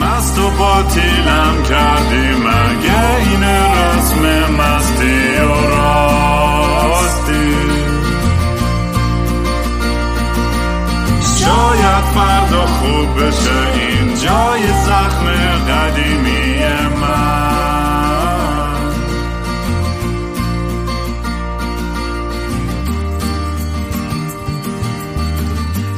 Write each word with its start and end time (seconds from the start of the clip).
مست 0.00 0.38
و 0.38 0.50
باطیلم 0.50 1.62
کردی 1.68 2.28
مگه 2.30 3.16
این 3.16 3.42
رسم 3.42 4.52
مستی 4.52 5.40
و 5.40 5.66
راستی؟ 5.70 7.48
شاید 11.38 12.04
فردا 12.14 12.66
خوب 12.66 13.22
بشه 13.22 13.58
این 13.74 14.14
جای 14.14 14.62
زخم 14.86 15.26
قدیمی 15.68 16.58
من. 17.00 17.58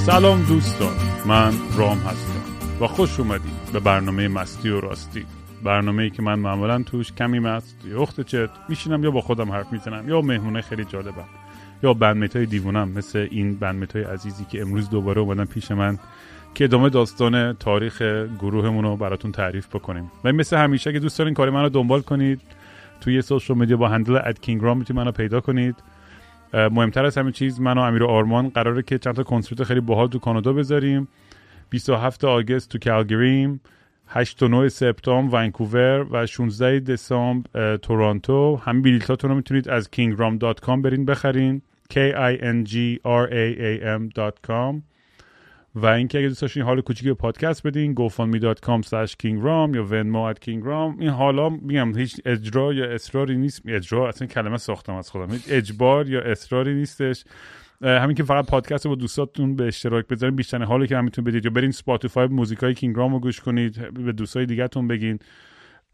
سلام 0.07 0.43
دوستان 0.43 0.97
من 1.27 1.53
رام 1.77 1.99
هستم. 1.99 2.30
و 2.81 2.87
خوش 2.87 3.21
اومدید 3.21 3.73
به 3.73 3.81
برنامه 3.81 4.29
مستی 4.29 4.69
و 4.69 4.81
راستی. 4.81 5.27
برنامه 5.65 6.03
ای 6.03 6.11
که 6.11 6.23
من 6.23 6.39
معمولا 6.39 6.83
توش 6.83 7.13
کمی 7.13 7.39
مست 7.39 7.77
یا 7.85 8.03
اخت 8.03 8.21
چت 8.21 8.51
میشینم 8.69 9.05
یا 9.05 9.11
با 9.11 9.21
خودم 9.21 9.53
حرف 9.53 9.73
می‌زنم 9.73 10.09
یا 10.09 10.21
مهمونه 10.21 10.61
خیلی 10.61 10.85
جالبم 10.85 11.25
یا 11.83 11.95
بندمیت 11.95 12.37
های 12.37 12.47
دیوونم 12.47 12.89
مثل 12.89 13.29
این 13.31 13.55
بندمیت 13.55 13.97
های 13.97 14.05
عزیزی 14.05 14.45
که 14.45 14.61
امروز 14.61 14.91
دوباره 14.91 15.21
اومدن 15.21 15.45
پیش 15.45 15.71
من 15.71 15.99
که 16.55 16.65
ادامه 16.65 16.89
داستان 16.89 17.53
تاریخ 17.53 18.03
گروهمون 18.39 18.85
رو 18.85 18.97
براتون 18.97 19.33
تعریف 19.33 19.69
بکنیم. 19.69 20.11
و 20.25 20.33
مثل 20.33 20.57
همیشه 20.57 20.91
اگه 20.91 20.99
دوست 20.99 21.19
دارین 21.19 21.35
کار 21.35 21.51
من 21.51 21.63
رو 21.63 21.69
دنبال 21.69 22.01
کنید 22.01 22.41
توی 23.01 23.23
سوشال 23.23 23.57
میدیا 23.57 23.77
با 23.77 23.89
هندل 23.89 24.17
اد 24.25 24.41
کینگرام 24.41 24.79
می‌تونید 24.79 25.01
منو 25.03 25.13
پیدا 25.13 25.41
کنید. 25.41 25.77
مهمتر 26.55 27.05
از 27.05 27.19
همه 27.19 27.33
چیز 27.33 27.61
من 27.61 27.79
و 27.79 27.81
امیر 27.81 28.05
آرمان 28.05 28.49
قراره 28.49 28.83
که 28.83 28.99
چند 28.99 29.15
تا 29.15 29.23
کنسرت 29.23 29.65
خیلی 29.65 29.81
باحال 29.81 30.09
تو 30.09 30.19
کانادا 30.19 30.53
بذاریم. 30.53 31.09
27 31.71 32.25
آگست 32.25 32.69
تو 32.69 32.79
کالگریم 32.79 33.61
8 34.07 34.43
و 34.43 34.49
9 34.49 34.69
سپتامبر 34.69 35.45
ونکوور 35.45 36.07
و 36.11 36.27
16 36.27 36.81
دسامبر 36.81 37.77
تورنتو. 37.77 38.57
همین 38.57 38.83
بلیطاتون 38.83 39.31
رو 39.31 39.37
می‌تونید 39.37 39.69
از 39.69 39.89
kingram.com 39.97 40.81
برین 40.83 41.05
بخرین. 41.05 41.63
K 41.93 41.97
i 42.15 42.35
n 42.41 42.65
g 42.71 42.75
r 43.05 43.25
a 43.31 43.47
a 43.69 43.73
m.com 44.01 44.83
و 45.75 45.87
اینکه 45.87 46.19
اگه 46.19 46.29
دوست 46.29 46.43
داشتین 46.43 46.63
حال 46.63 46.81
کوچیکی 46.81 47.09
به 47.09 47.15
پادکست 47.15 47.67
بدین 47.67 47.95
gofundme.com 47.95 48.83
slash 48.83 49.13
kingram 49.23 49.77
یا 49.77 49.87
venmo 49.89 50.35
at 50.35 50.39
kingram 50.45 51.01
این 51.01 51.09
حالا 51.09 51.49
میگم 51.49 51.99
هیچ 51.99 52.21
اجرا 52.25 52.73
یا 52.73 52.93
اصراری 52.95 53.37
نیست. 53.37 53.63
اجرا 53.67 54.09
اصلا 54.09 54.29
کلمه 54.29 54.57
ساختم 54.57 54.95
از 54.95 55.11
خودم. 55.11 55.33
هیچ 55.33 55.43
اجبار 55.49 56.09
یا 56.09 56.21
اصراری 56.21 56.75
نیستش. 56.75 57.25
همین 57.83 58.17
که 58.17 58.23
فقط 58.23 58.47
پادکست 58.47 58.85
رو 58.85 58.91
با 58.91 58.95
دوستاتون 58.95 59.57
به 59.57 59.67
اشتراک 59.67 60.07
بذارین 60.07 60.37
بیشترین 60.37 60.63
حالیه 60.63 60.87
که 60.87 60.97
می‌تونید 60.97 61.25
بدید. 61.25 61.45
یا 61.45 61.51
برین 61.51 61.71
Spotify 61.71 62.27
موزیکای 62.27 62.75
King 62.75 62.94
Raam 62.94 63.13
رو 63.13 63.21
گوش 63.21 63.41
کنید 63.41 63.95
به 63.95 64.13
دوستای 64.13 64.47
دیگهتون 64.47 64.89
بگین. 64.89 65.19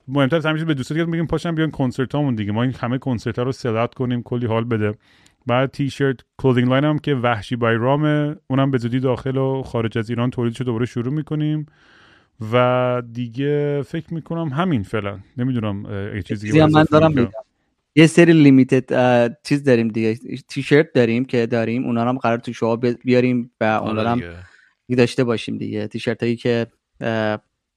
مهمتر 0.08 0.36
از 0.36 0.46
همه 0.46 0.64
به 0.64 0.74
دوستات 0.74 0.98
بگین 0.98 1.26
پاشن 1.26 1.54
بیان 1.54 1.70
کنسرتامون 1.70 2.34
دیگه. 2.34 2.52
ما 2.52 2.62
این 2.62 2.74
همه 2.80 2.98
کنسرت 2.98 3.38
ها 3.38 3.44
رو 3.44 3.52
sold 3.52 3.76
out 3.76 3.94
کنیم 3.94 4.22
کلی 4.22 4.46
حال 4.46 4.64
بده. 4.64 4.94
بعد 5.46 5.70
تی 5.70 5.90
شرت 5.90 6.20
clothing 6.38 6.68
line 6.68 6.84
هم 6.84 6.98
که 6.98 7.14
وحشی 7.14 7.56
by 7.56 7.74
رامه 7.74 8.36
اونم 8.46 8.70
به 8.70 8.78
زودی 8.78 9.00
داخل 9.00 9.36
و 9.36 9.62
خارج 9.62 9.98
از 9.98 10.10
ایران 10.10 10.30
تولیدش 10.30 10.60
دوباره 10.60 10.86
شروع 10.86 11.12
می‌کنیم. 11.12 11.66
و 12.52 13.02
دیگه 13.12 13.82
فکر 13.82 14.14
می‌کنم 14.14 14.48
همین 14.48 14.82
فعلا. 14.82 15.18
نمی‌دونم 15.36 15.86
چیزی 16.22 16.62
من 16.62 16.84
دارم 16.90 17.10
میگم 17.12 17.30
یه 17.98 18.06
سری 18.06 18.32
لیمیتد 18.32 19.36
چیز 19.42 19.64
داریم 19.64 19.88
دیگه 19.88 20.14
تی 20.48 20.62
شرت 20.62 20.92
داریم 20.92 21.24
که 21.24 21.46
داریم 21.46 21.84
اونا 21.84 22.08
هم 22.08 22.18
قرار 22.18 22.38
تو 22.38 22.52
شما 22.52 22.76
بیاریم 22.76 23.50
و 23.60 23.64
اونا 23.64 24.10
هم 24.10 24.22
داشته 24.96 25.24
باشیم 25.24 25.58
دیگه. 25.58 25.86
تی 25.86 25.98
شرت 25.98 26.22
هایی 26.22 26.36
که 26.36 26.66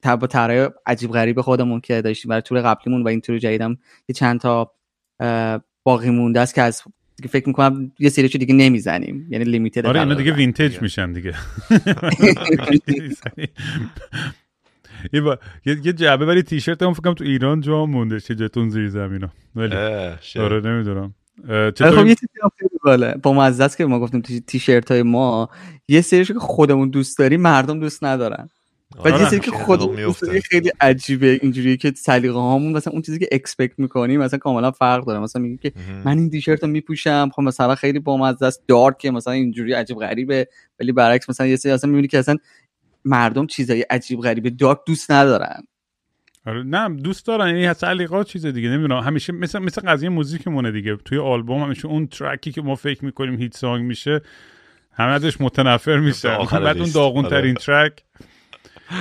با 0.03 0.27
طرای 0.29 0.69
عجیب 0.85 1.11
غریب 1.11 1.41
خودمون 1.41 1.81
که 1.81 2.01
داشتیم 2.01 2.29
برای 2.29 2.41
طول 2.41 2.61
قبلیمون 2.61 3.03
و 3.03 3.07
این 3.07 3.21
طور 3.21 3.37
جدیدم 3.37 3.77
یه 4.07 4.13
چند 4.13 4.39
تا 4.39 4.71
باقی 5.83 6.09
مونده 6.09 6.39
است 6.39 6.55
که 6.55 6.61
از 6.61 6.81
دیگه 7.15 7.29
فکر 7.29 7.47
می‌کنم 7.47 7.91
یه 7.99 8.09
سریشو 8.09 8.37
دیگه 8.37 8.53
نمی‌زنیم. 8.53 9.27
یعنی 9.29 9.45
لیمیتد 9.45 9.85
آره 9.85 9.99
اینا 9.99 10.13
دیگه 10.13 10.33
وینتج 10.33 10.81
میشن 10.81 11.13
دیگه. 11.13 11.33
یه, 15.13 15.21
با... 15.21 15.37
یه 15.65 15.75
جعبه 15.75 16.25
ولی 16.25 16.43
تیشرت 16.43 16.83
هم 16.83 16.93
فکرم 16.93 17.13
تو 17.13 17.23
ایران 17.23 17.61
جا 17.61 17.85
مونده 17.85 18.19
چه 18.19 18.35
جتون 18.35 18.69
زیر 18.69 18.89
زمین 18.89 19.27
ولی 19.55 19.75
آره 20.35 20.61
نمی‌دونم. 20.61 21.13
خب 21.75 22.07
یه 22.07 22.15
چیزی 22.15 22.27
خیلی 22.57 22.79
بالا 22.83 23.13
با 23.23 23.33
مزه 23.33 23.63
است 23.63 23.77
که 23.77 23.85
ما 23.85 23.99
گفتیم 23.99 24.21
تیشرت 24.47 24.91
های 24.91 25.03
ما 25.03 25.49
یه 25.87 26.01
سریشو 26.01 26.33
که 26.33 26.39
خودمون 26.39 26.89
دوست 26.89 27.17
داریم 27.19 27.41
مردم 27.41 27.79
دوست 27.79 28.03
ندارن. 28.03 28.49
و 29.05 29.09
یه 29.09 29.17
چیزی 29.17 29.39
که 29.39 29.51
خود 29.51 29.79
خیلی 30.49 30.71
عجیبه 30.81 31.39
اینجوریه 31.41 31.77
که 31.77 31.93
سلیقه 31.95 32.39
هامون 32.39 32.73
مثلا 32.73 32.93
اون 32.93 33.01
چیزی 33.01 33.19
که 33.19 33.27
اکسپکت 33.31 33.79
می‌کنیم 33.79 34.19
مثلا 34.19 34.39
کاملا 34.39 34.71
فرق 34.71 35.05
داره. 35.05 35.19
مثلا 35.19 35.41
میگه 35.41 35.57
که 35.57 35.71
من 36.05 36.17
این 36.17 36.29
تیشرت 36.29 36.63
رو 36.63 36.69
میپوشم 36.69 37.29
خب 37.35 37.41
مثلا 37.41 37.75
خیلی 37.75 37.99
بامزه 37.99 38.45
است 38.45 38.63
دارک 38.67 39.05
مثلا 39.05 39.33
اینجوری 39.33 39.73
عجیب 39.73 39.97
غریبه. 39.97 40.47
ولی 40.79 40.91
برعکس 40.91 41.29
مثلا 41.29 41.47
یه 41.47 41.55
سری 41.55 41.71
اصلا 41.71 41.89
می‌بینی 41.89 42.07
که 42.07 42.19
اصلا 42.19 42.35
مردم 43.09 43.47
چیزای 43.47 43.81
عجیب 43.81 44.19
غریب 44.19 44.57
dark 44.57 44.77
دوست 44.87 45.11
ندارن. 45.11 45.63
آره 46.45 46.63
نه 46.63 46.89
دوست 46.89 47.27
دارن. 47.27 47.57
یعنی 47.57 47.73
سلیقه 47.73 48.23
چیز 48.23 48.45
دیگه 48.45 48.69
نمی‌دونم. 48.69 48.99
همیشه 49.03 49.33
مثل 49.33 49.59
مثل 49.59 49.81
قضیه 49.81 50.09
موزیکمونه 50.09 50.71
دیگه. 50.71 50.95
توی 50.95 51.17
آلبوم 51.17 51.63
همیشه 51.63 51.87
اون 51.87 52.07
track 52.07 52.44
ی 52.44 52.51
که 52.51 52.61
ما 52.61 52.75
فکر 52.75 53.05
می‌کنیم 53.05 53.39
hit 53.39 53.57
song 53.57 53.85
میشه 53.85 54.21
همه 54.91 55.11
ازش 55.11 55.41
متنفر 55.41 55.97
میشه 55.97 56.37
بعد 56.51 56.77
اون 56.77 56.91
داغون 56.91 57.29
ترین 57.29 57.55
track. 57.55 58.03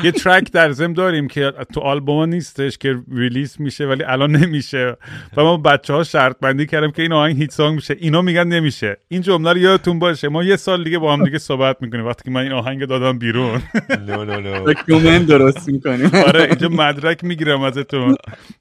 یه 0.04 0.12
track 0.12 0.52
در 0.52 0.72
ضمن 0.72 0.92
داریم 0.92 1.28
که 1.28 1.52
تو 1.74 1.80
آلبوم 1.80 2.28
نیستش 2.28 2.78
که 2.78 2.96
release 3.12 3.56
میشه 3.58 3.86
ولی 3.86 4.04
الان 4.04 4.36
نمیشه. 4.36 4.96
و 5.36 5.42
ما 5.42 5.56
بچه 5.56 5.92
ها 5.92 6.04
شرط 6.04 6.36
بندی 6.40 6.66
کردیم 6.66 6.90
که 6.90 7.02
این 7.02 7.12
آهنگ 7.12 7.38
hit 7.38 7.50
song 7.50 7.74
میشه. 7.74 7.96
اینا 7.98 8.22
میگن 8.22 8.46
نمیشه. 8.46 8.96
این 9.08 9.22
جمله 9.22 9.52
رو 9.52 9.58
یادتون 9.58 9.98
باشه. 9.98 10.28
ما 10.28 10.44
یه 10.44 10.56
سال 10.56 10.84
دیگه 10.84 10.98
با 10.98 11.12
هم 11.12 11.24
دیگه 11.24 11.38
صحبت 11.38 11.76
می‌کنیم. 11.80 12.06
وقتی 12.06 12.22
که 12.24 12.30
من 12.30 12.40
این 12.40 12.52
آهنگ 12.52 12.84
دادم 12.84 13.18
بیرون. 13.18 13.62
no 14.06 14.24
no 14.24 14.40
no 14.40 14.64
document 14.64 15.26
درست 15.26 15.68
می‌کنیم. 15.68 16.10
آره 16.26 16.42
اینجا 16.42 16.68
مدرک 16.68 17.24
می‌گیرم 17.24 17.60
ازتون. 17.60 18.16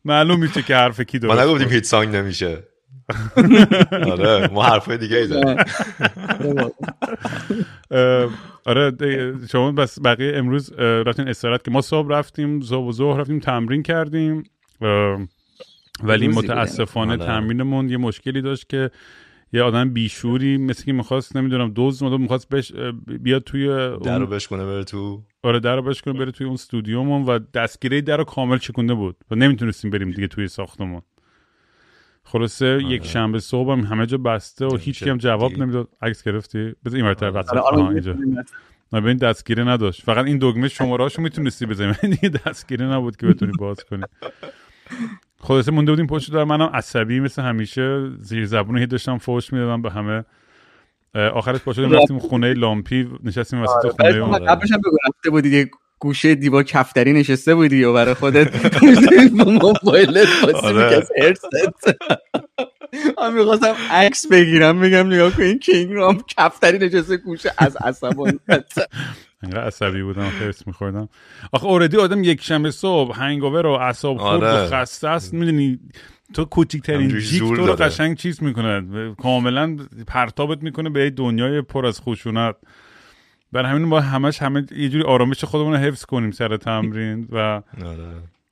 معلوم 0.05 0.39
میشه 0.39 0.61
که 0.61 0.75
حرف 0.75 1.01
کی 1.01 1.19
درست 1.19 1.39
ما 1.39 1.45
نگفتیم 1.45 1.69
hit 1.69 1.83
song 1.85 2.15
نمیشه. 2.15 2.57
آره 3.91 4.47
ما 4.47 4.63
حرفای 4.63 4.97
دیگه 4.97 5.17
ای 5.17 5.27
آره 8.65 8.91
شما 9.51 9.71
بس 9.71 9.99
بقیه 10.05 10.31
امروز 10.35 10.73
رفتین 10.79 11.27
استراحت 11.27 11.63
که 11.63 11.71
ما 11.71 11.81
صبح 11.81 12.09
رفتیم 12.11 12.61
صبح 12.61 12.87
و 12.87 12.91
ظهر 12.91 13.19
رفتیم 13.19 13.39
تمرین 13.39 13.83
کردیم 13.83 14.43
ولی 16.03 16.27
متاسفانه 16.27 17.17
تمرینمون 17.17 17.89
یه 17.89 17.97
مشکلی 17.97 18.41
داشت 18.41 18.69
که 18.69 18.91
یه 19.53 19.63
آدم 19.63 19.93
بیشعوری 19.93 20.57
مثل 20.57 20.83
که 20.83 20.93
می‌خواست 20.93 21.35
نمی‌دونم 21.35 21.69
دوز 21.69 22.03
مدام 22.03 22.21
می‌خواست 22.21 22.49
بش 22.49 22.73
بیاد 23.07 23.43
توی 23.43 23.67
در 24.03 24.19
رو 24.19 24.27
بشکنه 24.27 24.65
بره 24.65 24.83
تو. 24.83 25.23
آره 25.43 25.59
در 25.59 25.75
رو 25.75 25.81
بشکنه 25.81 26.13
بره 26.13 26.31
توی 26.31 26.45
اون 26.45 26.53
استودیومون 26.53 27.23
و 27.23 27.39
دستگیره 27.53 28.01
در 28.01 28.17
رو 28.17 28.23
کامل 28.23 28.57
چکونده 28.57 28.93
بود 28.93 29.15
و 29.31 29.35
نمی‌تونستیم 29.35 29.91
بریم 29.91 30.11
دیگه 30.11 30.27
توی 30.27 30.47
ساختمون. 30.47 31.01
خلاصه 32.31 32.73
آره. 32.73 32.83
یک 32.83 33.05
شنبه 33.05 33.39
صبح 33.39 33.71
هم 33.71 33.79
همه 33.79 34.05
جا 34.05 34.17
بسته 34.17 34.65
و 34.65 34.75
هیچ 34.75 35.03
هم 35.03 35.17
جواب 35.17 35.51
نمی‌داد. 35.57 35.87
عکس 36.01 36.23
گرفتی؟ 36.23 36.75
بذار 36.85 36.95
این 36.95 37.05
مرتبه 37.05 37.39
آره. 37.39 37.59
آره. 37.59 37.87
اینجا. 37.87 38.15
نه 38.93 39.01
ببین 39.01 39.17
دستگیره 39.17 39.63
نداشت. 39.63 40.03
فقط 40.03 40.25
این 40.25 40.37
دگمه 40.37 40.67
شمارهاشو 40.67 41.21
می‌تونستی 41.21 41.65
بزنی. 41.65 41.93
دیگه 42.21 42.29
دستگیره 42.29 42.85
نبود 42.85 43.17
که 43.17 43.27
بتونی 43.27 43.51
باز 43.59 43.83
کنی. 43.83 44.03
خلاصه 45.39 45.71
مونده 45.71 45.91
بودیم 45.91 46.07
پشت 46.07 46.31
دار 46.31 46.45
منم 46.45 46.69
عصبی 46.73 47.19
مثل 47.19 47.41
همیشه. 47.41 48.09
زیر 48.19 48.45
زبون 48.45 48.77
هی 48.77 48.85
داشتم 48.85 49.17
فوش 49.17 49.53
می‌دادم 49.53 49.81
به 49.81 49.91
همه. 49.91 50.25
آخرش 51.15 51.59
پاشو 51.59 51.81
رفتیم 51.81 52.19
خونه 52.19 52.53
لامپی. 52.53 53.09
نشستیم 53.23 53.61
وسط 53.61 53.89
خونه 53.89 54.15
اون. 54.15 54.45
قبلش 54.45 54.71
هم 54.71 54.77
بگو 54.77 55.31
بودی 55.31 55.69
گوشه 55.99 56.35
دیوار 56.35 56.63
کفتری 56.63 57.13
نشسته 57.13 57.55
بودی 57.55 57.83
و 57.83 57.93
برای 57.93 58.13
خودت 58.13 58.47
موبایلت 59.63 60.27
آره. 60.55 61.03
من 63.21 63.33
می‌خواستم 63.33 63.75
عکس 63.91 64.27
بگیرم 64.27 64.79
بگم 64.79 65.07
نگاه 65.13 65.31
کن 65.31 65.43
این 65.43 65.59
کینگ 65.59 65.93
رام 65.93 66.23
کفتری 66.37 66.77
نشسته 66.77 67.17
گوشه 67.17 67.51
از 67.57 67.75
عصبان 67.75 68.39
انقدر 69.43 69.63
عصبی 69.63 70.03
بودم 70.03 70.29
خرس 70.29 70.67
میخوردم. 70.67 71.09
آخه 71.51 71.65
اوردی 71.65 71.97
آدم 71.97 72.23
یک 72.23 72.43
شنبه 72.43 72.71
صبح 72.71 73.23
هنگاور 73.23 73.65
و 73.65 73.71
اعصاب 73.71 74.17
خورد 74.17 74.43
و 74.43 74.75
خسته 74.75 75.07
است 75.07 75.33
می‌دونی؟ 75.33 75.79
تو 76.33 76.45
کوچیکترین 76.45 77.19
جیک 77.19 77.39
تو 77.39 77.55
رو 77.55 77.73
قشنگ 77.73 78.17
چیز 78.17 78.43
می‌کنه 78.43 79.15
کاملا 79.15 79.77
پرتابت 80.07 80.63
می‌کنه 80.63 80.89
به 80.89 81.09
دنیای 81.09 81.61
پر 81.61 81.85
از 81.85 82.01
خشونت. 82.01 82.55
برای 83.51 83.71
همین 83.71 83.89
با 83.89 84.01
همش 84.01 84.41
همه 84.41 84.65
یه 84.77 84.89
جوری 84.89 85.03
آرامش 85.03 85.43
خودمون 85.43 85.73
رو 85.73 85.79
حفظ 85.79 86.05
کنیم 86.05 86.31
سر 86.31 86.57
تمرین 86.57 87.27
و 87.31 87.61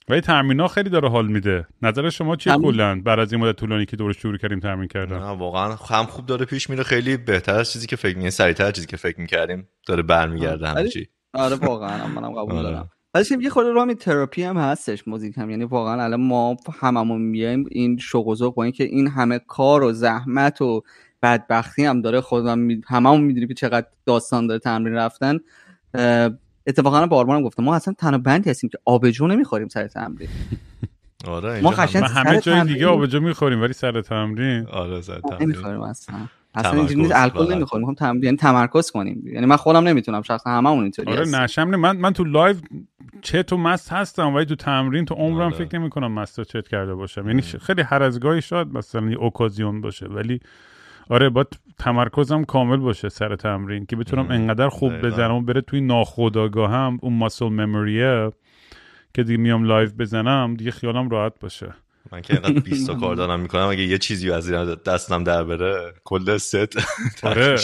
ولی 0.10 0.22
تمرین 0.22 0.60
ها 0.60 0.68
خیلی 0.68 0.90
داره 0.90 1.10
حال 1.10 1.28
میده. 1.28 1.68
نظر 1.82 2.10
شما 2.10 2.36
چیه 2.36 2.58
کلا 2.58 3.02
بعد 3.02 3.20
از 3.20 3.34
این 3.34 3.42
مدت 3.42 3.56
طولانی 3.56 3.86
که 3.86 3.98
دورش 3.98 4.18
شروع 4.18 4.38
کردیم 4.38 4.60
تمرین 4.60 4.88
کردن؟ 4.88 5.20
نه 5.20 5.26
واقعا 5.26 5.76
هم 5.90 6.06
خوب 6.06 6.26
داره 6.26 6.46
پیش 6.46 6.70
میره. 6.70 6.84
خیلی 6.84 7.18
بهتر 7.18 7.56
از 7.56 7.72
چیزی 7.72 7.88
که 7.88 7.96
فکر 7.96 8.18
می 8.18 8.32
سریعتر 8.32 8.72
چیزی 8.72 8.88
که 8.88 8.98
فکر 8.98 9.22
می‌کردیم 9.22 9.68
داره 9.88 10.04
برمیگرده 10.04 10.68
همه 10.68 10.88
چی. 10.88 11.08
آره 11.34 11.56
واقعا 11.56 12.08
منم 12.08 12.32
قبول 12.32 12.62
دارم. 12.64 12.90
ولی 13.14 13.26
یه 13.42 13.50
خورده 13.50 13.72
رامی 13.72 13.96
تراپی 13.96 14.44
هم 14.44 14.58
هستش 14.58 15.08
موزیک 15.08 15.38
هم 15.38 15.50
یعنی 15.50 15.64
واقعا 15.64 16.04
الان 16.04 16.22
ما 16.22 16.58
هممون 16.80 17.22
میایم 17.22 17.66
این 17.72 17.98
شوق 17.98 18.28
و 18.28 18.52
با 18.52 18.64
اینکه 18.64 18.84
این 18.84 19.08
همه 19.08 19.40
کار 19.48 19.84
و 19.84 19.92
زحمت 19.92 20.62
و 20.62 20.82
بدبختی 21.22 21.86
هم 21.86 22.02
داره 22.02 22.22
خودم 22.22 22.60
می... 22.60 22.82
هممون 22.88 23.22
می‌دونیم 23.22 23.48
که 23.48 23.54
چقدر 23.54 23.88
داستان 24.06 24.48
داره 24.48 24.60
تمرین 24.60 24.96
رفتن. 24.96 25.40
اتفاقا 26.68 27.08
با 27.08 27.15
آرمان 27.15 27.44
گفتم 27.44 27.64
ما 27.64 27.76
اصلا 27.76 27.94
تنها 27.98 28.18
band 28.18 28.43
ی 28.43 28.50
هستیم 28.50 28.70
که 28.70 28.78
آبجو 28.86 29.28
نمی‌خوریم 29.28 29.68
سر 29.68 29.88
تمرین. 29.88 30.30
آره 31.28 31.62
ما 31.62 31.72
همه 31.72 32.40
جای 32.40 32.64
دیگه 32.64 32.88
آبجو 32.88 33.20
می‌خوریم 33.20 33.62
ولی 33.62 33.74
سر 33.74 34.02
تمرین؟ 34.02 34.68
آره 34.68 35.02
سر 35.02 35.20
تمرین. 35.20 35.44
نمی‌خوریم 35.44 35.82
اصلا. 35.82 36.16
اصلا 36.56 36.72
اینجوری 36.72 37.02
نیست 37.02 37.14
الکل 37.16 37.54
نمی‌خوریم 37.54 37.88
می‌خوام 37.88 38.14
تم... 38.14 38.24
یعنی 38.24 38.38
تمرکز 38.38 38.92
کنیم. 38.92 39.28
یعنی 39.28 39.46
من 39.46 39.56
خودم 39.56 39.88
نمی‌تونم 39.88 40.22
شخصا 40.22 40.50
هممون 40.50 40.84
اینطوری 40.84 41.12
آره 41.12 41.28
نشم 41.28 41.64
من 41.64 41.98
من 41.98 42.14
تو 42.14 42.24
live 42.24 42.56
چت 43.22 43.54
و 43.54 43.58
مست 43.58 43.92
هستم 43.92 44.36
ولی 44.36 44.46
تو 44.46 44.56
تمرین 44.56 45.06
تو 45.06 45.16
عمرم 45.16 45.54
آره. 45.54 45.66
فکر 45.66 45.80
نمی 45.80 45.90
کنم 45.90 46.12
مست 46.12 46.42
چت 46.42 46.68
کرده 46.68 46.96
باشم. 46.96 47.28
یعنی 47.28 47.42
خیلی 47.42 47.82
هر 47.82 48.04
از 48.04 48.20
گاهی 48.20 48.42
شاید 48.42 48.68
مثلا 48.68 49.10
یه 49.10 49.18
occasion 49.18 49.82
باشه 49.82 50.06
ولی 50.06 50.40
آره 51.10 51.30
با 51.30 51.46
تمرکزم 51.80 52.44
کامل 52.44 52.78
باشه 52.78 53.10
سر 53.10 53.36
تمرین 53.36 53.86
که 53.86 53.96
بتونم 53.96 54.31
انقدر 54.31 54.69
خوب 54.69 55.02
بزنم 55.02 55.36
و 55.36 55.42
بره 55.42 55.62
توی 55.62 55.81
ناخودآگاهم 55.81 57.00
اون 57.02 57.13
muscle 57.14 57.46
memory 57.46 58.19
ه 58.19 58.32
که 59.13 59.24
دیگه 59.24 59.38
میام 59.38 59.63
live 59.64 59.90
بزنم 59.90 60.56
دیگه 60.56 60.72
خیالم 60.72 61.10
راحت 61.10 61.34
باشه. 61.40 61.74
من 62.12 62.22
که 62.22 62.34
اینقدر 62.34 62.60
20 62.60 62.88
تا 62.88 62.94
کار 62.94 63.16
دارم 63.16 63.40
می‌کنم 63.40 63.68
اگه 63.68 63.84
یه 63.84 63.98
چیزی 63.98 64.31
از 64.31 64.50
این 64.50 64.75
دستم 64.86 65.24
در 65.24 65.44
بره 65.44 65.94
کل 66.04 66.38
ست 66.38 66.56
آره. 67.24 67.58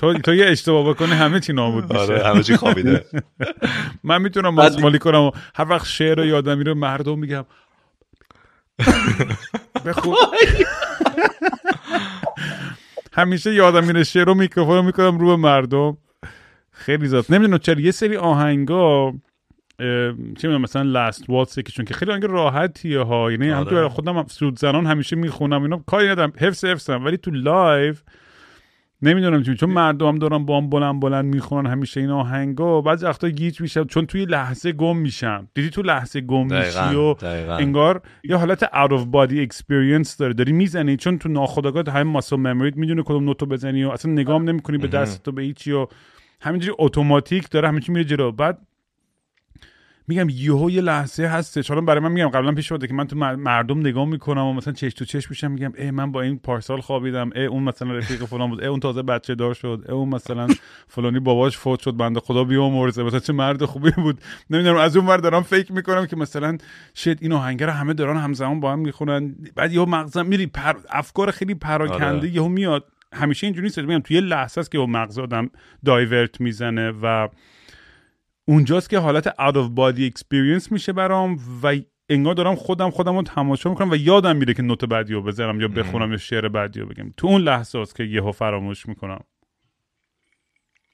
تو, 0.00 0.14
تو 0.14 0.34
یه 0.34 0.46
اشتباه 0.46 0.90
بکنی 0.90 1.10
همه 1.10 1.40
چی 1.40 1.52
نابود 1.52 1.92
میشه. 1.92 2.02
آره 2.02 2.24
همه 2.24 2.42
چی 2.42 2.56
خوابیده. 2.56 3.04
من 4.04 4.22
می‌تونم 4.22 4.54
ماسمالی 4.54 4.98
کنم 4.98 5.20
و 5.20 5.30
هر 5.54 5.70
وقت 5.70 5.86
شعر 5.86 6.24
یادم 6.26 6.58
میره 6.58 6.74
مردم 6.74 7.18
میگم 7.18 7.44
بخون. 9.86 10.14
همیشه 13.16 13.54
یادم 13.54 13.84
میره 13.84 14.04
شعر 14.04 14.24
رو 14.24 14.34
میکروفون 14.34 14.84
می‌کنم 14.84 15.18
رو 15.18 15.26
به 15.26 15.36
مردم. 15.36 15.96
خیلی 16.70 17.06
زیاد. 17.06 17.24
نمی‌دونم 17.28 17.58
چرا 17.58 17.80
یه 17.80 17.90
سری 17.90 18.16
آهنگا 18.16 19.14
چه 19.78 20.14
می‌دونم 20.18 20.60
مثلا 20.60 20.82
Last 20.82 21.30
Waltz 21.30 21.58
که 21.58 21.72
چون 21.72 21.84
که 21.84 21.94
خیلی 21.94 22.10
آهنگ 22.10 22.24
راحتیه 22.24 23.00
ها. 23.00 23.30
یعنی 23.30 23.48
هم 23.48 23.58
آره. 23.58 23.88
خودم 23.88 24.26
سوت 24.26 24.58
زنان 24.58 24.86
همیشه 24.86 25.16
می‌خونم 25.16 25.62
اینا 25.62 25.82
کاری 25.86 26.08
ندارم. 26.08 26.32
حفظ 26.38 26.64
حفظم. 26.64 27.04
ولی 27.04 27.16
تو 27.16 27.30
live 27.30 27.94
نمی‌دونم 29.02 29.42
چون 29.42 29.54
چون 29.54 29.70
مردم 29.70 30.18
دارن 30.18 30.46
با 30.46 30.58
هم 30.58 30.70
بلند 30.70 31.00
بلند 31.00 31.24
می‌خونن 31.24 31.70
همیشه 31.70 32.00
این 32.00 32.10
آهنگا 32.10 32.80
بعضی 32.80 33.06
وقتا 33.06 33.28
گیج 33.28 33.60
میشم 33.60 33.84
چون 33.84 34.06
توی 34.06 34.24
لحظه 34.24 34.72
گم 34.72 34.96
میشم. 34.96 35.48
دیدی 35.54 35.70
تو 35.70 35.82
لحظه 35.82 36.20
گم 36.20 36.46
میشی 36.46 36.94
و 36.96 37.14
انگار 37.50 38.02
یه 38.24 38.36
حالت 38.36 38.64
out 38.64 38.90
of 38.90 39.00
body 39.12 39.48
experience 39.48 40.16
داره 40.18 40.32
داری 40.32 40.52
می‌زنی 40.52 40.96
چون 40.96 41.18
تو 41.18 41.28
ناخودآگاه 41.28 41.94
همین 41.94 42.12
ماسل 42.12 42.36
مموریت 42.36 42.76
می‌دونه 42.76 43.02
کدوم 43.02 43.24
نوتو 43.24 43.46
بزنی 43.46 43.84
و 43.84 43.90
اصلا 43.90 44.12
نگام 44.12 44.48
نمی‌کنی 44.48 44.78
به 44.78 44.88
دست 44.88 45.30
به 45.30 45.42
هیچی 45.42 45.72
و 45.72 45.86
همینجوری 46.40 46.76
اتوماتیک 46.78 47.50
داره 47.50 47.68
همینجوری 47.68 47.92
میره 47.92 48.04
جلو. 48.04 48.32
بعد 48.32 48.58
میگم 50.08 50.26
یهو 50.30 50.70
یه 50.70 50.80
لحظه 50.80 51.26
هستش. 51.26 51.68
حالا 51.68 51.80
برای 51.80 52.00
من 52.00 52.12
میگم 52.12 52.28
قبلا 52.28 52.52
پیش 52.52 52.72
بوده 52.72 52.86
که 52.86 52.94
من 52.94 53.06
تو 53.06 53.16
مردم 53.16 53.80
نگاه 53.80 54.04
می‌کنم 54.04 54.44
و 54.44 54.52
مثلا 54.52 54.72
چش 54.72 54.94
تو 54.94 55.04
چش 55.04 55.30
میشم 55.30 55.50
میگم 55.50 55.72
ای 55.78 55.90
من 55.90 56.12
با 56.12 56.22
این 56.22 56.38
پارسال 56.38 56.80
خوابیدم 56.80 57.30
ای 57.34 57.46
اون 57.46 57.62
مثلا 57.62 57.92
رفیق 57.92 58.24
فلان 58.24 58.50
بود 58.50 58.60
ای 58.60 58.66
اون 58.66 58.80
تازه 58.80 59.02
بچه 59.02 59.34
دار 59.34 59.54
شد 59.54 59.84
ای 59.88 59.94
اون 59.94 60.08
مثلا 60.08 60.46
فلانی 60.88 61.20
باباش 61.20 61.58
فوت 61.58 61.80
شد 61.80 61.96
بنده 61.96 62.20
خدا 62.20 62.44
بیامرزه 62.44 63.02
مثلا 63.02 63.20
چه 63.20 63.32
مرد 63.32 63.64
خوبی 63.64 63.90
بود. 63.90 64.20
نمی‌دونم 64.50 64.76
از 64.76 64.96
اون 64.96 65.06
ور 65.06 65.16
دارم 65.16 65.42
فکر 65.42 65.72
می‌کنم 65.72 66.06
که 66.06 66.16
مثلا 66.16 66.58
شد 66.96 67.16
این 67.20 67.32
آهنگ 67.32 67.62
رو 67.62 67.70
همه 67.70 67.94
دارن 67.94 68.16
همزمان 68.16 68.60
با 68.60 68.72
هم 68.72 68.78
می‌خونن. 68.78 69.34
بعد 69.54 69.72
یهو 69.72 69.86
مغزم 69.86 70.26
میری 70.26 70.46
پر... 70.46 70.74
افکار 70.90 71.30
خیلی 71.30 71.54
پراکنده 71.54 72.04
آره. 72.04 72.34
یهو 72.34 72.48
میاد. 72.48 72.84
همیشه 73.12 73.46
اینجوری 73.46 73.66
نیست 73.66 73.78
میگم 73.78 74.00
توی 74.00 74.20
لحظه 74.20 74.60
است 74.60 74.70
که 74.70 74.78
با 74.78 74.86
مغز 74.86 75.18
آدم 75.18 75.50
دایورت 75.84 76.40
می‌زنه 76.40 76.92
و 77.02 77.28
اونجاست 78.48 78.90
که 78.90 78.98
حالت 78.98 79.28
out 79.28 79.54
of 79.54 79.76
body 79.76 80.12
experience 80.12 80.72
میشه 80.72 80.92
برام 80.92 81.38
و 81.62 81.76
انگار 82.08 82.34
دارم 82.34 82.54
خودم 82.54 82.90
خودم 82.90 83.16
رو 83.16 83.22
تماشا 83.22 83.70
می‌کنم 83.70 83.90
و 83.90 83.96
یادم 83.96 84.36
میره 84.36 84.54
که 84.54 84.62
نوت 84.62 84.84
بعدی 84.84 85.12
رو 85.12 85.22
بذارم 85.22 85.60
یا 85.60 85.68
بخونم 85.68 86.10
یا 86.10 86.16
شعر 86.16 86.48
بعدی 86.48 86.80
رو 86.80 86.86
بگم. 86.86 87.12
تو 87.16 87.26
اون 87.26 87.42
لحظه 87.42 87.78
است 87.78 87.96
که 87.96 88.04
یهو 88.04 88.32
فراموش 88.32 88.86
می‌کنم. 88.86 89.20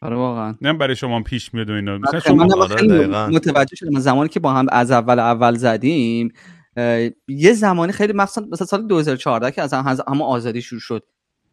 آره 0.03 0.17
واقعا. 0.17 0.55
نه 0.61 0.73
برای 0.73 0.97
شما 0.97 1.23
پیش 1.23 1.55
میاد 1.55 1.71
و 1.71 1.73
اینا. 1.73 1.99
مثلا 1.99 2.21
شما 2.21 2.45
آره 2.45 3.07
متوجه 3.27 3.77
شدم 3.77 3.99
زمانی 3.99 4.29
که 4.29 4.41
با 4.41 4.53
هم 4.53 4.67
از 4.73 4.91
اول 4.91 5.19
اول 5.19 5.55
زدیم. 5.55 6.33
یه 7.29 7.53
زمانی 7.53 7.93
خیلی 7.93 8.13
مثلا 8.13 8.47
مثلا 8.51 8.67
سال 8.67 8.87
2014 8.87 9.51
که 9.51 9.63
از 9.63 9.75
همه 9.75 10.25
آزادی 10.25 10.63
شروع 10.63 10.81
شد. 10.81 11.03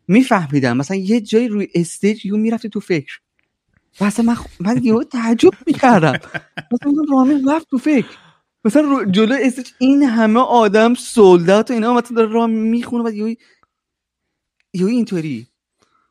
میفهمیدم 0.07 0.77
مثلا 0.77 0.97
یه 0.97 1.21
جایی 1.21 1.47
روی 1.47 1.67
stage 1.75 2.25
یهو 2.25 2.37
می‌رفتی 2.37 2.69
تو 2.69 2.79
فکر. 2.79 3.19
و 4.01 4.03
اصلا 4.03 4.25
من, 4.25 4.35
من 4.59 4.83
یه 4.83 5.03
تعجب 5.11 5.53
می‌کردم. 5.67 6.13
مثلا 6.71 6.93
رامین 7.11 7.49
رفت 7.49 7.69
تو 7.69 7.77
فکر. 7.77 8.07
مثلا 8.65 9.05
جلو 9.05 9.35
stage 9.41 9.67
این 9.77 10.03
همه 10.03 10.39
آدم 10.39 10.93
sold 10.93 11.38
out 11.38 11.71
و 11.71 11.73
اینا 11.73 11.93
مثلا 11.93 12.15
داره 12.15 12.31
راه 12.31 12.47
می‌خونه 12.47 13.03
و 13.03 13.13
یه 13.13 13.37
یه 14.73 14.85
اینطوری. 14.85 15.47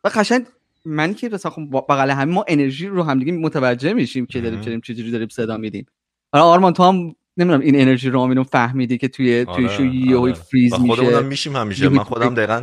و 0.05 0.11
قشنگ 0.15 0.47
من 0.85 1.15
که 1.15 1.29
مثلا 1.29 1.51
خب 1.51 1.63
بغل 1.71 2.11
همه 2.11 2.33
ما 2.33 2.45
انرژی 2.49 2.87
رو 2.87 3.03
هم 3.03 3.19
دیگه 3.19 3.33
متوجه 3.33 3.93
میشیم 3.93 4.27
که 4.27 4.41
داریم 4.41 4.61
چه 4.61 4.81
چجوری 4.81 5.11
داریم 5.11 5.29
صدا 5.29 5.57
میدیم. 5.57 5.87
آره 6.33 6.45
آرمان 6.45 6.73
تو 6.73 6.83
هم 6.83 7.15
نمی‌دونم 7.37 7.61
این 7.61 7.81
انرژی 7.81 8.11
رو 8.11 8.35
رو 8.35 8.45
فهمیدی 8.45 8.99
که 8.99 9.09
توی 9.09 9.45
آره، 9.49 9.57
توی 9.57 9.69
شو 9.69 9.85
یه 9.85 10.17
آره. 10.17 10.33
فریز 10.33 10.81
میشه. 10.81 10.95
خودمونم 10.95 11.25
میشیم 11.25 11.57
همیشه. 11.57 11.89
من 11.89 12.05
خودم 12.05 12.35
دقیقا 12.35 12.63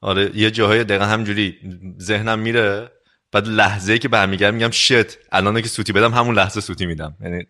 آره 0.00 0.36
یه 0.36 0.50
جاهای 0.50 0.84
دقیقا 0.84 1.04
همجوری 1.04 1.56
ذهنم 2.00 2.38
میره. 2.38 2.90
بعد 3.32 3.48
لحظه 3.48 3.98
که 3.98 4.08
برمیگردم 4.08 4.56
میگم 4.56 4.70
شت 4.70 5.18
الان 5.32 5.62
که 5.62 5.68
سوتی 5.68 5.92
بدم 5.92 6.12
همون 6.12 6.34
لحظه 6.34 6.60
سوتی 6.60 6.86
میدم. 6.86 7.16
یعنی 7.20 7.46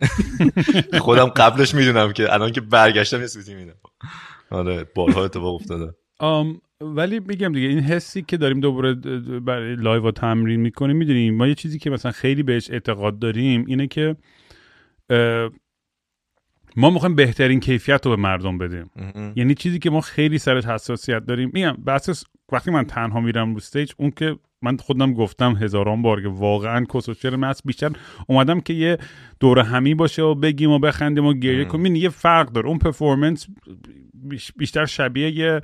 خودم 1.06 1.24
قبلش 1.24 1.74
می‌دونم 1.74 2.12
که 2.12 2.34
الان 2.34 2.52
که 2.52 2.60
برگشتم 2.60 3.20
یه 3.20 3.26
سوتی 3.26 3.54
میدم. 3.54 3.74
آره 4.50 4.86
بارها 4.94 5.24
اتفاق 5.24 5.54
افتاده. 5.54 5.94
ولی 6.80 7.20
میگم 7.20 7.52
دیگه 7.52 7.68
این 7.68 7.80
حسی 7.80 8.22
که 8.22 8.36
داریم 8.36 8.60
دوباره 8.60 8.94
برای 9.40 9.76
live 9.76 10.08
و 10.08 10.10
تمرین 10.10 10.60
می‌کنیم 10.60 10.96
می‌دونیم 10.96 11.36
ما 11.36 11.46
یه 11.46 11.54
چیزی 11.54 11.78
که 11.78 11.90
مثلا 11.90 12.12
خیلی 12.12 12.42
بهش 12.42 12.70
اعتقاد 12.70 13.18
داریم 13.18 13.64
اینه 13.68 13.86
که 13.86 14.16
ما 16.76 16.90
می‌خوایم 16.90 17.14
بهترین 17.14 17.60
کیفیت 17.60 18.06
رو 18.06 18.16
به 18.16 18.22
مردم 18.22 18.58
بدیم. 18.58 18.90
یعنی 19.36 19.54
چیزی 19.54 19.78
که 19.78 19.90
ما 19.90 20.00
خیلی 20.00 20.38
سرش 20.38 20.64
حساسیت 20.64 21.26
داریم. 21.26 21.50
میگم 21.54 21.72
بحث 21.72 22.24
وقتی 22.52 22.70
من 22.70 22.84
تنها 22.84 23.20
میرم 23.20 23.50
رو 23.50 23.56
stage 23.56 23.92
اون 23.96 24.10
که 24.10 24.36
من 24.62 24.76
خودم 24.76 25.12
گفتم 25.12 25.56
هزاران 25.56 26.02
بار 26.02 26.22
که 26.22 26.28
واقعا 26.28 26.84
کسوچر 26.84 27.36
مس 27.36 27.60
بیشتر 27.64 27.90
اومدم 28.26 28.60
که 28.60 28.72
یه 28.72 28.98
دور 29.40 29.58
همی 29.58 29.94
باشه 29.94 30.22
و 30.22 30.34
بگیم 30.34 30.70
و 30.70 30.78
بخندیم 30.78 31.26
و 31.26 31.34
گریه 31.34 31.64
کنیم. 31.64 31.96
یه 31.96 32.08
فرق 32.08 32.52
داره. 32.52 32.68
اون 32.68 32.78
performance 32.78 33.46
بیشتر 34.56 34.84
شبیه 34.84 35.30
یه 35.30 35.60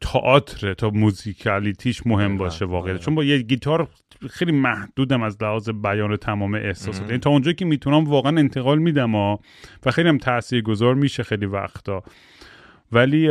تئاتر 0.00 0.74
تا 0.74 0.90
موزیکالیتیش 0.90 2.06
مهم 2.06 2.36
باشه 2.36 2.64
واقعا. 2.64 2.98
چون 2.98 3.14
با 3.14 3.24
یه 3.24 3.38
گیتار 3.38 3.88
خیلی 4.30 4.52
محدودم 4.52 5.22
از 5.22 5.42
لحاظ 5.42 5.70
بیان 5.70 6.16
تمام 6.16 6.54
احساسات. 6.54 7.06
یعنی 7.06 7.18
تا 7.18 7.30
اونجا 7.30 7.52
که 7.52 7.64
می‌تونم 7.64 8.04
واقعا 8.04 8.38
انتقال 8.38 8.78
میدم 8.78 9.14
و 9.14 9.36
خیلی 9.92 10.08
هم 10.08 10.18
تاثیر 10.18 10.62
گذار 10.62 10.94
میشه 10.94 11.22
خیلی 11.22 11.46
وقتا. 11.46 12.02
ولی 12.92 13.28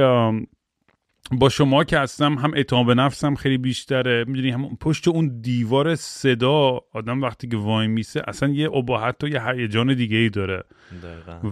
با 1.31 1.49
شما 1.49 1.83
که 1.83 1.99
هستم 1.99 2.33
هم 2.33 2.53
اعتماد 2.53 2.85
به 2.85 2.93
نفسم 2.93 3.35
خیلی 3.35 3.57
بیشتره. 3.57 4.25
می‌دونی 4.27 4.49
هم 4.49 4.77
پشت 4.79 5.07
اون 5.07 5.41
دیوار 5.41 5.95
صدا 5.95 6.81
آدم 6.93 7.21
وقتی 7.21 7.47
که 7.47 7.57
وای 7.57 7.87
میسه 7.87 8.21
اصلا 8.27 8.49
یه 8.49 8.71
اباحت 8.71 9.23
و 9.23 9.27
یه 9.27 9.47
هیجان 9.47 9.93
دیگه 9.93 10.17
ای 10.17 10.29
داره 10.29 10.63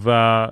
و 0.06 0.10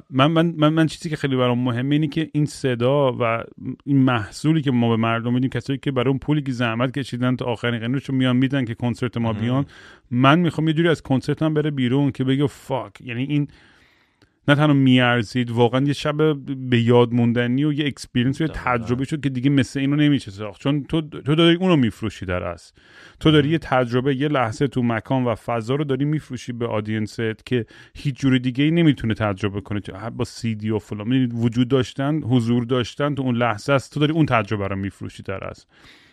من 0.09 0.27
من, 0.27 0.53
من 0.57 0.69
من 0.69 0.87
چیزی 0.87 1.09
که 1.09 1.15
خیلی 1.15 1.35
برام 1.35 1.59
مهمه 1.59 1.95
اینه 1.95 2.07
که 2.07 2.29
این 2.33 2.45
صدا 2.45 3.11
و 3.19 3.43
این 3.85 3.97
محصولی 3.97 4.61
که 4.61 4.71
ما 4.71 4.89
به 4.89 4.95
مردم 4.95 5.33
میدیم 5.33 5.49
کسایی 5.49 5.79
که 5.79 5.91
برای 5.91 6.09
اون 6.09 6.19
پولی 6.19 6.41
که 6.41 6.51
زحمت 6.51 6.99
کشیدن 6.99 7.35
تا 7.35 7.45
آخرین 7.45 7.79
قرونشو 7.79 8.13
میان 8.13 8.37
میدن 8.37 8.65
که 8.65 8.75
کنسرت 8.75 9.17
ما 9.17 9.33
بیان 9.33 9.65
من 10.11 10.39
می‌خوام 10.39 10.67
یه 10.67 10.73
جوری 10.73 10.89
از 10.89 11.01
کنسرتم 11.01 11.53
بره 11.53 11.71
بیرون 11.71 12.11
که 12.11 12.23
بگه 12.23 12.47
fuck 12.47 13.01
یعنی 13.01 13.23
این 13.23 13.47
نه 14.49 14.55
تنها 14.55 14.73
میارزید 14.73 15.51
واقعا 15.51 15.85
یه 15.85 15.93
شب 15.93 16.33
به 16.69 16.81
یاد 16.81 17.13
موندنی 17.13 17.63
و 17.63 17.73
یه 17.73 17.87
experience 17.87 18.41
و 18.41 18.43
یه 18.43 18.49
تجربه 18.53 19.05
شد 19.05 19.21
که 19.21 19.29
دیگه 19.29 19.49
مثل 19.49 19.79
اینو 19.79 19.95
نمیشه 19.95 20.31
ساخت 20.31 20.61
چون 20.61 20.83
تو 20.83 21.01
تو 21.01 21.35
داری 21.35 21.55
اونو 21.55 21.75
میفروشی 21.75 22.25
در 22.25 22.43
اصل 22.43 22.77
تو 23.19 23.31
داری 23.31 23.49
یه 23.49 23.57
تجربه 23.57 24.15
یه 24.15 24.27
لحظه 24.27 24.67
تو 24.67 24.83
مکان 24.83 25.23
و 25.23 25.35
فضا 25.35 25.75
رو 25.75 25.83
داری 25.83 26.05
میفروشی 26.05 26.51
به 26.51 26.67
audience 26.67 27.37
ت 27.37 27.45
که 27.45 27.65
هیچ 27.95 28.15
جور 28.15 28.37
دیگه 28.37 28.63
ای 28.63 28.71
نمی‌تونه 28.71 29.13
تجربه 29.13 29.61
کنه. 29.61 29.79
با 30.17 30.25
سی 30.25 30.55
دی 30.55 30.69
و 30.69 30.79
فلان. 30.79 31.31
وجود 31.31 31.67
داشتن 31.67 32.21
حضور 32.23 32.63
داشتن 32.63 33.15
تو 33.15 33.21
اون 33.21 33.35
لحظه 33.35 33.73
است. 33.73 33.93
تو 33.93 33.99
داری 33.99 34.13
اون 34.13 34.25
تجربه 34.25 34.67
رو 34.67 34.75
میفروشی 34.75 35.23
در 35.23 35.43
اصل 35.43 35.67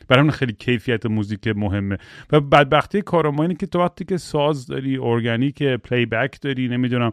برای 0.09 0.31
خیلی 0.31 0.53
کیفیت 0.53 1.07
موزیک 1.07 1.47
مهمه. 1.47 1.99
و 2.33 2.41
بدبختی 2.41 3.03
کار 3.03 3.33
ما 3.33 3.43
اینه 3.43 3.55
که 3.55 3.67
تو 3.67 3.79
وقتی 3.79 4.05
که 4.05 4.17
ساز 4.17 4.67
داری 4.67 4.99
organic 4.99 5.63
playback 5.63 6.41
داری 6.41 6.69
نمی‌دونم 6.69 7.13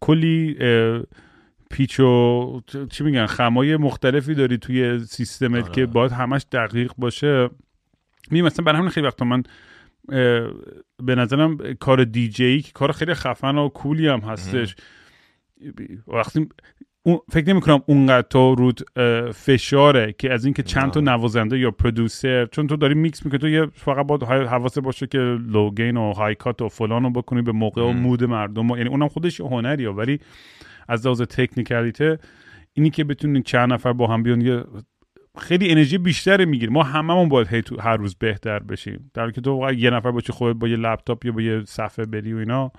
کلی 0.00 0.56
پیچ 1.70 2.00
و 2.00 2.60
چی 2.90 3.04
میگن 3.04 3.26
خمای 3.26 3.76
مختلفی 3.76 4.34
داری 4.34 4.58
توی 4.58 4.98
سیستمت 4.98 5.64
آره. 5.64 5.72
که 5.72 5.86
باید 5.86 6.12
همش 6.12 6.46
دقیق 6.52 6.92
باشه. 6.98 7.50
می 8.30 8.42
مثلا 8.42 8.64
برای 8.64 8.78
همین 8.78 8.90
خیلی 8.90 9.06
وقتا 9.06 9.24
من 9.24 9.42
به 10.98 11.14
نظرم 11.14 11.74
کار 11.74 12.04
دیجی 12.04 12.60
که 12.60 12.72
کار 12.72 12.92
خیلی 12.92 13.14
خفن 13.14 13.58
و 13.58 13.68
cool 13.68 14.00
ی 14.00 14.08
هم 14.08 14.20
هستش. 14.20 14.76
وقتی 16.08 16.48
فکر 17.30 17.48
نمی 17.48 17.60
کنم 17.60 17.82
اونقدر 17.86 18.26
تو 18.28 18.54
روت 18.54 18.80
فشاره 19.30 20.14
که 20.18 20.32
از 20.32 20.44
اینکه 20.44 20.62
چند 20.62 20.90
تا 20.90 21.00
نوازنده 21.00 21.58
یا 21.58 21.70
producer 21.70 22.46
چون 22.46 22.66
تو 22.66 22.76
داری 22.76 22.94
میکس 22.94 23.24
می‌کنی 23.24 23.40
تو 23.40 23.48
یه 23.48 23.66
فقط 23.66 24.06
باید 24.06 24.22
حواست 24.22 24.80
باشه 24.80 25.06
که 25.06 25.18
low 25.48 25.69
gain 25.69 25.96
و 25.96 26.12
high 26.12 26.34
cut 26.34 26.62
و 26.62 26.68
فلان 26.68 27.02
رو 27.02 27.10
بکنی 27.10 27.42
به 27.42 27.52
موقع 27.52 27.82
و 27.82 27.92
mood 27.92 28.24
مردم 28.24 28.70
و 28.70 28.76
یعنی 28.76 28.88
اونم 28.88 29.08
خودش 29.08 29.40
هنریه 29.40 29.90
ولی 29.90 30.18
از 30.88 31.06
لحاظ 31.06 31.22
technicality 31.22 32.18
اینی 32.72 32.90
که 32.90 33.04
بتونین 33.04 33.42
چند 33.42 33.72
نفر 33.72 33.92
با 33.92 34.06
هم 34.06 34.22
بیان 34.22 34.40
یه 34.40 34.64
خیلی 35.38 35.70
انرژی 35.70 35.98
بیشتری 35.98 36.44
میگیر 36.44 36.70
ما 36.70 36.82
هممون 36.82 37.28
باید 37.28 37.48
هی 37.48 37.62
تو 37.62 37.80
هر 37.80 37.96
روز 37.96 38.14
بهتر 38.14 38.58
بشیم. 38.58 39.10
در 39.14 39.30
که 39.30 39.40
تو 39.40 39.72
یه 39.76 39.90
نفر 39.90 40.10
باشی 40.10 40.32
خودت 40.32 40.58
با 40.58 40.68
یه 40.68 40.76
لپتاپ 40.76 41.24
یا 41.24 41.32
با 41.32 41.42
یه 41.42 41.62
صفحه 41.64 42.04
بری 42.04 42.32
و 42.32 42.36
اینا 42.36 42.72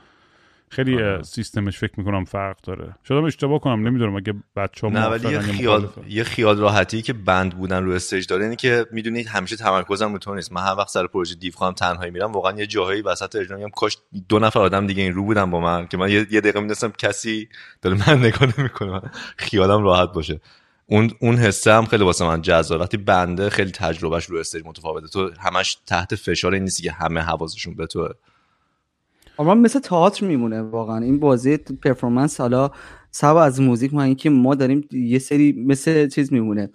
خیلی 0.70 0.96
آره. 0.96 1.24
سیستمش 1.24 1.78
فکر 1.78 1.94
می‌کنم 1.98 2.26
فرق 2.26 2.58
داره. 2.64 2.96
شاید 3.04 3.26
اشتباه 3.26 3.60
کنم 3.60 3.88
نمی‌دونم 3.88 4.16
اگه 4.16 4.34
بچه 4.56 4.90
نه 4.90 5.06
ولی 5.06 5.32
یه 5.32 5.40
خیال 5.40 5.90
یه 6.10 6.24
خیال 6.24 6.58
راحتی 6.58 7.02
که 7.02 7.14
band 7.14 7.58
بودن 7.58 7.84
رو 7.84 7.92
stage 7.92 8.28
داره 8.28 8.44
اینه 8.44 8.56
که 8.56 8.86
می‌دونید 8.92 9.28
همیشه 9.28 9.56
تمرکزم 9.56 10.12
رو 10.12 10.18
تو 10.18 10.36
نیست. 10.36 10.52
من 10.52 10.62
هر 10.62 10.76
وقت 10.78 10.90
سر 10.90 11.08
پروژه 11.08 11.36
دیو 11.36 11.54
خواهم 11.56 11.74
تنهایی 11.74 12.12
میرم. 12.12 12.32
واقعا 12.32 12.58
یه 12.58 12.68
جاهایی 12.68 13.02
وسط 13.02 13.36
اجرا 13.36 13.58
میگم 13.58 13.70
کاش 13.70 13.98
دو 14.30 14.40
نفر 14.40 14.60
آدم 14.60 14.88
دیگه 14.88 15.04
این 15.04 15.14
رو 15.14 15.24
بودن 15.24 15.52
با 15.52 15.60
من 15.60 15.88
که 15.88 15.98
من 15.98 16.10
یه, 16.10 16.28
یه 16.32 16.42
دقیقه 16.42 16.60
می‌دونستم 16.60 16.92
کسی 16.98 17.50
داره 17.82 17.98
من 18.08 18.20
نگاه 18.26 18.60
نمی‌کنه. 18.60 19.02
خیالم 19.38 19.84
راحت 19.84 20.14
باشه. 20.14 20.42
اون 20.86 21.12
اون 21.20 21.36
حسه 21.36 21.74
هم 21.74 21.86
خیلی 21.86 22.04
واسه 22.04 22.26
من 22.26 22.42
جذاب. 22.42 22.82
وقتی 22.82 22.98
band 22.98 23.39
ه 23.39 23.50
خیلی 23.50 23.72
تجربهش 23.72 24.26
رو 24.26 24.38
stage 24.38 24.62
متفاوته. 24.66 25.08
تو 25.08 25.32
همش 25.40 25.78
تحت 25.88 26.16
فشار 26.16 26.58
نیستی 26.58 26.84
که 26.84 26.92
همه 26.92 27.22
حواسشون 27.22 27.76
به 27.76 27.88
توه. 27.88 28.10
اما 29.40 29.54
مثل 29.54 29.80
تئاتر 29.80 30.26
میمونه 30.26 30.62
واقعا. 30.62 30.98
این 31.04 31.20
بازی 31.20 31.58
پرفورمنس 31.58 32.42
حالا 32.42 32.72
سوا 33.12 33.44
از 33.44 33.62
موزیک 33.62 33.94
ما 33.94 34.04
اینکه 34.04 34.30
ما 34.30 34.56
داریم 34.56 34.88
یه 34.92 35.20
سری 35.20 35.64
مثل 35.68 36.08
چیز 36.08 36.34
میمونه. 36.34 36.70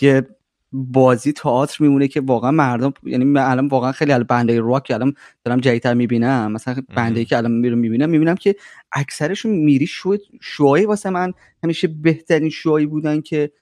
یه 0.00 0.26
بازی 0.72 1.32
تئاتر 1.32 1.76
میمونه 1.80 2.08
که 2.08 2.20
واقعا 2.20 2.50
مردم 2.50 2.92
یعنی 3.02 3.38
الان 3.38 3.68
واقعا 3.68 3.92
خیلی 3.92 4.12
الان 4.12 4.26
بنده 4.26 4.60
راک 4.60 4.90
الان 4.94 5.14
دارم 5.44 5.60
جدیدتر 5.60 5.94
می‌بینم. 5.94 6.52
مثلا 6.52 6.76
بنده 6.96 7.24
که 7.24 7.36
الان 7.36 7.52
میرم 7.52 7.78
می‌بینم 7.78 8.10
می‌بینم 8.10 8.34
که 8.34 8.56
اکثرشون 8.92 9.52
میری 9.52 9.86
شو 9.86 10.16
شوهای 10.40 10.86
واسه 10.86 11.10
من 11.10 11.32
همیشه 11.64 11.88
بهترین 11.88 12.50
شوهایی 12.50 12.86
بودن 12.86 13.20
که 13.20 13.52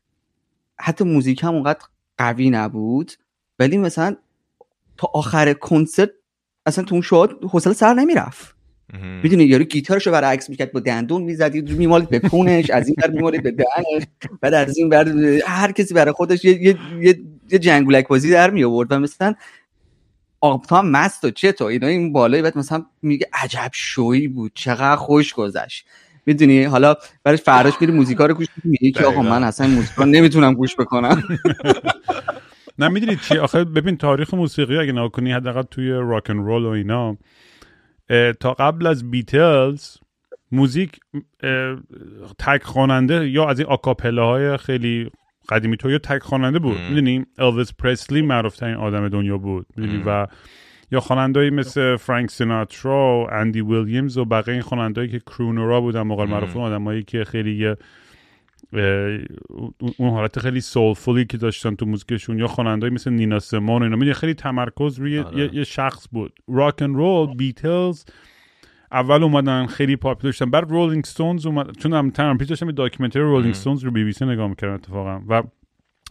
حتی 0.80 1.04
موزیک 1.04 1.44
هم 1.44 1.54
اونقدر 1.54 1.80
قوی 2.18 2.50
نبود. 2.50 3.12
ولی 3.58 3.78
مثلا 3.78 4.16
تا 4.96 5.08
آخر 5.14 5.52
کنسرت 5.52 6.10
اصلا 6.66 6.84
تو 6.84 6.94
اون 6.94 7.02
شاد 7.02 7.38
حوصله 7.50 7.72
سر 7.72 7.94
نمی‌رفت. 7.94 8.54
می‌دونی 9.22 9.44
یارو 9.44 9.64
گیتارشو 9.64 10.10
برای 10.10 10.30
عکس 10.30 10.50
می‌کرد 10.50 10.72
با 10.72 10.80
دندون 10.80 11.22
می‌زدید 11.22 11.70
میمالید 11.70 12.08
به 12.08 12.18
کونش 12.18 12.70
از 12.70 12.86
این 12.86 12.96
بر 12.98 13.10
میمالید 13.10 13.42
به 13.42 13.50
دهنش 13.50 14.02
بعد 14.40 14.54
از 14.54 14.76
این 14.76 14.88
بر 14.88 15.08
هر 15.46 15.72
کسی 15.72 15.94
برای 15.94 16.12
خودش 16.12 16.44
یه, 16.44 16.62
یه, 16.62 16.78
یه, 17.00 17.20
یه 17.50 17.58
جنگولک 17.58 18.08
بازی 18.08 18.30
در 18.30 18.50
می 18.50 18.64
آورد 18.64 18.92
و 18.92 18.98
مثلا 18.98 19.34
آب 20.40 20.66
هم 20.70 20.90
مست 20.90 21.24
و 21.24 21.30
چه 21.30 21.52
تو 21.52 21.64
اینا 21.64 21.86
این 21.86 22.12
بالای 22.12 22.42
بعد 22.42 22.58
مثلا 22.58 22.86
میگه 23.02 23.26
عجب 23.32 23.70
شوی 23.72 24.28
بود 24.28 24.52
چقدر 24.54 24.96
خوش 24.96 25.34
گذشت. 25.34 25.86
می‌دونی؟ 26.26 26.64
حالا 26.64 26.94
برای 27.24 27.38
فراش 27.38 27.72
میری 27.80 27.92
موزیکا 27.92 28.26
رو 28.26 28.34
گوش 28.34 28.46
میگه 28.64 28.90
که 28.90 29.04
آقا 29.04 29.22
من 29.22 29.44
اصلا 29.44 29.66
موزیکا 29.66 30.04
نمی‌تونم 30.04 30.54
گوش 30.54 30.76
بکنم. 30.76 31.22
نه 32.78 32.88
می‌دونید 32.88 33.20
چی؟ 33.20 33.38
آخه 33.38 33.64
ببین 33.64 33.96
تاریخ 33.96 34.34
موسیقی 34.34 34.78
اگه 34.78 34.92
نگاه 34.92 35.08
کنی 35.08 35.32
حداقل 35.32 35.62
توی 35.62 35.90
راک 35.90 36.30
رول 36.30 36.64
و 36.64 36.68
اینا 36.68 37.16
تا 38.40 38.52
قبل 38.52 38.86
از 38.86 39.10
بیتلز 39.10 39.96
موزیک 40.52 41.00
تک 42.38 42.62
خواننده 42.62 43.28
یا 43.28 43.48
از 43.48 43.60
این 43.60 44.18
های 44.18 44.56
خیلی 44.56 45.10
قدیمی 45.48 45.76
تو 45.76 45.90
یا 45.90 45.98
تک 45.98 46.22
خواننده 46.22 46.58
بود 46.58 46.78
می‌دونی؟ 46.88 47.26
الویس 47.38 47.74
پرسلی 47.74 48.22
معروف 48.22 48.56
ترین 48.56 48.76
آدم 48.76 49.08
دنیا 49.08 49.38
بود. 49.38 49.66
می‌دونی؟ 49.76 50.02
و 50.06 50.26
یا 50.92 51.00
خوانندهایی 51.00 51.50
مثل 51.50 51.96
فرانک 51.96 52.30
سیناترا 52.30 53.24
و 53.24 53.34
اندی 53.34 53.60
ویلیامز 53.60 54.18
و 54.18 54.24
بقیه 54.24 54.54
این 54.54 54.62
خوانندهایی 54.62 55.10
که 55.10 55.18
کرونورا 55.18 55.80
بودن 55.80 56.02
موقع 56.02 56.24
معروف 56.24 56.56
آدمایی 56.56 57.02
که 57.02 57.24
خیلی 57.24 57.74
اون 59.98 60.10
حالت 60.10 60.38
خیلی 60.38 60.60
soulful 60.60 61.16
ی 61.16 61.24
که 61.24 61.36
داشتن 61.36 61.74
تو 61.74 61.86
موزیکشون 61.86 62.38
یا 62.38 62.46
خواننده‌ای 62.46 62.92
مثل 62.92 63.10
نینا 63.10 63.38
سمون 63.38 63.94
و 63.94 63.98
اینا 64.00 64.14
خیلی 64.14 64.34
تمرکز 64.34 64.98
روی 64.98 65.18
آره. 65.18 65.54
یه،, 65.54 65.64
شخص 65.64 66.08
بود. 66.12 66.32
rock 66.48 66.82
and 66.82 66.96
roll 66.96 67.34
بیتلز 67.36 68.04
اول 68.92 69.22
اومدن 69.22 69.66
خیلی 69.66 69.96
پاپ 69.96 70.22
داشتن 70.22 70.50
بعد 70.50 70.70
رولینگ 70.70 71.04
ستونز 71.04 71.46
اومد 71.46 71.76
چون 71.76 72.12
هم 72.18 72.38
پیش 72.38 72.48
داشتم 72.48 72.70
documentary 72.70 73.22
رولینگ 73.22 73.54
ستونز 73.54 73.84
رو 73.84 73.90
بی 73.90 74.04
بی 74.04 74.12
سی 74.12 74.24
نگاه 74.24 74.48
می‌کردم 74.48 74.74
اتفاقا. 74.74 75.22
و 75.28 75.42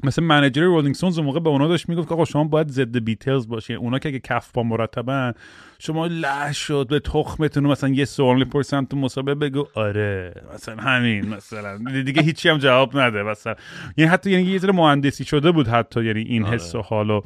مثل 0.04 0.24
manager 0.24 0.64
رولینگ 0.64 0.96
ستونز 0.96 1.20
موقع 1.20 1.40
به 1.40 1.50
اونا 1.50 1.68
داشت 1.68 1.90
می‌گفت 1.90 2.08
که 2.08 2.14
آقا 2.14 2.26
شما 2.26 2.44
باید 2.44 2.70
ضد 2.70 2.98
بیتلز 2.98 3.48
باشین. 3.48 3.76
اونا 3.76 4.00
که 4.00 4.10
اگه 4.10 4.20
کف 4.20 4.52
با 4.52 4.64
مرتبن 4.64 5.34
شما 5.80 6.08
لش 6.08 6.58
شد 6.58 6.88
به 6.90 7.00
تخمتون 7.00 7.68
مثلا 7.68 7.90
یه 7.90 8.06
سوال 8.06 8.38
می‌پرسن 8.38 8.86
تو 8.86 8.98
مسابقه 8.98 9.36
بگو 9.36 9.68
آره 9.74 10.34
مثلا 10.54 10.76
همین 10.76 11.30
مثلا. 11.30 12.02
دیگه 12.06 12.22
هیچی 12.22 12.50
هم 12.50 12.58
جواب 12.58 12.98
نده 12.98 13.24
مثلا. 13.24 13.56
یعنی 13.98 14.12
حتی 14.12 14.32
یعنی 14.32 14.44
یه 14.44 14.58
ذره 14.58 14.74
مهندسی 14.74 15.26
شده 15.26 15.52
بود 15.52 15.68
حتی 15.68 16.06
یعنی 16.06 16.22
این 16.22 16.46
آره. 16.46 16.56
حس 16.56 16.76
و 16.76 16.82
حالو 16.82 17.22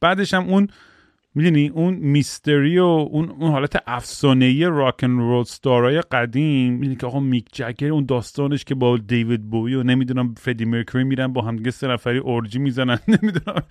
بعدش 0.00 0.34
هم 0.34 0.48
اون 0.48 0.68
می‌دونی؟ 1.34 1.68
اون 1.68 1.94
میستری 1.94 2.78
و 2.78 2.84
اون 2.84 3.28
اون 3.30 3.50
حالت 3.50 3.82
افسانه‌ای 3.86 4.64
راک 4.64 4.94
ان 5.02 5.18
رول 5.18 5.44
ستارای 5.44 6.00
قدیم. 6.00 6.72
می‌دونی 6.72 6.96
که 6.96 7.06
آقا 7.06 7.20
میک 7.20 7.46
جگر 7.52 7.88
اون 7.88 8.06
داستانش 8.06 8.64
که 8.64 8.74
با 8.74 8.96
دیوید 8.96 9.50
بوی 9.50 9.74
و 9.74 9.82
نمی‌دونم 9.82 10.34
فردی 10.34 10.64
مرکوری 10.64 11.04
میرن 11.04 11.32
با 11.32 11.42
هم 11.42 11.56
دیگه 11.56 11.70
سه 11.70 11.88
نفری 11.88 12.18
اورجی 12.18 12.58
می‌زنن. 12.58 12.98
نمی‌دونم. 13.22 13.62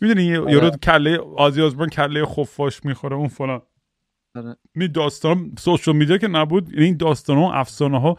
می‌دونی؟ 0.00 0.24
یارو 0.24 0.66
آره. 0.66 0.70
کله 0.82 1.18
آزی 1.18 1.62
آزبان 1.62 1.88
کله 1.88 2.24
خفاش 2.26 2.84
می‌خوره 2.84 3.16
اون 3.16 3.28
فلان. 3.28 3.62
آره. 4.34 4.56
می 4.74 4.88
داستان 4.88 5.52
سوشال 5.58 5.96
میدیا 5.96 6.18
که 6.18 6.28
نبود 6.28 6.68
این 6.74 6.96
داستان 6.96 7.36
ها 7.36 7.52
افسانه 7.52 8.00
ها 8.00 8.16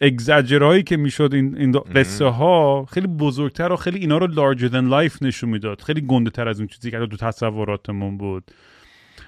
اگزاجرایی 0.00 0.82
که 0.82 0.96
می‌شد 0.96 1.30
این, 1.34 1.56
این 1.56 1.72
قصه 1.72 2.24
ها 2.24 2.84
خیلی 2.84 3.06
بزرگتر 3.06 3.72
و 3.72 3.76
خیلی 3.76 3.98
اینا 3.98 4.18
رو 4.18 4.26
larger 4.26 4.68
than 4.68 4.86
life 4.86 5.22
نشون 5.22 5.50
می‌داد. 5.50 5.80
خیلی 5.80 6.00
گنده 6.00 6.30
تر 6.30 6.48
از 6.48 6.58
اون 6.58 6.68
چیزی 6.68 6.90
که 6.90 6.98
تو 6.98 7.16
تصوراتمون 7.16 8.18
بود. 8.18 8.50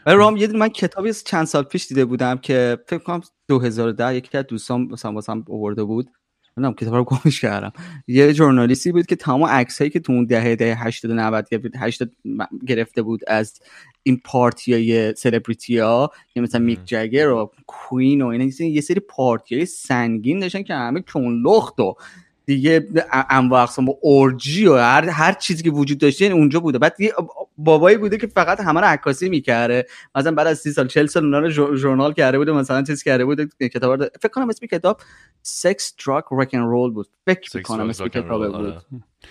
رام 0.07 0.37
یه 0.37 0.47
من 0.47 0.69
کتابی 0.69 1.12
چند 1.12 1.45
سال 1.45 1.62
پیش 1.62 1.87
دیده 1.87 2.05
بودم 2.05 2.37
که 2.37 2.79
فکر 2.87 2.99
کنم 2.99 3.21
2010 3.49 4.15
یکی 4.15 4.39
از 4.39 4.47
دوستان 4.47 4.81
مثلا 4.81 5.12
واسم 5.12 5.45
آورده 5.50 5.85
بود. 5.85 6.11
نمی‌دونم 6.61 6.75
کتاب 6.75 6.95
رو 6.95 7.05
گمش 7.05 7.40
کردم. 7.40 7.73
یه 8.07 8.33
ژورنالیستی 8.33 8.93
بود 8.93 9.07
که 9.07 9.17
تمام 9.17 9.45
عکس 9.45 9.79
هایی 9.79 9.90
که 9.90 10.00
تو 10.00 10.12
اون 10.12 10.25
دهه 10.25 10.57
دهه 10.57 10.87
80 10.87 11.11
90 11.12 11.47
80 11.76 12.11
گرفته 12.67 13.02
بود 13.02 13.21
از 13.26 13.61
این 14.02 14.21
پارتی 14.25 14.73
های 14.73 15.14
سلبریتی 15.14 15.79
ها 15.79 16.11
یه 16.37 16.43
مثلا 16.43 16.61
میک 16.61 16.79
جگر 16.85 17.29
و 17.29 17.50
Queen 17.67 18.23
و 18.23 18.26
اینا 18.26 18.45
یه 18.61 18.81
سری 18.81 19.00
پارتی 19.00 19.55
های 19.55 19.67
سنگین 19.67 20.40
داشتن 20.40 20.62
که 20.62 20.75
همه 20.75 21.00
کون 21.00 21.43
لخت 21.47 21.81
و 21.81 21.97
دیگه 22.50 22.88
انواع 23.30 23.62
اقسام 23.62 23.88
و 23.88 23.95
orgy 24.00 24.67
و 24.66 24.76
هر, 24.76 25.09
هر 25.09 25.33
چیزی 25.33 25.62
که 25.62 25.71
وجود 25.71 25.99
داشته 25.99 26.25
اونجا 26.25 26.61
بوده. 26.61 26.78
بعد 26.78 26.95
یه 26.99 27.12
بابایی 27.59 27.97
بوده 27.97 28.19
که 28.19 28.26
فقط 28.26 28.61
همه 28.61 28.80
رو 28.80 28.87
عکاسی 28.87 29.28
می‌کرده. 29.28 29.87
مثلا 30.14 30.33
بعد 30.33 30.47
از 30.47 30.59
30 30.59 30.73
سال 30.73 30.87
40 30.87 31.07
سال 31.07 31.25
اونا 31.25 31.38
رو 31.38 31.76
ژورنال 31.76 32.12
کرده 32.12 32.38
بوده 32.38 32.52
مثلا 32.52 32.83
چیز 32.83 33.02
کرده 33.02 33.25
بوده 33.25 33.49
کتاب 33.61 34.07
فکر 34.07 34.28
کنم 34.28 34.49
اسم 34.49 34.66
کتاب 34.66 35.00
sex 35.43 35.95
drug 36.07 36.25
rock 36.31 36.50
and 36.52 36.64
roll 36.64 36.90
بود. 36.90 37.07
فکر 37.26 37.62
کنم 37.62 37.88
اسم 37.88 38.09
کتاب 38.09 38.47
بود. 38.47 38.54
آره, 38.54 38.83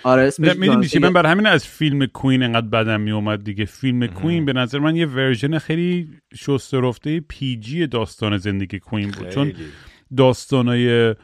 آره، 0.04 0.32
می‌دونی 0.40 0.88
چی؟ 0.88 1.00
من 1.00 1.14
برای 1.14 1.32
همین 1.32 1.46
از 1.46 1.66
فیلم 1.66 2.06
Queen 2.06 2.44
انقدر 2.44 2.68
بدم 2.68 3.02
می 3.02 3.12
اومد 3.12 3.44
دیگه. 3.44 3.66
فیلم 3.66 4.08
Queen 4.08 4.46
به 4.46 4.54
نظر 4.54 4.80
من 4.80 4.96
یه 4.96 5.06
version 5.06 5.58
خیلی 5.58 6.10
شسته 6.36 6.80
رفته 6.80 7.20
PG 7.20 7.88
داستان 7.88 8.38
زندگی 8.38 8.80
Queen 8.80 9.12
بود. 9.12 9.30
چون 9.30 9.54
داستانای 10.18 11.16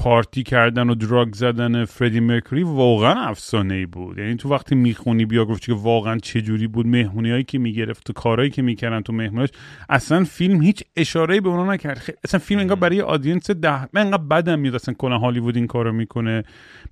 پارتی 0.00 0.42
کردن 0.42 0.90
و 0.90 0.94
drug 0.94 1.34
زدن 1.34 1.84
فردی 1.84 2.20
مرکوری 2.20 2.62
واقعا 2.62 3.20
افسانه 3.20 3.74
ای 3.74 3.86
بود. 3.86 4.18
یعنی 4.18 4.36
تو 4.36 4.48
وقتی 4.48 4.74
می‌خونی 4.74 5.24
بیوگرافی 5.24 5.60
که 5.60 5.72
واقعا 5.72 6.18
چه 6.18 6.40
جوری 6.40 6.66
بود 6.66 6.86
مهمونی 6.86 7.30
هایی 7.30 7.44
که 7.44 7.58
می‌گرفت 7.58 8.10
و 8.10 8.12
کارهایی 8.12 8.50
که 8.50 8.62
می‌کردن 8.62 9.00
تو 9.00 9.12
مهمونیش 9.12 9.50
اصلا 9.88 10.24
فیلم 10.24 10.62
هیچ 10.62 10.84
اشاره 10.96 11.40
به 11.40 11.48
اونا 11.48 11.72
نکرد. 11.72 12.14
اصلا 12.24 12.40
فیلم 12.40 12.60
انگار 12.60 12.76
برای 12.76 13.00
audience 13.00 13.50
ده 13.50 13.88
من 13.92 14.00
انقدر 14.00 14.22
بدم 14.22 14.58
میاد 14.58 14.74
اصلا 14.74 14.94
کنه 14.94 15.18
هالیوود 15.18 15.56
این 15.56 15.66
کارو 15.66 15.92
می‌کنه. 15.92 16.42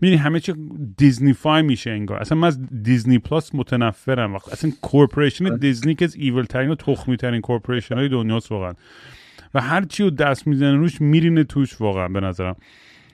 می‌دونی 0.00 0.20
همه 0.20 0.40
چی 0.40 0.52
Disneyfy 0.96 1.62
میشه 1.62 1.90
انگار. 1.90 2.18
اصلا 2.18 2.38
من 2.38 2.48
از 2.48 2.82
دیزنی 2.82 3.18
پلاس 3.18 3.54
متنفرم. 3.54 4.34
وقت 4.34 4.52
اصلا 4.52 4.72
corporation. 4.82 5.56
دیزنی 5.56 5.94
که 5.94 6.04
از 6.04 6.14
evil 6.14 6.44
ترین 6.44 6.70
و 6.70 6.74
تخمی 6.74 7.16
ترین 7.16 7.40
corporation 7.40 7.94
های 7.94 8.08
دنیاست 8.08 8.52
واقعا. 8.52 8.72
و 9.54 9.60
هر 9.60 9.84
چی 9.84 10.02
رو 10.02 10.10
دست 10.10 10.46
می‌زنه 10.46 10.76
روش 10.76 11.00
میرینه 11.00 11.44
توش 11.44 11.80
واقعا 11.80 12.08
به 12.08 12.20
نظرم. 12.20 12.56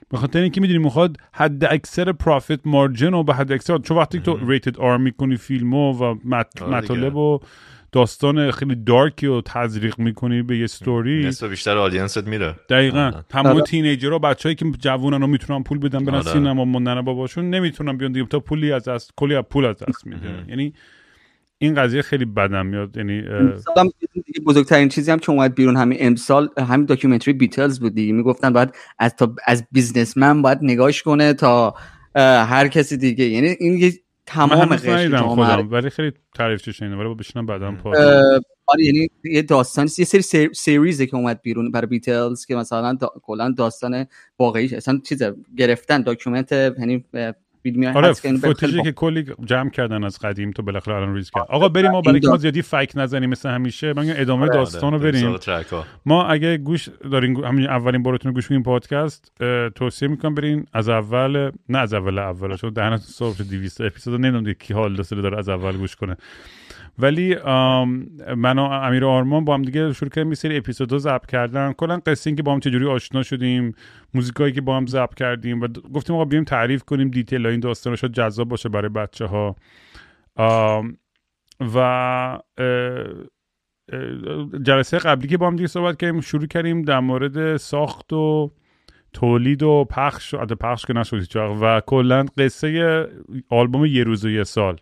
به 0.09 0.17
خاطر 0.17 0.39
اینکه 0.39 0.61
می‌دونی 0.61 0.79
می‌خواد 0.79 1.17
حد 1.33 1.65
اکثر 1.65 2.11
پرافیت 2.11 2.59
مارجن 2.65 3.13
و 3.13 3.23
به 3.23 3.33
حد 3.33 3.51
اکثر 3.51 3.77
چون 3.77 3.97
وقتی 3.97 4.19
تو 4.19 4.49
ریتد 4.51 4.77
آر 4.77 4.97
می‌کنی 4.97 5.37
فیلمو 5.37 5.93
و 5.93 6.03
آره 6.03 6.19
مطالب 6.65 7.15
و 7.15 7.39
داستان 7.91 8.51
خیلی 8.51 8.75
دارکی 8.75 9.27
و 9.27 9.41
تزریق 9.41 9.99
می‌کنی 9.99 10.41
به 10.41 10.57
یه 10.57 10.67
ستوری 10.67 11.25
نصف 11.25 11.49
بیشتر 11.49 11.77
آدینست 11.77 12.27
میره. 12.27 12.55
دقیقا. 12.69 13.11
تمام. 13.29 13.61
تینیجر 13.61 14.11
ها 14.11 14.19
بچه‌ای 14.19 14.55
که 14.55 14.65
جوونن 14.79 15.21
رو 15.21 15.27
می‌تونن 15.27 15.63
پول 15.63 15.77
بدن 15.77 16.05
برن 16.05 16.15
آره. 16.15 16.31
سینما 16.31 16.65
موندن 16.65 17.01
باباشون 17.01 17.49
نمی‌تونن 17.49 17.97
بیان 17.97 18.11
دیگه. 18.11 18.25
تا 18.25 18.39
پولی 18.39 18.71
از 18.71 18.83
دست 18.83 19.13
کلی 19.15 19.35
از 19.35 19.43
پول 19.43 19.65
از 19.65 19.75
دست 19.75 20.07
میده. 20.07 20.45
یعنی 20.47 20.73
این 21.57 21.75
قضیه 21.75 22.01
خیلی 22.01 22.25
بدم 22.25 22.65
میاد 22.65 22.97
یعنی 22.97 23.23
بزرگترین 24.45 24.89
چیزی 24.89 25.11
هم 25.11 25.19
که 25.19 25.31
اومد 25.31 25.55
بیرون 25.55 25.77
همین 25.77 25.97
امسال 26.01 26.49
همین 26.57 26.85
documentary 26.85 27.33
بیتلز 27.33 27.79
بود 27.79 27.95
دیگه. 27.95 28.13
می‌گفتن 28.13 28.53
باید 28.53 28.69
از 28.99 29.15
تا 29.15 29.35
از 29.45 29.67
businessman 29.71 30.41
باید 30.41 30.59
نگاش 30.61 31.03
کنه 31.03 31.33
تا 31.33 31.75
هر 32.15 32.67
کسی 32.67 32.97
دیگه. 32.97 33.25
یعنی 33.25 33.47
این 33.47 33.77
یه 33.77 33.93
تمام 34.25 34.75
قشر 34.75 35.17
خودم 35.17 35.71
ولی 35.71 35.89
خیلی 35.89 36.11
تعریف 36.35 36.69
شنیدم. 36.69 36.99
ولی 36.99 37.15
بشینم 37.15 37.45
بعدم 37.45 37.75
پا 37.75 37.93
آره 38.67 38.83
یعنی 38.83 39.09
یه 39.23 39.41
داستان 39.41 39.89
یه 39.97 40.05
سری 40.05 40.21
سری 40.21 40.49
series 40.53 40.98
ه 40.98 41.05
که 41.05 41.15
اومد 41.15 41.41
بیرون 41.41 41.71
برای 41.71 41.87
بیتلز 41.87 42.45
که 42.45 42.55
مثلا 42.55 42.93
دا... 42.93 43.11
کلا 43.23 43.53
داستان 43.57 44.05
واقعی 44.39 44.75
اصلا 44.75 44.99
چیز 45.05 45.23
گرفتن 45.57 46.01
document 46.01 46.51
یعنی 46.51 47.05
فیلمی 47.65 47.87
آره 47.87 48.13
فوتیجی 48.13 48.81
که 48.81 48.91
کلی 48.91 49.25
جمع 49.45 49.69
کردن 49.69 50.03
از 50.03 50.19
قدیم 50.19 50.51
تو 50.51 50.61
بالاخره 50.61 50.95
الان 50.95 51.15
ریز 51.15 51.31
کرد. 51.31 51.45
آقا 51.49 51.69
بریم 51.69 51.91
ما 51.91 52.01
برای 52.01 52.21
ما 52.23 52.37
زیادی 52.37 52.61
فک 52.61 52.91
نزنیم 52.95 53.29
مثل 53.29 53.49
همیشه 53.49 53.93
من 53.93 54.13
ادامه 54.15 54.41
آره، 54.41 54.53
داستان 54.53 54.93
رو 54.93 54.99
بریم 54.99 55.37
ما 56.05 56.25
اگه 56.27 56.57
گوش 56.57 56.89
دارین 57.11 57.43
همین 57.43 57.67
اولین 57.67 58.03
بارتون 58.03 58.31
گوش 58.31 58.51
این 58.51 58.63
پادکست 58.63 59.31
توصیه 59.75 60.07
می‌کنم 60.07 60.35
برین. 60.35 60.65
از 60.73 60.89
اول 60.89 61.51
نه 61.69 61.77
از 61.77 61.93
اول 61.93 62.19
اول. 62.19 62.55
چون 62.55 62.69
دهنتون 62.69 62.97
صبح 62.97 63.37
200 63.37 63.81
اپیزود 63.81 64.19
نمی‌دونم 64.19 64.53
کی 64.53 64.73
حال 64.73 64.95
داره 64.95 65.37
از 65.37 65.49
اول 65.49 65.77
گوش 65.77 65.95
کنه. 65.95 66.17
ولی 66.99 67.35
من 68.37 68.59
و 68.59 68.61
امیر 68.61 69.05
آرمان 69.05 69.45
با 69.45 69.53
هم 69.53 69.61
دیگه 69.61 69.93
شروع 69.93 70.09
کردیم 70.09 70.29
یه 70.29 70.35
سری 70.35 70.57
اپیزودا 70.57 70.97
ضبط 70.97 71.25
کردن. 71.25 71.73
کلا 71.73 72.01
قصه 72.05 72.35
که 72.35 72.43
با 72.43 72.53
هم 72.53 72.59
چجوری 72.59 72.85
آشنا 72.85 73.23
شدیم 73.23 73.75
موزیکایی 74.13 74.53
که 74.53 74.61
با 74.61 74.77
هم 74.77 74.85
ضبط 74.87 75.13
کردیم 75.13 75.61
و 75.61 75.67
گفتیم 75.67 76.15
آقا 76.15 76.25
بیایم 76.25 76.43
تعریف 76.43 76.83
کنیم 76.83 77.09
دیتیل 77.09 77.45
این 77.45 77.59
داستان 77.59 77.95
شاید 77.95 78.13
جذاب 78.13 78.49
باشه 78.49 78.69
برای 78.69 78.89
بچه 78.89 79.25
ها 79.25 79.55
و 81.75 82.39
جلسه 84.63 84.97
قبلی 84.97 85.27
که 85.27 85.37
با 85.37 85.47
هم 85.47 85.55
دیگه 85.55 85.67
صحبت 85.67 85.97
کردیم 85.97 86.21
شروع 86.21 86.45
کردیم 86.45 86.81
در 86.81 86.99
مورد 86.99 87.57
ساخت 87.57 88.13
و 88.13 88.51
تولید 89.13 89.63
و 89.63 89.85
پخش 89.89 90.33
و 90.33 90.45
پخش 90.45 90.85
که 90.85 90.93
نشد 90.93 91.35
و 91.61 91.81
کلا 91.85 92.25
قصه 92.37 93.07
آلبوم 93.49 93.85
یه 93.85 94.03
روز 94.03 94.25
و 94.25 94.29
یه 94.29 94.43
سال. 94.43 94.79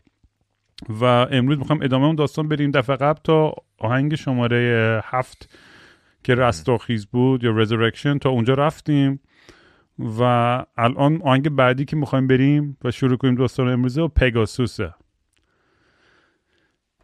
و 0.90 1.04
امروز 1.06 1.58
می‌خوام 1.58 1.80
ادامه 1.82 2.06
اون 2.06 2.16
داستان 2.16 2.48
بریم 2.48 2.72
دفعه 2.72 2.96
قبل 2.96 3.20
تا 3.24 3.54
آهنگ 3.78 4.16
شماره 4.16 5.02
هفت 5.06 5.58
که 6.24 6.36
رستاخیز 6.36 7.06
بود 7.06 7.44
یا 7.44 7.52
resurrection 7.52 8.18
تا 8.18 8.30
اونجا 8.30 8.54
رفتیم. 8.54 9.20
و 10.20 10.24
الان 10.78 11.22
آهنگ 11.22 11.50
بعدی 11.50 11.86
که 11.86 11.96
می‌خوایم 11.96 12.28
بریم 12.28 12.78
و 12.84 12.92
شروع 12.92 13.18
کنیم 13.18 13.36
داستان 13.36 13.68
امروزه 13.68 14.02
و 14.02 14.08
پگاسوسه 14.08 14.94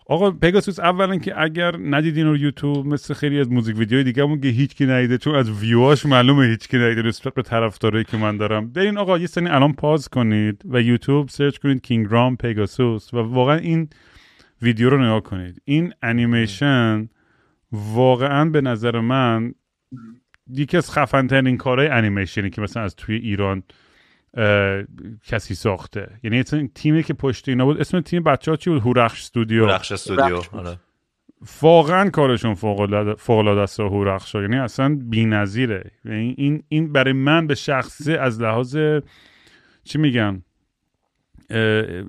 آقا 0.10 0.32
پگاسوس 0.32 0.80
اولا 0.80 1.18
که 1.18 1.42
اگر 1.42 1.76
ندیدین 1.78 2.26
رو 2.26 2.38
یوتیوب 2.38 2.86
مثل 2.86 3.14
خیلی 3.14 3.40
از 3.40 3.52
موزیک 3.52 3.78
ویدیوهای 3.78 4.04
دیگه 4.04 4.24
همون 4.24 4.42
که 4.42 4.48
هیچ 4.48 4.76
کی 4.76 4.86
ندیده 4.86 5.18
چون 5.18 5.36
از 5.36 5.52
ویوهاش 5.52 6.06
معلومه 6.06 6.46
هیچ 6.46 6.68
کی 6.68 6.78
ندیده 6.78 7.02
نسبت 7.02 7.34
به 7.34 7.42
طرفدارایی 7.42 8.04
که 8.04 8.18
من 8.18 8.38
دارم. 8.38 8.70
برین 8.70 8.98
آقا 8.98 9.18
یه 9.18 9.28
ثانیه 9.28 9.50
الان 9.50 9.74
pause 9.74 10.10
کنید 10.10 10.62
و 10.66 10.82
یوتیوب 10.82 11.30
سرچ 11.30 11.58
کنید 11.58 11.82
King 11.82 12.08
Raam 12.10 12.38
Pegasus 12.38 13.14
و 13.14 13.18
واقعا 13.18 13.58
این 13.58 13.90
ویدیو 14.62 14.90
رو 14.90 14.98
نگاه 14.98 15.22
کنید. 15.22 15.62
این 15.66 15.94
انیمیشن 16.02 17.10
واقعا 17.72 18.46
به 18.46 18.62
نظر 18.62 19.00
من 19.00 19.54
یکی 20.48 20.78
از 20.78 20.92
خفن 20.92 21.28
ترین 21.28 21.58
کارهای 21.58 21.88
انیمیشنی 21.88 22.50
که 22.50 22.62
مثلا 22.62 22.84
از 22.84 22.96
توی 22.96 23.16
ایران 23.16 23.64
کسی 25.26 25.56
ساخته. 25.56 26.10
یعنی 26.24 26.44
تیمی 26.74 27.04
که 27.04 27.14
پشت 27.14 27.50
اینا 27.50 27.66
بود 27.66 27.80
اسم 27.80 28.02
تیم 28.02 28.24
بچه 28.24 28.52
ها 28.52 28.58
چی 28.58 28.70
بود؟ 28.70 28.82
هورخش 28.82 29.20
استودیو. 29.22 29.66
هورخش 29.66 29.92
استودیو 29.92 30.42
آره. 30.52 30.80
واقعا 31.62 32.10
کارشون 32.10 32.54
فوق 32.54 32.80
العاده 32.80 33.62
است 33.62 33.80
هورخش 33.80 34.36
یعنی 34.36 34.58
اصلا 34.58 35.00
بی‌نظیره. 35.02 35.92
یعنی 36.06 36.36
این 36.38 36.64
این 36.68 36.92
برای 36.92 37.14
من 37.14 37.48
به 37.48 37.56
شخصه 37.56 38.12
از 38.14 38.42
لحاظ 38.42 38.78
چی 39.84 39.98
میگم؟ 39.98 40.42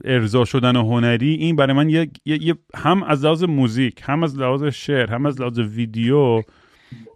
ارضا 0.04 0.44
شدن 0.44 0.76
هنری 0.76 1.34
این 1.34 1.56
برای 1.56 1.72
من 1.76 1.88
یه, 1.88 2.10
یه 2.24 2.54
هم 2.74 3.02
از 3.02 3.24
لحاظ 3.24 3.44
موزیک 3.44 4.02
هم 4.04 4.22
از 4.22 4.38
لحاظ 4.38 4.64
شعر 4.64 5.10
هم 5.10 5.26
از 5.26 5.40
لحاظ 5.40 5.58
ویدیو 5.58 6.42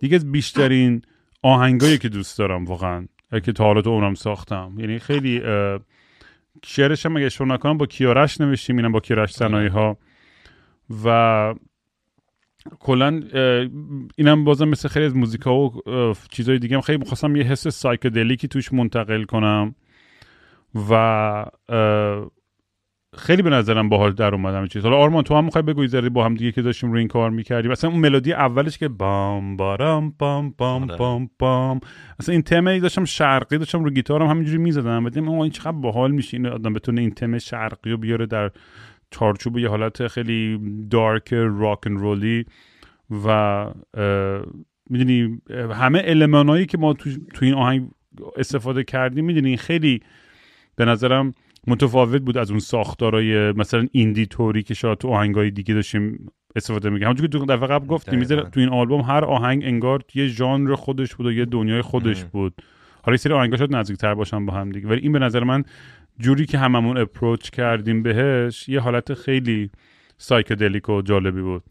دیگه 0.00 0.16
از 0.16 0.32
بیشترین 0.32 1.02
آهنگایی 1.42 1.98
که 1.98 2.08
دوست 2.08 2.38
دارم 2.38 2.64
واقعا. 2.64 3.06
که 3.40 3.52
تا 3.52 3.64
حالا 3.64 3.82
تو 3.82 3.90
اونم 3.90 4.14
ساختم. 4.14 4.72
یعنی 4.78 4.98
خیلی 4.98 5.42
شعرش 6.64 7.06
هم 7.06 7.16
اگه 7.16 7.26
اشتباه 7.26 7.48
نکنم 7.48 7.78
با 7.78 7.86
کیارش 7.86 8.40
نوشتیم 8.40 8.76
اینم 8.76 8.92
با 8.92 9.00
کیارش 9.00 9.32
سنایی 9.32 9.68
ها 9.68 9.98
و 11.04 11.54
کلا 12.78 13.22
اینم 14.16 14.44
بازم 14.44 14.68
مثل 14.68 14.88
خیلی 14.88 15.06
از 15.06 15.16
موزیکا 15.16 15.54
و 15.54 15.72
چیزهای 16.30 16.58
دیگه 16.58 16.74
هم 16.74 16.80
خیلی 16.80 16.98
می‌خواستم 16.98 17.36
یه 17.36 17.42
حس 17.42 17.68
سایکدلیکی 17.68 18.48
توش 18.48 18.72
منتقل 18.72 19.24
کنم. 19.24 19.74
و 20.90 21.44
خیلی 23.16 23.42
به 23.42 23.50
نظرم 23.50 23.88
باحال 23.88 24.12
در 24.12 24.34
اومد 24.34 24.54
همین 24.54 24.68
چیز. 24.68 24.82
حالا 24.82 24.96
آرمان 24.96 25.22
تو 25.22 25.34
هم 25.34 25.44
می‌خوای 25.44 25.62
بگوی 25.62 25.88
ذره 25.88 26.08
با 26.08 26.24
هم 26.24 26.34
دیگه 26.34 26.52
که 26.52 26.62
داشتیم 26.62 26.92
روی 26.92 26.98
این 26.98 27.08
کار 27.08 27.30
می‌کردیم. 27.30 27.70
مثلا 27.70 27.90
اون 27.90 28.00
ملودی 28.00 28.32
اولش 28.32 28.78
که 28.78 28.88
بام 28.88 29.56
بارام 29.56 30.14
بام 30.18 30.54
بام 30.58 30.82
آره. 30.82 30.96
بام 30.96 31.30
بام. 31.38 31.80
اصلا 32.20 32.32
این 32.32 32.42
تمه 32.42 32.80
داشتم 32.80 33.04
شرقی 33.04 33.58
داشتم 33.58 33.84
رو 33.84 33.90
گیتارم 33.90 34.26
همینجوری 34.26 34.58
می‌زدم. 34.58 35.04
بعد 35.04 35.18
این 35.18 35.50
چقدر 35.50 35.72
باحال 35.72 36.10
میشه 36.10 36.36
این 36.36 36.46
آدم 36.46 36.72
بتونه 36.72 37.00
این 37.00 37.10
تم 37.10 37.38
شرقی 37.38 37.90
رو 37.90 37.96
بیاره 37.96 38.26
در 38.26 38.50
چارچوب 39.10 39.58
یه 39.58 39.68
حالت 39.68 40.06
خیلی 40.06 40.60
دارک 40.90 41.34
راک 41.34 41.86
ان 41.86 41.96
رولی 41.96 42.44
و 43.26 43.66
می‌دونی 44.90 45.40
همه 45.72 46.02
المانایی 46.04 46.66
که 46.66 46.78
ما 46.78 46.92
تو, 46.92 47.10
تو 47.34 47.44
این 47.44 47.54
آهنگ 47.54 47.88
استفاده 48.36 48.84
کردیم 48.84 49.24
می‌دونی 49.24 49.56
خیلی 49.56 50.00
به 50.76 50.84
نظرم 50.84 51.32
متفاوت 51.66 52.22
بود 52.22 52.38
از 52.38 52.50
اون 52.50 52.60
ساختارای 52.60 53.52
مثلا 53.52 53.86
ایندی 53.92 54.26
توری 54.26 54.62
که 54.62 54.74
شاید 54.74 54.98
تو 54.98 55.08
آهنگای 55.08 55.50
دیگه 55.50 55.74
داشتیم 55.74 56.26
استفاده 56.56 56.90
میگه 56.90 57.04
همونجوری 57.04 57.28
که 57.28 57.38
تو 57.38 57.46
دفعه 57.46 57.68
قبل 57.68 57.86
گفتیم 57.86 58.18
می‌ذاره 58.18 58.42
تو 58.42 58.60
این 58.60 58.68
آلبوم 58.68 59.00
هر 59.00 59.24
آهنگ 59.24 59.64
انگار 59.64 60.00
یه 60.14 60.26
ژانر 60.26 60.74
خودش 60.74 61.14
بود 61.14 61.26
و 61.26 61.32
یه 61.32 61.44
دنیای 61.44 61.82
خودش 61.82 62.24
بود. 62.24 62.62
حالا 63.02 63.16
سری 63.16 63.32
آهنگا 63.32 63.56
شاید 63.56 63.76
نزدیکتر 63.76 64.14
باشن 64.14 64.46
با 64.46 64.52
هم 64.52 64.72
دیگه. 64.72 64.88
ولی 64.88 65.00
این 65.00 65.12
به 65.12 65.18
نظر 65.18 65.44
من 65.44 65.64
جوری 66.18 66.46
که 66.46 66.58
هممون 66.58 66.98
اپروچ 66.98 67.50
کردیم 67.50 68.02
بهش 68.02 68.68
یه 68.68 68.80
حالت 68.80 69.14
خیلی 69.14 69.70
psychedelic 70.18 70.88
و 70.88 71.02
جالبی 71.02 71.42
بود. 71.42 71.62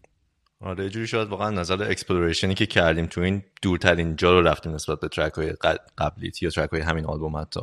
آره 0.61 0.89
جوری 0.89 1.07
شاید 1.07 1.27
واقعا 1.27 1.49
نظر 1.49 1.83
exploration 1.83 2.47
ی 2.47 2.53
که 2.53 2.65
کردیم 2.65 3.05
تو 3.05 3.21
این 3.21 3.43
دورترین 3.61 4.15
جا 4.15 4.39
رو 4.39 4.47
رفتیم 4.47 4.71
نسبت 4.75 4.99
به 4.99 5.07
ترک 5.07 5.33
های 5.33 5.53
قبلی 5.97 6.31
یا 6.41 6.49
ترک 6.49 6.69
های 6.69 6.81
همین 6.81 7.05
آلبوم 7.05 7.37
حتی 7.37 7.61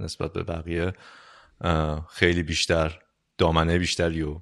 نسبت 0.00 0.32
به 0.32 0.42
بقیه. 0.42 0.92
خیلی 2.10 2.42
بیشتر 2.42 2.98
دامنه 3.38 3.78
بیشتری 3.78 4.22
و 4.22 4.36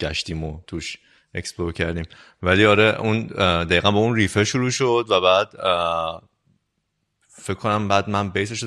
گشتیم 0.00 0.44
و 0.44 0.60
توش 0.66 0.96
explore 1.34 1.72
کردیم. 1.72 2.04
ولی 2.42 2.66
آره 2.66 2.96
اون 2.98 3.26
دقیقا 3.64 3.90
با 3.90 3.98
اون 3.98 4.16
riff 4.16 4.38
ه 4.38 4.44
شروع 4.44 4.70
شد 4.70 5.06
و 5.10 5.20
بعد 5.20 5.48
فکر 7.28 7.56
کنم 7.56 7.88
بعد 7.88 8.10
من 8.10 8.28
bass 8.30 8.53
ش 8.53 8.64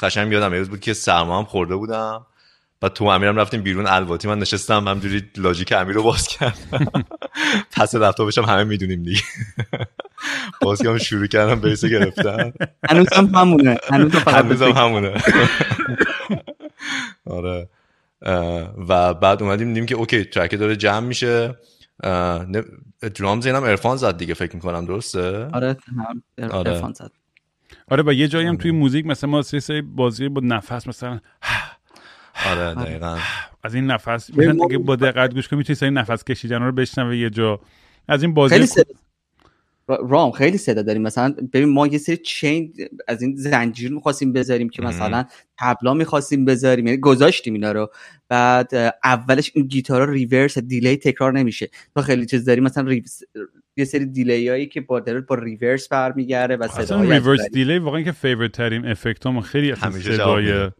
قشنگ 0.00 0.32
یادم 0.32 0.54
یه 0.54 0.64
بود 0.64 0.80
که 0.80 0.92
سرما 0.94 1.38
هم 1.38 1.44
خورده 1.44 1.76
بودم. 1.76 2.26
بعد 2.80 2.92
تو 2.92 3.04
امیرم 3.04 3.36
رفتیم 3.36 3.62
بیرون 3.62 3.86
الواتی 3.86 4.28
من 4.28 4.38
نشستم 4.38 4.88
همجوری 4.88 5.30
لاجیک 5.36 5.72
امیر 5.72 5.94
رو 5.94 6.02
باز 6.02 6.28
کردم. 6.28 6.86
پس 7.76 7.94
لپتاپش 7.94 8.38
هم 8.38 8.44
همه 8.44 8.64
می‌دونیم 8.64 9.02
دیگه. 9.02 9.20
باز 10.62 10.82
که 10.82 10.98
شروع 10.98 11.26
کردم 11.26 11.60
بیس 11.60 11.84
گرفتن. 11.84 12.52
هنوزم 12.90 13.26
همونه 13.34 13.78
هنوزم 14.26 14.72
همونه. 14.82 15.22
آره. 17.26 17.68
و 18.88 19.14
بعد 19.14 19.42
اومدیم 19.42 19.68
دیدیم 19.68 19.86
که 19.86 19.94
اوکی 19.94 20.24
ترک 20.24 20.54
داره 20.54 20.76
جمع 20.76 21.06
میشه. 21.06 21.56
درامز 23.14 23.46
اینم 23.46 23.62
ارفان 23.64 23.96
زد 23.96 24.16
دیگه 24.16 24.34
فکر 24.34 24.54
می‌کنم 24.54 24.84
درسته؟ 24.84 25.48
آره 25.52 25.76
ارفان 26.38 26.92
زد. 26.92 27.10
آره 27.90 28.02
و 28.06 28.12
یه 28.12 28.28
جایی 28.28 28.46
هم 28.46 28.56
توی 28.56 28.70
موزیک 28.70 29.06
مثلا 29.06 29.30
ما 29.30 29.42
سه 29.42 29.82
بازی 29.82 30.28
با 30.28 30.40
نفس 30.44 30.88
مثلا 30.88 31.20
آره 32.46 32.74
دقیقا. 32.74 33.18
از 33.62 33.74
این 33.74 33.86
نفس 33.86 34.30
دیگه 34.30 34.78
با 34.78 34.96
دقت 34.96 35.34
گوش 35.34 35.48
کنی 35.48 35.56
می‌تونی 35.56 35.78
این 35.82 35.98
نفس 35.98 36.24
کشیدن 36.24 36.62
رو 36.62 36.72
بشنوه 36.72 37.16
یه 37.16 37.30
جا. 37.30 37.60
از 38.08 38.22
این 38.22 38.34
بازی 38.34 38.54
خیلی 38.54 38.66
رام 39.88 40.30
خیلی 40.30 40.58
صدا 40.58 40.82
داریم. 40.82 41.02
مثلا 41.02 41.34
ببین 41.52 41.68
ما 41.68 41.86
یه 41.86 41.98
سری 41.98 42.16
چین 42.16 42.72
از 43.08 43.22
این 43.22 43.36
زنجیر 43.36 43.92
می‌خواستیم 43.92 44.32
بذاریم 44.32 44.68
که 44.68 44.82
مثلا 44.82 45.24
تبلا 45.58 45.94
می‌خواستیم 45.94 46.44
بذاریم 46.44 46.86
یعنی 46.86 46.98
گذاشتیم 46.98 47.54
اینا 47.54 47.72
رو. 47.72 47.90
بعد 48.28 48.70
اولش 49.04 49.50
این 49.54 49.66
گیتارا 49.66 50.12
ریورس 50.12 50.58
دیلی 50.58 50.96
تکرار 50.96 51.32
نمیشه. 51.32 51.68
تو 51.94 52.02
خیلی 52.02 52.26
چیز 52.26 52.44
داریم 52.44 52.64
مثلا 52.64 53.00
یه 53.76 53.84
سری 53.84 54.06
delay 54.06 54.48
هایی 54.48 54.66
که 54.66 54.80
با 54.80 55.02
با 55.28 55.34
reverse 55.34 55.88
برمیگرده 55.88 56.56
و 56.56 56.68
صدا 56.68 57.02
reverse 57.02 57.50
delay 57.52 57.78
واقعا 57.78 58.02
که 58.02 58.12
favorite 58.12 58.52
ترین 58.52 58.86
افکت 58.86 59.26
هم 59.26 59.40
خیلی 59.40 59.70
همیشه 59.70 60.16
صدای 60.16 60.70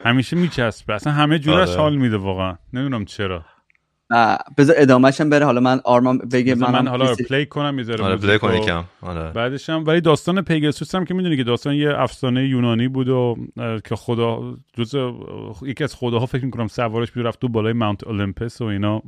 همیشه 0.00 0.36
میچسبه. 0.36 0.94
اصلا 0.94 1.12
همه 1.12 1.38
جورش 1.38 1.68
آره. 1.68 1.80
حال 1.80 1.96
میده 1.96 2.16
واقعا. 2.16 2.58
نمی‌دونم 2.72 3.04
چرا. 3.04 3.44
بذار 4.58 4.76
ادامهش 4.78 5.20
هم 5.20 5.30
بره. 5.30 5.44
حالا 5.44 5.60
من 5.60 5.80
آرمان 5.84 6.18
بگه 6.18 6.54
من, 6.54 6.72
من 6.72 6.88
حالا 6.88 7.14
play 7.14 7.46
کنم 7.46 7.74
می‌ذارم 7.74 8.04
آره 8.04 8.16
play 8.16 8.38
کنی 8.38 8.60
کم. 8.60 8.84
آره. 9.00 9.32
بعدش 9.32 9.70
هم 9.70 9.86
ولی 9.86 10.00
داستان 10.00 10.42
پیگاسوس 10.42 10.94
هم 10.94 11.04
که 11.04 11.14
می‌دونی 11.14 11.36
که 11.36 11.44
داستان 11.44 11.74
یه 11.74 12.00
افسانه 12.00 12.48
یونانی 12.48 12.88
بود 12.88 13.08
و 13.08 13.36
که 13.84 13.96
خدا 13.96 14.56
جز 14.74 14.94
یکی 15.62 15.84
از 15.84 15.94
خداها 15.94 16.26
فکر 16.26 16.44
می‌کنم 16.44 16.66
سوارش 16.66 17.10
بود 17.10 17.26
رفت 17.26 17.40
تو 17.40 17.48
بالای 17.48 17.72
Mount 17.72 18.06
Olympus 18.06 18.60
و 18.60 18.64
اینا. 18.64 19.02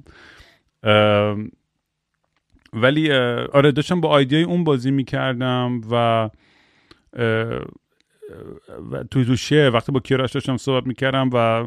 ولی 2.72 3.12
آره 3.52 3.72
داشتم 3.72 4.00
با 4.00 4.08
آیدیای 4.08 4.42
اون 4.42 4.64
بازی 4.64 4.90
می‌کردم 4.90 5.80
و 5.90 6.30
و 8.92 9.04
توی 9.10 9.24
تو 9.24 9.36
شعر 9.36 9.74
وقتی 9.74 9.92
با 9.92 10.00
کیراش 10.00 10.32
داشتم 10.32 10.56
صحبت 10.56 10.86
می‌کردم 10.86 11.30
و 11.32 11.64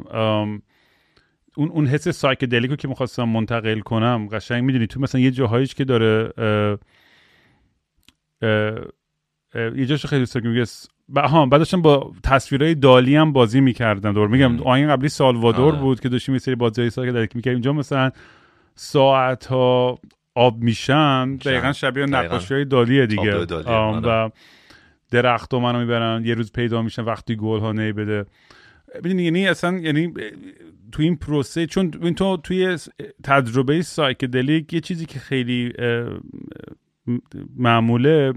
اون 1.58 1.70
اون 1.70 1.88
حس 1.88 2.10
سایکدلیکو 2.10 2.76
که 2.76 2.88
می‌خواستم 2.88 3.24
منتقل 3.24 3.80
کنم 3.80 4.28
قشنگ 4.32 4.64
می‌دونی 4.64 4.88
تو 4.88 5.00
مثلا 5.00 5.22
یه 5.22 5.32
جاهاییش 5.32 5.76
که 5.76 5.86
داره 5.86 6.34
یه 9.56 9.86
جاش 9.86 10.06
خیلی 10.06 10.22
دوست 10.22 10.38
میگه 10.38 10.66
ها 11.16 11.46
بعدشم 11.46 11.82
با 11.82 12.12
تصویرهای 12.24 12.76
دالی 12.76 13.16
هم 13.16 13.34
بازی 13.34 13.62
می‌کردم 13.62 14.14
دور 14.14 14.28
میگم 14.28 14.64
آین 14.64 14.90
قبلی 14.90 15.10
سالوادور 15.10 15.76
آه. 15.76 15.82
بود 15.82 16.00
که 16.00 16.10
داشتیم 16.10 16.36
یه 16.36 16.40
سری 16.40 16.56
بازی 16.56 16.90
سایکدلیک 16.90 17.36
می‌کردیم 17.36 17.56
اینجا 17.56 17.74
مثلا 17.74 18.12
ساعت 18.76 19.46
ها 19.46 20.00
آب 20.36 20.58
میشن 20.58 21.36
دقیقا 21.36 21.74
شبیه 21.74 22.06
نقاشی 22.06 22.54
های 22.54 22.66
دالیه 22.66 23.06
دیگه 23.06 23.32
دالی. 23.32 23.70
آره. 23.70 24.08
و 24.08 24.30
درخت 25.12 25.54
و 25.54 25.60
منو 25.60 25.80
می‌برن 25.80 26.26
یه 26.26 26.34
روز 26.34 26.52
پیدا 26.52 26.82
میشن 26.82 27.04
وقتی 27.04 27.36
گل 27.36 27.60
ها 27.60 27.74
بده 27.74 28.26
ببینید 29.04 29.26
یعنی 29.26 29.48
اصلا 29.48 29.78
یعنی 29.78 30.14
تو 30.92 31.04
این 31.04 31.16
پروسه 31.16 31.66
چون 31.66 31.94
این 32.02 32.16
تو 32.16 32.38
توی 32.38 32.78
تجربه 33.24 33.82
psychedelic 33.82 34.74
یه 34.74 34.80
چیزی 34.80 35.06
که 35.06 35.20
خیلی 35.20 35.74
معموله 37.56 38.34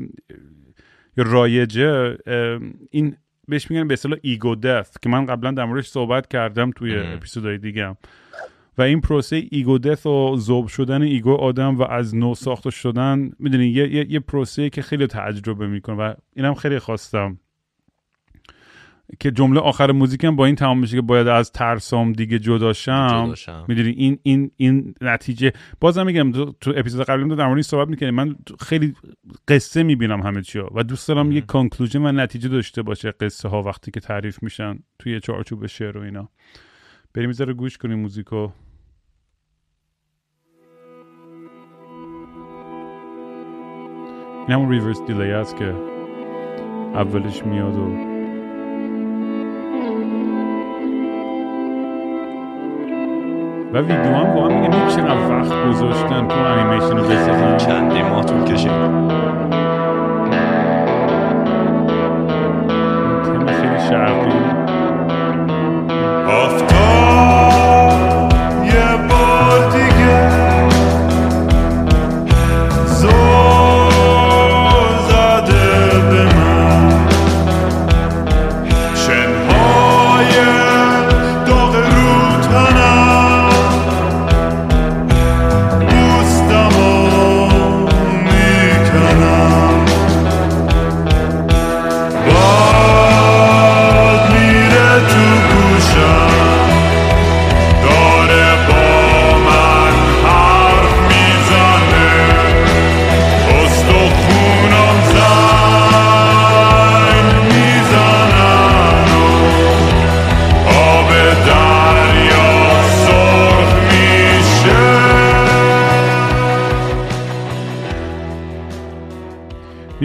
یا 1.16 1.24
رایجه 1.26 2.16
این 2.90 3.16
بهش 3.48 3.70
میگن 3.70 3.88
به 3.88 3.94
اصطلاح 3.94 4.18
ego 4.22 4.54
death 4.54 4.96
که 5.02 5.08
من 5.08 5.26
قبلا 5.26 5.50
در 5.50 5.64
موردش 5.64 5.88
صحبت 5.88 6.28
کردم 6.28 6.70
توی 6.70 6.96
اپیزودهای 6.98 7.58
دیگه 7.58 7.96
و 8.78 8.82
این 8.82 9.00
پروسه 9.00 9.46
ego 9.50 9.78
death 9.78 10.06
و 10.06 10.36
ذوب 10.36 10.68
شدن 10.68 11.02
ego 11.02 11.34
آدم 11.34 11.78
و 11.78 11.82
از 11.82 12.16
نو 12.16 12.34
ساخته 12.34 12.70
شدن 12.70 13.30
می‌دونی 13.38 13.66
یه, 13.66 13.94
یه،, 13.94 14.12
یه 14.12 14.20
پروسه 14.20 14.70
که 14.70 14.82
خیلی 14.82 15.06
تجربه 15.06 15.66
می‌کنه 15.66 15.96
و 15.96 16.14
اینم 16.36 16.54
خیلی 16.54 16.78
خواستم. 16.78 17.38
که 19.20 19.30
جمله 19.30 19.60
آخر 19.60 19.92
موزیکم 19.92 20.36
با 20.36 20.46
این 20.46 20.54
تمام 20.54 20.78
میشه 20.78 20.96
که 20.96 21.02
باید 21.02 21.28
از 21.28 21.52
ترسام 21.52 22.12
دیگه 22.12 22.38
جداشم 22.38 23.34
می‌دونی 23.68 23.90
این 23.90 24.18
این 24.22 24.50
این 24.56 24.94
نتیجه. 25.00 25.52
بازم 25.80 26.06
میگم 26.06 26.32
تو 26.32 26.72
اپیزود 26.76 27.06
قبلی 27.06 27.36
در 27.36 27.46
مورد 27.46 27.60
صحبت 27.60 27.88
می‌کنیم 27.88 28.14
من 28.14 28.36
خیلی 28.60 28.94
قصه 29.48 29.82
می‌بینم 29.82 30.22
همه 30.22 30.42
چیا 30.42 30.68
و 30.74 30.82
دوست 30.82 31.08
دارم 31.08 31.32
یه 31.32 31.40
conclusion 31.40 32.06
و 32.06 32.12
نتیجه 32.12 32.48
داشته 32.48 32.82
باشه 32.82 33.10
قصه 33.10 33.48
ها 33.48 33.62
وقتی 33.62 33.90
که 33.90 34.00
تعریف 34.00 34.42
میشن 34.42 34.78
توی 34.98 35.20
چارچوب 35.20 35.66
شعر 35.66 35.98
و 35.98 36.02
اینا. 36.02 36.28
بریم 37.14 37.30
رو 37.30 37.54
گوش 37.54 37.78
کنیم 37.78 37.98
موزیکو. 37.98 38.48
این 44.40 44.50
همون 44.50 44.70
ریورس 44.70 45.02
دیلی 45.06 45.32
است 45.32 45.56
که 45.56 45.74
اولش 46.94 47.46
میاد 47.46 47.74
و 47.74 48.09
و 53.74 53.78
ویدیو 53.78 54.14
هم 54.14 54.36
واقعا 54.36 54.58
میگه 54.60 54.86
چقدر 54.96 55.30
وقت 55.30 55.68
گذاشتن 55.68 56.28
تو 56.28 56.36
انیمیشن 56.36 56.96
رو 56.96 57.02
بسازن. 57.02 57.56
چندی 57.56 58.02
ماه 58.02 58.24
طول 58.24 58.44
کشید. 58.44 58.72
تم 63.24 63.46
خیلی 63.46 63.78
شرقی. 63.88 64.59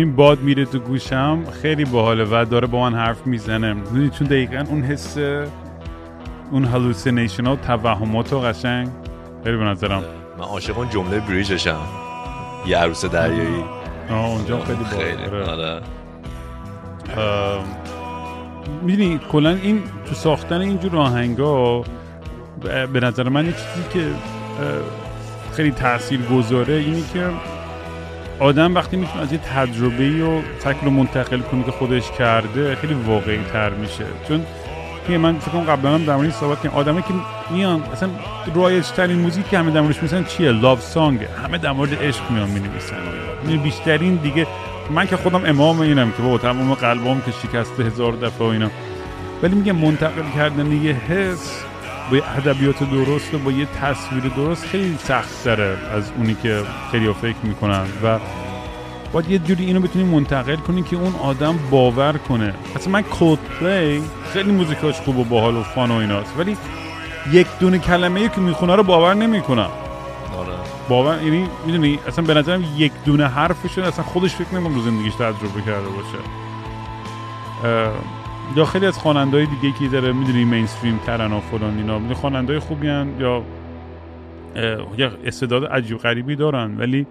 این 0.05 0.15
باد 0.15 0.41
میره 0.41 0.65
تو 0.65 0.79
گوشم 0.79 1.43
خیلی 1.61 1.85
باحاله 1.85 2.23
و 2.23 2.45
داره 2.49 2.67
با 2.67 2.89
من 2.89 2.95
حرف 2.95 3.27
می‌زنه. 3.27 3.75
چون 3.93 4.27
دقیقا 4.27 4.63
اون 4.69 4.83
حس 4.83 5.17
اون 6.51 6.65
هلوسینیشن 6.65 7.45
ها 7.45 7.53
و 7.53 7.55
توهمات 7.55 8.33
و 8.33 8.39
قشنگ. 8.39 8.87
خیلی 9.43 9.57
به 9.57 9.63
نظرم. 9.63 10.03
من 10.37 10.43
عاشق 10.43 10.77
اون 10.77 10.89
جمله 10.89 11.19
بریجشم. 11.19 11.79
یه 12.67 12.77
عروس 12.77 13.05
دریایی. 13.05 13.63
آه 14.09 14.25
اونجا 14.25 14.59
خیلی 14.59 14.83
باحاله. 15.31 15.51
آره. 15.51 15.81
می‌دونی 18.81 19.19
کلا 19.31 19.49
این 19.49 19.83
تو 20.05 20.15
ساختن 20.15 20.61
اینجور 20.61 20.97
آهنگا 20.97 21.83
به 22.93 22.99
نظر 22.99 23.29
من 23.29 23.45
یه 23.45 23.51
چیزی 23.51 23.89
که 23.93 24.07
خیلی 25.53 25.71
تاثیر 25.71 26.21
گذاره 26.21 26.73
اینی 26.73 27.03
که 27.13 27.29
آدم 28.39 28.75
وقتی 28.75 28.97
می‌تونه 28.97 29.21
از 29.21 29.31
یه 29.31 29.37
تجربه 29.37 30.23
و 30.23 30.41
سکل 30.59 30.85
رو 30.85 30.91
منتقل 30.91 31.39
کنه 31.39 31.63
که 31.63 31.71
خودش 31.71 32.11
کرده 32.11 32.75
خیلی 32.75 32.93
واقعی 32.93 33.43
تر 33.53 33.69
میشه. 33.69 34.05
چون 34.27 34.45
که 35.07 35.17
من 35.17 35.39
فکر 35.39 35.51
کنم 35.51 35.63
قبلا 35.63 35.93
هم 35.93 36.05
در 36.05 36.15
مورد 36.15 36.31
صحبت 36.31 36.61
کردم. 36.61 36.75
آدمایی 36.75 37.03
که 37.03 37.13
میان 37.53 37.83
اصلا 37.83 38.09
رایج 38.55 38.85
ترین 38.85 39.19
موزیک 39.19 39.49
که 39.49 39.59
همه 39.59 39.71
در 39.71 39.81
موردش 39.81 40.03
میسن 40.03 40.23
چیه؟ 40.23 40.51
لاو 40.51 40.79
سانگ 40.79 41.19
همه 41.43 41.57
در 41.57 41.71
مورد 41.71 42.03
عشق 42.03 42.31
میان 42.31 42.49
می‌نویسن. 42.49 42.95
یعنی 43.43 43.57
بیشترین 43.57 44.15
دیگه 44.15 44.47
من 44.89 45.07
که 45.07 45.17
خودم 45.17 45.45
امام 45.45 45.79
اینم 45.79 46.11
که 46.11 46.23
با 46.23 46.37
تمام 46.37 46.73
قلبم 46.73 47.21
که 47.21 47.31
شکسته 47.31 47.83
هزار 47.83 48.13
دفعه 48.13 48.47
و 48.47 48.49
اینا. 48.49 48.69
ولی 49.43 49.55
میگه 49.55 49.71
منتقل 49.73 50.23
کردن 50.35 50.71
یه 50.71 50.93
حس 50.93 51.63
با 52.11 52.17
ادبیات 52.17 52.83
درست 52.83 53.33
و 53.33 53.37
با 53.37 53.51
یه 53.51 53.65
تصویر 53.65 54.23
درست 54.23 54.65
خیلی 54.65 54.97
سخت 54.97 55.43
داره 55.43 55.77
از 55.91 56.11
اونی 56.17 56.35
که 56.43 56.61
خیلی 56.91 57.13
فکر 57.13 57.37
می‌کنن 57.43 57.85
و 58.03 58.19
باید 59.11 59.31
یه 59.31 59.39
جوری 59.39 59.65
اینو 59.65 59.79
بتونی 59.79 60.05
منتقل 60.05 60.55
کنی 60.55 60.83
که 60.83 60.95
اون 60.95 61.15
آدم 61.15 61.59
باور 61.71 62.17
کنه. 62.17 62.53
اصلا 62.75 62.93
من 62.93 63.01
کود 63.01 63.39
پلی 63.59 64.03
خیلی 64.33 64.51
موزیکاش 64.51 65.01
خوب 65.01 65.17
و 65.17 65.23
باحال 65.23 65.55
و 65.55 65.63
فان 65.63 65.91
و 65.91 65.95
ایناست 65.95 66.33
ولی 66.37 66.57
یک 67.31 67.47
دونه 67.59 67.79
کلمه 67.79 68.19
ای 68.19 68.29
که 68.29 68.41
می‌خونه 68.41 68.75
رو 68.75 68.83
باور 68.83 69.13
نمی‌کنم. 69.13 69.69
آره. 70.37 70.53
باور 70.89 71.23
یعنی 71.23 71.47
می‌دونی 71.65 71.99
اصلا 72.07 72.25
به 72.25 72.33
نظرم 72.33 72.63
یک 72.77 72.91
دونه 73.05 73.27
حرفش 73.27 73.77
اصلا 73.77 74.03
خودش 74.03 74.35
فکر 74.35 74.55
نمی‌کنم 74.55 74.75
رو 74.75 74.81
زندگیش 74.81 75.13
تجربه 75.13 75.61
کرده 75.65 75.87
باشه. 75.89 76.17
یا 78.55 78.65
خیلی 78.65 78.85
از 78.85 78.97
خواننده‌های 78.97 79.45
دیگه 79.45 79.77
که 79.79 79.87
داره 79.87 80.11
می‌دونی 80.11 80.45
mainstream 80.45 80.99
ترن 81.05 81.31
و 81.31 81.39
فلان 81.39 81.77
اینا 81.77 81.95
می‌دونی 81.95 82.13
خواننده‌های 82.13 82.59
خوبی 82.59 82.87
ان 82.87 83.07
یا 83.19 83.43
یا 84.97 85.11
استعداد 85.25 85.65
عجیب 85.65 85.97
غریبی 85.97 86.35
دارن 86.35 86.77
ولی 86.77 87.07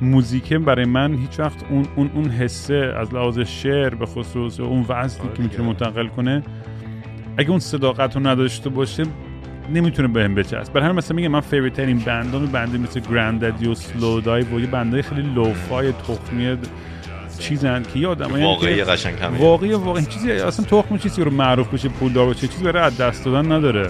موزیکه 0.00 0.58
برای 0.58 0.84
من 0.84 1.14
هیچ 1.14 1.40
وقت 1.40 1.64
اون 1.70 1.86
اون 1.96 2.10
اون 2.14 2.30
حسه 2.30 2.94
از 2.96 3.14
لحاظ 3.14 3.38
شعر 3.38 3.94
به 3.94 4.06
خصوص 4.06 4.60
اون 4.60 4.86
وزنی 4.88 5.28
که 5.36 5.42
می‌تونه 5.42 5.68
منتقل 5.68 6.06
کنه 6.06 6.42
اگه 7.36 7.50
اون 7.50 7.58
صداقت 7.58 8.16
رو 8.16 8.26
نداشته 8.26 8.70
باشه 8.70 9.04
نمی‌تونه 9.74 10.08
بهم 10.08 10.34
بچسبه 10.34 10.72
برای 10.72 10.86
همین 10.86 10.98
مثلا 10.98 11.16
میگم 11.16 11.28
من 11.28 11.40
favorite 11.40 11.74
ترین 11.74 11.98
band 11.98 12.36
ام 12.36 12.46
band 12.46 12.72
ه 12.72 12.78
مثل 12.78 13.00
Grandaddy 13.00 13.66
و 13.66 13.74
Slowdive 13.74 14.56
و 14.56 14.60
یه 14.60 14.66
band 14.66 14.95
ه 14.95 15.02
خیلی 15.02 15.22
lo-fi 15.22 15.80
ی 15.80 15.92
تخمی 15.92 16.56
چیزن 17.38 17.82
که 17.94 17.98
یه 17.98 18.08
آدمایی 18.08 18.44
واقعی 18.44 18.84
قشنگ 18.84 19.18
همین. 19.18 19.40
واقعی 19.40 19.72
واقعی. 19.72 20.06
چیزی 20.06 20.32
اصلا 20.32 20.66
تخم 20.66 20.98
چیزی 20.98 21.24
رو 21.24 21.30
معروف 21.30 21.68
بشه 21.74 21.88
پولدار 21.88 22.28
بشه 22.28 22.48
چیزی 22.48 22.64
برای 22.64 22.82
از 22.82 22.96
دست 22.96 23.24
دادن 23.24 23.52
نداره. 23.52 23.88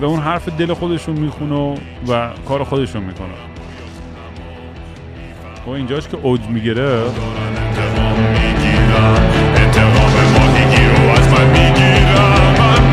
و 0.00 0.04
اون 0.04 0.20
حرف 0.20 0.48
دل 0.48 0.74
خودشون 0.74 1.18
می‌خونه 1.18 1.78
و 2.08 2.30
کار 2.48 2.64
خودشون 2.64 3.02
می‌کنه. 3.02 3.34
و 5.66 5.70
اینجاش 5.70 6.08
که 6.08 6.16
اوج 6.22 6.40
می‌گیره. 6.40 7.02
انتقام 9.56 10.12
ماهیگیر 10.34 10.88
رو 10.88 11.10
از 11.10 11.28
من 11.28 11.46
می‌گیرم 11.50 12.54
من 12.58 12.90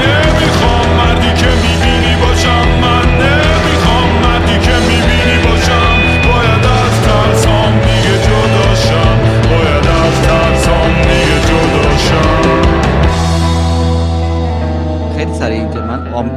خیلی 15.23 15.35
سریع 15.35 15.61
اینجا. 15.61 15.87
من 15.87 16.13
آم... 16.13 16.29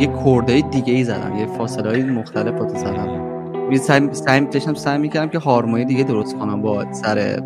یه 0.00 0.12
chord 0.24 0.54
ه 0.54 0.60
دیگه 0.60 0.92
ای 0.92 1.04
زدم 1.04 1.36
یه 1.36 1.46
فاصله 1.46 1.90
های 1.90 2.02
مختلف 2.02 2.58
رو 2.58 2.68
زدم. 2.68 3.72
یه 3.72 3.78
سعی 3.78 4.08
سعی 4.12 4.40
داشتم 4.40 4.74
سعی 4.74 4.98
می‌کردم 4.98 5.30
که 5.30 5.38
هارمونی 5.38 5.84
دیگه 5.84 6.04
درست 6.04 6.36
کنم 6.36 6.62
با 6.62 6.92
سر 6.92 7.42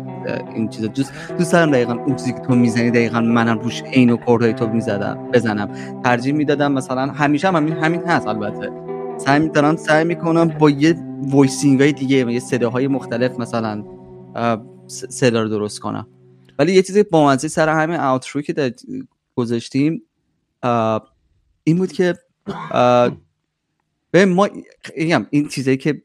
این 0.55 0.69
چیزا. 0.69 0.87
دوست 0.87 1.13
دوست 1.37 1.53
دارم 1.53 1.71
دقیقا 1.71 1.93
اون 1.93 2.15
چیزی 2.15 2.33
که 2.33 2.39
تو 2.39 2.55
می‌زنی 2.55 2.91
دقیقا 2.91 3.21
منم 3.21 3.59
روش 3.59 3.83
عین 3.83 4.09
و 4.09 4.17
chord 4.17 4.43
های 4.43 4.53
تو 4.53 4.67
می‌زدم 4.67 5.29
بزنم. 5.33 5.69
ترجیح 6.03 6.33
می‌دادم 6.33 6.71
مثلا 6.71 7.01
همیشه 7.01 7.47
هم 7.47 7.55
همین 7.55 7.73
همین 7.73 8.01
هست 8.01 8.27
البته. 8.27 8.71
سعی 9.17 9.39
میدارم 9.39 9.75
سعی 9.75 10.03
می‌کنم 10.03 10.47
با 10.47 10.69
یه 10.69 10.95
voicing 11.21 11.81
های 11.81 11.91
دیگه 11.91 12.31
یه 12.31 12.39
صداهای 12.39 12.87
مختلف 12.87 13.39
مثلا 13.39 13.83
صدا 14.87 15.41
رو 15.41 15.49
درست 15.49 15.79
کنم. 15.79 16.07
ولی 16.59 16.73
یه 16.73 16.81
چیزی 16.81 17.03
با 17.03 17.37
سر 17.37 17.69
همین 17.69 17.99
outro 17.99 18.41
که 18.41 18.73
گذاشتیم 19.35 20.01
این 21.63 21.77
بود 21.77 21.91
که 21.91 22.15
به 24.11 24.25
ما 24.25 24.49
این 25.29 25.47
چیزایی 25.47 25.77
که 25.77 26.01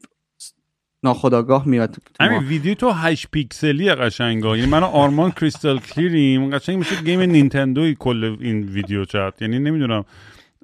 ناخودآگاه 1.03 1.67
میاد 1.67 1.95
همین 2.19 2.43
ویدیو 2.43 2.73
تو 2.73 2.89
8 2.89 3.27
پیکسلی 3.31 3.93
قشنگا. 3.93 4.57
یعنی 4.57 4.71
من 4.71 4.83
آرمان 4.83 5.31
crystal 5.31 5.79
clear 5.79 6.29
یم 6.29 6.49
قشنگ 6.49 6.77
میشه 6.77 7.01
game 7.01 7.21
Nintendo 7.21 7.87
ی 7.87 7.95
کل 7.99 8.37
این 8.39 8.63
video 8.63 9.05
chat 9.05 9.33
یعنی 9.41 9.59
نمی‌دونم 9.59 10.05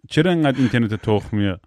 چرا 0.09 0.31
انقدر 0.31 0.57
اینترنت 0.57 0.93
تخمیه 0.93 1.57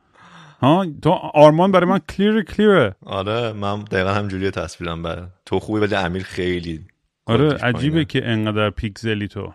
ها؟ 0.60 0.86
تو 1.02 1.10
آرمان 1.10 1.72
برای 1.72 1.90
من 1.90 1.98
clear 1.98 2.42
clear 2.42 2.86
ه 2.86 2.94
آره 3.06 3.52
من 3.52 3.82
دقیقا 3.82 4.10
همینجوری 4.10 4.50
تصویرم 4.50 5.02
بر 5.02 5.26
تو 5.46 5.60
خوبی 5.60 5.80
ولی 5.80 5.94
امیر 5.94 6.22
خیلی 6.22 6.80
آره 7.26 7.54
عجیبه 7.54 8.04
که 8.04 8.28
انقدر 8.28 8.70
پیکسلی 8.70 9.28
تو. 9.28 9.52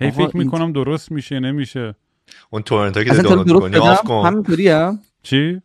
هی 0.00 0.10
فکر 0.10 0.36
می‌کنم 0.36 0.72
درست 0.72 1.12
میشه 1.12 1.40
نمیشه. 1.40 1.94
اون 2.50 2.62
torrent 2.62 3.04
که 3.04 3.14
دانلود 3.14 3.60
کنی 3.60 3.76
off 3.76 4.02
کن. 4.02 4.26
همینطوریه 4.26 4.90
چی؟ 5.22 5.60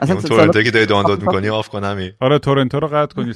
اصلا 0.00 0.16
torrent 0.16 0.56
و 0.56 0.62
که 0.62 0.70
داری 0.70 0.86
دانلود 0.86 1.20
می‌کنی 1.20 1.48
off 1.48 1.68
کن 1.68 1.84
همین. 1.84 2.12
آره 2.20 2.38
torrent 2.38 2.75
و 2.75 2.80
رو 2.80 2.88
قطع 2.88 3.14
کنی 3.14 3.32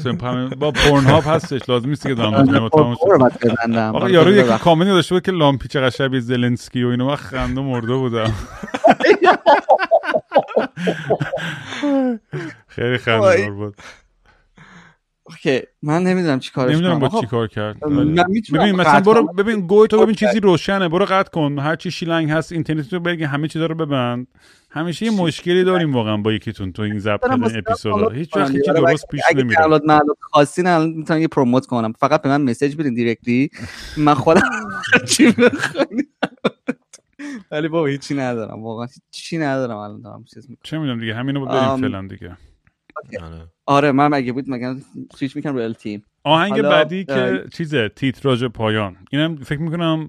با 0.58 0.70
Pornhub 0.70 1.22
هستش 1.26 1.68
لازم 1.68 1.88
نیست 1.88 2.02
که 2.06 2.14
دانلود 2.14 2.70
کنی 2.70 2.96
آقا 3.78 4.10
یارو 4.10 4.32
یکی 4.32 4.58
کامنت 4.58 4.88
گذاشته 4.88 5.14
بود 5.14 5.22
که 5.22 5.32
لامپی 5.32 5.68
چقدر 5.68 5.90
شبیه 5.90 6.20
زلنسکی 6.20 6.84
و 6.84 6.88
اینو 6.88 7.06
من 7.06 7.16
خنده 7.16 7.60
مرده 7.60 7.94
بودم. 7.94 8.32
خیلی 12.68 12.98
خنده 12.98 13.50
بود. 13.50 13.76
اوکی 15.24 15.60
من 15.82 16.02
نمی‌دونم 16.02 16.38
چی 16.38 16.52
کارش 16.52 16.74
نمی‌دونم 16.74 16.98
با 16.98 17.20
چی 17.20 17.26
کار 17.26 17.48
کرد. 17.48 17.80
ببین 17.80 18.72
مثلا 18.72 19.00
برو 19.00 19.26
ببین 19.26 19.66
گوی 19.66 19.88
تو 19.88 20.02
ببین 20.02 20.14
چیزی 20.14 20.40
روشنه. 20.40 20.88
برو 20.88 21.04
قطع 21.04 21.30
کن. 21.30 21.58
هر 21.58 21.76
چی 21.76 21.90
شیلنگ 21.90 22.30
هست 22.30 22.52
اینترنت 22.52 22.92
رو 22.92 23.00
بگی 23.00 23.24
همه 23.24 23.48
چیزا 23.48 23.66
رو 23.66 23.74
ببند. 23.74 24.26
همیشه 24.70 25.06
یه 25.06 25.12
مشکلی 25.12 25.64
داریم 25.64 25.94
واقعا 25.94 26.16
با 26.16 26.32
یکیتون 26.32 26.72
تو 26.72 26.82
این 26.82 26.98
ضبط 26.98 27.30
اپیزودا 27.30 28.08
هیچ 28.08 28.36
وقت 28.36 28.50
هیچ 28.50 28.64
درست 28.64 29.08
پیش 29.08 29.20
نمیره. 29.34 29.46
اگه 29.46 29.62
دانلود 29.62 29.84
معلومات 29.84 30.16
خاصی 30.20 30.62
نه 30.62 30.86
می‌تونم 30.86 31.20
یه 31.20 31.28
پروموت 31.28 31.66
کنم. 31.66 31.92
فقط 31.92 32.22
به 32.22 32.28
من 32.28 32.42
مسیج 32.42 32.76
بدین 32.76 32.94
دایرکتلی 32.94 33.50
من 33.96 34.14
خودم 34.14 34.42
چی 35.08 35.34
ولی 37.50 37.68
بابا 37.68 37.86
هیچی 37.86 38.14
ندارم. 38.14 38.62
واقعا 38.62 38.86
چی 39.10 39.38
ندارم 39.38 39.76
الان 39.76 40.00
دارم 40.00 40.24
چیز 40.34 40.48
چه 40.62 40.78
می‌دونم 40.78 41.00
دیگه 41.00 41.14
همینو 41.14 41.46
بریم 41.46 41.76
فعلا 41.76 42.06
دیگه. 42.06 42.36
آره. 43.66 43.92
من 43.92 44.14
اگه 44.14 44.32
بود 44.32 44.44
مگه 44.48 44.74
سویچ 45.14 45.36
می‌کنم 45.36 45.56
رو 45.56 45.72
تیم 45.72 46.04
آهنگ 46.24 46.62
بعدی 46.62 47.04
که 47.04 47.44
چیزه 47.52 47.88
تیتراژ 47.88 48.44
پایان. 48.44 48.96
اینم 49.10 49.36
فکر 49.36 49.60
می‌کنم 49.60 50.08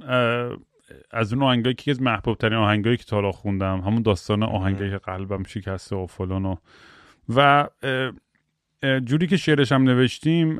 از 1.12 1.34
اون 1.34 1.44
آهنگایی 1.44 1.76
که 1.76 1.92
از 1.92 2.02
محبوب 2.02 2.38
ترین 2.38 2.54
آهنگایی 2.54 2.98
که 2.98 3.04
تا 3.04 3.32
خوندم 3.32 3.80
همون 3.80 4.02
داستان 4.02 4.44
آهنگایی 4.44 4.92
که 4.92 4.98
قلبم 4.98 5.44
شکسته 5.44 5.96
و 5.96 6.08
فلان 6.08 6.46
و 6.46 6.56
و 7.36 7.68
جوری 9.06 9.28
که 9.28 9.38
شعرش 9.38 9.72
هم 9.72 9.84
نوشتیم 9.84 10.58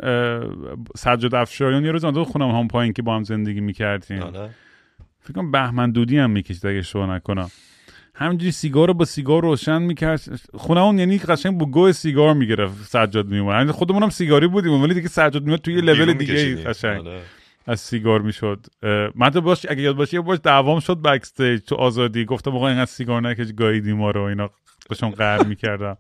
سجاد 0.96 1.36
افشاریان 1.36 1.86
یه 1.86 1.92
روز 1.92 2.06
من 2.06 2.24
خونم 2.24 2.50
هم 2.50 2.68
پایین 2.68 2.94
که 2.94 3.02
با 3.02 3.16
هم 3.16 3.24
زندگی 3.24 3.62
می‌کردیم. 3.62 4.22
آره. 4.22 4.50
فکر 5.20 5.34
کنم 5.34 5.52
بهمن 5.52 5.92
دودی 5.92 6.18
هم 6.18 6.30
می‌کشید 6.30 6.66
اگه 6.66 6.82
شو 6.82 7.06
نکنم. 7.06 7.50
همینجوری 8.16 8.52
سیگار 8.52 8.88
رو 8.88 8.94
با 8.94 9.06
سیگار 9.06 9.42
روشن 9.42 9.82
می‌کرد. 9.82 10.22
اون 10.70 11.00
یعنی 11.00 11.18
قشنگ 11.18 11.58
با 11.58 11.66
گوه 11.66 11.92
سیگار 11.92 12.34
می‌گرفت 12.34 12.84
سجاد 12.84 13.28
میومد 13.28 13.72
خودمون 13.72 14.04
هم 14.04 14.10
سیگاری 14.10 14.48
بودیم 14.48 14.82
ولی 14.82 14.94
دیگه 14.94 15.08
سجاد 15.08 15.44
میومد 15.44 15.60
توی 15.60 15.74
یه 15.74 15.82
لول 15.82 16.14
دیگه 16.14 16.56
قشنگ 16.56 17.08
آره. 17.08 17.22
از 17.68 17.80
سیگار 17.80 18.22
می‌شد. 18.22 18.66
من 19.16 19.30
تو 19.30 19.42
باش 19.42 19.66
اگه 19.70 19.82
یاد 19.82 19.96
باشه 19.96 20.22
باش 20.22 20.40
دعوام 20.44 20.80
شد 20.80 21.02
بکستیج 21.02 21.62
تو 21.62 21.76
آزادی. 21.76 22.26
گفتم 22.26 22.56
آقا 22.56 22.68
اینقدر 22.68 22.86
سیگار 22.86 23.22
نکش 23.22 23.48
گاییدی 23.58 23.94
ما 23.94 24.12
رو 24.12 24.22
اینا 24.22 24.50
داشتم 24.90 25.10
قهر 25.10 25.44
می‌کردم. 25.44 25.98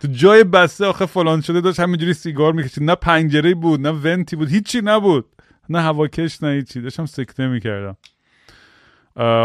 تو 0.00 0.08
جای 0.08 0.44
بسته 0.44 0.86
آخه 0.86 1.06
فلان 1.06 1.40
شده 1.40 1.60
داشت 1.60 1.80
همینجوری 1.80 2.14
سیگار 2.14 2.52
می‌کشید. 2.52 2.82
نه 2.82 2.94
پنجره 2.94 3.54
بود 3.54 3.80
نه 3.80 3.90
ونتی 3.90 4.36
بود 4.36 4.48
هیچی 4.48 4.80
نبود. 4.84 5.26
نه 5.68 5.80
هواکش 5.80 6.42
نه 6.42 6.50
هیچی. 6.52 6.80
داشتم 6.80 7.06
سکته 7.06 7.46
می‌کردم. 7.46 7.96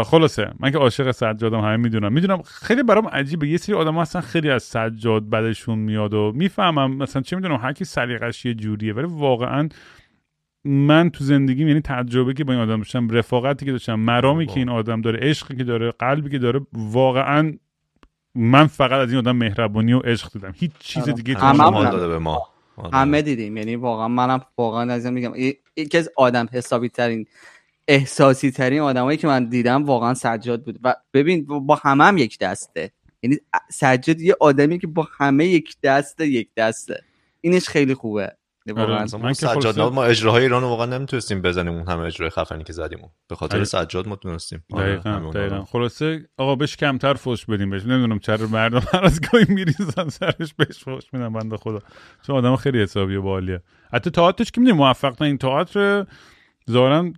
خلاصه 0.04 0.50
من 0.60 0.70
که 0.70 0.78
عاشق 0.78 1.10
سجادم 1.10 1.60
همه 1.60 1.76
می‌دونم. 1.76 2.12
می‌دونم 2.12 2.42
خیلی 2.42 2.82
برام 2.82 3.08
عجیبه. 3.08 3.48
یه 3.48 3.56
سری 3.56 3.74
آدم 3.74 3.98
هستن 3.98 4.20
خیلی 4.20 4.50
از 4.50 4.62
سجاد 4.62 5.30
بدشون 5.30 5.78
میاد 5.78 6.14
و 6.14 6.32
می‌فهمم 6.34 6.96
مثلا 6.96 7.22
چه 7.22 7.36
می‌دونم 7.36 7.56
هر 7.56 7.72
کی 7.72 7.84
سلیقش 7.84 8.44
یه 8.44 8.54
جوریه. 8.54 8.92
ولی 8.92 9.06
واقعا 9.10 9.68
من 10.64 11.10
تو 11.10 11.24
زندگیم 11.24 11.68
یعنی 11.68 11.80
تجربه 11.80 12.34
که 12.34 12.44
با 12.44 12.52
این 12.52 12.62
آدم 12.62 12.76
داشتم 12.76 13.10
رفاقتی 13.10 13.66
که 13.66 13.72
داشتم 13.72 13.94
مرامی 13.94 14.46
که 14.46 14.56
این 14.56 14.68
آدم 14.68 15.00
داره 15.00 15.18
عشقی 15.28 15.56
که 15.56 15.64
داره 15.64 15.90
قلبی 15.90 16.30
که 16.30 16.38
داره 16.38 16.60
واقعا 16.72 17.52
من 18.34 18.66
فقط 18.66 18.92
از 18.92 19.08
این 19.08 19.18
آدم 19.18 19.36
مهربانی 19.36 19.92
و 19.92 19.98
عشق 19.98 20.32
دیدم. 20.32 20.52
هیچ 20.56 20.70
چیز 20.78 21.02
آره. 21.02 21.12
دیگه 21.12 21.34
تو 21.34 21.84
داده 21.84 22.08
به 22.08 22.18
ما. 22.18 22.48
همه 22.92 23.22
دیدیم. 23.22 23.56
یعنی 23.56 23.76
واقعا 23.76 24.08
منم 24.08 24.40
واقعا 24.58 24.92
از 24.92 25.06
میگم. 25.06 25.32
یکی 25.76 25.98
از 25.98 26.10
آدم 26.16 26.48
حسابی 26.52 26.88
ترین 26.88 27.26
احساسی 27.88 28.50
ترین 28.50 28.80
آدمایی 28.80 29.18
که 29.18 29.26
من 29.26 29.48
دیدم 29.48 29.84
واقعا 29.84 30.14
سجاد 30.14 30.64
بود. 30.64 30.78
و 30.84 30.94
ببین 31.14 31.46
با 31.46 31.74
همه 31.74 32.04
هم 32.04 32.18
یک 32.18 32.38
دسته. 32.38 32.90
یعنی 33.22 33.36
سجاد 33.70 34.20
یه 34.20 34.36
آدمی 34.40 34.78
که 34.78 34.86
با 34.86 35.08
همه 35.18 35.46
یک 35.46 35.76
دسته 35.82 36.26
یک 36.26 36.48
دسته. 36.56 37.02
اینش 37.40 37.68
خیلی 37.68 37.94
خوبه. 37.94 38.32
واقعا. 38.66 39.06
ما 39.18 39.32
سجاد 39.32 39.80
ما 39.80 40.04
اجراهای 40.04 40.42
ایران 40.42 40.62
واقعا 40.62 40.86
نمی‌تونستیم 40.86 41.42
بزنیم 41.42 41.72
اون 41.72 41.88
همه 41.88 42.00
اجرای 42.00 42.30
خفنی 42.30 42.64
که 42.64 42.72
زدیم. 42.72 42.98
به 43.28 43.36
خاطر 43.36 43.56
آره. 43.56 43.64
سجاد 43.64 44.08
ما 44.08 44.16
تونستیم 44.16 44.64
آره، 44.72 44.96
دقیقاً 44.96 45.30
دقیقاً. 45.30 45.64
خلاصه 45.64 46.28
آقا 46.36 46.54
بهش 46.54 46.76
کمتر 46.76 47.14
فوش 47.14 47.46
بدیم 47.46 47.70
بهش. 47.70 47.82
نمی‌دونم 47.82 48.18
چرا 48.18 48.46
مردم 48.46 48.82
هر 48.92 49.04
از 49.04 49.20
گاهی 49.20 49.46
میریزن 49.48 50.08
سرش 50.08 50.54
بهش 50.56 50.84
فوش 50.84 51.04
میدن 51.12 51.32
بنده 51.32 51.56
خدا. 51.56 51.78
چون 52.26 52.36
آدم 52.36 52.56
خیلی 52.56 52.82
حسابی 52.82 53.16
و 53.16 53.22
بالیه. 53.22 53.62
حتی 53.92 54.10
تئاترش 54.10 54.50
که 54.50 54.60
می‌دونی 54.60 54.78
موفق 54.78 55.22
این 55.22 55.38
تئاتر؟ 55.38 56.06
ظاهرا 56.70 57.12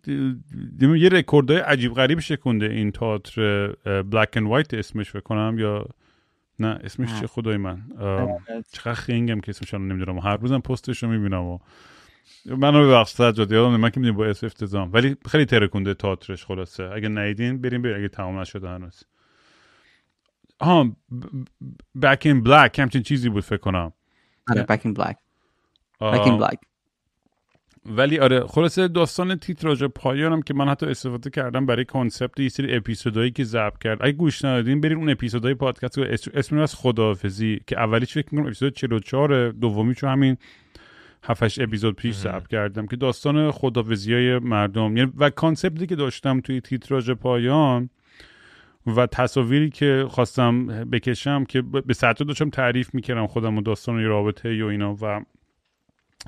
یه 0.80 1.08
رکوردای 1.08 1.58
عجیب 1.58 1.94
غریب 1.94 2.20
شکونده 2.20 2.66
این 2.66 2.92
تئاتر 2.92 3.72
Black 4.02 4.36
and 4.36 4.46
White 4.46 4.74
اسمش 4.74 5.16
کنم 5.16 5.56
یا 5.58 5.86
نه 6.58 6.78
اسمش 6.84 7.20
چه؟ 7.20 7.26
خدای 7.26 7.56
من. 7.56 7.82
چقدر 8.72 8.94
خنگم 8.94 9.40
که 9.40 9.50
اسمش 9.50 9.74
نمی‌دونم. 9.74 10.18
هر 10.18 10.36
روزم 10.36 10.58
پستش 10.58 11.02
رو 11.02 11.08
می‌بینم 11.08 11.42
و 11.42 11.58
منو 12.46 12.88
ببخش 12.88 13.10
سجاد 13.10 13.52
یادم 13.52 13.76
من 13.76 13.90
که 13.90 14.00
می‌دونم 14.00 14.18
با 14.18 14.26
اسم 14.26 14.44
افتضاحم 14.44 14.90
ولی 14.92 15.16
خیلی 15.28 15.44
ترکونده 15.44 15.94
تئاترش 15.94 16.44
خلاصه. 16.44 16.90
اگه 16.94 17.08
ندیدین 17.08 17.60
بریم 17.60 17.82
بریم 17.82 17.96
اگه 17.96 18.08
تمام 18.08 18.38
نشده 18.38 18.68
هنوز. 18.68 19.04
ها 20.60 20.96
Back 22.02 22.22
in 22.24 22.42
Black 22.42 22.78
همچین 22.78 23.02
چیزی 23.02 23.28
بود 23.28 23.44
فکر 23.44 23.56
کنم. 23.56 23.92
Back 24.68 24.80
in 24.84 24.94
Black 24.94 25.16
Back 26.00 26.26
in 26.26 26.38
Black 26.38 26.58
ولی 27.96 28.18
آره 28.18 28.46
خلاصه 28.46 28.88
داستان 28.88 29.36
تیتراژ 29.36 29.82
پایانم 29.82 30.42
که 30.42 30.54
من 30.54 30.68
حتی 30.68 30.86
استفاده 30.86 31.30
کردم 31.30 31.66
برای 31.66 31.84
concept 31.84 32.40
یه 32.40 32.48
سری 32.48 32.76
اپیزودایی 32.76 33.30
که 33.30 33.44
ضبط 33.44 33.78
کرد. 33.78 33.98
اگه 34.00 34.12
گوش 34.12 34.44
ندادین 34.44 34.80
برین 34.80 34.98
اون 34.98 35.10
اپیزودهای 35.10 35.54
پادکست 35.54 35.98
رو. 35.98 36.04
اسم 36.34 36.58
از 36.58 36.74
خداحافظی 36.74 37.60
که 37.66 37.80
اولیش 37.80 38.14
فکر 38.14 38.26
می‌کنم 38.30 38.46
اپیزود 38.46 38.74
44 38.74 39.50
دومی 39.50 39.94
چون 39.94 40.10
همین 40.10 40.36
7 41.24 41.60
اپیزود 41.60 41.96
پیش 41.96 42.14
ضبط 42.14 42.46
کردم 42.46 42.86
که 42.86 42.96
داستان 42.96 43.50
خداحافظی 43.50 44.14
های 44.14 44.38
مردم. 44.38 44.96
یعنی 44.96 45.12
و 45.18 45.30
concept 45.30 45.79
ی 45.79 45.86
که 45.86 45.96
داشتم 45.96 46.40
توی 46.40 46.60
تیتراژ 46.60 47.10
پایان 47.10 47.90
و 48.86 49.06
تصاویری 49.06 49.70
که 49.70 50.06
خواستم 50.08 50.66
بکشم 50.66 51.44
که 51.44 51.62
به 51.62 51.94
ساعت 51.94 52.22
داشتم 52.22 52.50
تعریف 52.50 52.94
می‌کردم 52.94 53.26
خودم 53.26 53.58
و 53.58 53.62
داستان 53.62 54.04
رابطه 54.04 54.64
و 54.64 54.66
اینا 54.66 54.96
و 55.02 55.20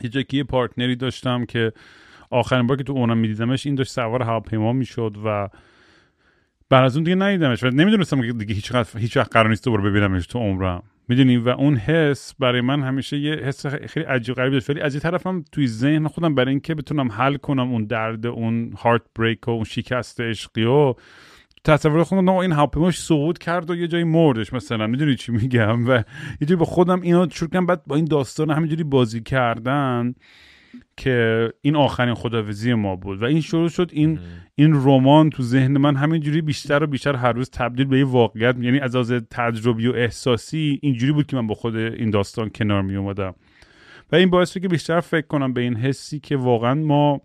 یه 0.03 0.25
یه 0.33 0.45
پارتنری 0.45 0.97
داشتم 0.97 1.45
که 1.45 1.73
آخرین 2.31 2.67
بار 2.67 2.77
که 2.77 2.85
تو 2.85 2.93
اونم 2.93 3.19
میدیدمش 3.19 3.67
این 3.67 3.75
داشت 3.75 3.93
سوار 3.93 4.23
هواپیما 4.23 4.73
می‌شد 4.73 5.17
و 5.25 5.49
بعد 6.71 6.85
از 6.85 6.97
اون 6.97 7.05
دیگه 7.05 7.15
ندیدمش 7.15 7.63
و 7.63 7.67
نمی‌دونستم 7.67 8.23
که 8.23 8.33
دیگه 8.33 8.55
هیچ 8.55 8.73
هیچ 8.97 9.17
وقت 9.17 9.33
قرار 9.33 9.49
نیست 9.49 9.65
دوباره 9.65 9.83
ببینمش 9.83 10.27
تو 10.27 10.39
عمرم. 10.39 10.83
می‌دونی؟ 11.09 11.37
و 11.37 11.49
اون 11.49 11.77
حس 11.77 12.35
برای 12.39 12.61
من 12.61 12.83
همیشه 12.83 13.19
یه 13.19 13.35
حس 13.35 13.67
خیلی 13.67 14.07
عجیب 14.07 14.35
غریب 14.35 14.53
داشت. 14.53 14.71
ولی 14.71 14.81
از 14.81 14.95
یه 14.95 15.01
طرفم 15.01 15.45
توی 15.53 15.67
ذهن 15.67 16.09
خودم 16.09 16.35
برای 16.35 16.51
اینکه 16.51 16.75
بتونم 16.75 17.13
حل 17.13 17.37
کنم 17.37 17.71
اون 17.73 17.85
درد 17.85 18.27
اون 18.27 18.73
هارت 18.79 19.03
بریک 19.19 19.49
و 19.49 19.51
اون 19.51 19.65
شکست 19.65 20.21
عشقی 20.21 20.65
و 20.65 20.95
تصور 21.65 22.05
خودم 22.05 22.29
این 22.29 22.53
هواپیماش 22.53 22.99
سقوط 22.99 23.39
کرد 23.39 23.71
و 23.71 23.77
یه 23.77 23.89
جایی 23.89 24.05
مردش 24.05 24.53
مثلا. 24.53 24.87
می‌دونی 24.87 25.15
چی 25.15 25.33
میگم؟ 25.33 25.89
و 25.89 25.91
یه 26.41 26.47
جایی 26.47 26.57
با 26.57 26.65
خودم 26.65 27.01
اینو 27.01 27.27
شروع 27.31 27.51
کردم 27.51 27.67
بعد 27.67 27.83
با 27.87 27.97
این 27.97 28.05
داستان 28.05 28.51
همینجوری 28.51 28.85
بازی 28.85 29.21
کردن 29.21 30.15
که 30.97 31.49
این 31.63 31.77
آخرین 31.77 32.15
خداویزی 32.15 32.75
ما 32.75 32.97
بود. 32.97 33.23
و 33.23 33.25
این 33.25 33.41
شروع 33.41 33.69
شد 33.69 33.91
این 33.93 34.19
این 34.55 34.75
رمان 34.75 35.31
تو 35.31 35.43
ذهن 35.43 35.79
من 35.79 35.97
همینجوری 35.97 36.41
بیشتر 36.41 36.83
و 36.83 36.87
بیشتر 36.87 37.17
هر 37.17 37.33
روز 37.33 37.51
تبدیل 37.51 37.87
به 37.87 37.99
یه 37.99 38.05
واقعیت 38.05 38.57
یعنی 38.61 38.81
از 38.81 38.97
از 38.97 39.13
تجربی 39.13 39.87
و 39.87 39.93
احساسی 39.93 40.79
اینجوری 40.83 41.13
بود 41.13 41.27
که 41.27 41.37
من 41.37 41.47
با 41.47 41.55
خود 41.55 41.77
این 41.77 42.11
داستان 42.11 42.51
کنار 42.55 42.83
می 42.83 42.97
اومدم 42.97 43.35
و 44.13 44.17
این 44.17 44.31
باعث 44.31 44.59
که 44.59 44.69
بیشتر 44.69 45.01
فکر 45.01 45.27
کنم 45.27 45.53
به 45.53 45.61
این 45.61 45.77
حسی 45.77 46.21
که 46.21 46.37
واقعا 46.37 46.75
ما 46.75 47.21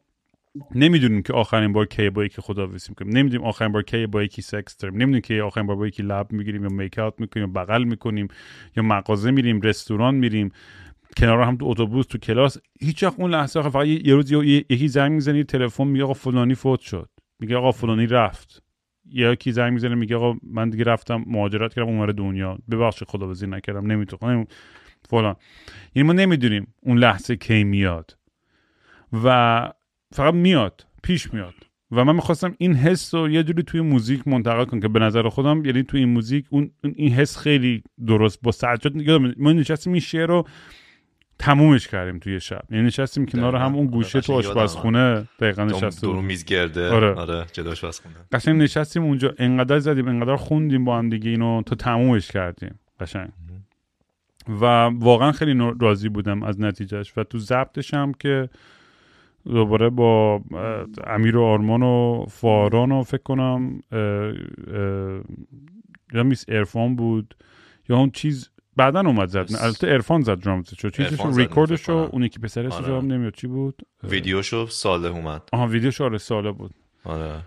نمی‌دونیم 0.76 1.22
که 1.22 1.34
آخرین 1.34 1.74
بار 1.74 1.86
کی 1.86 2.10
با 2.10 2.26
یکی 2.26 2.42
خداحافظی 2.42 2.90
می‌کنیم. 2.90 3.18
نمی‌دونیم 3.18 3.48
آخرین 3.48 3.72
بار 3.72 3.84
کی 3.84 4.06
با 4.08 4.24
یکی 4.24 4.42
سکس 4.42 4.78
داریم. 4.78 4.96
نمی‌دونیم 4.96 5.22
که 5.22 5.42
آخرین 5.42 5.68
بار 5.68 5.76
با 5.76 5.88
یکی 5.88 6.04
لب 6.04 6.32
می‌گیریم 6.32 6.64
یا 6.64 6.70
میک 6.70 7.00
اوت 7.00 7.14
می‌کنیم 7.18 7.46
یا 7.46 7.54
بغل 7.54 7.84
می‌کنیم 7.84 8.28
یا 8.78 8.84
مغازه 8.84 9.32
میریم 9.32 9.62
رستوران 9.62 10.16
میریم 10.16 10.52
کنار 11.18 11.42
هم 11.42 11.58
تو 11.58 11.66
اتوبوس 11.66 12.06
تو 12.06 12.18
کلاس. 12.18 12.58
هیچ 12.80 13.04
وقت 13.04 13.20
اون 13.20 13.32
لحظه 13.32 13.62
فقط 13.62 13.86
یه 13.86 14.16
روز 14.16 14.32
یکی 14.32 14.88
زنگ 14.88 15.12
می‌زنه 15.12 15.44
تلفن 15.44 15.88
میگه 15.88 16.04
آقا 16.04 16.14
فلانی 16.14 16.56
فوت 16.56 16.80
شد. 16.80 17.10
میگه 17.40 17.56
آقا 17.56 17.72
فلانی 17.72 18.08
رفت. 18.08 18.64
کی 19.40 19.52
زنگ 19.52 19.74
می‌زنه 19.74 19.96
میگه 19.96 20.16
آقا 20.16 20.40
من 20.44 20.70
دیگه 20.70 20.84
رفتم 20.84 21.24
مهاجرت 21.28 21.74
کردم 21.74 21.88
اونور 21.88 22.12
دنیا. 22.12 22.58
ببخشید 22.72 23.08
خداحافظی 23.08 23.48
نکردم 23.48 23.92
نمی‌تونم. 23.92 24.46
فلان. 25.10 25.36
یعنی 25.96 26.08
ما 26.08 26.14
نمی‌دونیم 26.14 26.74
اون 26.82 26.98
لحظه 26.98 27.36
کی 27.36 27.64
میاد. 27.64 28.18
و 29.24 29.70
فقط 30.12 30.34
میاد 30.34 30.86
پیش 31.04 31.34
میاد. 31.34 31.54
و 31.92 32.06
من 32.06 32.16
می‌خواستم 32.16 32.56
این 32.58 32.76
حس 32.76 33.14
رو 33.14 33.30
یه 33.30 33.44
جوری 33.44 33.64
توی 33.64 33.82
موزیک 33.82 34.28
منتقل 34.28 34.66
کنم 34.66 34.80
که 34.80 34.88
به 34.88 35.00
نظر 35.00 35.30
خودم 35.30 35.66
یعنی 35.66 35.84
توی 35.84 36.00
این 36.00 36.10
موزیک 36.10 36.46
اون 36.50 36.72
این 36.84 37.12
حس 37.12 37.38
خیلی 37.38 37.84
درست 38.08 38.40
با 38.42 38.52
سجاد 38.52 38.94
ما 39.38 39.54
نشستیم 39.54 39.94
این 39.94 40.00
شعر 40.00 40.28
رو 40.28 40.48
تمومش 41.40 41.88
کردیم 41.88 42.20
توی 42.20 42.40
شب. 42.40 42.62
یعنی 42.70 42.84
نشستیم 42.84 43.26
کنار 43.26 43.56
هم 43.56 43.76
اون 43.76 43.88
گوشه 43.88 44.22
تو 44.22 44.34
آشپزخونه 44.34 45.28
دقیقا 45.40 45.64
نشستیم. 45.64 46.12
دور 46.12 46.22
میز 46.22 46.46
گرده 46.46 46.90
آره, 46.90 47.14
آره 47.14 47.46
جلو 47.54 47.72
آشپزخونه. 47.72 48.16
قشنگ 48.32 48.62
نشستیم 48.62 49.04
اونجا 49.04 49.34
انقدر 49.38 49.80
زدیم 49.80 50.08
انقدر 50.08 50.36
خوندیم 50.36 50.86
با 50.86 50.98
هم 50.98 51.10
دیگه 51.10 51.30
اینو 51.30 51.62
تا 51.62 51.76
تمومش 51.76 52.32
کردیم. 52.32 52.80
قشنگ. 53.00 53.30
و 54.48 54.66
واقعا 54.86 55.32
خیلی 55.32 55.72
راضی 55.80 56.10
بودم 56.10 56.44
از 56.44 56.62
نتیجهش. 56.62 57.14
و 57.18 57.24
تو 57.24 57.40
ضبطش 57.40 57.94
هم 57.94 58.14
که 58.14 58.50
دوباره 59.48 59.90
با 59.90 60.42
امیر 61.08 61.38
و 61.38 61.44
آرمان 61.44 61.84
و 61.84 62.26
فاران 62.30 62.92
و 62.92 63.04
فکر 63.04 63.24
کنم 63.24 63.80
یا 66.14 66.24
میس 66.24 66.46
ارفان 66.48 66.96
بود 66.96 67.36
یا 67.90 67.98
اون 67.98 68.10
چیز 68.10 68.50
بعدا 68.76 69.00
اومد 69.00 69.28
زد. 69.30 69.48
البته 69.62 69.88
ارفان 69.88 70.22
زد 70.22 70.40
درامز 70.40 70.74
چو 70.74 70.90
چیزش 70.90 71.26
ریکوردش 71.38 71.90
رو 71.90 71.96
اونی 71.96 72.30
که 72.30 72.40
پسرش 72.40 72.74
آره. 72.74 72.86
جواب 72.86 73.04
نمیاد 73.04 73.34
چی 73.34 73.48
بود؟ 73.48 73.82
ویدیوشو 74.04 74.66
ساله 74.68 75.08
اومد. 75.10 75.42
آها 75.54 75.68
ویدیوشو 75.68 76.04
آره 76.04 76.18
ساله 76.18 76.52
بود. 76.52 76.72
آره. 77.04 77.42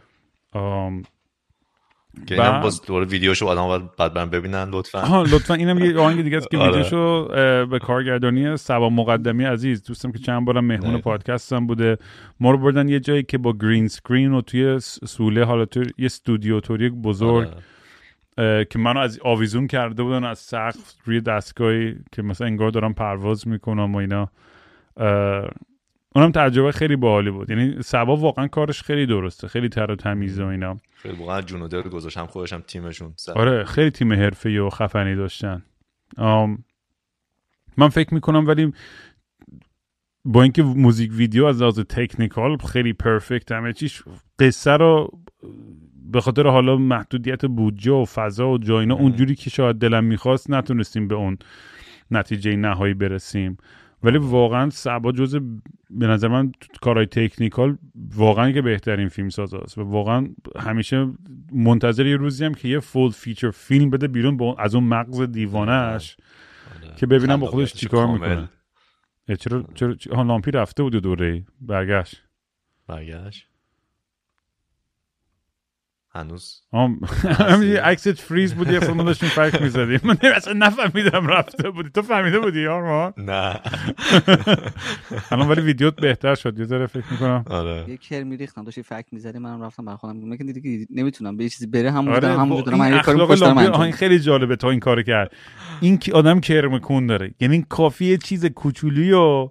که 2.26 2.34
اینم 2.34 2.60
باز 2.60 2.82
دوباره 2.82 3.04
ویدیوشو 3.04 3.46
آدم 3.46 3.66
باید 3.66 3.96
بعد 4.14 4.30
ببینن 4.30 4.70
لطفا. 4.70 4.98
آها 4.98 5.22
لطفا. 5.22 5.54
اینم 5.54 5.78
یه 5.78 5.98
آهنگ 5.98 6.22
دیگه 6.22 6.36
است 6.36 6.50
که 6.50 6.58
آره. 6.58 6.70
ویدیوشو 6.70 7.28
به 7.66 7.78
کارگردانی 7.78 8.56
سبا 8.56 8.90
مقدمی 8.90 9.44
عزیز 9.44 9.82
دوستم 9.82 10.12
که 10.12 10.18
چند 10.18 10.44
بارم 10.44 10.64
مهمون 10.64 11.00
پادکستم 11.00 11.66
بوده. 11.66 11.98
ما 12.40 12.50
رو 12.50 12.58
بردن 12.58 12.88
یه 12.88 13.00
جایی 13.00 13.22
که 13.22 13.38
با 13.38 13.52
گرین 13.52 13.88
سکرین 13.88 14.32
و 14.32 14.40
توی 14.40 14.78
سوله 14.80 15.44
حالا 15.44 15.64
تو 15.64 15.82
یه 15.82 15.92
استودیو 15.98 16.60
توری 16.60 16.90
بزرگ 16.90 17.48
آره. 18.36 18.64
که 18.64 18.78
منو 18.78 19.00
از 19.00 19.20
آویزون 19.24 19.66
کرده 19.66 20.02
بودن 20.02 20.24
از 20.24 20.38
سقف 20.38 20.94
روی 21.04 21.20
دستگاهی 21.20 21.96
که 22.12 22.22
مثلا 22.22 22.46
انگار 22.46 22.70
دارم 22.70 22.94
پرواز 22.94 23.48
می‌کنم 23.48 23.94
و 23.94 23.98
اینا. 23.98 24.30
اونم 26.14 26.32
تجربه 26.32 26.72
خیلی 26.72 26.96
باحالی 26.96 27.30
بود. 27.30 27.50
یعنی 27.50 27.82
سبا 27.82 28.16
واقعا 28.16 28.46
کارش 28.46 28.82
خیلی 28.82 29.06
درسته. 29.06 29.48
خیلی 29.48 29.68
تر 29.68 29.90
و 29.90 29.96
تمیز 29.96 30.40
و 30.40 30.46
اینا. 30.46 30.76
خیلی 30.94 31.16
واقعا 31.16 31.40
جون 31.40 31.62
و 31.62 31.68
دل 31.68 31.82
گذاشتم 31.82 32.26
خودشم 32.26 32.60
تیمشون. 32.60 33.14
آره 33.34 33.64
خیلی 33.64 33.90
تیم 33.90 34.12
حرفه‌ای 34.12 34.58
و 34.58 34.70
خفنی 34.70 35.14
داشتن. 35.14 35.62
من 37.76 37.88
فکر 37.88 38.14
می‌کنم 38.14 38.46
ولی 38.46 38.72
با 40.24 40.42
اینکه 40.42 40.62
موزیک 40.62 41.10
ویدیو 41.12 41.44
از 41.44 41.62
لحاظ 41.62 41.80
تکنیکال 41.80 42.56
خیلی 42.56 42.92
پرفکت 42.92 43.52
همه 43.52 43.72
چیش 43.72 44.02
قصه 44.38 44.70
رو 44.70 45.20
به 46.12 46.20
خاطر 46.20 46.46
حالا 46.46 46.76
محدودیت 46.76 47.46
بودجه 47.46 47.92
و 47.92 48.04
فضا 48.04 48.48
و 48.48 48.58
جاینا 48.58 48.94
اونجوری 48.94 49.34
که 49.34 49.50
شاید 49.50 49.76
دلم 49.76 50.04
می‌خواست 50.04 50.50
نتونستیم 50.50 51.08
به 51.08 51.14
اون 51.14 51.38
نتیجه 52.10 52.56
نهایی 52.56 52.94
برسیم. 52.94 53.56
ولی 54.02 54.18
واقعا 54.18 54.70
سبا 54.70 55.12
جز 55.12 55.36
به 55.90 56.06
نظر 56.06 56.28
من 56.28 56.52
کارهای 56.80 57.06
technical 57.06 57.78
واقعا 58.14 58.52
که 58.52 58.62
بهترین 58.62 59.08
فیلم 59.08 59.28
ساز 59.28 59.54
است 59.54 59.78
و 59.78 59.82
واقعا 59.82 60.28
همیشه 60.58 61.08
منتظر 61.52 62.06
یه 62.06 62.16
روزی 62.16 62.44
هم 62.44 62.54
که 62.54 62.68
یه 62.68 62.80
full 62.80 63.10
feature 63.10 63.50
فیلم 63.50 63.90
بده 63.90 64.08
بیرون 64.08 64.54
از 64.58 64.74
اون 64.74 64.84
مغز 64.84 65.20
دیوانهش 65.20 66.16
آره. 66.82 66.94
که 66.96 67.06
ببینم 67.06 67.40
با 67.40 67.46
خودش 67.46 67.74
چیکار 67.74 68.06
می‌کنه. 68.06 68.48
چرا 69.38 69.64
چرا؟ 69.74 70.22
لامپی 70.22 70.50
رفته 70.50 70.82
بود 70.82 70.96
دوره. 70.96 71.44
برگشت. 71.60 72.22
برگشت. 72.86 73.49
هنوز. 76.14 76.62
همین 77.52 77.76
عکست 77.76 78.12
فریز 78.12 78.54
بود 78.54 78.70
یه 78.70 78.80
فیلم 78.80 79.04
داشتیم 79.04 79.28
حرف 79.28 79.62
می‌زدیم. 79.62 80.00
من 80.04 80.16
اصلا 80.36 80.52
نفهمیدم 80.52 81.26
رفته 81.26 81.70
بودی. 81.70 81.90
تو 81.90 82.02
فهمیده 82.02 82.38
بودی 82.38 82.60
یار 82.60 83.14
نه. 83.16 83.60
الان 85.30 85.48
ولی 85.48 85.60
ویدیوت 85.60 85.96
بهتر 85.96 86.34
شد 86.34 86.58
یه 86.58 86.64
ذره 86.64 86.86
فکر 86.86 87.04
می‌کنم. 87.10 87.44
آره. 87.50 87.84
یه 87.88 87.96
کر 87.96 88.22
میریختم 88.22 88.64
داشتی 88.64 88.82
فکر 88.82 89.06
می‌زدی 89.12 89.38
منم 89.38 89.62
رفتم 89.62 89.84
برای 89.84 89.96
خودم. 89.96 90.16
من 90.16 90.36
که 90.36 90.44
دیگه 90.44 90.86
نمی‌تونم 90.90 91.36
به 91.36 91.48
چیزی 91.48 91.66
بره 91.66 91.90
هم 91.90 92.08
آره 92.08 92.38
هم 92.38 92.48
بودم 92.48 92.74
من 92.74 92.92
یه 92.92 93.00
کاری 93.00 93.26
پشت 93.26 93.42
این 93.42 93.92
خیلی 93.92 94.20
جالبه 94.20 94.56
تا 94.56 94.70
این 94.70 94.80
کارو 94.80 95.02
کرد. 95.02 95.32
این 95.80 95.98
آدم 96.14 96.40
کرم 96.40 96.78
کن 96.78 97.06
داره. 97.06 97.34
یعنی 97.40 97.66
کافیه 97.68 98.16
چیز 98.16 98.46
کوچولی 98.46 99.12
و 99.12 99.48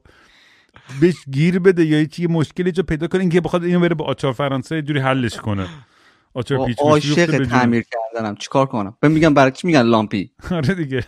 بهش 1.02 1.16
گیر 1.32 1.60
بده 1.60 1.86
یا 1.86 2.06
چی 2.06 2.28
مشکلی 2.28 2.72
جا 2.72 2.84
پیدا 2.84 3.08
کنه 3.08 3.22
اینکه 3.22 3.42
بخواد 3.42 3.64
اینو 3.64 3.80
بره 3.80 3.96
به 3.96 4.04
آچار 4.04 4.34
فرانسه 4.34 4.82
جوری 4.82 5.00
حلش 5.00 5.38
کنه. 5.38 5.68
آچار 6.34 6.66
پیچ 6.66 6.78
عاشق 6.80 7.46
تعمیر 7.46 7.84
کردنم. 7.84 8.36
چیکار 8.36 8.66
کنم؟ 8.66 8.98
بهم 9.00 9.12
میگم 9.12 9.34
برای 9.34 9.52
چی 9.52 9.68
میگن 9.68 9.82
لامپی؟ 9.82 10.32
آره 10.52 10.74
دیگه. 10.74 11.04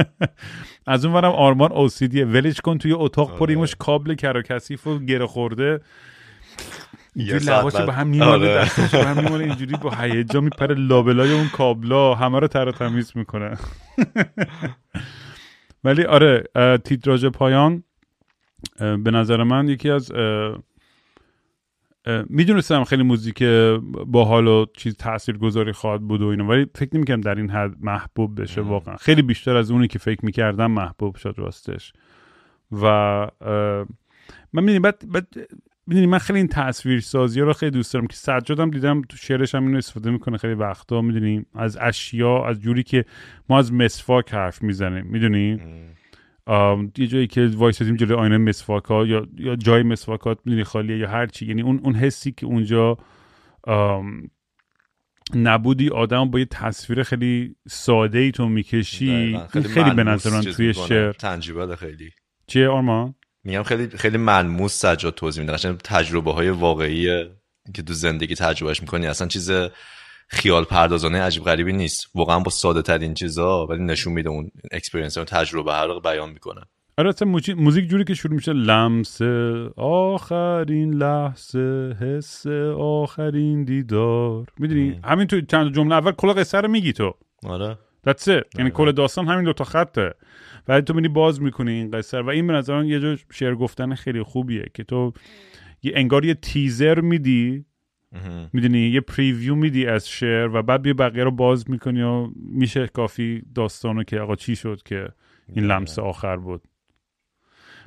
از 0.86 1.04
اون 1.04 1.14
ورم 1.14 1.32
آرمان 1.32 1.72
اوسیدیه 1.72 2.24
ولش 2.24 2.60
کن 2.60 2.78
توی 2.78 2.92
اتاق 2.92 3.38
پریمش 3.38 3.70
آره. 3.70 3.78
کابل 3.78 4.14
کر 4.14 4.42
کثیف 4.42 4.86
و 4.86 4.98
گره 4.98 5.26
خورده. 5.26 5.80
اینجوری 7.16 7.44
لباش 7.44 7.76
به 7.76 7.92
هم 7.92 8.06
میماله 8.06 8.32
آره. 8.32 8.54
دستش 8.54 8.94
به 8.94 9.04
هم 9.04 9.24
میماله 9.24 9.44
اینجوری 9.44 9.76
با 9.76 9.90
هیجان 9.90 10.44
میپره 10.44 10.74
لابلای 10.74 11.32
اون 11.32 11.48
کابلا. 11.48 12.14
همه 12.14 12.40
رو 12.40 12.48
تر 12.48 12.70
تمیز 12.70 13.12
می‌کنه. 13.14 13.56
ولی 15.84 16.04
آره 16.04 16.44
تیتراژ 16.84 17.24
پایان 17.24 17.84
به 18.78 19.10
نظر 19.10 19.42
من 19.42 19.68
یکی 19.68 19.90
از 19.90 20.12
می‌دونستم 22.28 22.84
خیلی 22.84 23.02
موزیک 23.02 23.42
با 24.06 24.24
حال 24.24 24.46
و 24.46 24.66
چیز 24.76 24.96
تأثیر 24.96 25.38
گذاری 25.38 25.72
خواهد 25.72 26.00
بود 26.00 26.22
و 26.22 26.26
اینو 26.26 26.46
ولی 26.46 26.66
فکر 26.74 26.96
نمی‌کنم 26.96 27.20
در 27.20 27.34
این 27.34 27.50
حد 27.50 27.76
محبوب 27.80 28.40
بشه 28.40 28.60
واقعا. 28.60 28.96
خیلی 28.96 29.22
بیشتر 29.22 29.56
از 29.56 29.70
اونی 29.70 29.88
که 29.88 29.98
فکر 29.98 30.24
می‌کردم 30.24 30.70
محبوب 30.70 31.16
شد 31.16 31.34
راستش. 31.38 31.92
و 32.72 32.86
من 34.52 34.62
می‌دونی 34.62 34.78
بعد, 34.78 35.02
بعد 35.12 35.26
می‌دونی 35.86 36.06
من 36.06 36.18
خیلی 36.18 36.38
این 36.38 36.48
تصویر 36.48 37.00
سازی 37.00 37.40
رو 37.40 37.52
خیلی 37.52 37.70
دوست 37.70 37.94
دارم 37.94 38.06
که 38.06 38.16
سجادم 38.16 38.70
دیدم 38.70 39.02
تو 39.02 39.16
شعرش 39.16 39.54
هم 39.54 39.66
اینو 39.66 39.78
استفاده 39.78 40.10
می‌کنه 40.10 40.36
خیلی 40.38 40.54
وقتا 40.54 41.00
می‌دونی 41.00 41.46
از 41.54 41.78
اشیا 41.80 42.44
از 42.44 42.60
جوری 42.60 42.82
که 42.82 43.04
ما 43.48 43.58
از 43.58 43.72
مسواک 43.72 44.34
حرف 44.34 44.62
می‌زنیم 44.62 45.06
می‌دونی؟ 45.06 45.60
یه 46.98 47.06
جایی 47.06 47.26
که 47.26 47.50
وایسادیم 47.54 47.96
جلوی 47.96 48.14
آینه 48.14 48.38
مسواک 48.38 48.84
ها 48.84 49.06
یا, 49.06 49.26
یا 49.36 49.56
جای 49.56 49.82
مسواکات 49.82 50.38
می‌دونی 50.44 50.64
خالیه 50.64 50.98
یا 50.98 51.08
هر 51.08 51.26
چی. 51.26 51.46
یعنی 51.46 51.62
اون 51.62 51.80
اون 51.84 51.94
حسی 51.94 52.32
که 52.32 52.46
اونجا 52.46 52.96
نبودی 55.34 55.88
آدم 55.88 56.30
با 56.30 56.38
یه 56.38 56.44
تصویر 56.44 57.02
خیلی 57.02 57.56
ساده 57.68 58.18
ای 58.18 58.30
تو 58.30 58.48
می‌کشی. 58.48 59.38
خیلی, 59.50 59.68
خیلی 59.68 59.90
به 59.90 60.04
نظر 60.04 60.30
من 60.30 60.42
توی 60.42 60.74
شعر. 60.74 61.12
تنجیبه 61.12 61.76
خیلی. 61.76 62.10
چیه 62.46 62.68
آرمان 62.68 63.14
میگم 63.44 63.62
خیلی 63.62 63.88
خیلی 63.88 64.18
ملموس 64.18 64.72
سجاد 64.72 65.14
توضیح 65.14 65.44
میده. 65.44 65.72
تجربه 65.72 66.32
های 66.32 66.50
واقعی 66.50 67.24
که 67.74 67.82
تو 67.82 67.92
زندگی 67.92 68.34
تجربهش 68.34 68.80
می‌کنی. 68.80 69.06
اصلا 69.06 69.28
چیز 69.28 69.50
خیال 70.32 70.64
پردازانه 70.64 71.20
عجیب 71.20 71.44
غریبی 71.44 71.72
نیست. 71.72 72.06
واقعا 72.14 72.40
با 72.40 72.50
ساده 72.50 72.82
ترین 72.82 73.14
چیزا 73.14 73.66
ولی 73.66 73.84
نشون 73.84 74.12
میده 74.12 74.28
اون 74.28 74.50
experience 74.72 75.16
اون 75.16 75.26
تجربه 75.26 75.72
هر 75.72 76.00
بیان 76.00 76.30
می‌کنه. 76.30 76.60
آره 76.98 77.08
اصلا 77.08 77.28
موزیک 77.56 77.88
جوری 77.88 78.04
که 78.04 78.14
شروع 78.14 78.34
میشه 78.34 78.52
لمس 78.52 79.22
آخرین 79.76 80.94
لحظه 80.94 81.96
حس 82.00 82.46
آخرین 82.78 83.64
دیدار. 83.64 84.46
می‌دونی؟ 84.58 85.00
همین 85.04 85.26
تو 85.26 85.40
چند 85.40 85.74
جمله 85.74 85.94
اول 85.94 86.12
کل 86.12 86.32
قصه 86.32 86.60
رو 86.60 86.68
میگی 86.68 86.92
تو. 86.92 87.14
آره. 87.46 87.78
That's 88.08 88.22
it. 88.22 88.58
یعنی 88.58 88.70
کل 88.70 88.92
داستان 88.92 89.28
همین 89.28 89.44
دو 89.44 89.52
تا 89.52 89.64
خطه. 89.64 90.14
ولی 90.68 90.82
تو 90.82 90.94
میری 90.94 91.08
باز 91.08 91.42
می‌کنی 91.42 91.72
این 91.72 91.90
قصه 91.90 92.20
و 92.20 92.28
این 92.28 92.46
به 92.46 92.52
نظر 92.52 92.84
یه 92.84 93.00
جور 93.00 93.18
شعر 93.32 93.54
گفتن 93.54 93.94
خیلی 93.94 94.22
خوبیه 94.22 94.64
که 94.74 94.84
تو 94.84 95.12
یه 95.82 95.92
انگار 95.94 96.24
یه 96.24 96.34
تیزر 96.34 97.00
میدی 97.00 97.64
می‌دونی 98.52 98.78
یه 98.78 99.00
پریویو 99.00 99.54
میدی 99.54 99.86
از 99.86 100.08
شعر 100.08 100.56
و 100.56 100.62
بعد 100.62 100.82
بیا 100.82 100.94
بقیه 100.94 101.24
رو 101.24 101.30
باز 101.30 101.70
می‌کنی 101.70 102.02
و 102.02 102.28
میشه 102.36 102.86
کافی 102.86 103.42
داستانو 103.54 104.02
که 104.02 104.20
آقا 104.20 104.36
چی 104.36 104.56
شد 104.56 104.80
که 104.84 105.08
این 105.54 105.64
لمس 105.64 105.98
آخر 105.98 106.36
بود. 106.36 106.62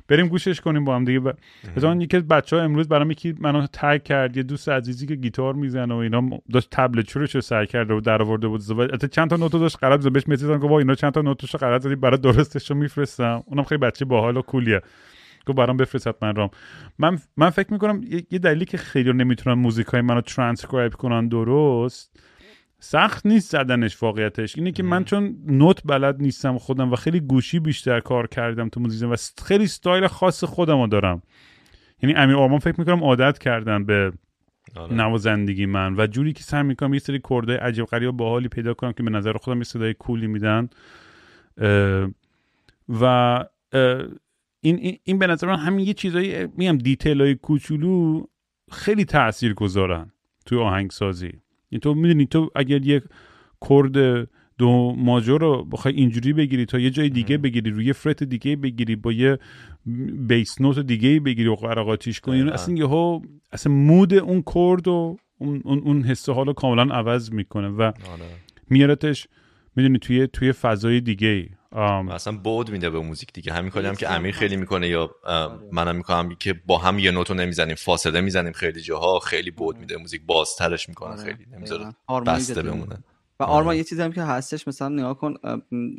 بریم 0.08 0.28
گوشش 0.28 0.60
کنیم 0.60 0.84
با 0.84 0.96
هم 0.96 1.04
دیگه. 1.04 1.20
ب... 1.20 1.34
یکی 2.00 2.16
از 2.16 2.28
بچه 2.28 2.56
ها 2.56 2.62
امروز 2.62 2.88
برام 2.88 3.10
یکی 3.10 3.34
منو 3.38 3.66
تگ 3.72 4.02
کرد 4.02 4.36
یه 4.36 4.42
دوست 4.42 4.68
عزیزی 4.68 5.06
که 5.06 5.14
گیتار 5.14 5.54
می‌زنه 5.54 5.94
و 5.94 5.96
اینا 5.96 6.28
داشت 6.52 6.68
تبلت 6.70 7.06
چورش 7.06 7.34
رو 7.34 7.40
سر 7.40 7.64
کرده 7.64 7.94
و 7.94 8.00
در 8.00 8.22
آورده 8.22 8.48
بود 8.48 8.62
حتی 8.94 9.08
چند 9.08 9.30
تا 9.30 9.36
نوتو 9.36 9.58
داشت 9.58 9.84
غلط 9.84 10.06
بهش 10.06 10.28
message 10.28 10.48
که 10.48 10.68
با 10.68 10.78
اینا 10.78 10.94
چند 10.94 11.12
تا 11.12 11.22
نوتوش 11.22 11.56
غلط 11.56 11.82
زدی 11.82 11.94
برای 11.94 12.18
درستش 12.18 12.70
رو 12.70 12.76
میفرستم. 12.76 13.42
اونم 13.46 13.64
خیلی 13.64 13.78
بچه 13.78 14.04
باحال 14.04 14.36
و 14.36 14.42
cool 14.42 14.69
یه 14.69 14.82
گفت 15.46 15.58
برام 15.58 15.76
بفرست 15.76 16.08
حتما 16.08 16.30
رام. 16.30 16.50
من 16.98 17.18
من 17.36 17.50
فکر 17.50 17.72
می‌کنم 17.72 18.00
یه 18.30 18.38
دلیلی 18.38 18.64
که 18.64 18.76
خیلی 18.76 19.12
نمی‌تونن 19.12 19.58
موزیک 19.58 19.86
های 19.86 20.00
منو 20.00 20.20
ترانسکرایب 20.20 20.94
کنن 20.94 21.28
درست 21.28 22.20
سخت 22.78 23.26
نیست 23.26 23.50
زدنش 23.50 24.02
واقعیتش. 24.02 24.58
اینه 24.58 24.72
که 24.72 24.82
من 24.82 25.04
چون 25.04 25.36
نوت 25.46 25.82
بلد 25.84 26.22
نیستم 26.22 26.58
خودم 26.58 26.92
و 26.92 26.96
خیلی 26.96 27.20
گوشی 27.20 27.58
بیشتر 27.58 28.00
کار 28.00 28.26
کردم 28.26 28.68
تو 28.68 28.80
موزیک 28.80 29.10
و 29.10 29.16
خیلی 29.44 29.66
ستایل 29.66 30.06
خاص 30.06 30.44
خودم 30.44 30.80
رو 30.80 30.86
دارم. 30.86 31.22
یعنی 32.02 32.14
امیر 32.14 32.36
آرمان 32.36 32.58
فکر 32.58 32.80
می‌کنم 32.80 33.04
عادت 33.04 33.38
کردن 33.38 33.84
به 33.84 34.12
آره. 34.76 34.94
نوازندگی 34.94 35.66
من 35.66 35.94
و 35.98 36.06
جوری 36.06 36.32
که 36.32 36.42
سعی 36.42 36.62
می‌کنم 36.62 36.94
یه 36.94 37.00
سری 37.00 37.20
کرده 37.30 37.56
عجیب 37.56 37.84
غریب 37.84 38.10
باحالی 38.10 38.48
پیدا 38.48 38.74
کنم 38.74 38.92
که 38.92 39.02
به 39.02 39.10
نظر 39.10 39.32
خودم 39.32 39.58
یه 39.58 39.64
صدای 39.64 39.94
کولی 39.94 40.26
میدن. 40.26 40.68
و 43.00 43.44
این, 44.66 44.98
این, 45.04 45.18
به 45.18 45.26
نظر 45.26 45.46
من 45.46 45.56
همین 45.56 45.86
یه 45.86 45.94
چیزایی 45.94 46.46
میگم 46.56 46.78
دیتیل 46.78 47.20
های 47.20 47.34
کوچولو 47.34 48.24
خیلی 48.72 49.04
تأثیر 49.04 49.54
گذارن 49.54 50.12
توی 50.46 50.58
آهنگسازی. 50.58 51.32
این 51.68 51.80
تو 51.80 51.94
می‌دونی 51.94 52.26
تو 52.26 52.50
اگر 52.54 52.86
یک 52.86 53.02
کرد 53.68 54.28
دو 54.58 54.94
ماجور 54.98 55.40
رو 55.40 55.64
بخوای 55.64 55.94
اینجوری 55.94 56.32
بگیری 56.32 56.66
تا 56.66 56.78
یه 56.78 56.90
جای 56.90 57.08
دیگه 57.08 57.38
بگیری 57.38 57.70
روی 57.70 57.92
فرت 57.92 58.22
دیگه 58.22 58.56
بگیری 58.56 58.96
با 58.96 59.12
یه 59.12 59.38
بیس 60.28 60.60
نوت 60.60 60.78
دیگه 60.78 61.20
بگیری 61.20 61.48
و 61.48 61.54
قرقاتیش 61.54 62.20
کنی 62.20 62.38
یعنی 62.38 62.50
اصلا 62.50 62.74
یهو 62.74 63.20
اصلا 63.52 63.72
مود 63.72 64.14
اون 64.14 64.42
کرد 64.54 64.88
و 64.88 65.16
اون 65.38 65.62
اون, 65.64 65.78
اون 65.78 66.02
حس 66.02 66.28
حالو 66.28 66.52
کاملا 66.52 66.94
عوض 66.94 67.32
می‌کنه 67.32 67.68
و 67.68 67.82
آره. 67.82 67.92
میارتش 68.70 69.28
می‌دونی 69.76 69.98
توی 69.98 70.26
توی 70.26 70.52
فضای 70.52 71.00
دیگه 71.00 71.48
اصلا 71.72 72.36
بود 72.36 72.70
میده 72.70 72.90
به 72.90 73.00
موزیک 73.00 73.32
دیگه. 73.32 73.52
همین 73.52 73.70
کاری 73.70 73.86
هم 73.86 73.94
که 73.94 74.10
امیر 74.10 74.34
خیلی 74.34 74.56
می‌کنه 74.56 74.88
یا 74.88 75.10
منم 75.72 75.96
می‌کنم 75.96 76.34
که 76.34 76.54
با 76.66 76.78
هم 76.78 76.98
یه 76.98 77.10
نوتو 77.10 77.34
نمی‌زنیم 77.34 77.74
فاصله 77.74 78.20
می‌زنیم 78.20 78.52
خیلی 78.52 78.80
جاها 78.80 79.18
خیلی 79.18 79.50
بود 79.50 79.78
میده. 79.78 79.96
موزیک 79.96 80.22
بازترش 80.26 80.88
می‌کنه 80.88 81.10
آره. 81.10 81.22
خیلی. 81.22 81.46
نمی‌ذاره 81.52 81.94
بسته 82.26 82.62
بمونه. 82.62 82.98
و 83.40 83.44
آرما 83.44 83.74
یه 83.74 83.84
چیزی 83.84 84.02
هم 84.02 84.12
که 84.12 84.22
هستش 84.22 84.68
مثلا 84.68 84.88
نگاه 84.88 85.18
کن 85.18 85.34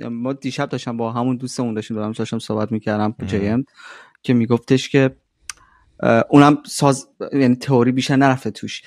ما 0.10 0.34
دیشب 0.34 0.70
داشتم 0.70 0.98
با 0.98 1.12
همون 1.12 1.38
دوستمون 1.38 1.74
داشتیم 1.74 1.98
دارم 1.98 2.12
داشتم 2.12 2.40
صحبت 2.40 2.72
می‌کردم 2.72 3.16
جیم 3.26 3.66
که 4.24 4.34
میگفتش 4.34 4.90
که 4.90 5.16
اونم 6.30 6.58
ساز 6.66 7.08
یعنی 7.34 7.56
تئوری 7.56 7.92
بیشتر 7.92 8.16
نرفته 8.16 8.52
توش. 8.52 8.82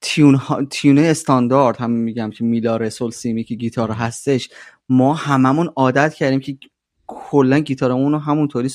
tune, 0.00 0.34
ها... 0.34 0.64
tune 0.64 1.00
استاندارد 1.00 1.76
هم 1.76 1.90
میگم 1.90 2.30
که 2.30 2.44
می 2.44 2.65
لا 2.65 2.76
ر 2.76 2.87
سل 2.87 3.10
سی 3.10 3.27
می 3.27 3.44
که 3.44 3.54
گیتار 3.54 3.90
هستش. 3.90 4.48
ما 4.88 5.14
هممون 5.14 5.66
عادت 5.76 6.14
کردیم 6.14 6.40
که 6.40 6.58
کلا 7.06 7.58
گیتارمون 7.58 8.12
رو 8.12 8.18
همونطوری 8.18 8.70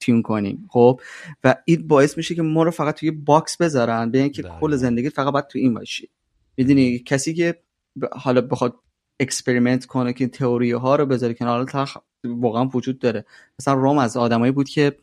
tune 0.00 0.22
کنیم 0.22 0.66
خب؟ 0.70 1.00
و 1.44 1.54
این 1.64 1.86
باعث 1.86 2.16
میشه 2.16 2.34
که 2.34 2.42
ما 2.42 2.62
رو 2.62 2.70
فقط 2.70 2.94
توی 2.94 3.10
box 3.10 3.56
بذارن 3.56 4.10
به 4.10 4.18
اینکه 4.18 4.42
کل 4.42 4.76
زندگی 4.76 5.10
فقط 5.10 5.32
باید 5.32 5.46
تو 5.46 5.58
این 5.58 5.74
باشی. 5.74 6.10
می‌دونی؟ 6.56 6.98
کسی 6.98 7.34
که 7.34 7.62
حالا 8.12 8.40
بخواد 8.40 8.74
experiment 9.20 9.86
کنه 9.86 10.12
که 10.12 10.28
تئوری 10.28 10.72
ها 10.72 10.96
رو 10.96 11.06
بذاره 11.06 11.34
کنار 11.34 11.64
تخ 11.64 11.96
واقعا 12.24 12.64
وجود 12.64 12.98
داره. 12.98 13.24
مثلا 13.60 13.74
رام 13.74 13.98
از 13.98 14.16
آدمایی 14.16 14.52
بود 14.52 14.68
که 14.68 14.96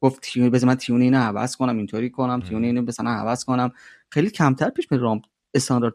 گفت 0.00 0.20
tune 0.20 0.44
ی 0.44 0.50
بذار 0.50 0.68
من 0.68 0.74
tune 0.74 0.98
ی 0.98 1.04
اینو 1.04 1.18
عوض 1.18 1.56
کنم 1.56 1.76
اینطوری 1.76 2.10
کنم 2.10 2.40
tune 2.40 2.61
ی 2.61 2.66
اینو 2.66 2.82
مثلا 2.82 3.10
عوض 3.10 3.44
کنم. 3.44 3.72
خیلی 4.10 4.30
کمتر 4.30 4.70
پیش 4.70 4.92
میره 4.92 5.02
رام 5.02 5.22
standard 5.54 5.94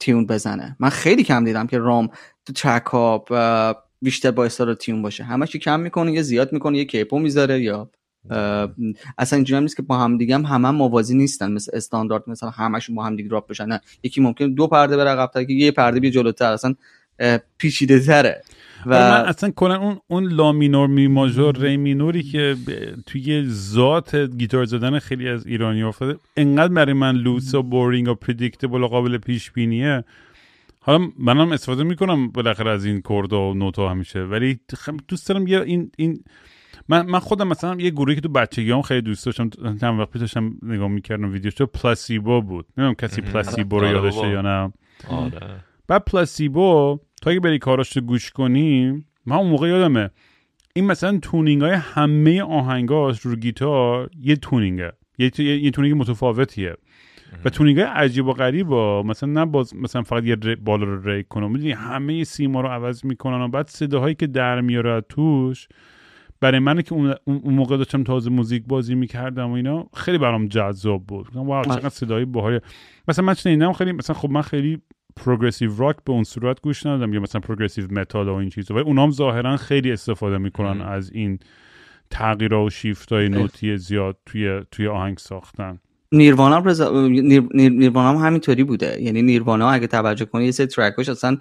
tune 0.00 0.26
بزنه. 0.26 0.76
من 0.80 0.88
خیلی 0.88 1.24
کم 1.24 1.44
دیدم 1.44 1.66
که 1.66 1.78
رام 1.78 2.10
تو 2.54 2.80
ها 2.92 3.24
بیشتر 4.02 4.30
با 4.30 4.44
standard 4.44 4.78
tune 4.78 5.02
باشه. 5.02 5.24
همش 5.24 5.56
کم 5.56 5.80
می‌کنه 5.80 6.12
یه 6.12 6.22
زیاد 6.22 6.52
می‌کنه 6.52 6.78
یه 6.78 6.84
capo 6.84 7.18
می‌ذاره 7.18 7.62
یا 7.62 7.90
اصلا 9.18 9.36
اینجوری 9.36 9.62
نیست 9.62 9.76
که 9.76 9.82
با 9.82 9.98
هم 9.98 10.18
دیگه 10.18 10.34
هم 10.34 10.44
همه 10.44 10.70
موازی 10.70 11.16
نیستن. 11.16 11.52
مثل 11.52 11.76
استاندارد 11.76 12.22
مثلا 12.26 12.50
همشون 12.50 12.96
با 12.96 13.04
هم 13.04 13.16
دیگه 13.16 13.28
drop 13.28 13.50
بشن. 13.50 13.66
نه 13.66 13.80
یکی 14.02 14.20
ممکن 14.20 14.54
دو 14.54 14.66
پرده 14.66 14.96
بره 14.96 15.10
عقب‌تر 15.10 15.44
که 15.44 15.52
یه 15.52 15.70
پرده 15.70 16.00
بیاد 16.00 16.10
جلوتر. 16.10 16.52
اصلا 16.52 16.74
پیچیده 17.58 18.00
تره 18.00 18.42
و 18.86 18.90
من 18.90 19.28
اصلا 19.28 19.50
کلا 19.50 19.76
اون 19.76 20.00
اون 20.08 20.24
لا 20.24 20.52
مینور 20.52 20.86
می 20.86 21.08
ماژور 21.08 21.58
ری 21.58 21.76
مینوری 21.76 22.22
که 22.22 22.56
توی 23.06 23.44
ذات 23.48 24.16
گیتار 24.16 24.64
زدن 24.64 24.98
خیلی 24.98 25.28
از 25.28 25.46
ایرانی 25.46 25.82
افتاده 25.82 26.18
انقدر 26.36 26.74
برای 26.74 26.92
من 26.92 27.16
لوس 27.16 27.54
و 27.54 27.62
boring 27.62 28.08
و 28.08 28.14
predictable 28.14 28.82
و 28.82 28.86
قابل 28.86 29.18
پیش 29.18 29.50
بینیه 29.50 30.04
حالا 30.80 31.08
منم 31.18 31.52
استفاده 31.52 31.82
می‌کنم 31.82 32.28
بالاخره 32.30 32.70
از 32.70 32.84
این 32.84 33.02
chord 33.08 33.32
و 33.32 33.54
نوتا 33.56 33.90
همیشه 33.90 34.20
ولی 34.20 34.60
دوست 35.08 35.28
دارم 35.28 35.46
یه 35.46 35.60
این 35.60 35.90
این 35.96 36.24
من 36.88 37.06
من 37.06 37.18
خودم 37.18 37.48
مثلا 37.48 37.76
یه 37.80 37.90
گروهی 37.90 38.14
که 38.14 38.20
تو 38.20 38.28
بچگیام 38.28 38.82
خیلی 38.82 39.02
دوست 39.02 39.26
داشتم 39.26 39.50
چند 39.80 40.00
وقت 40.00 40.10
پیشم 40.10 40.52
نگاه 40.62 40.88
می‌کردم 40.88 41.32
ویدیوش 41.32 41.54
تو 41.54 41.66
پلاسیبو 41.66 42.42
بود. 42.42 42.66
نمی‌دونم 42.76 42.94
کسی 42.94 43.20
پلاسیبو 43.20 43.80
رو 43.80 43.86
آره 43.86 43.96
یادشه 43.96 44.28
یا 44.28 44.42
نه. 44.42 44.72
آره. 45.08 45.40
بعد 45.88 46.04
پلاسیبو 46.04 47.00
تا 47.20 47.30
اگه 47.30 47.40
بری 47.40 47.58
کاراش 47.58 47.96
رو 47.96 48.02
گوش 48.02 48.30
کنی 48.30 49.04
من 49.26 49.36
اون 49.36 49.50
موقع 49.50 49.68
یادمه. 49.68 50.10
این 50.74 50.86
مثلا 50.86 51.18
تونینگ 51.22 51.62
های 51.62 51.72
همه 51.72 52.42
آهنگاش 52.42 53.20
رو 53.20 53.36
گیتار 53.36 54.10
یه 54.20 54.36
تونینگه. 54.36 54.92
یه, 55.18 55.40
یه 55.40 55.70
تونینگ 55.70 55.96
متفاوتیه. 55.96 56.76
و 57.44 57.50
تونینگ 57.50 57.80
های 57.80 57.88
عجیب 57.88 58.26
و 58.26 58.32
غریب 58.32 58.68
ها 58.68 59.02
مثلا 59.06 59.28
نه 59.32 59.46
باز 59.46 59.76
مثلا 59.76 60.02
فقط 60.02 60.24
یه 60.24 60.36
بالا 60.36 60.84
رو 60.84 61.10
ریک 61.10 61.28
کنم. 61.28 61.50
می‌دونی 61.50 61.72
همه 61.72 62.24
سیما 62.24 62.60
رو 62.60 62.68
عوض 62.68 63.04
می‌کنن 63.04 63.40
و 63.40 63.48
بعد 63.48 63.68
صداهایی 63.68 64.14
که 64.14 64.26
در 64.26 64.60
میاره 64.60 65.00
توش 65.00 65.68
برای 66.40 66.58
من 66.58 66.82
که 66.82 66.92
اون, 66.92 67.14
موقع 67.26 67.76
داشتم 67.76 68.04
تازه 68.04 68.30
موزیک 68.30 68.64
بازی 68.66 68.94
می‌کردم 68.94 69.50
و 69.50 69.52
اینا 69.52 69.86
خیلی 69.94 70.18
برام 70.18 70.46
جذاب 70.46 71.06
بود. 71.06 71.28
wow 71.34 71.64
چقدر 71.64 71.88
صدایی 71.88 72.24
باحال 72.24 72.60
مثلا 73.08 73.24
من 73.24 73.34
شنیدم 73.34 73.72
خیلی 73.72 73.92
مثلا 73.92 74.16
خب 74.16 74.30
من 74.30 74.42
خیلی 74.42 74.78
progressive 75.18 75.76
rock 75.78 75.96
به 76.04 76.12
اون 76.12 76.24
صورت 76.24 76.60
گوش 76.60 76.86
ندادم 76.86 77.12
یا 77.12 77.20
مثلا 77.20 77.40
progressive 77.40 77.92
metal 77.92 78.28
و 78.28 78.34
این 78.34 78.50
چیزا. 78.50 78.74
ولی 78.74 78.84
اونام 78.84 79.10
ظاهرا 79.10 79.56
خیلی 79.56 79.92
استفاده 79.92 80.38
می‌کنن 80.38 80.80
از 80.80 81.10
این 81.12 81.38
تغییرها 82.10 82.64
و 82.64 82.70
شیفت 82.70 83.12
های 83.12 83.28
نوتی 83.28 83.76
زیاد 83.76 84.16
توی 84.26 84.60
توی 84.70 84.86
آهنگ 84.86 85.18
ساختن. 85.18 85.80
نیروانا 86.12 86.58
رزا... 86.58 87.08
نیر... 87.08 87.42
نیروانا 87.52 88.18
هم 88.18 88.26
همینطوری 88.26 88.64
بوده. 88.64 89.02
یعنی 89.02 89.22
نیروانا 89.22 89.70
اگه 89.70 89.86
توجه 89.86 90.24
کنی 90.24 90.44
یه 90.44 90.50
سری 90.50 90.66
track 90.66 90.96
ش 90.96 91.08
اصلا 91.08 91.38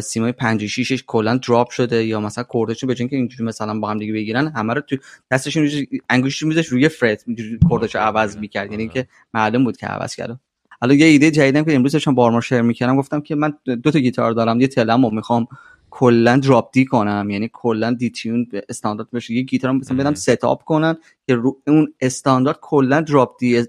سیمای 0.00 0.32
5 0.32 0.66
6 0.66 1.04
کلا 1.06 1.36
drop 1.36 1.70
شده 1.70 2.04
یا 2.04 2.20
مثلا 2.20 2.44
chord 2.44 2.68
شون 2.68 2.88
به 2.88 2.94
که 2.94 3.08
اینجوری 3.10 3.44
مثلا 3.44 3.80
با 3.80 3.90
هم 3.90 3.98
دیگه 3.98 4.12
بگیرن 4.12 4.48
همه 4.48 4.74
رو 4.74 4.80
تو 4.80 4.96
دستشون 5.30 5.68
انگشتش 6.10 6.42
میذاش 6.42 6.66
روی 6.66 6.88
fret 6.88 7.24
chord 7.68 7.88
ش 7.88 7.96
عوض 7.96 8.36
می‌کرد. 8.36 8.70
یعنی 8.70 8.88
که 8.88 9.06
معلوم 9.34 9.64
بود 9.64 9.76
که 9.76 9.86
عوض 9.86 10.14
کرده. 10.14 10.38
حالا 10.80 10.94
یه 10.94 11.06
ایده 11.06 11.30
جدیدم 11.30 11.64
که 11.64 11.74
امروز 11.74 11.92
داشتم 11.92 12.14
با 12.14 12.19
آرمان 12.19 12.40
share 12.40 12.62
می‌کردم 12.62 12.96
گفتم 12.96 13.20
که 13.20 13.34
من 13.34 13.54
دو 13.82 13.90
تا 13.90 13.98
گیتار 13.98 14.32
دارم 14.32 14.60
یه 14.60 14.66
Tele 14.66 14.96
م 14.96 15.04
رو 15.04 15.14
می‌خوام 15.14 15.46
کلا 15.90 16.36
drop 16.36 16.70
D 16.72 16.84
کنم 16.84 17.30
یعنی 17.30 17.50
کلا 17.52 17.92
D 17.92 18.10
tune 18.10 18.44
به 18.44 18.62
استاندارد 18.68 19.10
بشه. 19.10 19.34
یه 19.34 19.42
گیتار 19.42 19.72
مثلا 19.72 19.96
بدم 19.96 20.14
set 20.14 20.44
up 20.44 20.64
کنن 20.64 20.96
که 21.26 21.34
رو 21.34 21.62
اون 21.66 21.94
استاندارد 22.00 22.58
کلا 22.60 23.00
drop 23.00 23.36
D 23.38 23.64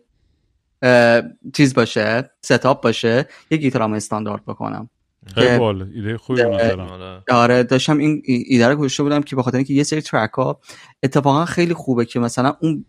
چیز 1.54 1.74
باشه 1.74 2.32
ستاپ 2.42 2.84
باشه 2.84 3.26
یه 3.52 3.58
گیتار 3.58 3.82
هم 3.82 3.94
استاندارد 3.94 4.46
بکنم. 4.46 4.90
خیلی 5.36 5.58
بال 5.58 5.92
ایده 5.96 6.18
خوبی 6.18 6.42
آره. 6.42 7.24
آره 7.32 7.64
داشتم 7.64 7.98
این 7.98 8.22
ایده 8.26 8.68
رو 8.68 8.76
گوشته 8.76 9.04
بودم 9.04 9.22
که 9.22 9.36
بخاطر 9.36 9.58
اینکه 9.58 9.74
یه 9.74 9.84
سری 9.84 10.02
ترک 10.02 10.32
ها 10.32 10.60
اتفاقا 11.04 11.46
خیلی 11.46 11.74
خوبه 11.74 12.06
که 12.06 12.20
مثلا 12.20 12.56
اون 12.62 12.86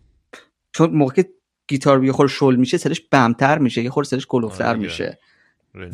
چون 0.72 0.90
موقع 0.90 1.22
گیتار 1.68 2.04
یه 2.04 2.12
خور 2.12 2.28
شل 2.28 2.56
میشه 2.56 2.76
سرش 2.76 3.00
بمتر 3.00 3.58
میشه 3.58 3.82
یه 3.82 3.90
خور 3.90 4.04
سرش 4.04 4.26
کلوفتر 4.26 4.68
آره 4.68 4.78
میشه. 4.78 5.18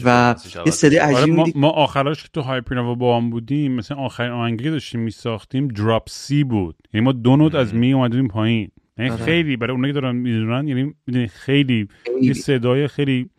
و 0.04 0.34
یه 0.66 0.72
سری 0.72 0.98
آره 0.98 1.26
ما, 1.26 1.46
ما 1.54 1.70
آخراش 1.70 2.22
که 2.22 2.28
تو 2.32 2.40
هایپرنوا 2.40 2.94
با 2.94 3.16
هم 3.16 3.30
بودیم 3.30 3.72
مثلا 3.72 3.96
آخرین 3.96 4.32
آهنگی 4.32 4.70
داشتیم 4.70 5.00
میساختیم 5.00 5.68
دراپ 5.68 6.08
سی 6.08 6.44
بود. 6.44 6.76
یعنی 6.92 7.04
ما 7.04 7.12
دو 7.12 7.36
نوت 7.36 7.54
از 7.54 7.74
می 7.74 7.92
اومدیم 7.92 8.28
پایین. 8.28 8.70
یعنی 8.98 9.10
آره. 9.10 9.24
خیلی 9.24 9.56
برای 9.56 9.72
اونایی 9.72 9.94
که 9.94 10.00
دارن 10.00 10.16
می‌دونن 10.16 10.68
یعنی 10.68 11.28
خیلی 11.28 11.88
یه 12.22 12.32
صدای 12.32 12.88
خیلی 12.88 13.30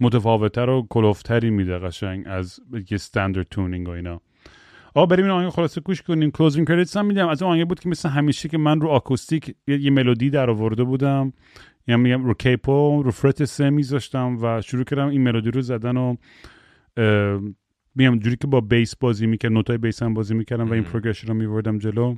متفاوتتر 0.00 0.70
و 0.70 0.86
کلوفتری 0.90 1.50
میده 1.50 1.78
قشنگ 1.78 2.24
از 2.26 2.60
یه 2.72 2.84
standard 2.90 3.46
tuning 3.50 3.88
و 3.88 3.90
اینا. 3.90 4.20
آقا 4.94 5.06
بریم 5.06 5.24
این 5.24 5.34
آهنگ 5.34 5.50
خلاصه 5.50 5.80
گوش 5.80 6.02
کنیم. 6.02 6.30
Closing 6.30 6.68
Credits 6.68 6.96
هم 6.96 7.06
میدم. 7.06 7.28
از 7.28 7.42
اون 7.42 7.52
آهنگ 7.52 7.68
بود 7.68 7.80
که 7.80 7.88
مثل 7.88 8.08
همیشه 8.08 8.48
که 8.48 8.58
من 8.58 8.80
رو 8.80 8.88
آکوستیک 8.88 9.54
یه, 9.66 9.90
ملودی 9.90 10.30
در 10.30 10.50
آورده 10.50 10.84
بودم. 10.84 11.32
یعنی 11.86 12.02
میگم 12.02 12.24
رو 12.24 12.34
capo 12.34 13.02
رو 13.02 13.10
fret 13.10 13.44
سه 13.44 13.70
میذاشتم 13.70 14.38
و 14.42 14.60
شروع 14.60 14.84
کردم 14.84 15.08
این 15.08 15.22
ملودی 15.22 15.50
رو 15.50 15.60
زدن 15.60 15.96
و 15.96 16.16
میگم 17.94 18.18
جوری 18.18 18.36
که 18.36 18.46
با 18.46 18.60
bass 18.60 18.96
بازی 18.96 19.26
می‌کرد 19.26 19.52
نوتای 19.52 19.78
bass 19.78 20.02
هم 20.02 20.14
بازی 20.14 20.34
می‌کردم 20.34 20.70
و 20.70 20.72
این 20.72 20.82
progression 20.82 21.26
رو 21.26 21.34
میوردم 21.34 21.78
جلو. 21.78 22.16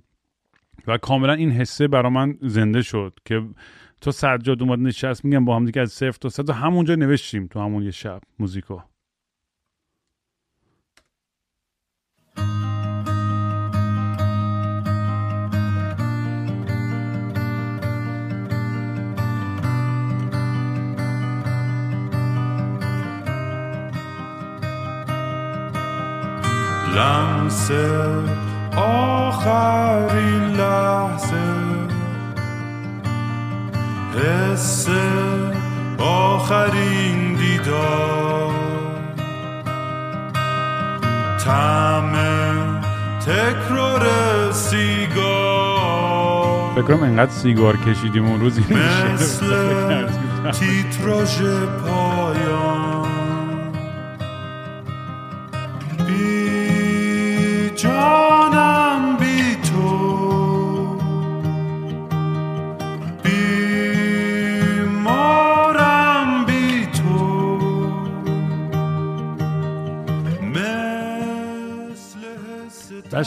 و 0.87 0.99
کاملا 0.99 1.33
این 1.33 1.51
حسه 1.51 1.89
برا 1.89 2.11
من 2.11 2.39
زنده 2.41 2.83
شد 2.83 3.19
که 3.25 3.43
تو 4.01 4.11
سجاد 4.11 4.63
اومد 4.63 4.79
نشست 4.79 5.25
میگم 5.25 5.45
با 5.45 5.57
هم 5.57 5.65
دیگه 5.65 5.81
از 5.81 5.93
صفر 5.93 6.19
تا 6.21 6.29
صد 6.29 6.51
همونجا 6.51 6.95
نوشتیم 6.95 7.47
تو 7.47 7.61
همون 7.61 7.83
یه 7.83 7.91
شب 7.91 8.21
موزیکو. 8.39 8.79
لمس 26.95 27.71
آخرین 28.77 30.45
لحظه. 30.57 31.45
حس 34.15 34.89
آخرین 35.99 37.35
دیدار. 37.35 38.55
تعم 41.45 42.13
تکرار 43.21 44.05
سیگار. 44.53 45.75
فکرم 46.75 47.03
انقدر 47.03 47.31
سیگار 47.31 47.77
کشیدیم 47.77 48.27
اون 48.27 48.41
روز 48.41 48.59
مثل 48.59 49.47
تیتراژ 50.53 51.43
پایان. 51.85 52.74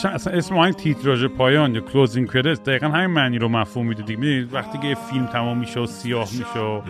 اصلا 0.06 0.34
اسم 0.34 0.58
آهنگ 0.58 0.74
تیتراژ 0.74 1.26
پایان 1.26 1.76
یا 1.76 1.82
Closing 1.82 2.32
Credit 2.32 2.64
دقیقا 2.64 2.88
همین 2.88 3.06
معنی 3.06 3.40
رو 3.40 3.50
مفهوم 3.50 3.88
میده 3.88 4.04
دیگه 4.04 4.46
وقتی 4.52 4.78
که 4.78 4.96
فیلم 5.12 5.26
تمام 5.26 5.58
میشه 5.58 5.80
و 5.80 5.86
سیاه 5.86 6.30
میشه 6.32 6.60
و 6.60 6.82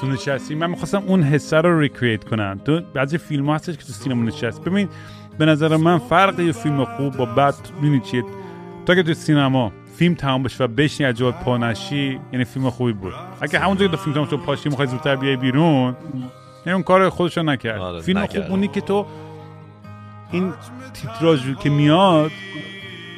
تو 0.00 0.06
نشستی. 0.06 0.54
من 0.54 0.70
می‌خواستم 0.70 1.02
اون 1.06 1.22
حسه 1.22 1.56
رو 1.56 1.80
recreate 1.80 2.24
کنم. 2.24 2.60
تو 2.64 2.80
بعضی 2.94 3.18
فیلم 3.18 3.46
ها 3.46 3.54
هستش 3.54 3.76
که 3.76 3.84
تو 3.84 3.92
سینما 3.92 4.22
نشست 4.22 4.64
ببین 4.64 4.88
به 5.38 5.46
نظر 5.46 5.76
من 5.76 5.98
فرق 5.98 6.40
یه 6.40 6.52
فیلم 6.52 6.84
خوب 6.84 7.16
با 7.16 7.24
بد 7.24 7.54
ببینید 7.78 8.02
چیه؟ 8.02 8.24
تا 8.86 8.94
که 8.94 9.02
تو 9.02 9.14
سینما 9.14 9.72
فیلم 9.96 10.14
تمام 10.14 10.42
بشه 10.42 10.64
و 10.64 10.66
بشینی 10.66 11.06
از 11.06 11.14
جات 11.14 11.34
پانشی 11.34 12.20
یعنی 12.32 12.44
فیلم 12.44 12.70
خوبی 12.70 12.92
بود. 12.92 13.12
اگه 13.40 13.58
همونجا 13.58 13.88
که 13.88 13.96
فیلم 13.96 14.14
تمام 14.14 14.26
شد 14.26 14.36
پاشی 14.36 14.68
می‌خوای 14.68 14.88
زودتر 14.88 15.16
بیای 15.16 15.36
بیرون 15.36 15.96
یعنی 16.66 16.74
اون 16.74 16.82
کار 16.82 17.08
خودشو 17.08 17.42
نکرد. 17.42 17.80
آره، 17.80 18.00
فیلم 18.00 18.26
خوب 18.26 18.42
اونی 18.50 18.68
که 18.68 18.80
تو 18.80 19.06
این 20.32 20.52
تیتراژ 20.94 21.54
که 21.62 21.70
میاد 21.70 22.30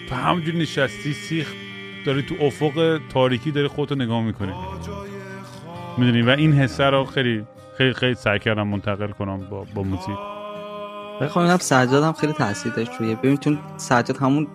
تو 0.08 0.14
همونجور 0.14 0.54
نشستی 0.54 1.12
سیخ 1.12 1.52
داری 2.06 2.22
تو 2.22 2.34
افق 2.40 3.00
تاریکی 3.12 3.50
داری 3.50 3.68
خودتو 3.68 3.94
نگاه 3.94 4.22
می‌کنی. 4.22 4.52
می‌دونی؟ 5.98 6.22
و 6.22 6.30
این 6.30 6.52
حسه 6.52 6.84
رو 6.84 7.04
خیلی 7.04 7.46
خیلی 7.78 7.92
خیلی 7.92 8.14
سعی 8.14 8.38
کردم 8.38 8.68
منتقل 8.68 9.06
کنم 9.06 9.38
با, 9.50 9.66
با 9.74 9.82
موزیک. 9.82 10.16
بخوام 11.20 11.44
اینم 11.44 11.58
سجاد 11.58 12.04
هم 12.04 12.12
خیلی 12.12 12.32
تاثیر 12.32 12.72
داشت 12.72 12.90
روی 13.00 13.14
ببین 13.14 13.36
چون 13.36 13.58
سجاد 13.76 14.16
همون 14.16 14.46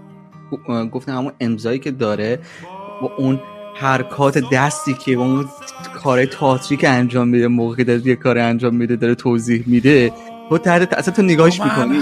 گفتن 0.91 1.12
همون 1.12 1.32
امضایی 1.39 1.80
که 1.80 1.91
داره 1.91 2.39
با 3.01 3.12
اون 3.18 3.39
حرکات 3.76 4.38
دستی 4.51 4.93
که 4.93 5.18
با 5.18 5.24
اون 5.24 5.45
کار 6.03 6.26
تئاتری 6.26 6.78
که 6.78 6.89
انجام 6.89 7.28
میده 7.28 7.47
موقعی 7.47 7.86
داره 7.86 8.08
یه 8.08 8.16
کار 8.16 8.38
انجام 8.38 8.76
میده 8.76 8.95
داره 8.95 9.16
توضیح 9.16 9.64
میده. 9.66 10.12
تو 10.50 10.58
تحت 10.58 10.93
اصلا 10.93 11.14
تو 11.14 11.22
نگاهش 11.22 11.62
می‌کنی. 11.62 12.02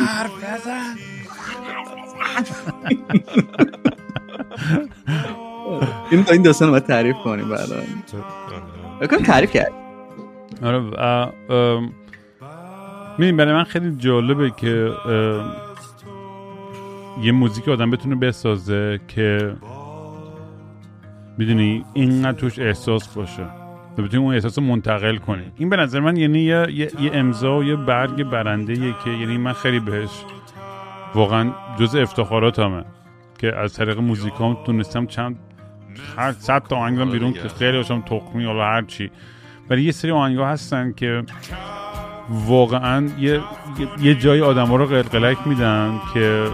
این 6.12 6.26
این 6.32 6.42
داستان 6.42 6.74
رو 6.74 6.80
تعریف 6.80 7.16
کنیم 7.24 7.50
بعدا. 7.50 7.76
بکنم 9.02 9.20
تعریف 9.20 9.52
کرد. 9.52 9.72
آره 10.64 10.80
میدیم 13.18 13.38
برای 13.38 13.54
من 13.54 13.64
خیلی 13.64 13.96
جالبه 13.96 14.52
که 14.58 14.92
یه 17.22 17.32
موزیک 17.32 17.70
آدم 17.70 17.92
بتونه 17.92 18.16
بسازه 18.16 19.00
که 19.08 19.56
می‌دونی 21.38 21.86
اینقدر 21.94 22.38
توش 22.38 22.60
احساس 22.60 23.08
باشه. 23.08 23.65
و 23.98 24.02
بتونی 24.02 24.24
اون 24.24 24.34
احساس 24.34 24.60
رو 24.60 24.66
منتقل 24.66 25.18
کنی. 25.18 25.44
این 25.58 25.70
به 25.70 25.76
نظر 25.76 26.00
من 26.00 26.18
یعنی 26.18 26.40
یه, 26.40 26.68
یه, 26.70 26.92
یه 27.02 27.12
امضا 27.14 27.58
و 27.58 27.64
یه 27.64 27.76
برگ 27.76 28.24
برنده 28.24 28.76
که 29.04 29.10
یعنی 29.10 29.38
من 29.38 29.54
خیلی 29.54 29.80
بهش 29.80 30.10
واقعا 31.16 31.52
جز 31.80 31.96
افتخاراتمه 31.96 32.86
که 33.38 33.56
از 33.56 33.74
طریق 33.74 34.00
موزیکام 34.00 34.58
تونستم 34.66 35.06
چند 35.06 35.40
هر 36.18 36.32
صد 36.32 36.64
تا 36.64 36.76
آهنگم 36.76 37.12
بیرون 37.12 37.34
که 37.34 37.48
خیلی 37.48 37.78
هاشم 37.78 38.02
تخمی 38.02 38.44
یا 38.44 38.54
هر 38.54 38.82
چی. 38.82 39.12
ولی 39.70 39.82
یه 39.82 39.92
سری 39.92 40.12
آهنگ 40.12 40.40
هستن 40.40 40.94
که 40.94 41.24
واقعا 42.30 43.10
یه, 43.20 43.42
یه 44.02 44.16
جای 44.16 44.42
آدم 44.42 44.66
ها 44.66 44.76
رو 44.76 44.86
قلقلک 44.86 45.38
میدن 45.48 46.00
که 46.14 46.48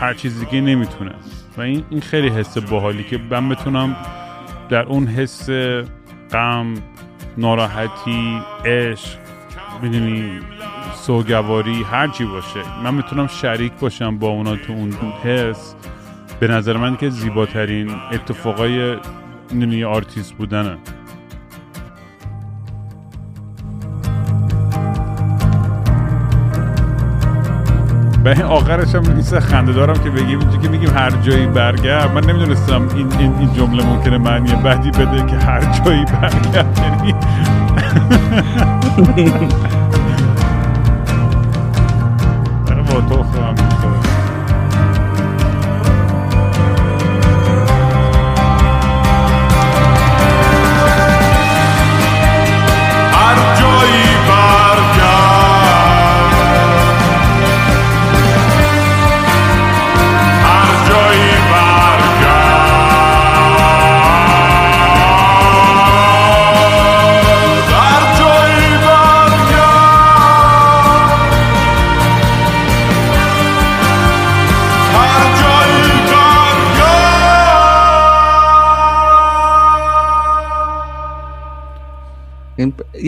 هر 0.00 0.14
چیز 0.14 0.40
دیگه 0.40 0.60
نمی‌تونه. 0.60 1.12
و 1.56 1.60
این 1.60 1.84
این 1.90 2.00
خیلی 2.00 2.28
حس 2.28 2.58
باحالی 2.58 3.04
که 3.04 3.20
من 3.30 3.48
بتونم 3.48 3.96
در 4.70 4.82
اون 4.82 5.06
حس 5.06 5.50
غم 6.32 6.74
ناراحتی 7.38 8.40
عشق 8.64 9.18
می‌دونی 9.82 10.40
سوگواری 10.94 11.82
هر 11.82 12.08
چی 12.08 12.24
باشه. 12.24 12.82
من 12.84 12.94
می‌تونم 12.94 13.26
شریک 13.26 13.72
باشم 13.72 14.18
با 14.18 14.28
اونا 14.28 14.56
تو 14.56 14.72
اون 14.72 14.92
حس. 15.24 15.74
به 16.40 16.48
نظر 16.48 16.76
من 16.76 16.96
که 16.96 17.10
زیباترین 17.10 17.90
اتفاقای 18.12 18.96
می‌دونی 19.52 19.84
آرتیست 19.84 20.34
بودنه. 20.34 20.78
به 28.24 28.44
آخرش 28.44 28.94
هم 28.94 29.12
نیست. 29.12 29.38
خنده 29.38 29.72
دارم 29.72 29.98
که 30.04 30.10
بگیم 30.10 30.38
که 30.62 30.68
میگیم 30.68 30.90
هر 30.90 31.10
جایی 31.10 31.46
برگرد. 31.46 32.14
من 32.14 32.24
نمی‌دونستم 32.24 32.88
این, 32.96 33.12
این, 33.18 33.34
این 33.38 33.52
جمله 33.52 33.86
ممکنه 33.86 34.18
معنی 34.18 34.54
بدی 34.54 34.90
بده 34.90 35.26
که 35.26 35.36
هر 35.36 35.80
جایی 35.84 36.04
برگرد. 36.04 36.78
یعنی 36.78 37.14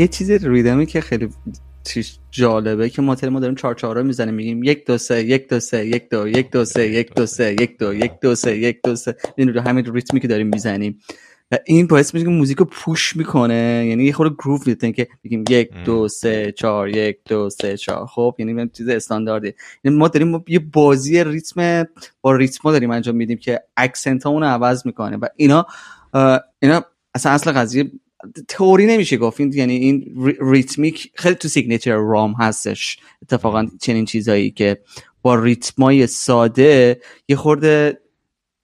یه 0.03 0.09
چیزی 0.09 0.39
ریدمی 0.39 0.87
که 0.87 1.01
خیلی 1.01 1.29
جالبه 2.31 2.91
که 2.91 3.03
ما 3.03 3.17
ما 3.31 3.41
داریم 3.41 3.55
چهار 3.55 3.75
چهار 3.75 4.03
می‌زنیم 4.03 4.35
میگیم 4.35 4.63
یک 4.63 4.87
دو 4.87 4.99
سه 4.99 5.25
یک 5.25 5.49
دو 5.49 5.61
سه 5.61 5.87
یک 5.87 6.09
دو 6.11 6.29
یک 6.29 6.51
دو 6.51 6.65
سه 6.65 6.89
یک 6.89 7.15
دو 7.15 7.27
سه 7.27 7.53
یک 7.53 7.79
دو 7.79 7.95
یک 7.95 8.13
دو 8.23 8.35
سه 8.35 8.59
یک 8.59 8.79
دو 8.85 8.97
سه. 8.97 9.17
این 9.37 9.55
رو 9.55 9.61
همین 9.61 9.95
ریتمی 9.95 10.21
که 10.21 10.29
داریم 10.29 10.47
می‌زنیم. 10.47 10.99
و 11.53 11.59
این 11.67 11.87
باعث 11.87 12.15
میشه 12.15 12.27
که 12.27 12.31
موزیک 12.31 12.59
رو 12.59 12.65
پوش 12.65 13.17
می‌کنه. 13.17 13.85
یعنی 13.89 14.05
یه 14.05 14.13
خورده 14.13 14.35
گروف 14.35 14.67
میده 14.67 14.93
که 14.93 15.09
بگیم 15.25 15.45
یک 15.51 15.71
دو 15.85 16.09
سه 16.09 16.53
چهار 16.53 16.89
یک 16.89 17.19
دو 17.29 17.51
سه 17.51 17.77
چهار. 17.77 18.07
خب 18.07 18.37
یعنی 18.39 18.69
چیز 18.69 18.89
استاندارده 18.89 19.55
یعنی 19.85 19.97
ما 19.99 20.09
داریم 20.09 20.45
یه 20.49 20.59
بازی 20.59 21.25
ریتم 21.25 21.85
با 22.21 22.37
ریتم 22.37 22.73
داریم 22.73 22.91
انجام 22.91 23.17
میدیم 23.17 23.39
که 23.39 23.61
اکسنت 23.77 24.27
رو 24.27 24.45
عوض 24.45 24.87
می‌کنه. 24.87 25.17
و 25.17 25.27
اینا 25.37 25.67
اینا 26.63 26.85
اصلا 27.15 27.33
اصل 27.33 27.53
قضیه 27.53 27.91
تئوری 28.49 28.87
نمیشه 28.87 29.17
گفت. 29.17 29.41
یعنی 29.41 29.77
این 29.77 30.15
ریتمیک 30.41 31.13
خیلی 31.15 31.35
تو 31.35 31.49
signature 31.49 31.97
رام 31.97 32.33
هستش 32.33 32.99
اتفاقا 33.23 33.67
چنین 33.81 34.05
چیزایی 34.05 34.51
که 34.51 34.79
با 35.23 35.35
ریتمای 35.35 36.07
ساده 36.07 37.01
یه 37.29 37.37
خورده 37.37 38.01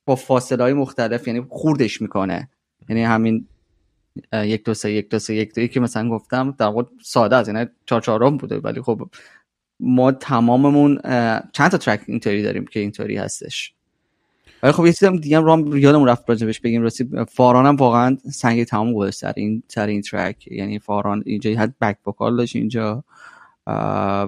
با 0.05 0.17
فاصله 0.17 0.63
های 0.63 0.73
مختلف 0.73 1.27
یعنی 1.27 1.47
خوردش 1.49 2.03
می‌کنه. 2.03 2.49
یعنی 2.89 3.03
همین 3.05 3.47
یک 4.33 4.65
دو 4.65 4.75
سه 4.75 4.93
یک 4.93 5.09
دو 5.09 5.19
سه 5.19 5.35
یک 5.35 5.55
دو 5.55 5.67
که 5.67 5.81
مثلا 5.81 6.09
گفتم 6.09 6.55
در 6.59 6.67
واقع 6.67 6.83
ساده 7.03 7.37
است. 7.37 7.49
یعنی 7.49 7.67
چهار 7.87 8.01
چهارم 8.01 8.37
بوده. 8.37 8.59
ولی 8.59 8.81
خب 8.81 9.11
ما 9.81 10.13
تماممون 10.13 10.99
چند 11.53 11.71
تا 11.71 11.79
track 11.79 12.01
اینطوری 12.07 12.43
داریم 12.43 12.67
که 12.67 12.81
اینطوری 12.81 13.17
هستش. 13.17 13.75
ولی 14.63 14.73
خب 14.73 14.87
یه 14.87 14.93
چیزم 14.93 15.17
دیگه 15.17 15.37
هم 15.37 15.45
رام 15.45 15.77
یادم 15.77 16.05
رفت 16.05 16.31
راجبش 16.31 16.61
بگیم. 16.61 16.83
راستی 16.83 17.09
فاران 17.29 17.67
هم 17.67 17.77
واقعا 17.77 18.17
سنگ 18.33 18.65
تمام 18.65 18.95
گذاشت 18.95 19.19
سر 19.19 19.33
این 19.37 19.63
سر 19.69 19.87
این 19.87 20.03
track. 20.03 20.47
یعنی 20.47 20.79
فاران 20.79 21.23
اینجا 21.27 21.51
حد 21.51 21.79
بک 21.81 22.09
وکال 22.09 22.37
داشت 22.37 22.57
اینجا. 22.57 23.05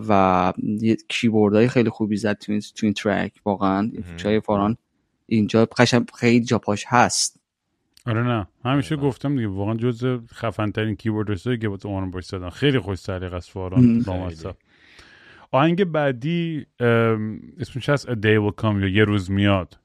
و 0.08 0.52
کیبورد 1.08 1.54
های 1.54 1.68
خیلی 1.68 1.90
خوبی 1.90 2.16
زد 2.16 2.38
تو 2.38 2.52
این, 2.52 2.60
تو 2.60 2.86
این 2.86 2.94
track. 2.94 3.32
واقعا 3.44 3.90
جای 4.16 4.40
فاران 4.40 4.76
اینجا 5.26 5.64
قشنگ 5.64 6.10
خیلی 6.14 6.44
جا 6.44 6.58
پاش 6.58 6.84
هست. 6.88 7.40
آره 8.06 8.22
نه. 8.22 8.46
همیشه 8.64 8.96
گفتم 8.96 9.36
دیگه 9.36 9.48
واقعا 9.48 9.74
جز 9.74 10.20
خفن 10.34 10.70
ترین 10.70 10.96
کیبوردرسایی 10.96 11.58
که 11.58 11.68
با 11.68 11.76
تو 11.76 11.88
اون 11.88 12.10
باش 12.10 12.24
زدن 12.24 12.50
خیلی 12.50 12.78
خوش 12.78 12.98
سلیقه 12.98 13.36
است 13.36 13.50
فاران. 13.50 14.04
آهنگ 15.52 15.84
بعدی 15.84 16.66
اسمش 17.60 17.88
هست 17.88 18.06
A 18.06 18.14
Day 18.14 18.38
Will 18.38 18.62
Come 18.62 18.80
یا 18.80 18.88
یه 18.88 19.04
روز 19.04 19.30
میاد. 19.30 19.78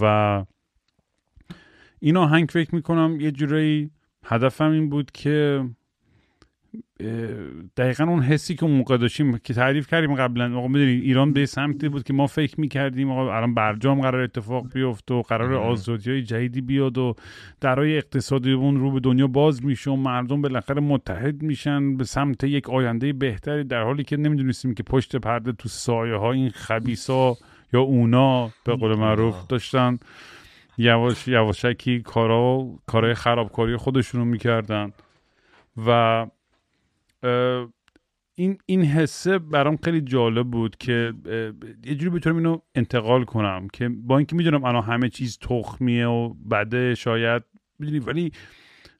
و 0.00 0.44
این 2.00 2.16
آهنگ 2.16 2.48
فکر 2.48 2.74
می‌کنم 2.74 3.20
یه 3.20 3.30
جورایی 3.30 3.90
هدفم 4.24 4.70
این 4.70 4.90
بود 4.90 5.10
که 5.10 5.64
دقیقا 7.76 8.04
اون 8.04 8.22
حسی 8.22 8.54
که 8.54 8.64
اون 8.64 8.76
موقع 8.76 8.96
داشتیم 8.96 9.38
که 9.38 9.54
تعریف 9.54 9.86
کردیم 9.86 10.14
قبلا. 10.14 10.58
آقا 10.58 10.68
می‌دونی 10.68 10.90
ایران 10.90 11.32
به 11.32 11.46
سمتی 11.46 11.88
بود 11.88 12.02
که 12.02 12.12
ما 12.12 12.26
فکر 12.26 12.60
می‌کردیم 12.60 13.10
آقا 13.10 13.36
الان 13.36 13.54
برجام 13.54 14.00
قرار 14.00 14.22
اتفاق 14.22 14.72
بیفت 14.72 15.10
و 15.10 15.22
قرار 15.22 15.54
آزادی 15.54 16.10
های 16.10 16.22
جدیدی 16.22 16.60
بیاد 16.60 16.98
و 16.98 17.14
درای 17.60 17.96
اقتصادی 17.96 18.52
اون 18.52 18.80
رو 18.80 18.90
به 18.90 19.00
دنیا 19.00 19.26
باز 19.26 19.64
میشه 19.64 19.90
و 19.90 19.96
مردم 19.96 20.42
بالاخره 20.42 20.80
متحد 20.80 21.42
میشن 21.42 21.96
به 21.96 22.04
سمت 22.04 22.44
یک 22.44 22.70
آینده 22.70 23.12
بهتری 23.12 23.64
در 23.64 23.82
حالی 23.82 24.04
که 24.04 24.16
نمی‌دونستیم 24.16 24.74
که 24.74 24.82
پشت 24.82 25.16
پرده 25.16 25.52
تو 25.52 25.68
سایه 25.68 26.14
ها 26.14 26.32
این 26.32 26.50
خبیسا 26.50 27.36
یا 27.72 27.80
اونا 27.80 28.50
به 28.64 28.76
قول 28.76 28.98
معروف 28.98 29.46
داشتن 29.46 29.98
یواش 30.78 31.28
یواشکی 31.28 32.00
کارا 32.00 32.68
کارهای 32.86 33.14
خرابکاری 33.14 33.76
خودشونو 33.76 34.24
می‌کردن. 34.24 34.92
و 35.86 36.26
این 38.34 38.58
این 38.66 38.82
حسه 38.82 39.38
برام 39.38 39.76
خیلی 39.76 40.00
جالب 40.00 40.46
بود 40.46 40.76
که 40.76 41.12
یه 41.84 41.94
جوری 41.94 42.10
بتونم 42.10 42.36
اینو 42.36 42.58
انتقال 42.74 43.24
کنم 43.24 43.68
که 43.72 43.88
با 43.88 44.16
اینکه 44.18 44.36
می‌دونم 44.36 44.64
الان 44.64 44.82
همه 44.82 45.08
چیز 45.08 45.38
تخمیه 45.38 46.06
و 46.06 46.34
بده 46.50 46.94
شاید 46.94 47.42
می‌دونی 47.78 47.98
ولی 47.98 48.32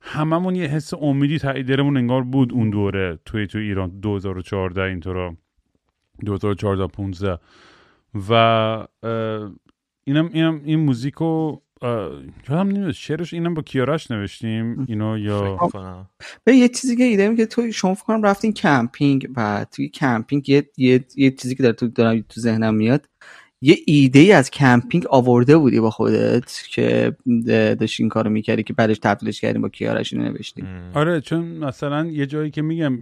هممون 0.00 0.54
یه 0.54 0.66
حس 0.66 0.94
امیدی 0.94 1.38
تاییدرمون 1.38 1.96
انگار 1.96 2.22
بود 2.22 2.52
اون 2.52 2.70
دوره 2.70 3.18
توی 3.24 3.46
تو 3.46 3.58
ایران 3.58 4.00
2014 4.00 4.82
اینطورا. 4.82 5.36
2014 6.24 6.86
15 6.86 7.38
و 8.14 8.32
اینم 10.04 10.30
اینم 10.32 10.60
این 10.64 10.80
موزیکو 10.80 11.56
یادم 11.82 12.68
نمیاد 12.68 12.92
شعرش 12.92 13.34
اینم 13.34 13.54
با 13.54 13.62
کیاراش 13.62 14.10
نوشتیم 14.10 14.84
اینو 14.88 15.18
یا 15.18 15.58
به 16.44 16.56
یه 16.56 16.68
چیزی 16.68 16.96
که 16.96 17.04
ایده 17.04 17.36
که 17.36 17.46
تو 17.46 17.72
شما 17.72 17.94
فکر 17.94 18.04
کنم 18.04 18.22
رفتین 18.22 18.52
کمپینگ 18.52 19.28
و 19.36 19.66
توی 19.72 19.88
کمپینگ 19.88 20.48
یه, 20.48 20.70
یه, 20.76 21.04
یه 21.16 21.30
چیزی 21.30 21.54
که 21.54 21.62
در 21.62 21.72
تو 21.72 21.88
دارم 21.88 22.20
تو 22.20 22.40
ذهنم 22.40 22.74
میاد 22.74 23.06
یه 23.62 23.76
ایده 23.86 24.18
ای 24.18 24.32
از 24.32 24.50
کمپینگ 24.50 25.06
آورده 25.10 25.56
بودی 25.56 25.80
با 25.80 25.90
خودت 25.90 26.62
که 26.70 27.16
داشتی 27.80 28.02
این 28.02 28.10
کارو 28.10 28.30
می‌کردی 28.30 28.62
که 28.62 28.72
بعدش 28.72 28.98
تبدیلش 28.98 29.40
کردیم 29.40 29.62
با 29.62 29.68
کیارش 29.68 30.12
اینو 30.12 30.28
نوشتیم 30.28 30.66
آره 30.94 31.20
چون 31.20 31.44
مثلا 31.44 32.06
یه 32.06 32.26
جایی 32.26 32.50
که 32.50 32.62
میگم 32.62 32.98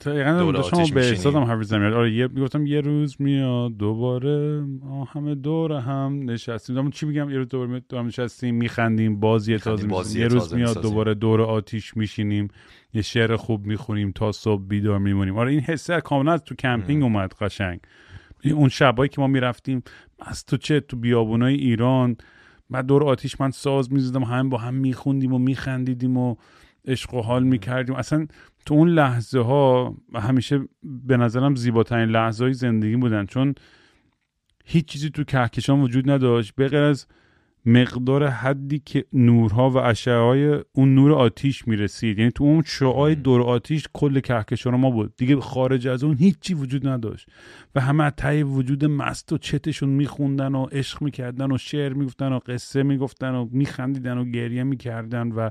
دقیقا 0.00 0.52
داشتم 0.52 0.94
به 0.94 1.08
احساسم 1.08 1.38
حرف 1.38 1.62
زدم 1.62 1.82
آره 1.82 2.12
یه 2.12 2.28
می‌گفتم 2.28 2.66
یه 2.66 2.80
روز 2.80 3.16
میاد 3.18 3.76
دوباره 3.76 4.64
همه 5.14 5.34
دور 5.34 5.72
هم 5.72 6.30
نشستیم. 6.30 6.90
چی 6.90 7.06
میگم؟ 7.06 7.30
یه 7.30 7.36
روز 7.36 7.48
دوباره 7.48 7.82
دور 7.88 8.02
نشستیم 8.02 8.54
میخندیم 8.54 9.20
بازی 9.20 9.58
تازه 9.58 10.18
یه 10.20 10.28
روز 10.28 10.54
میاد 10.54 10.82
دوباره 10.82 11.14
دور 11.14 11.42
آتیش 11.42 11.96
میشینیم 11.96 12.48
یه 12.94 13.02
شعر 13.02 13.36
خوب 13.36 13.66
می‌خونیم 13.66 14.12
تا 14.12 14.32
صبح 14.32 14.62
بیدار 14.68 14.98
میمونیم. 14.98 15.38
آره 15.38 15.50
این 15.50 15.60
حسه 15.60 16.00
کاملا 16.00 16.38
تو 16.38 16.54
کمپینگ 16.54 17.02
اومد 17.02 17.34
قشنگ. 17.40 17.80
اون 18.44 18.68
شبایی 18.68 19.08
که 19.08 19.20
ما 19.20 19.26
می‌رفتیم 19.26 19.82
از 20.18 20.44
تو 20.44 20.56
چه؟ 20.56 20.80
تو 20.80 20.96
بیابونای 20.96 21.54
ایران. 21.54 22.16
بعد 22.70 22.86
دور 22.86 23.04
آتیش 23.04 23.40
من 23.40 23.50
ساز 23.50 23.92
می‌زدم 23.92 24.22
هم 24.22 24.48
با 24.48 24.58
هم 24.58 24.74
میخوندیم 24.74 25.32
و 25.32 25.38
میخندیدیم 25.38 26.16
و 26.16 26.36
عشق 26.84 27.14
و 27.14 27.20
حال 27.20 27.42
می‌کردیم. 27.42 27.94
اصلا 27.94 28.26
تو 28.66 28.74
اون 28.74 28.88
لحظه 28.88 29.40
ها 29.40 29.96
همیشه 30.14 30.60
به 30.82 31.16
نظرم 31.16 31.54
زیباترین 31.54 32.08
لحظه 32.08 32.44
های 32.44 32.52
زندگی 32.52 32.96
بودن 32.96 33.26
چون 33.26 33.54
هیچ 34.64 34.84
چیزی 34.84 35.10
تو 35.10 35.24
کهکشان 35.24 35.80
وجود 35.80 36.10
نداشت. 36.10 36.54
به 36.54 36.78
از 36.78 37.06
مقدار 37.68 38.26
حدی 38.26 38.78
که 38.78 39.04
نورها 39.12 39.70
و 39.70 39.76
اشعه 39.76 40.18
های 40.18 40.60
اون 40.72 40.94
نور 40.94 41.12
آتیش 41.12 41.68
می‌رسید. 41.68 42.18
یعنی 42.18 42.30
تو 42.30 42.44
اون 42.44 42.62
شعای 42.66 43.14
دور 43.14 43.42
آتیش 43.42 43.88
کل 43.92 44.20
کهکشان 44.20 44.76
ما 44.76 44.90
بود. 44.90 45.16
دیگه 45.16 45.40
خارج 45.40 45.88
از 45.88 46.04
اون 46.04 46.16
هیچی 46.16 46.54
وجود 46.54 46.88
نداشت. 46.88 47.28
و 47.74 47.80
همه 47.80 48.10
تای 48.10 48.42
وجود 48.42 48.84
مست 48.84 49.32
و 49.32 49.38
چتشون 49.38 49.88
میخوندن 49.88 50.54
و 50.54 50.64
عشق 50.64 51.02
می‌کردن 51.02 51.52
و 51.52 51.58
شعر 51.58 51.92
می‌گفتن 51.92 52.32
و 52.32 52.38
قصه 52.38 52.82
می‌گفتن 52.82 53.34
و 53.34 53.48
میخندیدن 53.52 54.18
و 54.18 54.24
گریه 54.24 54.62
می‌کردن 54.62 55.28
و 55.28 55.50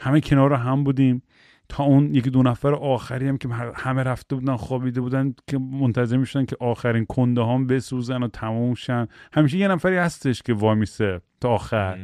همه 0.00 0.20
کنار 0.20 0.52
هم 0.52 0.84
بودیم. 0.84 1.22
تا 1.68 1.84
اون 1.84 2.14
یکی 2.14 2.30
دو 2.30 2.42
نفر 2.42 2.74
آخری 2.74 3.28
هم 3.28 3.38
که 3.38 3.48
همه 3.74 4.02
رفته 4.02 4.36
بودن 4.36 4.56
خوابیده 4.56 5.00
بودن 5.00 5.34
که 5.46 5.58
منتظر 5.58 6.16
می‌شدن 6.16 6.44
که 6.44 6.56
آخرین 6.60 7.04
کنده 7.04 7.44
هم 7.44 7.66
بسوزن 7.66 8.22
و 8.22 8.28
تموم 8.28 8.74
شن. 8.74 9.06
همیشه 9.32 9.58
یه 9.58 9.68
نفری 9.68 9.96
هستش 9.96 10.42
که 10.42 10.54
وامیسه 10.54 11.20
تا 11.40 11.48
آخر. 11.48 11.98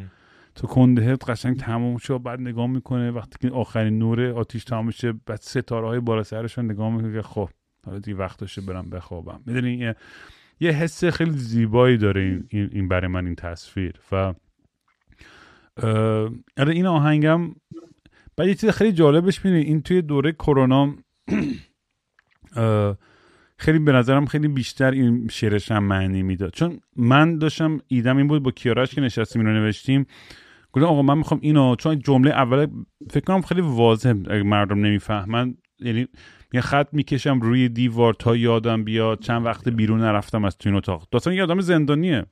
تو 0.54 0.66
کنده 0.66 1.16
قشنگ 1.16 1.56
تموم 1.56 1.96
شد 1.96 2.22
بعد 2.22 2.40
نگاه 2.40 2.66
می‌کنه 2.66 3.10
وقتی 3.10 3.48
که 3.48 3.54
آخرین 3.54 3.98
نور 3.98 4.26
آتیش 4.26 4.64
تمام 4.64 4.86
میشه 4.86 5.12
بعد 5.26 5.40
ستاره 5.40 5.86
های 5.86 6.00
بالا 6.00 6.22
سرشون 6.22 6.64
نگاه 6.64 6.92
می‌کنه 6.92 7.12
که 7.12 7.22
خب 7.22 7.48
حالا 7.86 7.98
دیگه 7.98 8.16
وقتشه 8.16 8.60
برم 8.60 8.90
بخوابم. 8.90 9.40
می‌دونی 9.46 9.74
یه, 9.74 9.96
یه 10.60 10.70
حس 10.70 11.04
خیلی 11.04 11.30
زیبایی 11.30 11.96
داره 11.96 12.42
این, 12.48 12.68
این 12.72 12.88
برای 12.88 13.08
من 13.08 13.26
این 13.26 13.34
تصویر. 13.34 13.94
و 14.12 14.34
آره 16.58 16.72
این 16.72 16.86
آهنگم 16.86 17.40
بعد 18.36 18.48
یه 18.48 18.54
چیز 18.54 18.70
خیلی 18.70 18.92
جالبش 18.92 19.44
می‌دونی 19.44 19.62
این 19.62 19.82
توی 19.82 20.02
دوره 20.02 20.32
کرونا 20.32 20.94
خیلی 23.58 23.78
به 23.78 23.92
نظرم 23.92 24.26
خیلی 24.26 24.48
بیشتر 24.48 24.90
این 24.90 25.28
شعرش 25.28 25.70
هم 25.70 25.84
معنی 25.84 26.22
می‌داد. 26.22 26.52
چون 26.52 26.80
من 26.96 27.38
داشتم 27.38 27.80
ایدم 27.88 28.16
این 28.16 28.28
بود 28.28 28.42
با 28.42 28.50
کیاراش 28.50 28.94
که 28.94 29.00
نشستیم 29.00 29.46
اینو 29.46 29.60
نوشتیم. 29.60 30.06
گفتم 30.72 30.86
آقا 30.86 31.02
من 31.02 31.18
می‌خوام 31.18 31.40
اینو 31.42 31.76
چون 31.76 31.98
جمله 31.98 32.30
اول 32.30 32.66
فکر 33.10 33.24
کنم 33.24 33.42
خیلی 33.42 33.60
واضح 33.60 34.12
مردم 34.44 34.78
نمی‌فهمن. 34.78 35.54
یعنی 35.80 36.08
یه 36.52 36.60
خط 36.60 36.88
می‌کشم 36.92 37.40
روی 37.40 37.68
دیوار 37.68 38.14
تا 38.14 38.36
یادم 38.36 38.84
بیاد 38.84 39.20
چند 39.20 39.46
وقت 39.46 39.68
بیرون 39.68 40.00
نرفتم 40.00 40.44
از 40.44 40.58
تو 40.58 40.68
این 40.68 40.76
اتاق. 40.76 41.08
داستان 41.10 41.34
یه 41.34 41.42
آدم 41.42 41.60
زندانیه. 41.60 42.26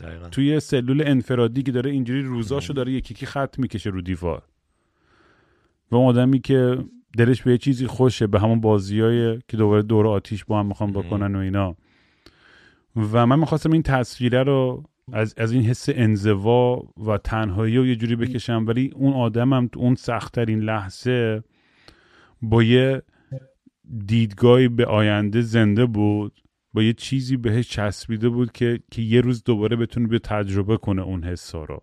دقیقا. 0.00 0.28
توی 0.28 0.60
سلول 0.60 1.02
انفرادی 1.06 1.62
که 1.62 1.72
داره 1.72 1.90
اینجوری 1.90 2.22
روزاشو 2.22 2.72
داره 2.72 2.92
یکی 2.92 3.14
یکی 3.14 3.26
خط 3.26 3.58
می‌کشه 3.58 3.90
رو 3.90 4.00
دیوار. 4.00 4.42
و 5.90 5.96
اون 5.96 6.06
آدمی 6.06 6.40
که 6.40 6.84
دلش 7.18 7.42
به 7.42 7.50
یه 7.50 7.58
چیزی 7.58 7.86
خوشه 7.86 8.26
به 8.26 8.40
همون 8.40 8.60
بازیایی 8.60 9.38
که 9.48 9.56
دوباره 9.56 9.82
دور 9.82 10.06
آتیش 10.06 10.44
با 10.44 10.60
هم 10.60 10.66
می‌خوان 10.66 10.92
بکنن 10.92 11.36
و 11.36 11.38
اینا. 11.38 11.76
و 12.96 13.26
من 13.26 13.38
می‌خواستم 13.38 13.72
این 13.72 13.82
تصویره 13.82 14.42
رو 14.42 14.84
از, 15.12 15.34
از 15.36 15.52
این 15.52 15.62
حس 15.62 15.88
انزوا 15.88 16.82
و 17.06 17.18
تنهایی 17.18 17.76
رو 17.76 17.86
یه 17.86 17.96
جوری 17.96 18.16
بکشم 18.16 18.64
ولی 18.66 18.92
اون 18.94 19.12
آدمم 19.12 19.68
تو 19.72 19.80
اون 19.80 19.94
سختترین 19.94 20.60
لحظه 20.60 21.42
با 22.42 22.62
یه 22.62 23.02
دیدگاهی 24.06 24.68
به 24.68 24.86
آینده 24.86 25.40
زنده 25.40 25.86
بود 25.86 26.40
با 26.74 26.82
یه 26.82 26.92
چیزی 26.92 27.36
بهش 27.36 27.68
چسبیده 27.68 28.28
بود 28.28 28.52
که 28.52 28.80
که 28.90 29.02
یه 29.02 29.20
روز 29.20 29.44
دوباره 29.44 29.76
بتونه 29.76 30.06
به 30.06 30.18
تجربه 30.18 30.76
کنه 30.76 31.02
اون 31.02 31.24
حسا 31.24 31.64
رو. 31.64 31.82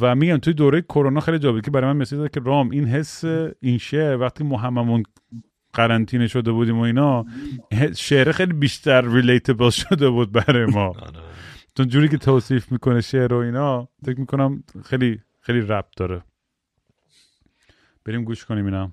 و 0.00 0.14
میگم 0.14 0.36
توی 0.36 0.52
دوره 0.54 0.80
کرونا 0.80 1.20
خیلی 1.20 1.38
جالب 1.38 1.64
که 1.64 1.70
برای 1.70 1.92
من 1.92 1.96
مسیج 1.96 2.30
که 2.30 2.40
رام 2.40 2.70
این 2.70 2.84
حس 2.84 3.24
این 3.60 3.78
شعر 3.78 4.16
وقتی 4.16 4.44
ما 4.44 4.56
هممون 4.56 5.02
قرنطینه 5.72 6.26
شده 6.26 6.52
بودیم 6.52 6.78
و 6.78 6.82
اینا 6.82 7.24
شعر 7.96 8.32
خیلی 8.32 8.52
بیشتر 8.52 9.14
ریلیتبل 9.14 9.70
شده 9.90 10.10
بود 10.10 10.32
برای 10.32 10.66
ما. 10.66 10.86
آره. 10.86 11.20
چون 11.76 11.88
جوری 11.88 12.08
که 12.08 12.18
توصیف 12.18 12.72
می‌کنه 12.72 13.00
شعر 13.00 13.34
و 13.34 13.36
اینا 13.36 13.88
فکر 14.04 14.20
می‌کنم 14.20 14.62
خیلی 14.84 15.20
خیلی 15.40 15.60
ربط 15.60 15.96
داره. 15.96 16.22
بریم 18.04 18.24
گوش 18.24 18.44
کنیم 18.44 18.92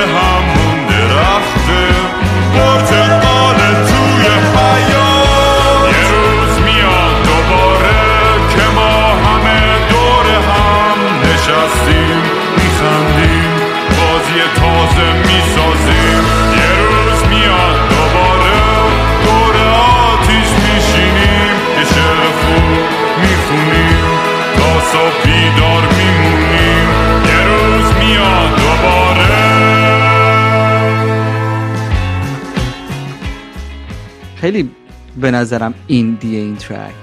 خیلی 34.41 34.71
به 35.17 35.31
نظرم 35.31 35.73
این 35.87 36.17
دیه 36.19 36.39
این 36.39 36.55
ترک 36.55 36.93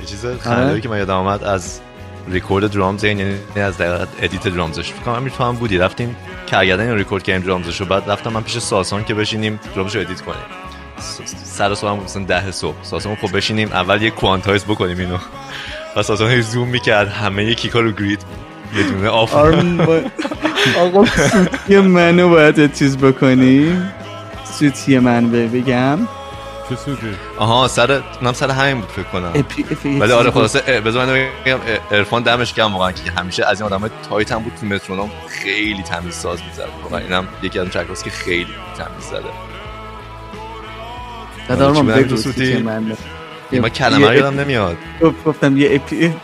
یه 0.00 0.06
چیز 0.06 0.26
خنده‌ای 0.26 0.80
که 0.80 0.88
من 0.88 0.98
یادم 0.98 1.14
آمد 1.14 1.44
از 1.44 1.80
record 2.28 2.72
drums 2.72 3.04
یعنی 3.04 3.38
از 3.56 3.78
دقیقت 3.78 4.08
edit 4.22 4.48
drums 4.48 4.75
ش. 4.75 4.92
فکر 4.92 5.02
کنم 5.02 5.28
تو 5.28 5.44
هم 5.44 5.54
بودی. 5.54 5.78
رفتیم 5.78 6.16
کرگدن 6.46 6.94
ریکورد 6.94 7.22
کردیم 7.22 7.46
drums 7.46 7.70
ش 7.70 7.80
رو 7.80 7.86
بعد 7.86 8.10
رفتم 8.10 8.32
من 8.32 8.42
پیش 8.42 8.58
ساسان 8.58 9.04
که 9.04 9.14
بشینیم 9.14 9.60
drums 9.74 9.90
ش 9.90 9.96
رو 9.96 10.00
edit 10.00 10.20
کنیم. 10.20 10.38
سر 11.44 11.74
صبح 11.74 11.90
هم 11.90 12.04
مثلا 12.04 12.24
ده 12.24 12.50
صبح. 12.50 12.76
ساسان 12.82 13.14
خب 13.14 13.36
بشینیم 13.36 13.68
اول 13.68 14.02
یه 14.02 14.10
quantize 14.10 14.64
بکنیم 14.64 14.98
اینو. 14.98 15.18
و 15.96 16.02
ساسان 16.02 16.40
زوم 16.40 16.68
می‌کرد 16.68 17.08
همه 17.08 17.44
یه 17.44 17.54
kick 17.54 17.75
ا 17.75 17.80
رو 17.80 17.92
grid. 17.92 18.22
یه 18.76 18.82
دونه 18.82 19.08
off. 19.08 19.34
آقا 20.78 21.04
سوتی 21.04 21.76
منو 21.76 22.28
باید 22.28 22.74
چیز 22.74 22.96
بکنیم 22.98 23.92
سوتی 24.60 24.98
من 24.98 25.30
بگم. 25.30 25.98
چه 26.70 26.76
سوتی؟ 26.76 27.06
آها 27.38 27.68
سر 27.68 28.02
نم 28.22 28.32
سر 28.32 28.50
همین 28.50 28.80
بود 28.80 28.88
فکر 28.88 29.02
کنم. 29.02 29.32
ولی 30.00 30.12
آره 30.12 30.30
خلاصه 30.30 30.80
بذار 30.80 31.06
من 31.06 31.28
بگم 31.44 31.58
ارفان 31.90 32.22
دمش 32.22 32.54
گرم 32.54 32.72
واقعا 32.72 32.92
که 32.92 33.10
همیشه 33.10 33.46
از 33.46 33.60
این 33.60 33.72
آدمای 33.72 33.90
تایت 34.08 34.32
هم 34.32 34.42
بود 34.42 34.52
تو 34.60 34.66
مترونوم 34.66 35.10
خیلی 35.28 35.82
تمیز 35.82 36.14
ساز 36.14 36.38
می‌زد. 36.48 36.68
واقعا 36.82 36.98
اینم 36.98 37.28
یکی 37.42 37.58
از 37.58 37.76
اون 37.76 37.86
که 38.04 38.10
خیلی 38.10 38.54
تمیز 38.78 39.04
زده. 39.10 39.22
دادار 41.48 41.82
من 41.82 41.94
بگو 41.94 42.16
سوتی 42.16 42.56
من 42.56 42.96
ما 43.52 43.68
کلمه 43.68 44.16
یادم 44.16 44.40
نمیاد. 44.40 44.76
گفتم 45.26 45.56
یه 45.56 45.74
اپی 45.74 46.14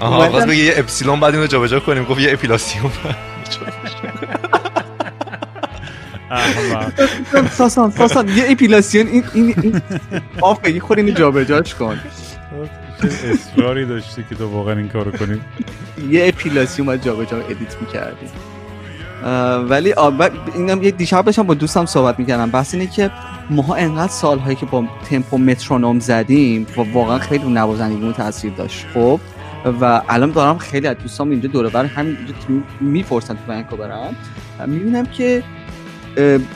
آها 0.00 0.30
خواست 0.30 0.46
بگه 0.46 0.64
یه 0.64 0.74
اپسیلون 0.76 1.20
بعد 1.20 1.34
اینو 1.34 1.46
جابجا 1.46 1.80
کنیم. 1.80 2.04
گفت 2.04 2.20
یه 2.20 2.32
اپیلاسیون. 2.32 2.92
ساسان 7.50 7.90
ساسان 7.90 8.28
یه 8.28 8.44
اپیلاسیون 8.48 9.06
این 9.06 9.24
این 9.34 9.54
این. 9.62 9.82
off 10.42 10.68
یه 10.68 10.80
خود 10.80 10.98
اینو 10.98 11.10
جابجاش 11.10 11.74
کن. 11.74 11.98
اصراری 13.32 13.86
داشتی 13.86 14.24
که 14.28 14.34
تو 14.34 14.50
واقعا 14.50 14.76
این 14.76 14.88
کارو 14.88 15.10
کنی. 15.10 15.40
یه 16.10 16.28
اپیلاسیون 16.28 16.86
باید 16.86 17.02
جابجا 17.02 17.36
edit 17.36 17.76
می‌کردی. 17.80 18.26
ولی 19.68 19.94
اینم 20.54 20.82
یه 20.82 20.90
دیشب 20.90 21.24
داشتم 21.24 21.42
با 21.42 21.54
دوستم 21.54 21.86
صحبت 21.86 22.18
می‌کردم. 22.18 22.50
بحث 22.50 22.74
اینه 22.74 22.86
که 22.86 23.10
ماها 23.50 23.74
انقدر 23.74 24.12
سالهایی 24.12 24.56
که 24.56 24.66
با 24.66 24.84
تمپو 25.10 25.38
مترونوم 25.38 25.98
زدیم 26.00 26.66
و 26.76 26.80
واقعا 26.80 27.18
خیلی 27.18 27.44
رو 27.44 27.50
نوازندگیمون 27.50 28.12
تاثیر 28.12 28.52
داشت 28.52 28.86
خب؟ 28.94 29.20
و 29.80 30.02
الان 30.08 30.30
دارم 30.30 30.58
خیلی 30.58 30.86
از 30.86 30.96
دوستام 30.98 31.30
اینجا 31.30 31.48
دوره 31.48 31.68
بر 31.68 31.84
همین 31.84 32.16
می‌پرسن 32.80 33.34
تو 33.34 33.52
ونکوورم. 33.52 34.16
می‌بینم 34.66 35.06
که 35.06 35.42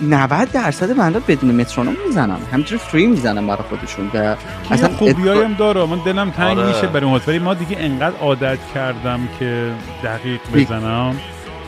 90 0.00 0.52
درصد 0.52 0.96
بنده 0.96 1.20
بدون 1.20 1.60
مترونوم 1.60 1.96
می‌زنم. 2.06 2.38
همینجوری 2.52 2.78
فری 2.78 3.06
می‌زنم 3.06 3.46
برای 3.46 3.62
خودشون 3.68 4.10
و 4.14 4.36
اصلا 4.70 4.88
خوبیایم 4.88 5.54
داره. 5.54 5.84
من 5.84 5.98
دلم 5.98 6.30
تنگ 6.30 6.58
آره. 6.58 6.68
میشه 6.68 6.86
برای 6.86 7.10
اون 7.10 7.20
ولی 7.26 7.38
ما 7.38 7.54
دیگه 7.54 7.76
انقدر 7.80 8.16
عادت 8.16 8.58
کردم 8.74 9.28
که 9.38 9.72
دقیق 10.04 10.40
بزنم 10.54 11.16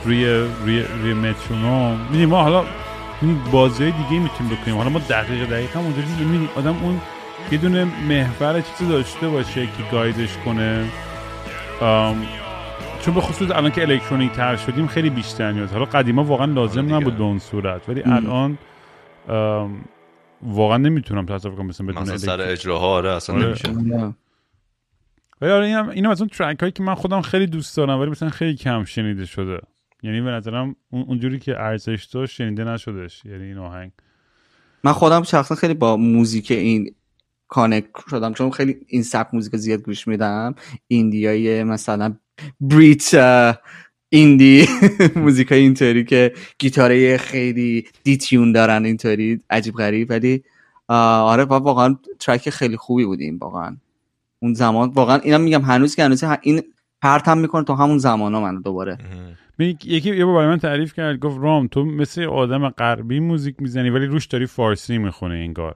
روی 0.05 0.27
روی 0.65 0.85
روی 1.03 1.15
مترونوم. 1.15 2.27
ما 2.27 2.43
حالا 2.43 2.65
بازی 3.53 3.83
های 3.83 3.93
دیگه 3.93 4.23
می‌تونیم 4.23 4.57
بکنیم. 4.57 4.77
حالا 4.77 4.91
ما 4.91 4.99
دقیق 4.99 5.51
دقیق 5.51 5.77
هم 5.77 5.83
اونجوری 5.83 6.07
می‌بینیم 6.19 6.49
آدم 6.57 6.77
اون 6.83 7.01
یه 7.53 7.59
دونه 7.59 7.87
محور 8.09 8.61
چیزی 8.61 8.91
داشته 8.91 9.29
باشه 9.29 9.67
که 9.67 9.83
گایدش 9.93 10.31
کنه. 10.45 10.85
چون 13.07 13.15
به 13.15 13.21
خصوص 13.21 13.51
الان 13.51 13.71
که 13.71 13.83
الکترونیک 13.83 14.33
تر 14.33 14.57
شدیم 14.57 14.87
خیلی 14.87 15.11
بیشتر 15.11 15.53
نیاز. 15.53 15.73
حالا 15.73 15.85
قدیما 15.85 16.25
واقعا 16.25 16.47
لازم 16.47 16.85
آره 16.85 16.95
نبود 16.95 17.17
به 17.17 17.23
اون 17.23 17.39
صورت 17.39 17.89
ولی 17.89 18.03
الان 18.05 18.59
واقعا 20.43 20.77
نمی‌تونم 20.77 21.27
تصور 21.27 21.55
کنم 21.55 21.67
مثلا 21.67 21.87
بدون 21.87 22.17
سر 22.17 22.41
اجراها 22.41 22.87
آره 22.87 23.11
اصلا 23.11 23.37
آره. 23.37 23.47
نمیشه. 23.47 23.69
ولی 25.41 25.51
آره 25.51 25.67
اینم 25.67 25.89
اینم 25.89 26.11
از 26.11 26.21
اون 26.21 26.29
ترک 26.29 26.61
هایی 26.61 26.73
که 26.73 26.83
من 26.83 26.95
خودم 26.95 27.21
خیلی 27.21 27.47
دوست 27.47 27.77
دارم 27.77 28.01
ولی 28.01 28.11
مثلا 28.11 28.31
خیلی 28.31 28.57
کم 28.57 28.85
شنیده 28.85 29.25
شده. 29.25 29.61
یعنی 30.03 30.21
به 30.21 30.31
نظرم 30.31 30.77
اونجوری 30.91 31.39
که 31.39 31.61
ارزش 31.61 32.05
داشت 32.05 32.35
شنیده 32.35 32.65
نشدش 32.65 33.25
یعنی 33.25 33.45
این 33.45 33.59
آهنگ. 33.59 33.91
من 34.85 34.93
خودم 34.93 35.23
شخصا 35.23 35.55
خیلی 35.55 35.75
با 35.75 35.97
موزیک 35.97 36.51
این 36.51 36.95
connect 37.49 37.85
شدم 38.11 38.33
چون 38.33 38.51
خیلی 38.51 38.77
این 38.87 39.03
سبک 39.03 39.35
موزیک 39.35 39.57
زیاد 39.57 39.83
گوش 39.83 40.09
میدم. 40.09 40.55
indie 40.89 41.43
های 41.43 41.65
مثلا 41.65 42.17
Brit 42.61 43.15
indie 44.09 44.67
موزیک 45.17 45.53
های 45.53 45.61
اینطوری 45.61 46.05
که 46.05 46.33
گیتاره 46.59 47.17
خیلی 47.17 47.85
detune 48.05 48.53
دارن 48.53 48.85
اینطوری 48.85 49.41
عجیب 49.51 49.75
غریب. 49.75 50.11
ولی 50.11 50.43
آره 50.89 51.45
واقعا 51.45 51.97
track 52.19 52.51
خیلی 52.51 52.77
خوبی 52.77 53.05
بود 53.05 53.21
این 53.21 53.37
واقعا. 53.37 53.77
اون 54.39 54.55
زمان 54.55 54.91
واقعا 54.91 55.17
اینم 55.19 55.41
میگم 55.41 55.63
هنوز 55.63 55.95
که 55.95 56.05
هنوز 56.05 56.25
این 56.43 56.63
پرتم 57.03 57.39
می‌کنه 57.39 57.65
تو 57.65 57.75
همون 57.75 57.99
زمان 57.99 58.35
ها 58.35 58.41
من 58.41 58.61
دوباره 58.61 58.99
یکی 59.59 60.17
یه 60.17 60.27
برای 60.27 60.47
من 60.47 60.59
تعریف 60.59 60.95
کرد 60.95 61.19
گفت 61.19 61.39
رام 61.41 61.67
تو 61.67 61.85
مثل 61.85 62.25
آدم 62.25 62.69
غربی 62.69 63.21
موزیک 63.21 63.55
می‌زنی 63.59 63.91
ولی 63.91 64.07
روش 64.07 64.27
داری 64.27 64.47
فارسی 64.47 64.99
می‌خونه 64.99 65.35
انگار. 65.35 65.75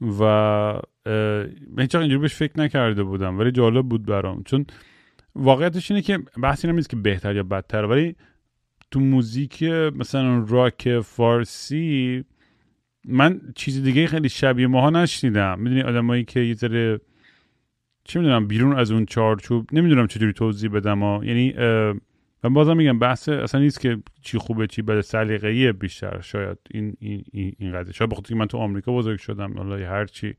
و 0.00 0.24
من 1.06 1.88
اینجوری 1.94 2.18
بهش 2.18 2.34
فکر 2.34 2.60
نکرده 2.60 3.02
بودم 3.02 3.38
ولی 3.38 3.50
جالب 3.50 3.88
بود 3.88 4.06
برام. 4.06 4.42
چون 4.42 4.66
واقعیتش 5.34 5.90
اینه 5.90 6.02
که 6.02 6.18
بحثی 6.42 6.68
نمیست 6.68 6.90
که 6.90 6.96
بهتر 6.96 7.36
یا 7.36 7.42
بدتر 7.42 7.84
ولی 7.84 8.16
تو 8.90 9.00
موزیک 9.00 9.62
مثلا 9.62 10.44
راک 10.48 11.00
فارسی 11.00 12.24
من 13.04 13.40
چیز 13.56 13.82
دیگه 13.82 14.06
خیلی 14.06 14.28
شبیه 14.28 14.66
ماها 14.66 14.90
نشنیدم. 14.90 15.58
می‌دونی 15.58 15.82
آدمایی 15.82 16.24
که 16.24 16.40
یه 16.40 16.54
ذره 16.54 17.00
چه 18.04 18.20
می‌دونم 18.20 18.46
بیرون 18.46 18.78
از 18.78 18.90
اون 18.90 19.06
چارچوب 19.06 19.68
نمی‌دونم 19.72 20.06
چجوری 20.06 20.32
توضیح 20.32 20.70
بدم 20.70 21.02
ها. 21.02 21.20
یعنی 21.24 21.54
و 22.44 22.50
بازم 22.50 22.76
میگم 22.76 22.98
بحث 22.98 23.28
اصلا 23.28 23.60
نیست 23.60 23.80
که 23.80 23.98
چی 24.22 24.38
خوبه 24.38 24.66
چی 24.66 24.82
بده 24.82 25.02
سلیقه‌ای 25.02 25.72
بیشتر 25.72 26.20
شاید 26.20 26.58
این 26.70 26.96
این 27.00 27.54
این 27.58 27.72
قضیه. 27.72 27.92
شاید 27.92 28.10
بخاطر 28.10 28.28
که 28.28 28.34
من 28.34 28.46
تو 28.46 28.58
آمریکا 28.58 28.92
بزرگ 28.92 29.18
شدم 29.18 29.58
حالا 29.58 29.76
هر 29.76 30.06
چی. 30.06 30.34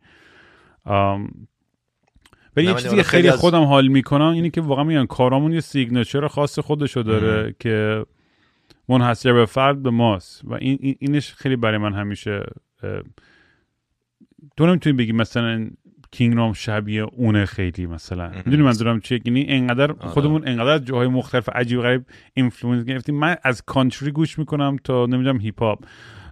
ولی 2.55 2.67
یه 2.67 2.73
چیزی 2.73 2.95
که 2.95 3.03
خیلی 3.03 3.29
از... 3.29 3.39
خودم 3.39 3.63
حال 3.63 3.87
می‌کنم 3.87 4.27
اینه 4.27 4.49
که 4.49 4.61
واقعا 4.61 4.83
میگن 4.83 5.05
کارامون 5.05 5.53
یه 5.53 5.59
سیگنچر 5.59 6.27
خاص 6.27 6.59
خودشو 6.59 7.01
داره 7.01 7.55
که 7.59 8.05
منحصر 8.89 9.33
به 9.33 9.45
فرد 9.45 9.83
به 9.83 9.89
ماست. 9.89 10.41
و 10.43 10.53
این 10.53 10.95
اینش 10.99 11.33
خیلی 11.33 11.55
برای 11.55 11.77
من 11.77 11.93
همیشه 11.93 12.43
تو 14.57 14.67
نمی‌تونی 14.67 14.95
بگی 14.95 15.11
مثلا 15.11 15.69
کینگ 16.11 16.41
رام 16.41 16.53
شبیه 16.53 17.01
اونه 17.01 17.45
خیلی 17.45 17.85
مثلا. 17.85 18.31
می‌دونی 18.45 18.63
منظورم 18.63 18.99
چیه؟ 18.99 19.21
یعنی 19.25 19.45
انقدر 19.49 19.91
آره. 19.91 19.95
خودمون 19.95 20.47
انقدر 20.47 20.85
جاهای 20.85 21.07
مختلف 21.07 21.49
عجیب 21.49 21.81
غریب 21.81 22.05
influence 22.33 22.85
گرفتیم. 22.85 23.15
من 23.15 23.35
از 23.43 23.61
country 23.61 24.11
گوش 24.11 24.39
می‌کنم 24.39 24.77
تا 24.83 25.05
نمی‌دونم 25.05 25.39
hip 25.39 25.59
hop 25.59 25.79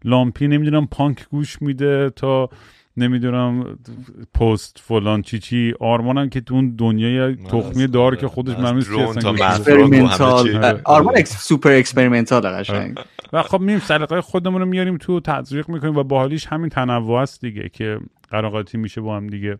لامپی 0.03 0.47
نمی‌دونم 0.47 0.87
پانک 0.87 1.29
گوش 1.29 1.61
میده 1.61 2.09
تا 2.09 2.49
نمی‌دونم 2.99 3.77
پست 4.33 4.79
فلان 4.83 5.21
چی 5.21 5.39
چی 5.39 5.73
آرمانم 5.79 6.29
که 6.29 6.41
تو 6.41 6.55
اون 6.55 6.75
دنیای 6.75 7.35
تخمی 7.35 7.87
دار 7.87 8.15
که 8.15 8.27
خودش 8.27 8.59
معلومه 8.59 8.85
experimental 9.41 10.81
آرمان 10.85 11.23
super 11.23 11.71
experimental 11.71 12.47
قشنگ. 12.47 12.99
و 13.33 13.43
خب 13.43 13.61
میریم 13.61 13.79
سلیقه 13.79 14.21
خودمون 14.21 14.61
رو 14.61 14.67
میاریم 14.67 14.97
تو 14.97 15.19
تزریق 15.19 15.69
می‌کنیم 15.69 15.97
و 15.97 16.03
باحالیش 16.03 16.47
همین 16.47 16.69
تنوع 16.69 17.19
است 17.19 17.41
دیگه 17.41 17.69
که 17.69 17.99
قراقاتی 18.29 18.77
میشه 18.77 19.01
با 19.01 19.17
هم 19.17 19.27
دیگه. 19.27 19.57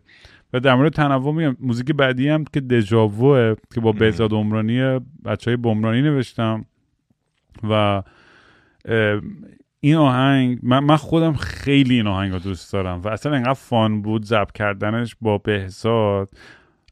و 0.52 0.60
در 0.60 0.74
مورد 0.74 0.92
تنوع 0.92 1.34
میگم 1.34 1.56
موزیک 1.60 1.86
بعدی 1.86 2.28
هم 2.28 2.44
که 2.44 2.60
دژاووه 2.60 3.54
که 3.74 3.80
با 3.80 3.92
بهزاد 3.92 4.32
عمرانی 4.32 5.00
بچه 5.24 5.50
های 5.50 5.56
بمرانی 5.56 6.02
نوشتم 6.02 6.64
و 7.70 8.02
این 9.80 9.94
آهنگ 9.94 10.58
من, 10.62 10.78
من 10.78 10.96
خودم 10.96 11.32
خیلی 11.32 11.94
این 11.94 12.06
آهنگ 12.06 12.32
رو 12.32 12.38
دوست 12.38 12.72
دارم 12.72 13.00
و 13.02 13.08
اصلا 13.08 13.32
انقدر 13.32 13.54
فان 13.54 14.02
بود 14.02 14.24
ضبط 14.24 14.52
کردنش 14.52 15.16
با 15.20 15.38
بهزاد 15.38 16.30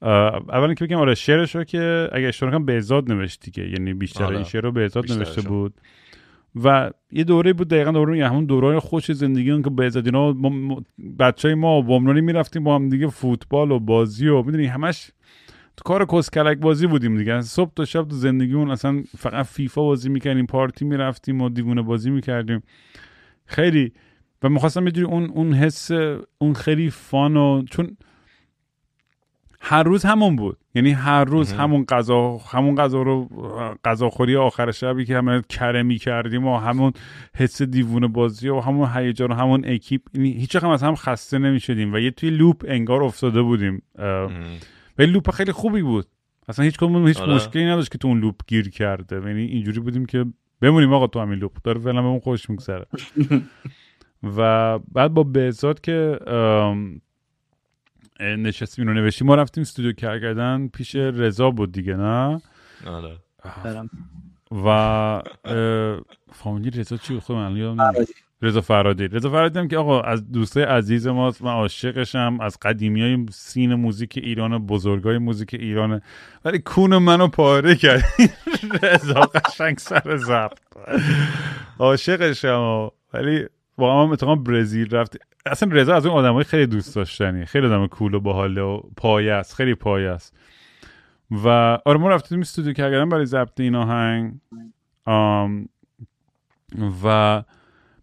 اولا 0.02 0.74
که 0.74 0.84
بگم 0.84 0.96
آره 0.96 1.14
شعرش 1.14 1.56
رو 1.56 1.64
که 1.64 2.08
اگه 2.12 2.26
اشتباه 2.26 2.52
کنم 2.52 2.64
بهزاد 2.64 3.12
نوشت 3.12 3.40
دیگه 3.44 3.68
یعنی 3.68 3.94
بیشتر 3.94 4.24
آره. 4.24 4.36
این 4.36 4.44
شعر 4.44 4.62
رو 4.62 4.72
بهزاد 4.72 5.12
نوشته 5.12 5.40
بود 5.40 5.74
و 6.64 6.90
یه 7.12 7.24
دوره 7.24 7.52
بود 7.52 7.68
دقیقا 7.68 7.90
دوره 7.90 8.28
همون 8.28 8.44
دوره 8.44 8.80
خوش 8.80 9.12
زندگی 9.12 9.50
اون 9.50 9.62
که 9.62 9.70
بهزاد 9.70 10.06
اینا 10.06 10.36
بچه 11.18 11.48
های 11.48 11.54
ما 11.54 11.80
بمرانی 11.80 12.20
می‌رفتیم 12.20 12.64
با 12.64 12.74
هم 12.74 12.88
دیگه 12.88 13.08
فوتبال 13.08 13.70
و 13.70 13.78
بازی 13.78 14.28
و 14.28 14.42
می‌دونی 14.42 14.66
همش 14.66 15.10
کار 15.84 16.06
کسکلک 16.06 16.58
بازی 16.58 16.86
بودیم 16.86 17.18
دیگه. 17.18 17.40
صبح 17.40 17.70
تا 17.76 17.84
شب 17.84 18.08
تو 18.08 18.16
زندگیمون 18.16 18.70
اصلا 18.70 19.02
فقط 19.18 19.46
فیفا 19.46 19.82
بازی 19.82 20.08
می‌کردیم 20.08 20.46
پارتی 20.46 20.84
می‌رفتیم 20.84 21.42
و 21.42 21.48
دیوونه 21.48 21.82
بازی 21.82 22.10
می‌کردیم. 22.10 22.62
خیلی. 23.46 23.92
و 24.42 24.48
می‌خواستم 24.48 24.84
بدونی 24.84 25.06
اون 25.06 25.30
اون 25.30 25.54
حس 25.54 25.90
اون 26.38 26.54
خیلی 26.54 26.90
فان 26.90 27.36
و 27.36 27.62
چون 27.70 27.96
هر 29.60 29.82
روز 29.82 30.04
همون 30.04 30.36
بود. 30.36 30.58
یعنی 30.74 30.90
هر 30.90 31.24
روز 31.24 31.52
همون 31.52 31.84
غذا 31.84 32.36
همون 32.36 32.74
غذا 32.74 33.02
رو 33.02 33.28
غذاخوری 33.84 34.36
آخر 34.36 34.70
شبی 34.70 35.04
که 35.04 35.16
همه 35.16 35.42
کره 35.48 35.98
کردیم 35.98 36.46
و 36.46 36.58
همون 36.58 36.92
حس 37.36 37.62
دیوونه 37.62 38.08
بازی 38.08 38.48
و 38.48 38.60
همون 38.60 38.88
هیجان 38.94 39.32
و 39.32 39.34
همون 39.34 39.64
اکیپ. 39.64 40.02
یعنی 40.14 40.32
هیچ 40.32 40.56
هم 40.56 40.68
از 40.68 40.82
هم 40.82 40.94
خسته 40.94 41.38
نمی‌شدیم 41.38 41.94
و 41.94 41.98
یه 41.98 42.10
توی 42.10 42.30
loop 42.30 42.64
انگار 42.68 43.02
افتاده 43.02 43.42
بودیم. 43.42 43.82
ولی 44.98 45.12
loop 45.12 45.30
خیلی 45.30 45.52
خوبی 45.52 45.82
بود. 45.82 46.06
اصلا 46.48 46.64
هیچ 46.64 46.76
کدوم 46.76 47.06
هیچ 47.06 47.20
آره. 47.20 47.34
مشکلی 47.34 47.66
نداشت 47.66 47.92
که 47.92 47.98
تو 47.98 48.08
اون 48.08 48.20
loop 48.20 48.40
گیر 48.46 48.70
کرده. 48.70 49.16
یعنی 49.16 49.44
اینجوری 49.44 49.80
بودیم 49.80 50.06
که 50.06 50.24
بمونیم 50.60 50.92
آقا 50.92 51.06
تو 51.06 51.20
همین 51.20 51.38
loop. 51.38 51.62
داره 51.64 51.80
فعلا 51.80 52.02
بهمون 52.02 52.20
خوش 52.20 52.50
میگذره. 52.50 52.86
و 54.36 54.78
بعد 54.78 55.14
با 55.14 55.22
بهزاد 55.22 55.80
که 55.80 56.18
نشستیم 58.20 58.88
اینو 58.88 59.00
نوشتیم 59.00 59.26
ما 59.26 59.34
رفتیم 59.34 59.62
استودیو 59.62 59.92
کرگدن 59.92 60.68
پیش 60.68 60.94
رضا 60.94 61.50
بود 61.50 61.72
دیگه 61.72 61.96
نه؟ 61.96 62.40
آره. 62.86 63.18
و 64.64 65.22
فامیلی 66.32 66.70
رضا 66.70 66.96
چی 66.96 67.18
خود 67.18 67.36
من 67.36 67.56
یادم 67.56 67.92
رضا 68.42 68.60
فرادی. 68.60 69.08
رضا 69.08 69.30
فرادی 69.30 69.58
هم 69.58 69.68
که 69.68 69.76
آقا 69.76 70.00
از 70.00 70.32
دوستای 70.32 70.62
عزیز 70.62 71.06
ماست 71.06 71.42
من 71.42 71.52
عاشقشم 71.52 72.38
از 72.40 72.58
قدیمی 72.62 73.02
های 73.02 73.26
سین 73.30 73.74
موزیک 73.74 74.18
ایران 74.22 74.66
بزرگای 74.66 75.18
موزیک 75.18 75.54
ایران. 75.54 76.00
ولی 76.44 76.58
کون 76.58 76.96
منو 76.96 77.28
پاره 77.28 77.74
کرد. 77.74 78.04
رضا 78.82 79.20
قشنگ 79.20 79.78
سر 79.78 80.16
زبط 80.16 80.58
عاشقشم. 81.78 82.90
ولی 83.14 83.46
با 83.76 84.02
هم 84.02 84.10
اتفاقا 84.10 84.34
برزیل 84.34 84.90
رفت. 84.90 85.16
اصلا 85.46 85.68
رضا 85.72 85.94
از 85.94 86.06
اون 86.06 86.24
های 86.24 86.44
خیلی 86.44 86.66
دوست 86.66 86.96
داشتنی. 86.96 87.46
خیلی 87.46 87.66
آدم 87.66 87.86
کول 87.86 88.14
و 88.14 88.20
باحال 88.20 88.58
و 88.58 88.80
پایه 88.96 89.32
است. 89.32 89.54
خیلی 89.54 89.74
پایه 89.74 90.10
است. 90.10 90.36
و 91.30 91.48
آره 91.84 91.98
ما 91.98 92.08
رفتیم 92.08 92.40
استودیو 92.40 92.72
کردن 92.72 93.08
برای 93.08 93.26
ضبط 93.26 93.60
این 93.60 93.74
آهنگ. 93.74 94.34
و 97.04 97.42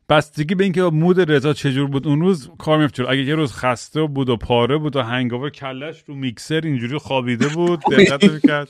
بستگی 0.09 0.55
به 0.55 0.63
اینکه 0.63 0.81
مود 0.81 1.31
رضا 1.31 1.53
چجور 1.53 1.87
بود 1.87 2.07
اون 2.07 2.21
روز 2.21 2.49
کار 2.57 2.77
میفت 2.77 2.99
اگه 2.99 3.23
یه 3.23 3.35
روز 3.35 3.53
خسته 3.53 4.03
بود 4.03 4.29
و 4.29 4.37
پاره 4.37 4.77
بود 4.77 4.95
و 4.95 5.01
هنگاور 5.01 5.49
کلش 5.49 6.03
رو 6.07 6.15
میکسر 6.15 6.61
اینجوری 6.63 6.97
خوابیده 6.97 7.47
بود 7.47 7.79
دقت 7.91 8.47
کرد. 8.47 8.69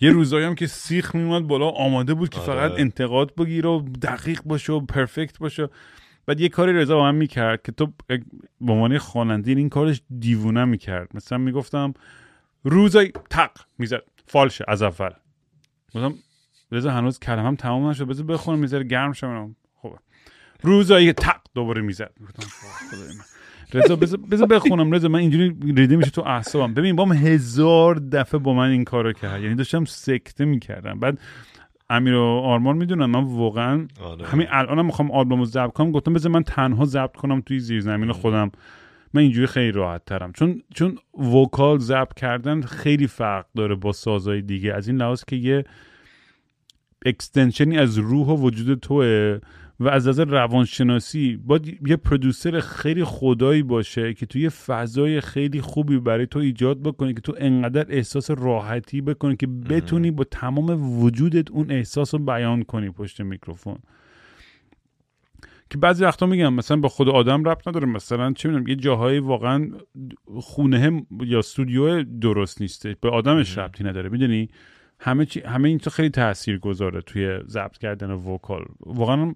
یه 0.00 0.10
روزایی 0.10 0.46
هم 0.46 0.54
که 0.54 0.66
سیخ 0.66 1.14
میومد 1.14 1.46
بالا 1.46 1.68
آماده 1.68 2.14
بود 2.14 2.28
که 2.28 2.40
آره. 2.40 2.46
فقط 2.46 2.80
انتقاد 2.80 3.34
بگیره 3.34 3.68
و 3.68 3.82
دقیق 4.02 4.42
باشه 4.44 4.72
و 4.72 4.80
پرفکت 4.80 5.38
باشه 5.38 5.68
بعد 6.26 6.40
یه 6.40 6.48
کاری 6.48 6.72
رضا 6.72 6.96
با 6.96 7.02
من 7.02 7.14
می‌کرد 7.14 7.62
که 7.62 7.72
تو 7.72 7.92
به 8.60 8.72
عنوان 8.72 8.98
خواننده 8.98 9.50
این 9.50 9.68
کارش 9.68 10.02
دیوونه 10.18 10.64
می‌کرد. 10.64 11.08
مثلا 11.14 11.38
می‌گفتم 11.38 11.94
روزای 12.64 13.12
تق 13.30 13.50
می‌زد 13.78 14.02
فالشه 14.26 14.64
از 14.68 14.82
اول. 14.82 15.10
مثلا 15.88 16.12
رضا 16.72 16.90
هنوز 16.90 17.18
کلمم 17.18 17.56
تمام 17.56 17.90
نشد 17.90 18.04
بذار 18.04 18.26
بخونم 18.26 18.58
می‌ذاره 18.58 18.84
گرم 18.84 19.12
شم. 19.12 19.56
روزایی 20.62 21.12
تق 21.12 21.40
دوباره 21.54 21.82
می‌زد. 21.82 22.12
رضا 23.74 23.96
بذار 23.96 24.46
بخونم. 24.46 24.92
رضا 24.92 25.08
من 25.08 25.18
اینجوری 25.18 25.56
ریده 25.76 25.96
میشه 25.96 26.10
تو 26.10 26.22
اعصابم. 26.22 26.74
ببین 26.74 26.96
با 26.96 27.04
هزار 27.04 27.94
دفعه 27.94 28.40
با 28.40 28.54
من 28.54 28.70
این 28.70 28.84
کارو 28.84 29.12
کرد. 29.12 29.42
یعنی 29.42 29.54
داشتم 29.54 29.84
سکته 29.84 30.44
می‌کردم. 30.44 31.00
بعد 31.00 31.18
امیر 31.90 32.14
و 32.14 32.22
آرمان 32.22 32.76
می‌دونن 32.76 33.04
من 33.04 33.24
واقعا 33.24 33.86
آره. 34.00 34.26
همین 34.26 34.46
الانم 34.50 34.86
می‌خوام 34.86 35.10
آلبومو 35.10 35.44
ضبط 35.44 35.72
کنم. 35.72 35.92
گفتم 35.92 36.12
بذار 36.12 36.32
من 36.32 36.42
تنها 36.42 36.84
ضبط 36.84 37.16
کنم 37.16 37.40
توی 37.40 37.58
زیرزمین 37.58 38.12
خودم. 38.12 38.50
من 39.14 39.22
اینجوری 39.22 39.46
خیلی 39.46 39.72
راحت 39.72 40.04
ترم. 40.04 40.32
چون 40.32 40.62
چون 40.74 40.98
vocal 41.34 41.78
ضبط 41.78 42.14
کردن 42.14 42.60
خیلی 42.60 43.06
فرق 43.06 43.46
داره 43.56 43.74
با 43.74 43.92
سازهای 43.92 44.42
دیگه. 44.42 44.74
از 44.74 44.88
این 44.88 44.96
لحاظ 44.96 45.24
که 45.24 45.36
یه 45.36 45.64
extension 47.06 47.71
ی 47.71 47.78
از 47.78 47.98
روح 47.98 48.26
و 48.26 48.36
وجود 48.36 48.80
توه. 48.80 49.40
و 49.82 49.88
از 49.88 50.08
نظر 50.08 50.24
روانشناسی 50.24 51.36
باید 51.36 51.88
یه 51.88 51.96
producer 51.96 52.60
خیلی 52.60 53.04
خدایی 53.04 53.62
باشه 53.62 54.14
که 54.14 54.26
تو 54.26 54.38
یه 54.38 54.48
فضای 54.48 55.20
خیلی 55.20 55.60
خوبی 55.60 55.98
برای 55.98 56.26
تو 56.26 56.38
ایجاد 56.38 56.82
بکنه 56.82 57.14
که 57.14 57.20
تو 57.20 57.34
انقدر 57.38 57.86
احساس 57.88 58.30
راحتی 58.30 59.00
بکنی 59.00 59.36
که 59.36 59.46
بتونی 59.46 60.10
با 60.10 60.24
تمام 60.24 61.00
وجودت 61.02 61.50
اون 61.50 61.70
احساس 61.70 62.14
رو 62.14 62.20
بیان 62.20 62.62
کنی 62.62 62.90
پشت 62.90 63.20
میکروفون. 63.20 63.78
که 65.70 65.78
بعضی 65.78 66.04
وقتا 66.04 66.26
میگم 66.26 66.54
مثلا 66.54 66.76
با 66.76 66.88
خود 66.88 67.08
آدم 67.08 67.44
ربط 67.44 67.68
نداره. 67.68 67.86
مثلا 67.86 68.32
چه 68.32 68.48
می‌دونم 68.48 68.68
یه 68.68 68.76
جاهایی 68.76 69.18
واقعا 69.18 69.70
خونه 70.40 71.02
یا 71.20 71.38
استودیو 71.38 72.02
درست 72.02 72.60
نیسته 72.60 72.96
به 73.00 73.10
آدمش 73.10 73.58
ربطی 73.58 73.84
نداره. 73.84 74.08
می‌دونی؟ 74.08 74.48
همه 74.98 75.26
چی 75.26 75.40
همه 75.40 75.68
این 75.68 75.78
تو 75.78 75.90
خیلی 75.90 76.10
تاثیر 76.10 76.58
گذاره 76.58 77.00
توی 77.00 77.38
ضبط 77.48 77.78
کردن 77.78 78.10
وکال. 78.10 78.64
واقعا 78.80 79.34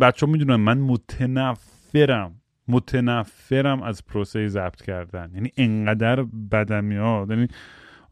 بچه 0.00 0.26
ها 0.26 0.32
می‌دونن 0.32 0.56
من 0.56 0.78
متنفرم. 0.78 2.40
متنفرم 2.68 3.82
از 3.82 4.06
پروسه 4.06 4.48
ضبط 4.48 4.82
کردن. 4.82 5.30
یعنی 5.34 5.52
انقدر 5.56 6.22
بدم 6.22 6.84
میاد 6.84 7.30
یعنی 7.30 7.48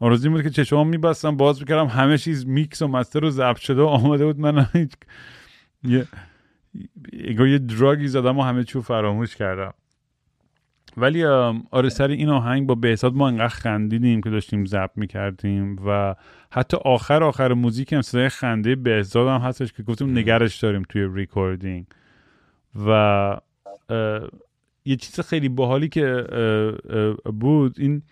آرزوی 0.00 0.30
بود 0.30 0.42
که 0.42 0.50
چشمام 0.50 0.88
میبستم 0.88 1.36
باز 1.36 1.60
می‌کردم 1.60 1.86
همه 1.86 2.18
چیز 2.18 2.46
میکس 2.46 2.82
و 2.82 2.88
مستر 2.88 3.20
رو 3.20 3.30
ضبط 3.30 3.58
شده 3.58 3.82
و 3.82 3.86
آماده 3.86 4.26
بود 4.26 4.38
من 4.38 4.66
یه 5.82 6.06
یه 7.38 7.58
drug 7.58 7.98
ی 7.98 8.08
زدم 8.08 8.38
و 8.38 8.42
همه 8.42 8.64
چیو 8.64 8.82
فراموش 8.82 9.36
کردم. 9.36 9.74
ولی 10.96 11.24
آره 11.70 11.88
سر 11.88 12.08
این 12.08 12.28
آهنگ 12.28 12.66
با 12.66 12.74
بهزاد 12.74 13.14
ما 13.14 13.28
انقدر 13.28 13.48
خندیدیم 13.48 14.20
که 14.20 14.30
داشتیم 14.30 14.64
ضبط 14.64 14.90
می‌کردیم 14.96 15.76
و 15.86 16.14
حتی 16.50 16.76
آخر 16.84 17.24
آخر 17.24 17.52
موزیک 17.52 17.92
هم 17.92 18.02
صدای 18.02 18.28
خنده 18.28 18.76
بهزاد 18.76 19.28
هم 19.28 19.40
هستش 19.48 19.72
که 19.72 19.82
گفتیم 19.82 20.18
نگرش 20.18 20.58
داریم 20.58 20.82
توی 20.88 21.08
recording 21.14 21.86
و 22.86 23.40
یه 24.84 24.96
چیز 24.96 25.20
خیلی 25.20 25.48
باحالی 25.48 25.88
که 25.88 26.24
بود 27.40 27.76
این 27.78 28.02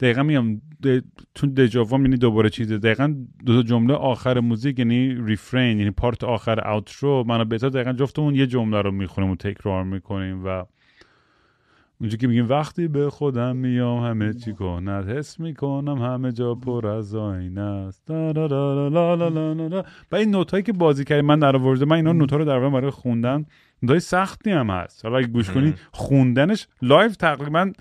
دقیقا 0.00 0.22
میگم 0.22 0.60
چون 1.34 1.50
déjà 1.50 1.80
vu 1.80 1.95
م 1.95 2.02
یعنی 2.04 2.16
دوباره 2.16 2.50
چیزه 2.50 2.78
دقیقا 2.78 3.14
دو 3.46 3.62
جمله 3.62 3.94
آخر 3.94 4.40
موزیک 4.40 4.78
یعنی 4.78 5.14
refrain 5.26 5.78
یعنی 5.78 5.90
part 5.90 6.24
آخر 6.24 6.68
outro 6.70 7.24
مونو 7.24 7.44
بهتر 7.44 7.68
دقیقا 7.68 7.92
جفتمون 7.92 8.34
یه 8.34 8.46
جمله 8.46 8.82
رو 8.82 8.90
می‌خونیم 8.90 9.30
و 9.30 9.36
تکرار 9.36 9.84
می‌کنیم 9.84 10.46
و 10.46 10.64
اونجا 12.00 12.16
که 12.16 12.26
میگیم 12.26 12.48
وقتی 12.48 12.88
به 12.88 13.10
خودم 13.10 13.56
میام 13.56 14.04
همه 14.04 14.34
چی 14.34 14.52
کند 14.52 15.08
حس 15.08 15.40
می‌کنم 15.40 16.02
همه 16.02 16.32
جا 16.32 16.54
پر 16.54 16.86
از 16.86 17.14
آینه 17.14 17.60
است. 17.60 18.10
و 20.12 20.16
این 20.16 20.30
نوت 20.30 20.50
هایی 20.50 20.62
که 20.62 20.72
بازی 20.72 21.04
کردیم 21.04 21.24
من 21.24 21.38
در 21.38 21.56
آورده 21.56 21.84
من 21.84 21.96
اینا 21.96 22.12
نوت 22.12 22.32
رو 22.32 22.44
در 22.44 22.58
واقع 22.58 22.74
برای 22.74 22.90
خوندن 22.90 23.46
نوت 23.82 23.98
سختی 23.98 24.50
هم 24.50 24.70
هست. 24.70 25.04
حالا 25.04 25.18
اگه 25.18 25.26
گوش 25.26 25.50
کنی 25.50 25.74
خوندنش 25.92 26.68
live 26.82 27.16
تقریبا 27.16 27.72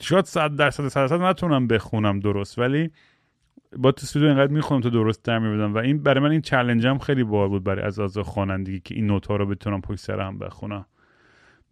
شاید 0.00 0.24
صد 0.24 0.56
درصد 0.56 0.88
صد 0.88 1.00
درصد 1.00 1.20
نتونم 1.20 1.66
بخونم 1.66 2.20
درست 2.20 2.58
ولی 2.58 2.90
با 3.76 3.92
تو 3.92 4.00
استودیو 4.02 4.28
اینقدر 4.28 4.52
می‌خونم 4.52 4.80
تو 4.80 4.90
درست 4.90 5.24
در 5.24 5.38
میبودم 5.38 5.74
و 5.74 5.78
این 5.78 6.02
برای 6.02 6.20
من 6.20 6.30
این 6.30 6.40
چلنجم 6.40 6.98
خیلی 6.98 7.24
باحال 7.24 7.48
بود 7.48 7.64
برای 7.64 7.84
از 7.84 7.98
از 7.98 8.18
خوانندگی 8.18 8.80
که 8.80 8.94
این 8.94 9.06
نوت 9.06 9.26
ها 9.26 9.36
رو 9.36 9.46
بتونم 9.46 9.80
پشت 9.80 10.00
سر 10.00 10.20
هم 10.20 10.38
بخونم. 10.38 10.86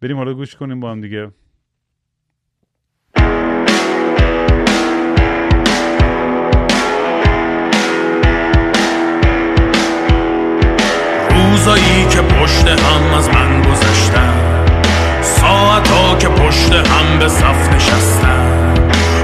بریم 0.07 0.17
حالا 0.17 0.35
گوش 0.35 0.55
کنیم 0.57 0.81
با 0.81 0.91
هم 0.91 1.01
دیگه. 1.01 1.31
روزایی 11.31 12.07
که 12.11 12.21
پشت 12.21 12.67
هم 12.67 13.15
از 13.19 13.29
من 13.29 13.63
گذشتن 13.63 14.65
ساعتا 15.23 16.19
که 16.19 16.29
پشت 16.29 16.73
هم 16.73 17.19
به 17.19 17.29
صف 17.29 17.75
نشستن. 17.75 18.75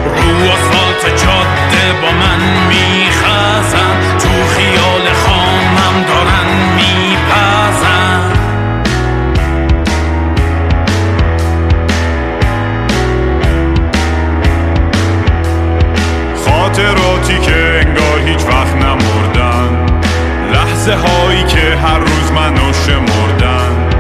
رو 0.05 0.51
آسفالت 0.51 1.25
جاده 1.25 2.01
با 2.03 2.11
من 2.13 2.69
میخزن 2.69 4.19
تو 4.19 4.29
خیال 4.29 5.13
خامم 5.13 6.05
دارن 6.09 6.32
خاطراتی 16.83 17.39
که 17.39 17.81
انگار 17.87 18.29
هیچ 18.29 18.41
وقت 18.47 18.77
نمردن. 18.77 19.87
لحظه 20.53 20.95
هایی 20.95 21.43
که 21.43 21.77
هر 21.77 21.99
روز 21.99 22.33
منو 22.33 22.73
شمردن. 22.73 23.92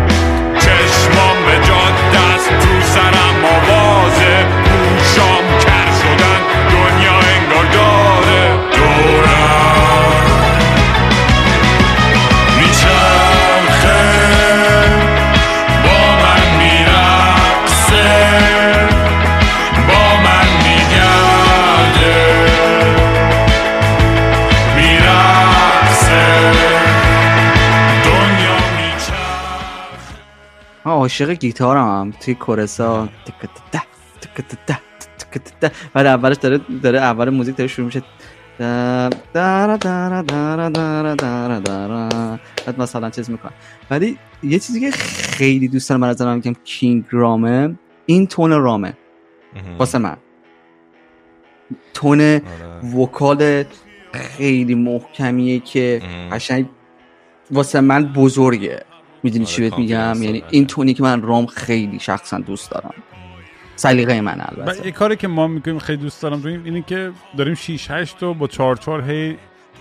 عاشق 31.03 31.31
گیتارم. 31.31 32.11
توی 32.11 32.35
کورسا. 32.35 33.09
بعد 35.95 36.07
اولش 36.07 36.37
داره 36.37 36.61
داره 36.83 37.01
اول 37.01 37.31
موزیک 37.31 37.57
داره 37.57 37.69
شروع 37.69 37.87
میشه. 37.87 38.03
بعد 39.35 39.87
مثلا 42.79 43.11
چیز 43.11 43.31
می‌کنم 43.31 43.53
ولی 43.91 44.19
یه 44.43 44.59
چیزی 44.59 44.81
که 44.81 44.91
خیلی 44.91 45.69
دوست 45.69 45.89
دارم 45.89 46.03
از 46.03 46.17
نظرم 46.17 46.35
میگم 46.35 46.55
کینگ 46.65 47.05
رامه. 47.11 47.75
این 48.07 48.27
تون 48.27 48.51
رامه. 48.51 48.95
واسه 49.79 49.99
من. 49.99 50.17
تون 51.95 52.41
وکال 52.97 53.65
خیلی 54.13 54.75
محکمیه 54.75 55.61
که 55.61 56.03
قشنگ 56.33 56.67
واسه 57.51 57.81
من 57.81 58.13
بزرگه. 58.13 58.85
می‌دونی 59.23 59.45
چی 59.45 59.63
بهت 59.63 59.79
میگم؟ 59.79 60.23
یعنی 60.23 60.43
این 60.51 60.67
تونی 60.67 60.95
که 60.95 61.03
من 61.03 61.23
رام 61.23 61.47
خیلی 61.47 61.99
شخصا 62.01 62.39
دوست 62.39 62.71
دارم. 62.71 62.95
سلیقه 63.77 64.21
من 64.21 64.41
البته. 64.41 64.87
یه 64.87 64.93
کاری 64.93 65.17
که 65.17 65.29
ما 65.29 65.47
می‌کنیم 65.47 65.79
خیلی 65.79 66.03
دوست 66.03 66.23
دارم 66.23 66.41
داریم 66.41 66.65
اینه 66.65 66.83
که 66.83 67.13
داریم 67.37 67.55
6 67.55 67.91
8 67.91 68.23
رو 68.23 68.35
با 68.35 68.47
4 68.47 68.77
4 68.77 69.11
هی 69.11 69.37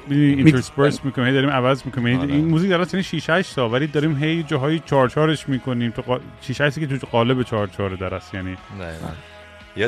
اینترسپرس 0.10 1.06
می‌کنیم 1.06 1.28
هی 1.28 1.34
داریم 1.34 1.50
عوض 1.50 1.82
می‌کنیم. 1.86 2.08
یعنی 2.08 2.22
آره. 2.22 2.34
این 2.34 2.46
موزیک 2.46 2.70
در 2.70 2.82
اصل 2.82 3.02
6 3.02 3.30
8 3.30 3.56
تا 3.56 3.70
ولی 3.70 3.88
داریم 3.88 4.24
هی 4.24 4.44
جاهای 4.44 4.80
4 4.80 5.10
4 5.10 5.36
ش 5.36 5.50
می‌کنیم. 5.50 5.92
تو 5.92 6.02
قا... 6.02 6.20
6 6.42 6.62
8 6.62 6.80
که 6.80 6.88
تو 6.88 7.08
قالب 7.12 7.44
4 7.44 7.68
4 7.68 7.90
در 7.90 8.16
است 8.16 8.34
یعنی. 8.34 8.58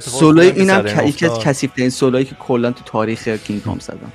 سولوی 0.02 0.48
اینم 0.48 0.86
یکی 1.06 1.26
از 1.26 1.32
افتاد. 1.32 1.46
کسیفترین 1.46 1.90
سولویی 1.90 2.26
که 2.26 2.36
کلا 2.36 2.72
تو 2.72 2.84
تاریخ 2.86 3.28
کینگ 3.28 3.62
کام 3.62 3.80
زدم. 3.80 4.12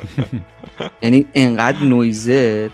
یعنی 1.02 1.26
انقدر 1.34 1.84
نویزه 1.84 2.70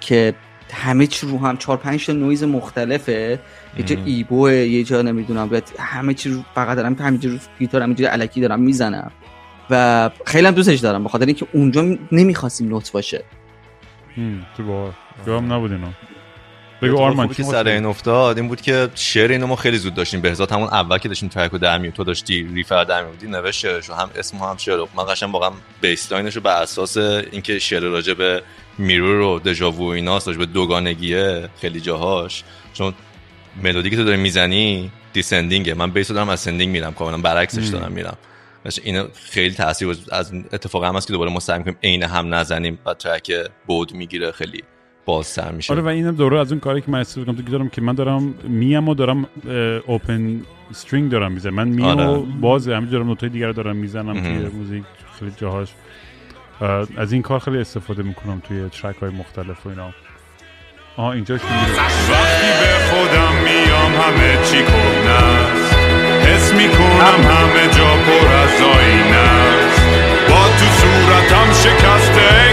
که 0.00 0.34
همه 0.72 1.06
چی 1.06 1.26
رو 1.26 1.38
هم 1.38 1.56
چهار 1.56 1.76
پنج 1.76 2.06
تا 2.06 2.12
نویز 2.12 2.44
مختلفه. 2.44 3.40
یه 3.78 3.84
جا 3.84 3.96
EBow 4.04 4.42
ه 4.42 4.52
یه 4.52 4.84
جا 4.84 5.02
نمی‌دونم 5.02 5.48
باید 5.48 5.72
همه 5.78 6.14
چی 6.14 6.30
رو 6.30 6.42
فقط 6.54 6.76
دارم 6.76 6.94
همینجوری 6.94 7.34
رو 7.34 7.40
گیتار 7.58 7.82
همینجوری 7.82 8.08
الکی 8.08 8.40
دارم 8.40 8.60
می‌زنم. 8.60 9.12
و 9.70 10.10
خیلی 10.26 10.46
هم 10.46 10.54
دوستش 10.54 10.78
دارم 10.78 11.02
به 11.02 11.08
خاطر 11.08 11.26
اینکه 11.26 11.46
اونجا 11.52 11.96
نمی‌خواستیم 12.12 12.68
نوت 12.68 12.92
باشه. 12.92 13.24
هم، 14.16 14.46
تو 14.56 14.64
با 14.64 14.92
هم 15.26 15.52
نبود 15.52 15.72
اینا 15.72 15.88
بگو 16.88 16.98
آرمان. 16.98 17.28
که 17.28 17.42
سر 17.42 17.68
این 17.68 17.84
افتاد؟ 17.84 18.38
این 18.38 18.48
بود 18.48 18.60
که 18.60 18.88
شعر 18.94 19.30
اینو 19.30 19.46
ما 19.46 19.56
خیلی 19.56 19.78
زود 19.78 19.94
داشتیم. 19.94 20.20
بهزاد 20.20 20.52
همون 20.52 20.68
اول 20.68 20.98
که 20.98 21.08
داشتیم 21.08 21.28
track 21.28 21.50
رو 21.50 21.58
در 21.58 21.78
میون 21.78 21.92
تو 21.92 22.04
داشتی 22.04 22.48
riff 22.54 22.74
رو 22.74 22.84
در 22.84 23.04
میوردی 23.04 23.26
نوشت 23.26 23.60
شعرش 23.60 23.88
رو 23.88 23.94
هم 23.94 24.10
اسم 24.16 24.38
هم 24.38 24.56
شعر. 24.56 24.78
من 24.96 25.04
قشنگ 25.04 25.34
واقعا 25.34 25.50
bass 25.80 26.02
line 26.02 26.25
ش 26.25 26.36
رو 26.36 26.42
بر 26.42 26.62
اساس 26.62 26.96
اینکه 26.96 27.58
شعر 27.58 27.82
راجع 27.82 28.14
به 28.14 28.42
mirror 28.78 29.20
و 29.20 29.38
دژاوو 29.38 29.84
و 29.84 29.88
ایناست 29.88 30.28
راجع 30.28 30.38
به 30.38 30.46
دوگانگیه 30.46 31.48
خیلی 31.60 31.80
جاهاش. 31.80 32.44
چون 32.74 32.94
ملودی 33.62 33.90
که 33.90 33.96
تو 33.96 34.04
داری 34.04 34.16
می‌زنی 34.16 34.90
descending 35.12 35.64
ه. 35.64 35.74
من 35.74 35.90
bass 35.90 36.08
دارم 36.08 36.28
ascending 36.28 36.72
میرم 36.72 36.94
کاملا 36.94 37.18
برعکسش 37.18 37.68
دارم 37.68 37.92
میرم. 37.92 38.16
اینو 38.82 39.06
خیلی 39.30 39.54
تاثیر 39.54 39.96
از 40.12 40.32
اتفاق 40.52 40.84
هم 40.84 40.96
هست 40.96 41.06
که 41.06 41.12
دوباره 41.12 41.30
ما 41.30 41.40
سعی 41.40 41.58
می‌کنیم 41.58 41.76
عین 41.82 42.02
هم 42.02 42.34
نزنیم 42.34 42.78
و 42.86 42.94
track 42.94 43.32
بعد 43.66 43.92
می‌گیره. 43.94 44.32
خیلی 44.32 44.62
بازتر 45.06 45.50
میشه. 45.50 45.72
آره 45.72 45.82
و 45.82 45.86
اینم 45.86 46.14
دوره 46.14 46.40
از 46.40 46.52
اون 46.52 46.60
کاری 46.60 46.80
که 46.80 46.90
من 46.90 46.98
استفاده 46.98 47.26
کنم 47.32 47.36
تو 47.36 47.52
دارم 47.52 47.68
که 47.68 47.80
من 47.80 47.94
دارم 47.94 48.34
میم 48.44 48.88
و 48.88 48.94
دارم 48.94 49.26
open 49.86 50.40
string 50.70 51.10
دارم 51.10 51.32
می‌زنم. 51.32 51.54
من 51.54 51.68
میم 51.68 51.84
آره. 51.84 52.06
و 52.06 52.22
باز 52.22 52.68
همین 52.68 52.90
دارم 52.90 53.06
نوتای 53.06 53.28
دیگر 53.28 53.52
دارم 53.52 53.76
می‌زنم 53.76 54.20
توی 54.20 54.48
موزیک 54.58 54.84
خیلی 55.18 55.32
جاهاش. 55.36 55.68
از 56.96 57.12
این 57.12 57.22
کار 57.22 57.38
خیلی 57.38 57.58
استفاده 57.58 58.02
می‌کنم 58.02 58.42
توی 58.48 58.68
ترک 58.68 58.96
های 58.96 59.10
مختلف 59.10 59.66
و 59.66 59.68
اینا. 59.68 59.90
آها 60.96 61.12
اینجاش 61.12 61.40
وقتی 61.44 62.46
به 62.60 62.74
خودم 62.90 63.34
میام 63.44 63.92
همه 64.02 64.38
چی 64.44 64.62
کنم 64.62 65.46
حس 66.26 66.54
می‌کنم 66.54 67.20
همه 67.30 67.74
جا 67.76 67.96
پر 67.96 68.34
از 68.34 68.60
آینه 68.62 69.30
با 70.28 70.48
تو 70.58 70.66
صورتم 70.66 71.52
شکسته. 71.52 72.45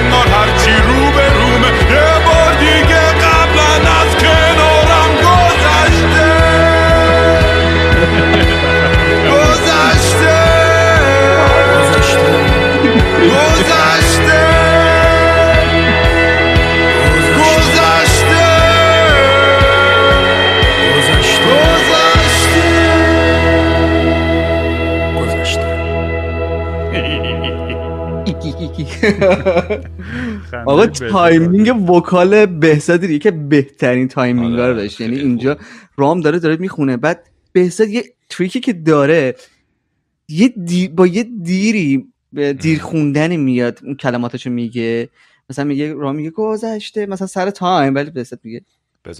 آقا 30.65 30.87
timing 30.87 31.89
vocal 31.89 32.45
بهزاد 32.45 33.05
که 33.05 33.31
بهترین 33.31 34.07
timing 34.07 34.55
رو 34.55 34.63
آره، 34.63 34.73
داشت. 34.73 35.01
یعنی 35.01 35.19
اینجا 35.19 35.57
رام 35.97 36.21
داره 36.21 36.39
داره 36.39 36.57
می‌خونه. 36.57 36.97
بعد 36.97 37.29
بهزاد 37.51 37.89
یه 37.89 38.03
trick 38.29 38.54
ی 38.54 38.59
که 38.59 38.73
داره 38.73 39.35
یه 40.29 40.53
با 40.95 41.07
یه 41.07 41.23
delay 41.43 42.12
دیر 42.59 42.79
خوندن 42.79 43.35
میاد 43.35 43.79
اون 43.83 43.95
کلماتشو 43.95 44.49
میگه. 44.49 45.09
مثلا 45.49 45.65
میگه 45.65 45.93
رام 45.93 46.15
میگه 46.15 46.29
گذشته. 46.29 47.05
مثلا 47.05 47.27
سر 47.27 47.49
time 47.49 47.95
ولی 47.95 48.09
بهزاد 48.11 48.39
میگه. 48.43 48.61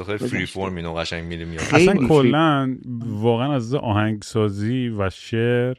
خیلی 0.06 0.18
free 0.18 0.46
form 0.46 0.76
اینو 0.76 0.94
قشنگ 0.94 1.34
میاد. 1.34 1.62
اصلا 1.74 2.08
کلا 2.08 2.78
واقعا 3.00 3.56
از 3.56 3.76
آهنگسازی 3.76 4.90
و 4.90 5.10
شعر 5.10 5.78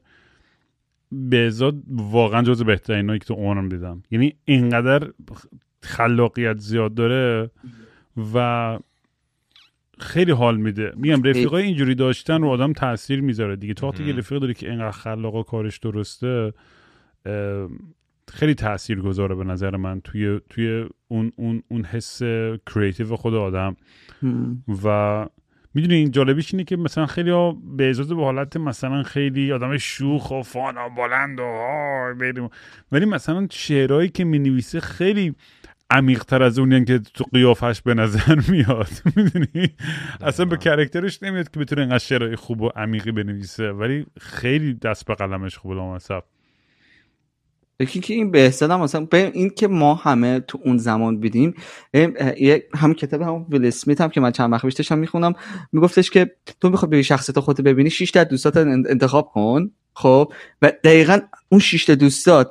بهزاد 1.12 1.74
واقعا 1.88 2.42
جز 2.42 2.62
بهترین 2.62 3.18
که 3.18 3.24
تو 3.24 3.34
عمرم 3.34 3.68
دیدم. 3.68 4.02
یعنی 4.10 4.34
اینقدر 4.44 5.10
خلاقیت 5.80 6.58
زیاد 6.58 6.94
داره 6.94 7.50
و 8.34 8.78
خیلی 9.98 10.32
حال 10.32 10.56
میده. 10.56 10.92
میگم 10.96 11.22
رفیقای 11.22 11.62
اینجوری 11.62 11.94
داشتن 11.94 12.42
رو 12.42 12.48
آدم 12.48 12.72
تاثیر 12.72 13.20
می‌ذاره 13.20 13.56
دیگه. 13.56 13.74
تو 13.74 13.88
وقتی 13.88 14.12
رفیق 14.12 14.38
داری 14.38 14.54
که 14.54 14.70
اینقدر 14.70 14.90
خلاق 14.90 15.34
و 15.34 15.42
کارش 15.42 15.78
درسته 15.78 16.52
خیلی 18.32 18.54
تاثیر 18.54 19.00
گذاره 19.00 19.34
به 19.34 19.44
نظر 19.44 19.76
من 19.76 20.00
توی 20.00 20.40
توی 20.50 20.86
اون 21.08 21.32
اون 21.36 21.62
اون 21.68 21.84
حس 21.84 22.22
کریتیو 22.74 23.16
خود 23.16 23.34
آدم. 23.34 23.76
و 24.84 25.26
می‌دونی 25.74 25.94
این 25.94 26.10
جالبیش 26.10 26.54
اینه 26.54 26.64
که 26.64 26.76
مثلا 26.76 27.06
خیلی 27.06 27.30
ها 27.30 27.56
به 27.76 27.90
اجازه 27.90 28.14
به 28.14 28.24
حالت 28.24 28.56
مثلا 28.56 29.02
خیلی 29.02 29.52
آدم 29.52 29.76
شوخ 29.76 30.30
و 30.30 30.42
فان 30.42 30.78
و 30.78 30.88
بلند 30.96 31.40
و 31.40 32.14
بریم. 32.20 32.48
ولی 32.92 33.04
مثلا 33.04 33.46
شعرهایی 33.50 34.08
که 34.08 34.24
می 34.24 34.38
نویسه 34.38 34.80
خیلی 34.80 35.34
عمیقتر 35.90 36.42
از 36.42 36.58
اونی 36.58 36.84
که 36.84 36.98
تو 36.98 37.24
قیافش 37.32 37.82
به 37.82 37.94
نظر 37.94 38.40
میاد. 38.48 38.88
می‌دونی؟ 39.16 39.68
اصلا 40.20 40.46
به 40.46 40.56
کرکترش 40.56 41.22
نمیاد 41.22 41.50
که 41.50 41.60
بتونه 41.60 41.80
اینقدر 41.80 41.98
شعرهای 41.98 42.36
خوب 42.36 42.60
و 42.60 42.68
عمیقی 42.76 43.12
بنویسه. 43.12 43.72
ولی 43.72 44.06
خیلی 44.20 44.74
دست 44.74 45.06
به 45.06 45.14
قلمش 45.14 45.58
خوبه 45.58 45.74
لامصب. 45.74 46.22
یکی 47.80 48.00
که 48.00 48.14
این 48.14 48.30
بهزاد 48.30 48.70
هم 48.70 48.80
مثلا 48.80 49.06
این 49.12 49.50
که 49.50 49.68
ما 49.68 49.94
همه 49.94 50.40
تو 50.40 50.58
اون 50.64 50.78
زمان 50.78 51.20
بیدیم 51.20 51.54
هم 52.74 52.94
کتاب 52.94 53.22
هم 53.22 53.46
ویل 53.50 53.66
اسمیت 53.66 54.00
هم 54.00 54.08
که 54.10 54.20
من 54.20 54.30
چند 54.30 54.52
وقت 54.52 54.62
پیش 54.66 54.74
داشتم 54.74 54.98
می‌خونم 54.98 55.34
میگفتش 55.72 56.10
که 56.10 56.36
تو 56.60 56.70
می‌خوای 56.70 56.90
به 56.90 57.02
شخصیت 57.02 57.40
خودت 57.40 57.60
ببینی 57.60 57.90
6 57.90 58.10
تا 58.10 58.24
دوستات 58.24 58.56
انتخاب 58.56 59.30
کن 59.32 59.70
خب؟ 59.94 60.32
و 60.62 60.72
دقیقا 60.84 61.18
اون 61.48 61.60
6 61.60 61.84
تا 61.84 61.94
دوستات 61.94 62.50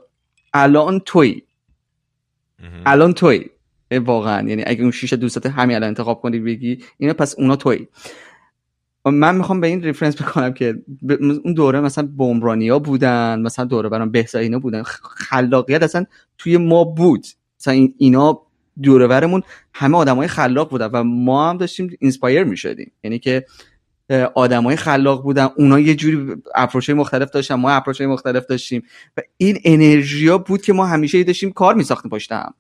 الان 0.53 0.99
توی. 0.99 1.41
الان 2.85 3.13
توی. 3.13 3.45
واقعا. 3.91 4.49
یعنی 4.49 4.63
اگه 4.67 4.81
اون 4.81 4.91
6 4.91 5.13
دوستات 5.13 5.45
همین 5.45 5.75
الان 5.75 5.87
انتخاب 5.87 6.21
کنی 6.21 6.39
بگی 6.39 6.79
اینا 6.97 7.13
پس 7.13 7.35
اونا 7.37 7.55
توی. 7.55 7.87
من 9.05 9.35
می‌خوام 9.35 9.61
به 9.61 9.67
این 9.67 9.83
reference 9.83 10.21
بکنم 10.21 10.53
که 10.53 10.83
اون 11.43 11.53
دوره 11.53 11.79
مثلا 11.79 12.09
ها 12.69 12.79
بودن 12.79 13.41
مثلا 13.41 13.65
دوره 13.65 13.89
برام 13.89 14.11
بهزایینا 14.11 14.59
بودن. 14.59 14.83
خلاقیت 15.29 15.83
اصلا 15.83 16.05
توی 16.37 16.57
ما 16.57 16.83
بود. 16.83 17.25
مثلا 17.59 17.87
اینا 17.97 18.41
دورورمون 18.83 19.43
همه 19.73 19.97
آدمای 19.97 20.27
خلاق 20.27 20.69
بودن 20.69 20.85
و 20.85 21.03
ما 21.03 21.49
هم 21.49 21.57
داشتیم 21.57 21.97
inspire 21.99 22.43
می‌شدیم. 22.43 22.91
یعنی 23.03 23.19
که 23.19 23.45
آدمای 24.35 24.75
خلاق 24.75 25.23
بودن 25.23 25.49
اونا 25.57 25.79
یه 25.79 25.95
جوری 25.95 26.35
اپروچ 26.55 26.89
مختلف 26.89 27.29
داشتن 27.29 27.55
ما 27.55 27.69
اپروچ 27.69 28.01
مختلف 28.01 28.45
داشتیم 28.45 28.83
و 29.17 29.21
این 29.37 29.57
انرژیا 29.63 30.37
بود 30.37 30.61
که 30.61 30.73
ما 30.73 30.85
همیشه 30.85 31.23
داشتیم 31.23 31.51
کار 31.51 31.75
میساختیم 31.75 32.11
پشت 32.11 32.31
هم. 32.31 32.53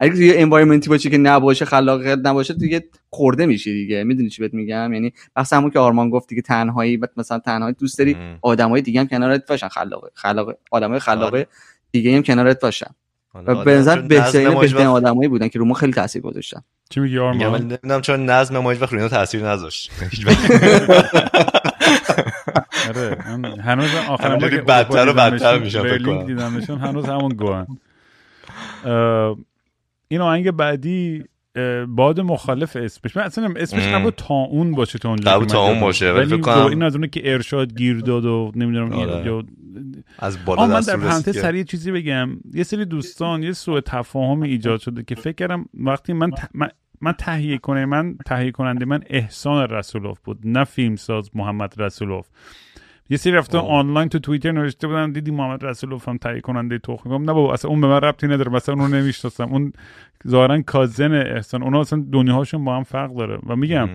اگه 0.00 0.12
توی 0.12 0.36
انوایرمنتی 0.36 0.90
باشه 0.90 1.10
که 1.10 1.18
نباشه 1.18 1.64
خلاقیت 1.64 2.18
نباشه 2.24 2.54
دیگه 2.54 2.84
خورده 3.10 3.46
میشی 3.46 3.72
دیگه. 3.72 4.04
می‌دونی 4.04 4.28
چی 4.28 4.42
بهت 4.42 4.54
میگم؟ 4.54 4.92
یعنی 4.92 5.12
بحث 5.36 5.52
همون 5.52 5.70
که 5.70 5.78
آرمان 5.78 6.10
گفت 6.10 6.28
دیگه 6.28 6.42
تنهایی 6.42 7.00
مثلا 7.16 7.38
تنهایی 7.38 7.74
دوست 7.78 7.98
داری 7.98 8.16
آدمای 8.42 8.82
دیگه 8.82 9.00
هم 9.00 9.08
کنارت 9.08 9.46
باشن. 9.48 9.68
خلاقه 9.68 10.08
خلاقه 10.14 10.56
آدمای 10.70 10.98
خلاقه 10.98 11.36
آره. 11.36 11.46
دیگه 11.90 12.16
هم 12.16 12.22
کنارت 12.22 12.60
باشن. 12.60 12.90
و 13.34 13.64
به 13.64 13.74
نظر 13.74 14.00
بهترین 14.00 14.60
بهترین 14.60 14.86
آدمایی 14.86 15.28
بودن 15.28 15.48
که 15.48 15.58
رو 15.58 15.64
ما 15.64 15.74
خیلی 15.74 15.92
تاثیر 15.92 16.22
گذاشتن. 16.22 16.60
چی 16.90 17.00
میگی 17.00 17.18
آرمان؟ 17.18 17.50
من 17.50 17.58
نمی‌دونم 17.58 18.00
چون 18.00 18.30
نظم 18.30 18.58
ما 18.58 18.70
هیچ 18.72 18.82
وقت 18.82 18.92
روی 18.92 19.08
تاثیر 19.08 19.48
نذاشت. 19.48 19.90
آره 22.88 23.16
هنوز 23.64 23.90
آخر 24.08 24.36
بدتر 24.36 25.08
و 25.08 25.12
بدتر 25.12 25.58
میشن 25.58 25.82
فکر 25.82 26.02
کنم. 26.02 26.26
دیدمشون 26.26 26.78
هنوز 26.78 27.04
همون 27.04 27.32
گوان 27.32 27.66
این 30.12 30.20
آهنگ 30.20 30.50
بعدی 30.50 31.24
باد 31.88 32.20
مخالف 32.20 32.76
اسمش. 32.76 33.16
من 33.16 33.22
اصلا 33.22 33.54
اسمش 33.56 33.84
نبود 33.84 34.14
تا 34.14 34.34
اون 34.34 34.72
باشه 34.72 34.98
تا 34.98 35.08
اونجا 35.08 35.44
تا 35.44 35.68
اون 35.68 35.80
باشه 35.80 36.12
ولی 36.12 36.34
این 36.48 36.82
از 36.82 36.94
اونه 36.94 37.08
که 37.08 37.32
ارشاد 37.32 37.74
گیر 37.74 38.00
داد 38.00 38.24
و 38.24 38.52
نمی‌دونم 38.54 38.92
آره. 38.92 39.42
از 40.18 40.44
بالا 40.44 40.66
من 40.66 40.80
در 40.80 40.96
پرانتز 40.96 41.38
سریع 41.38 41.62
چیزی 41.62 41.92
بگم. 41.92 42.28
یه 42.54 42.62
سری 42.62 42.84
دوستان 42.84 43.42
یه 43.42 43.52
سوء 43.52 43.80
تفاهم 43.80 44.42
ایجاد 44.42 44.80
شده 44.80 45.02
که 45.02 45.14
فکر 45.14 45.32
کردم 45.32 45.66
وقتی 45.74 46.12
من 46.12 46.30
من 47.00 47.12
تهیه 47.12 47.58
کنه 47.58 47.86
من 47.86 48.16
تهیه 48.26 48.50
کننده 48.50 48.84
من 48.84 49.00
احسان 49.10 49.68
رسولوف 49.68 50.20
بود 50.20 50.38
نه 50.44 50.64
فیلمساز 50.64 51.30
محمد 51.34 51.74
رسولوف. 51.78 52.26
یه 53.10 53.16
سری 53.16 53.32
رفته 53.32 53.58
آنلاین 53.58 54.08
تو 54.08 54.18
توییتر 54.18 54.52
نوشته 54.52 54.86
بودن 54.86 55.12
دیدی 55.12 55.30
محمد 55.30 55.64
رسولوف 55.64 56.08
هم 56.08 56.16
تهیه 56.16 56.40
کننده 56.40 56.78
تخم 56.78 57.10
گفتم 57.10 57.24
نه 57.24 57.32
بابا 57.32 57.52
اصلا 57.52 57.70
اون 57.70 57.80
به 57.80 57.86
من 57.86 58.00
ربطی 58.00 58.26
نداره 58.26 58.52
مثلا 58.52 58.74
اونو 58.74 58.88
نمی‌شناسم. 58.88 59.48
اون 59.48 59.72
ظاهرا 60.28 60.62
کازن 60.62 61.12
احسان 61.12 61.62
اونا 61.62 61.80
اصلا 61.80 62.04
دنیاهاشون 62.12 62.64
با 62.64 62.76
هم 62.76 62.82
فرق 62.82 63.14
داره. 63.14 63.38
و 63.46 63.56
میگم 63.56 63.88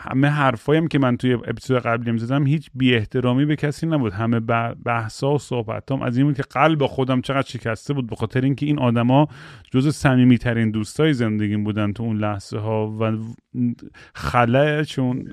همه 0.00 0.28
حرفایم 0.28 0.88
که 0.88 0.98
من 0.98 1.16
توی 1.16 1.32
اپیزود 1.32 1.78
قبلی 1.78 2.18
زدم 2.18 2.46
هیچ 2.46 2.70
بی 2.74 2.94
احترامی 2.94 3.44
به 3.44 3.56
کسی 3.56 3.86
نبود. 3.86 4.12
همه 4.12 4.40
بحثا 4.84 5.34
و 5.34 5.38
صحبتام 5.38 6.02
از 6.02 6.16
این 6.16 6.26
بود 6.26 6.36
که 6.36 6.42
قلب 6.42 6.86
خودم 6.86 7.20
چقدر 7.20 7.48
شکسته 7.48 7.94
بود 7.94 8.06
به 8.06 8.16
خاطر 8.16 8.40
اینکه 8.40 8.66
این 8.66 8.78
آدما 8.78 9.28
جز 9.70 9.94
صمیمی 9.94 10.38
ترین 10.38 10.70
دوستای 10.70 11.12
زندگیم 11.12 11.64
بودن 11.64 11.92
تو 11.92 12.02
اون 12.02 12.16
لحظه 12.16 12.58
ها 12.58 12.96
و 13.00 13.18
خلایشون 14.14 15.30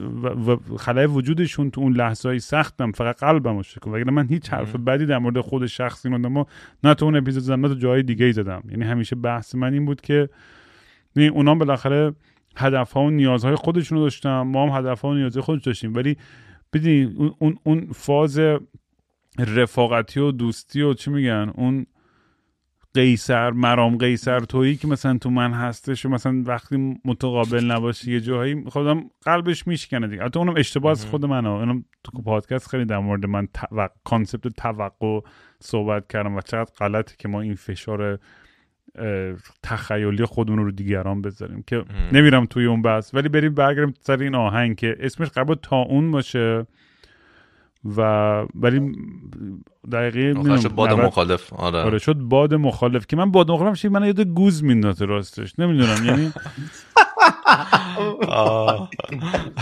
و 0.47 0.57
خلای 0.78 1.05
وجودشون 1.05 1.72
تو 1.72 1.82
اون 1.82 1.93
لحظه 1.93 2.30
های 2.30 2.39
سختم 2.39 2.91
فقط 2.91 3.20
قلبم 3.20 3.61
شکن 3.61 3.91
وگرنه 3.91 4.11
من 4.11 4.28
هیچ 4.28 4.49
حرف 4.49 4.76
بدی 4.76 5.05
در 5.05 5.18
مورد 5.18 5.39
خود 5.39 5.66
شخص 5.66 6.05
این 6.05 6.16
آدما 6.16 6.47
نه 6.84 6.93
تو 6.93 7.05
اون 7.05 7.16
اپیزود 7.16 7.43
زدم 7.43 7.61
نه 7.61 7.67
تو 7.67 7.75
جای 7.75 8.04
دیگه 8.04 8.32
زدم. 8.32 8.63
یعنی 8.70 8.83
همیشه 8.83 9.16
بحث 9.16 9.55
من 9.55 9.74
این 9.74 9.86
بود 9.86 10.01
که 10.01 10.29
اونا 11.16 11.55
بالاخره 11.55 12.13
هدف 12.57 12.91
ها 12.91 13.01
و 13.01 13.09
نیازهای 13.09 13.55
خودشون 13.55 13.97
رو 13.97 14.03
داشتن. 14.03 14.41
ما 14.41 14.69
هم 14.69 14.77
هدف 14.77 15.01
ها 15.01 15.09
و 15.09 15.13
نیازهای 15.13 15.43
خودش 15.43 15.63
داشتیم. 15.63 15.95
ولی 15.95 16.17
بدین 16.73 17.15
اون, 17.17 17.36
اون, 17.39 17.57
اون 17.63 17.87
فاز 17.93 18.39
رفاقتی 19.39 20.19
و 20.19 20.32
دوستی 20.32 20.82
و 20.82 20.93
چی 20.93 21.11
میگن؟ 21.11 21.51
اون 21.55 21.86
قیصر 22.93 23.51
مرام 23.51 23.97
قیصر 23.97 24.39
تویی 24.39 24.75
که 24.75 24.87
مثلا 24.87 25.17
تو 25.17 25.29
من 25.29 25.53
هستش 25.53 26.05
و 26.05 26.09
مثلا 26.09 26.43
وقتی 26.45 26.99
متقابل 27.05 27.65
نباشی 27.65 28.11
یه 28.11 28.21
جاهایی 28.21 28.63
خودم 28.67 29.09
قلبش 29.21 29.67
میشکنه 29.67 30.07
دیگه. 30.07 30.23
حتی 30.23 30.39
اونم 30.39 30.53
اشتباه 30.57 30.91
از 30.91 31.05
خود 31.05 31.25
منه. 31.25 31.49
اونم 31.49 31.86
تو 32.03 32.21
پادکست 32.21 32.67
خیلی 32.67 32.86
در 32.86 32.99
مورد 32.99 33.25
من 33.25 33.47
کانسپت 34.03 34.47
توقع 34.47 35.19
صحبت 35.59 36.07
کردم 36.07 36.36
و 36.36 36.41
چقدر 36.41 36.71
غلطه 36.79 37.15
که 37.19 37.27
ما 37.27 37.41
این 37.41 37.55
فشار 37.55 38.19
تخیلی 39.63 40.26
خودمون 40.26 40.59
رو 40.59 40.72
دیگران 40.72 41.22
بذاریم 41.22 41.63
که 41.67 41.84
نمیرم 42.12 42.46
توی 42.46 42.66
اون 42.66 42.82
بحث. 42.82 43.13
ولی 43.13 43.30
بریم 43.30 43.54
برگردیم 43.54 43.93
سر 44.01 44.17
این 44.17 44.36
آهنگ 44.36 44.76
که 44.76 44.96
اسمش 45.00 45.28
قبل 45.28 45.55
تا 45.62 45.76
اون 45.76 46.12
باشه 46.12 46.66
و 47.97 48.01
ولی 48.55 48.92
دقیقه 49.92 50.58
شد 50.58 50.72
باد 50.72 50.89
مخالف. 50.89 51.54
آره. 51.54 51.80
آره 51.80 51.97
شد 52.00 52.16
باد 52.16 52.54
مخالف 52.54 53.08
که 53.08 53.16
من 53.16 53.32
باد 53.32 53.51
مخالف 53.51 53.86
من 53.86 54.05
یاد 54.05 54.22
گوز 54.22 54.63
میندازه 54.63 55.05
راستش. 55.05 55.59
نمی‌دونم 55.59 56.05
یعنی 56.05 56.32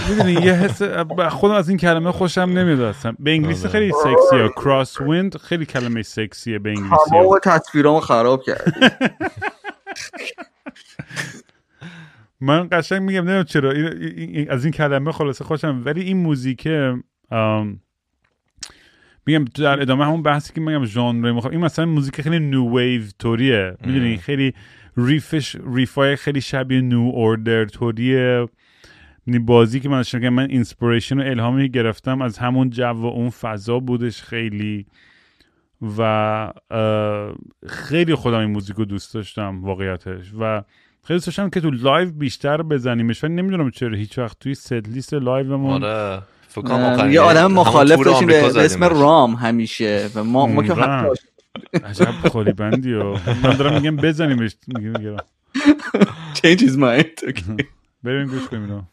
می‌دونی 0.09 0.31
یه 0.31 0.53
حس 0.53 0.81
خودم 1.29 1.53
از 1.53 1.69
این 1.69 1.77
کلمه 1.77 2.11
خوشم 2.11 2.41
نمیاد 2.41 2.81
اصلا. 2.81 3.13
به 3.19 3.31
انگلیسی 3.31 3.67
خیلی 3.67 3.91
سکسیه 3.91 4.49
کراس 4.49 5.01
ویند 5.01 5.37
خیلی 5.37 5.65
کلمه 5.65 6.01
سکسیه 6.01 6.59
به 6.59 6.69
انگلیسی. 6.69 6.95
تمام 7.09 7.39
تصویرامو 7.43 7.99
خراب 7.99 8.43
کردی. 8.43 8.71
من 12.41 12.67
قشنگ 12.71 13.01
میگم 13.01 13.19
نمی‌دونم 13.19 13.43
چرا. 13.43 13.73
از 14.49 14.65
این 14.65 14.73
کلمه 14.73 15.11
خلاصه 15.11 15.43
خوشم 15.43 15.81
ولی 15.85 16.01
این 16.01 16.17
موزیکه 16.17 17.03
میگم 19.25 19.45
در 19.45 19.81
ادامه 19.81 20.05
همون 20.05 20.23
بحثی 20.23 20.53
که 20.53 20.61
میگم 20.61 20.85
ژانر 20.85 21.31
می‌خوام. 21.31 21.51
این 21.51 21.61
مثلا 21.61 21.85
موزیک 21.85 22.21
خیلی 22.21 22.39
new 22.39 22.77
wave 22.77 23.03
طوریه 23.19 23.77
می‌دونی 23.85 24.17
خیلی 24.17 24.53
riff 24.97 25.36
ش 25.36 25.55
riff 25.73 26.07
ای 26.07 26.15
خیلی 26.15 26.41
شبیه 26.41 26.81
New 26.81 27.11
Order 27.13 27.65
طوریه. 27.65 28.47
بازی 29.27 29.79
که 29.79 29.89
من 29.89 30.03
شنگم 30.03 30.29
من 30.29 30.49
inspiration 30.49 31.19
و 31.19 31.23
الهامی 31.23 31.69
گرفتم 31.69 32.21
از 32.21 32.37
همون 32.37 32.69
جو 32.69 32.83
و 32.83 33.05
اون 33.05 33.29
فضا 33.29 33.79
بودش 33.79 34.21
خیلی. 34.21 34.85
و 35.97 36.53
خیلی 37.67 38.15
خودم 38.15 38.39
این 38.39 38.51
موزیک 38.51 38.75
رو 38.75 38.85
دوست 38.85 39.13
داشتم 39.13 39.63
واقعیتش. 39.63 40.33
و 40.39 40.63
خیلی 41.03 41.17
دوست 41.17 41.25
داشتم 41.25 41.49
که 41.49 41.61
تو 41.61 41.71
live 41.71 42.11
بیشتر 42.11 42.61
بزنیمش. 42.61 43.23
ولی 43.23 43.33
نمی‌دونم 43.33 43.71
چرا 43.71 43.97
هیچ 43.97 44.17
وقت 44.17 44.39
توی 44.39 44.55
set 44.55 44.73
list 44.73 45.13
live 45.13 45.53
مون 45.53 45.83
آره 45.83 46.21
یه 47.11 47.21
آدم 47.21 47.51
مخالف 47.51 48.03
داشتیم 48.05 48.27
به 48.27 48.45
اسم 48.45 48.83
رام 48.83 49.35
همیشه. 49.35 50.09
و 50.15 50.23
ما 50.23 50.47
ما 50.47 50.63
که 50.63 50.73
عجب 51.83 52.29
خالی 52.31 52.51
بندی 52.51 52.93
و 52.93 53.03
من 53.43 53.57
دارم 53.57 53.73
میگم 53.73 53.95
بزنیمش 53.95 54.55
میگم 54.67 55.17
change 56.33 56.59
his 56.59 56.75
mind 56.77 57.43
بریم 58.03 58.27
گوش 58.27 58.47
کنیم 58.47 58.87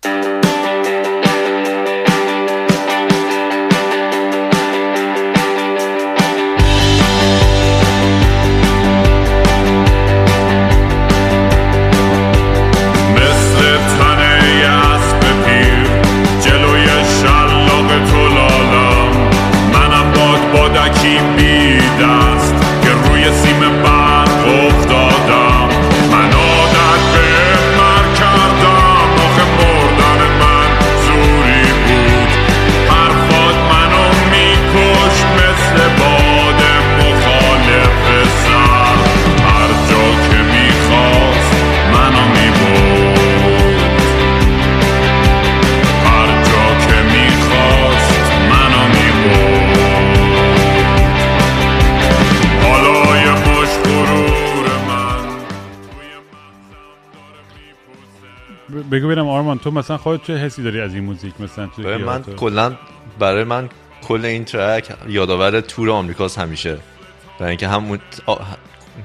you 23.21 23.33
see 23.35 23.53
me 23.61 23.90
بگو 58.91 59.07
ببینم 59.07 59.29
آرمان 59.29 59.59
تو 59.59 59.71
مثلا 59.71 59.97
خودت 59.97 60.25
چه 60.25 60.37
حسی 60.37 60.63
داری 60.63 60.81
از 60.81 60.95
این 60.95 61.05
موزیک؟ 61.05 61.41
مثلا 61.41 61.67
تو 61.67 61.83
من 61.83 62.23
کلا 62.23 62.77
برای 63.19 63.45
من 63.45 63.69
کل 64.03 64.25
این 64.25 64.45
track 64.45 64.93
یادآور 65.09 65.61
تور 65.61 65.91
آمریکاست 65.91 66.39
همیشه. 66.39 66.79
برای 67.39 67.51
اینکه 67.51 67.69
همون 67.69 67.99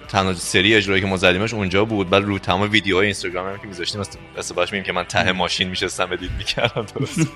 تنها 0.07 0.34
سری 0.34 0.76
اجرایی 0.76 1.02
که 1.02 1.07
ما 1.07 1.18
زدیمش 1.18 1.53
اونجا 1.53 1.86
بود 1.86 2.10
بعد 2.10 2.24
رو 2.24 2.40
تمام 2.40 2.72
ویدیوهای 2.72 3.06
اینستاگرام 3.06 3.48
هم 3.49 3.57
که 3.57 3.68
میذاشتیم 3.68 4.02
مثلا 4.38 4.56
باش 4.56 4.72
میگیم 4.72 4.86
که 4.86 4.91
من 4.91 5.03
ته 5.03 5.32
ماشین 5.32 5.70
میشستم 5.70 6.12
edit 6.11 6.32
می‌کردم 6.38 6.86
درست 6.95 7.20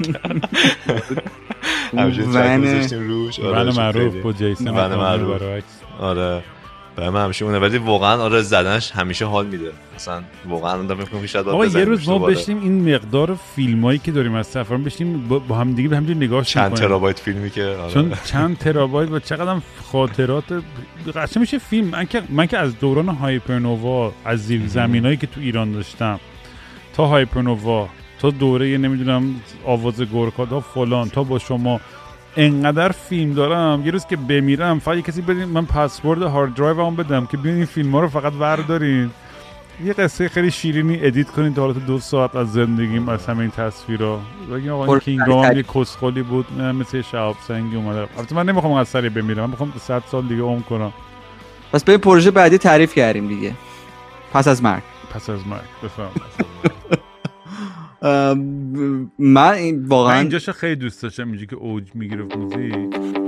همیشه 1.98 2.24
track 2.24 2.94
روش. 2.94 3.40
آره 3.40 3.72
معروف 3.72 4.16
با 4.16 4.34
جیسون 4.34 4.72
معروف. 4.72 5.42
آره. 6.00 6.44
برای 7.00 7.12
من 7.12 7.24
همیشه 7.24 7.46
اونه 7.46 7.60
ولی 7.60 7.78
واقعا 7.78 8.22
آره 8.22 8.42
زدنش 8.42 8.92
همیشه 8.92 9.26
حال 9.26 9.46
میده. 9.48 9.72
مثلا 9.96 10.22
واقعا 10.46 10.80
آدم 10.80 10.98
میگم 10.98 11.26
شاید 11.26 11.48
آقا 11.48 11.66
یه 11.66 11.86
روز 11.86 12.10
ما 12.10 12.20
بشیم 12.20 12.62
این 12.62 12.96
مقدار 12.96 13.40
فیلمایی 13.56 14.00
که 14.00 14.12
داریم 14.12 14.36
از 14.36 14.48
سفر 14.48 14.78
بشیم 14.78 15.28
با 15.28 15.56
هم 15.56 15.74
دیگه 15.74 15.90
به 15.90 15.98
هم 15.98 16.04
نگاه 16.04 16.44
چند 16.44 16.74
ترابایت 16.74 17.20
فیلمی 17.20 17.50
که 17.50 17.64
آره. 17.66 17.94
چون 17.94 18.14
چند 18.26 18.58
ترابایت 18.58 19.12
و 19.12 19.20
چقدر 19.20 19.62
خاطرات 19.92 20.44
قشنگ 21.16 21.40
میشه 21.40 21.58
فیلم. 21.58 21.88
من 21.88 22.06
که 22.06 22.22
من 22.30 22.46
که 22.46 22.58
از 22.58 22.80
دوران 22.80 23.10
Hypernova 23.10 24.14
از 24.26 24.40
زیر 24.46 24.68
زمینایی 24.68 25.18
که 25.18 25.28
تو 25.28 25.42
ایران 25.42 25.72
داشتم 25.72 26.20
تا 26.94 27.08
Hypernova 27.08 27.90
تا 28.20 28.30
دوره 28.30 28.78
نمی‌دونم 28.78 29.36
آواز 29.66 30.02
گورکادا 30.02 30.60
فلان 30.60 31.10
تا 31.10 31.24
با 31.24 31.40
شما 31.40 31.80
انقدر 32.38 32.90
فیلم 32.92 33.34
دارم. 33.34 33.82
یه 33.86 33.92
روز 33.92 34.06
که 34.06 34.16
بمیرم 34.16 34.80
فقط 34.80 35.00
کسی 35.00 35.22
بدین 35.22 35.46
من 35.46 35.66
password 35.66 36.22
hard 36.22 36.54
drive 36.54 36.86
هم 36.86 36.96
بدم 36.96 37.26
که 37.26 37.38
بیاین 37.38 37.58
این 37.58 37.66
فیلم 37.66 37.92
ها 37.92 38.00
رو 38.00 38.08
فقط 38.08 38.34
وردارین. 38.40 39.12
یه 39.86 39.94
قصه 39.94 40.30
خیلی 40.30 40.52
شیرینی 40.52 41.00
edit 41.02 41.30
کنین 41.30 41.54
تا 41.54 41.62
حالت 41.62 41.86
دو 41.86 42.00
ساعت 42.00 42.36
از 42.36 42.54
زندگیم 42.54 43.10
از 43.10 43.26
همه 43.26 43.40
این 43.40 43.52
تصویرها 43.52 44.20
بگیم 44.54 44.72
آقا 44.72 44.86
این 44.86 45.00
King 45.00 45.23
Raam 45.23 45.46
هم 45.46 45.58
یه 45.58 45.64
کسخولی 45.64 46.22
بود 46.22 46.62
مثل 46.62 47.02
شهاب 47.02 47.36
سنگی 47.48 47.76
اومده. 47.76 48.08
البته 48.18 48.36
من 48.36 48.46
نمی‌خوام 48.50 48.74
از 48.74 48.88
سری 48.88 49.10
بمیرم 49.10 49.44
من 49.44 49.50
می‌خوام 49.50 49.74
100 49.80 50.04
سال 50.12 50.28
دیگه 50.28 50.42
عمر 50.42 50.62
کنم. 50.62 50.94
پس 51.74 51.84
به 51.84 51.98
پروژه 51.98 52.32
بعدی 52.32 52.58
تعریف 52.58 52.96
کردیم 52.96 53.28
دیگه. 53.28 53.54
پس 54.34 54.48
از 54.48 54.64
مرگ. 54.64 54.84
پس 55.14 55.30
از 55.30 55.48
مرگ. 55.48 55.62
بفهم 55.84 56.10
من 58.02 59.54
این 59.54 59.86
واقعا 59.88 60.20
اینجاش 60.20 60.50
خیلی 60.50 60.76
دوست 60.76 61.04
داشتم 61.04 61.28
اینجا 61.28 61.46
که 61.46 61.56
اوج 61.56 61.84
می‌گیره 61.94 62.24
موزیک. 62.24 62.76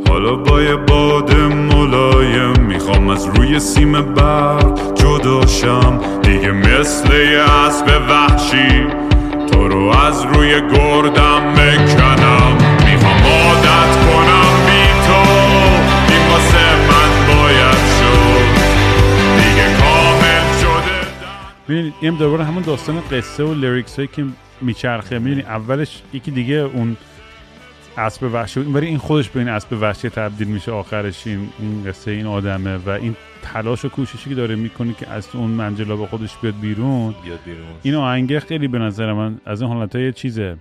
حالا 0.10 0.36
با 0.36 0.62
یه 0.62 0.76
باد 0.76 1.36
ملایم 1.36 2.60
می‌خوام 2.60 3.10
از 3.10 3.26
روی 3.26 3.60
سیم 3.60 4.14
برق 4.14 4.94
جداشم 4.94 6.00
دیگه 6.22 6.52
مثل 6.52 7.14
یه 7.14 7.40
اسب 7.40 7.86
وحشی 8.10 8.88
تو 9.52 9.68
رو 9.68 9.88
از 9.88 10.22
روی 10.24 10.50
گردم 10.50 11.54
بکنم. 11.54 12.58
می‌خوام 12.86 13.24
عادت 13.24 13.92
کنم 14.06 14.66
بی 14.66 14.84
تو 15.08 15.22
این 16.14 16.28
واسه 16.32 16.76
من 16.88 17.12
باید 17.28 17.82
شد 17.98 18.48
دیگه 19.38 19.66
کامل 19.80 20.46
شده. 20.62 21.00
ببینید 21.70 21.94
این 22.02 22.16
دوباره 22.16 22.44
همون 22.44 22.64
داستان 22.64 23.02
قصه 23.12 23.44
و 23.44 23.54
لیریکس 23.54 23.96
هایی 23.96 24.10
که 24.16 24.26
میچرخه. 24.62 25.20
می‌دونی 25.20 25.42
اولش 25.42 26.02
یکی 26.14 26.32
دیگه 26.32 26.56
اون 26.56 26.98
اسب 27.98 28.24
وحشی 28.34 28.60
بود. 28.60 28.76
ولی 28.76 28.88
این 28.88 28.98
خودش 28.98 29.30
به 29.30 29.40
این 29.40 29.50
اسب 29.50 29.74
وحشی 29.82 30.10
تبدیل 30.10 30.48
میشه 30.48 30.72
آخرش. 30.72 31.28
این 31.28 31.50
این 31.60 31.84
قصه 31.86 32.12
این 32.12 32.26
آدمه 32.26 32.78
و 32.78 32.90
این 32.90 33.16
تلاش 33.42 33.86
و 33.86 33.90
کوششی 33.90 34.30
که 34.30 34.36
داره 34.36 34.56
می‌کنه 34.56 34.94
که 34.94 35.10
از 35.10 35.28
اون 35.34 35.52
منجلا 35.52 35.96
با 35.96 36.08
خودش 36.08 36.38
بیاد 36.38 36.60
بیرون. 36.62 37.16
بیاد 37.26 37.40
بیرون. 37.46 37.68
این 37.84 37.96
آهنگه 37.96 38.40
خیلی 38.40 38.68
به 38.68 38.80
نظر 38.80 39.14
من 39.14 39.42
از 39.46 39.62
این 39.62 39.72
حالت 39.72 39.96
های 39.96 40.14
چیزه. 40.14 40.58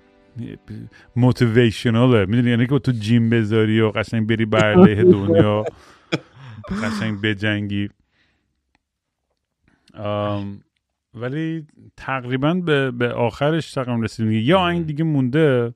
موتیویشناله 1.17 2.27
می‌دونی 2.27 2.51
یعنی 2.51 2.67
که 2.67 2.79
تو 2.79 2.93
جیم 2.93 3.31
بذاری 3.31 3.81
و 3.81 3.91
قشنگ 3.91 4.29
بری 4.29 4.45
برلیه 4.45 5.05
دنیا. 5.05 5.65
قشنگ 6.83 7.21
بجنگی. 7.21 7.89
ولی 11.15 11.67
تقریبا 11.97 12.55
به, 12.55 12.91
به 12.91 13.13
آخرش 13.13 13.73
تقریبا 13.73 14.03
رسیدیم 14.03 14.33
یه 14.33 14.57
آهنگ 14.57 14.87
دیگه 14.87 15.05
مونده 15.05 15.75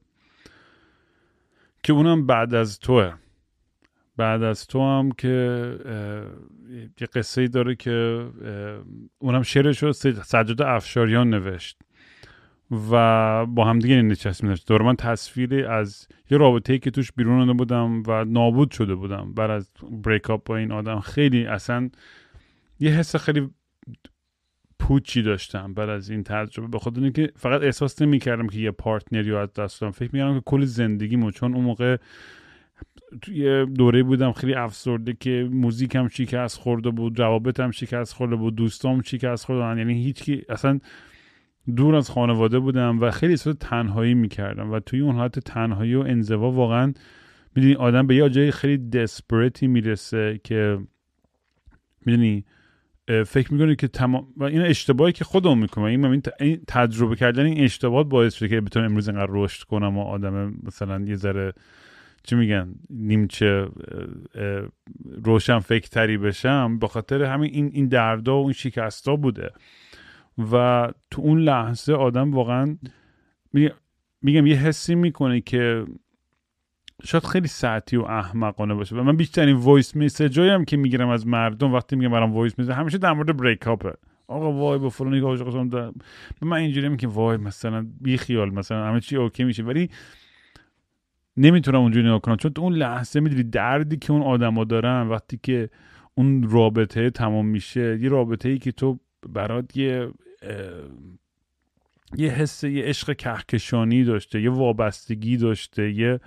که 1.83 1.93
اونم 1.93 2.27
بعد 2.27 2.55
از 2.55 2.79
توه. 2.79 3.13
بعد 4.17 4.43
از 4.43 4.67
تو 4.67 4.81
هم 4.83 5.11
که 5.11 5.29
یه 7.01 7.07
قصه 7.15 7.41
ای 7.41 7.49
داره 7.49 7.75
که 7.75 8.27
اونم 9.19 9.43
شعرش 9.43 9.83
رو 9.83 9.93
سجاد 9.93 10.63
افشاریان 10.63 11.31
نوشت 11.31 11.79
و 12.91 13.47
با 13.47 13.65
هم 13.65 13.79
دیگه 13.79 14.03
نشست 14.03 14.45
می 14.45 14.55
دور 14.67 14.83
من 14.83 14.97
تصویری 14.97 15.65
از 15.65 16.09
یه 16.31 16.39
رابطه 16.39 16.73
ای 16.73 16.79
که 16.79 16.91
توش 16.91 17.13
بیرون 17.13 17.41
آمده 17.41 17.53
بودم 17.53 18.03
و 18.07 18.25
نابود 18.25 18.71
شده 18.71 18.95
بودم. 18.95 19.35
بعد 19.35 19.51
از 19.51 19.71
بریک 19.91 20.31
اپ 20.31 20.45
با 20.45 20.57
این 20.57 20.73
آدم 20.73 21.01
خیلی 21.01 21.47
اصلا 21.47 21.91
یه 22.81 22.91
حس 22.91 23.17
خیلی 23.17 23.51
پوچی 24.79 25.23
داشتم 25.23 25.75
بعد 25.75 25.89
از 25.89 26.11
این 26.11 26.23
تجربه 26.23 26.69
به 26.69 26.79
خاطر 26.79 27.01
اینکه 27.03 27.33
فقط 27.37 27.63
احساس 27.63 28.03
نمی‌کردم 28.03 28.47
که 28.47 28.59
یه 28.59 28.71
پارتنری 28.71 29.31
رو 29.31 29.39
از 29.39 29.53
دست 29.53 29.81
دادم. 29.81 29.91
فکر 29.91 30.11
می‌کردم 30.13 30.35
که 30.35 30.43
کل 30.47 30.65
زندگیمو 30.65 31.31
چون 31.31 31.55
اون 31.55 31.65
موقع 31.65 31.97
توی 33.23 33.67
دوره 33.67 34.03
بودم 34.03 34.33
خیلی 34.33 34.55
افسرده 34.55 35.17
که 35.21 35.49
موزیکم 35.53 36.09
شکست 36.09 36.59
خورده 36.59 36.91
بود 36.91 37.19
روابطم 37.19 37.71
شکست 37.71 38.15
خورده 38.15 38.37
بود 38.37 38.55
دوستام 38.55 39.03
شکست 39.03 39.45
خورده 39.45 39.79
یعنی 39.79 40.05
هیچ 40.05 40.31
اصلا 40.49 40.81
دور 41.77 41.95
از 41.95 42.11
خانواده 42.11 42.59
بودم 42.59 43.01
و 43.01 43.11
خیلی 43.11 43.33
احساس 43.33 43.57
تنهایی 43.61 44.15
می‌کردم 44.15 44.73
و 44.73 44.81
توی 44.81 45.01
اون 45.01 45.15
حالت 45.17 45.39
تنهایی 45.39 45.95
و 45.95 46.01
انزوا 46.01 46.51
واقعا 46.51 46.95
می‌دونی 47.57 47.75
آدم 47.75 48.07
به 48.07 48.17
یه 48.17 48.31
جای 48.31 48.51
خیلی 48.51 48.89
دسپریتی 48.89 49.67
می‌رسه 49.67 50.41
که 50.45 50.79
می‌دونی 52.07 52.45
فکر 53.07 53.53
می‌کنه 53.53 53.77
که 53.77 53.89
تمام 53.89 54.27
و 54.37 54.45
این 54.45 54.61
اشتباهی 54.61 55.13
که 55.13 55.25
خودم 55.25 55.59
می‌کنم 55.59 55.85
این 55.85 56.23
این 56.41 56.61
تجربه 56.69 57.17
کردن 57.17 57.45
این 57.45 57.65
اشتباه 57.65 58.05
باعث 58.05 58.35
شده 58.35 58.49
که 58.49 58.61
بتونم 58.61 58.87
امروز 58.87 59.09
انقدر 59.09 59.31
رشد 59.31 59.63
کنم 59.63 59.99
و 59.99 60.03
آدم 60.03 60.55
مثلا 60.63 61.01
یه 61.01 61.17
ذره 61.17 61.53
چی 62.23 62.37
میگن؟ 62.37 62.75
نیمچه 62.91 63.69
روشن 65.25 65.59
فکرتری 65.59 66.19
بشم. 66.19 66.79
به 66.79 66.89
خاطر 66.89 67.23
همین 67.23 67.51
این 67.51 67.71
این 67.73 67.89
دردا 67.89 68.41
و 68.41 68.45
این 68.45 68.53
شکستا 68.53 69.17
بوده. 69.17 69.51
و 70.53 70.89
تو 71.11 71.23
اون 71.23 71.41
لحظه 71.41 71.93
آدم 71.93 72.35
واقعا 72.35 72.77
میگم 74.23 74.47
یه 74.47 74.57
حسی 74.57 74.95
می‌کنه 74.95 75.41
که 75.41 75.85
شاید 77.03 77.25
خیلی 77.25 77.49
ساعتی 77.49 77.97
و 77.97 78.03
احمقانه 78.03 78.75
باشه. 78.75 78.97
و 78.97 79.03
من 79.03 79.17
بیشترین 79.17 79.57
voice 79.57 79.97
message 79.97 80.39
ایی 80.39 80.51
هم 80.51 80.65
که 80.65 80.77
می‌گیرم 80.77 81.09
از 81.09 81.27
مردم 81.27 81.73
وقتی 81.73 81.97
میگم 81.97 82.11
برام 82.11 82.33
voice 82.33 82.59
message 82.59 82.75
همیشه 82.75 82.99
در 82.99 83.13
مورد 83.13 83.37
break 83.37 83.69
up 83.69 83.85
ه 83.85 83.93
آقا 84.29 84.53
وای 84.53 84.79
با 84.79 84.89
فلانی 84.89 85.21
که 85.21 85.27
عاشق 85.27 85.69
به 86.41 86.47
من 86.47 86.57
اینجوری 86.57 86.97
که 86.97 87.09
وای 87.09 87.37
مثلا 87.37 87.87
بی 88.01 88.17
خیال 88.17 88.51
مثلا 88.51 88.87
همه 88.87 89.01
چی 89.01 89.17
okay 89.17 89.45
میشه. 89.45 89.63
ولی 89.63 89.91
نمی‌تونم 91.37 91.81
اونجوری 91.81 92.07
نگاه 92.07 92.21
کنم. 92.21 92.37
چون 92.37 92.53
تو 92.53 92.63
اون 92.63 92.73
لحظه 92.73 93.21
می‌دونی 93.21 93.43
دردی 93.43 93.97
که 93.97 94.13
اون 94.13 94.23
آدما 94.23 94.65
دارن 94.65 95.09
وقتی 95.09 95.41
که 95.43 95.71
اون 96.15 96.51
رابطه 96.51 97.11
تمام 97.11 97.47
میشه 97.47 97.99
یه 98.03 98.09
رابطه 98.09 98.49
ای 98.49 98.59
که 98.59 98.73
تو 98.73 99.01
برات 99.29 99.77
یه 99.77 100.09
یه 102.17 102.31
حس 102.31 102.65
یه 102.65 102.85
عشق 102.85 103.17
کهکشانی 103.17 104.05
داشته 104.05 104.43
یه 104.43 104.51
وابستگی 104.51 105.37
داشته 105.37 105.91
یه 105.91 106.21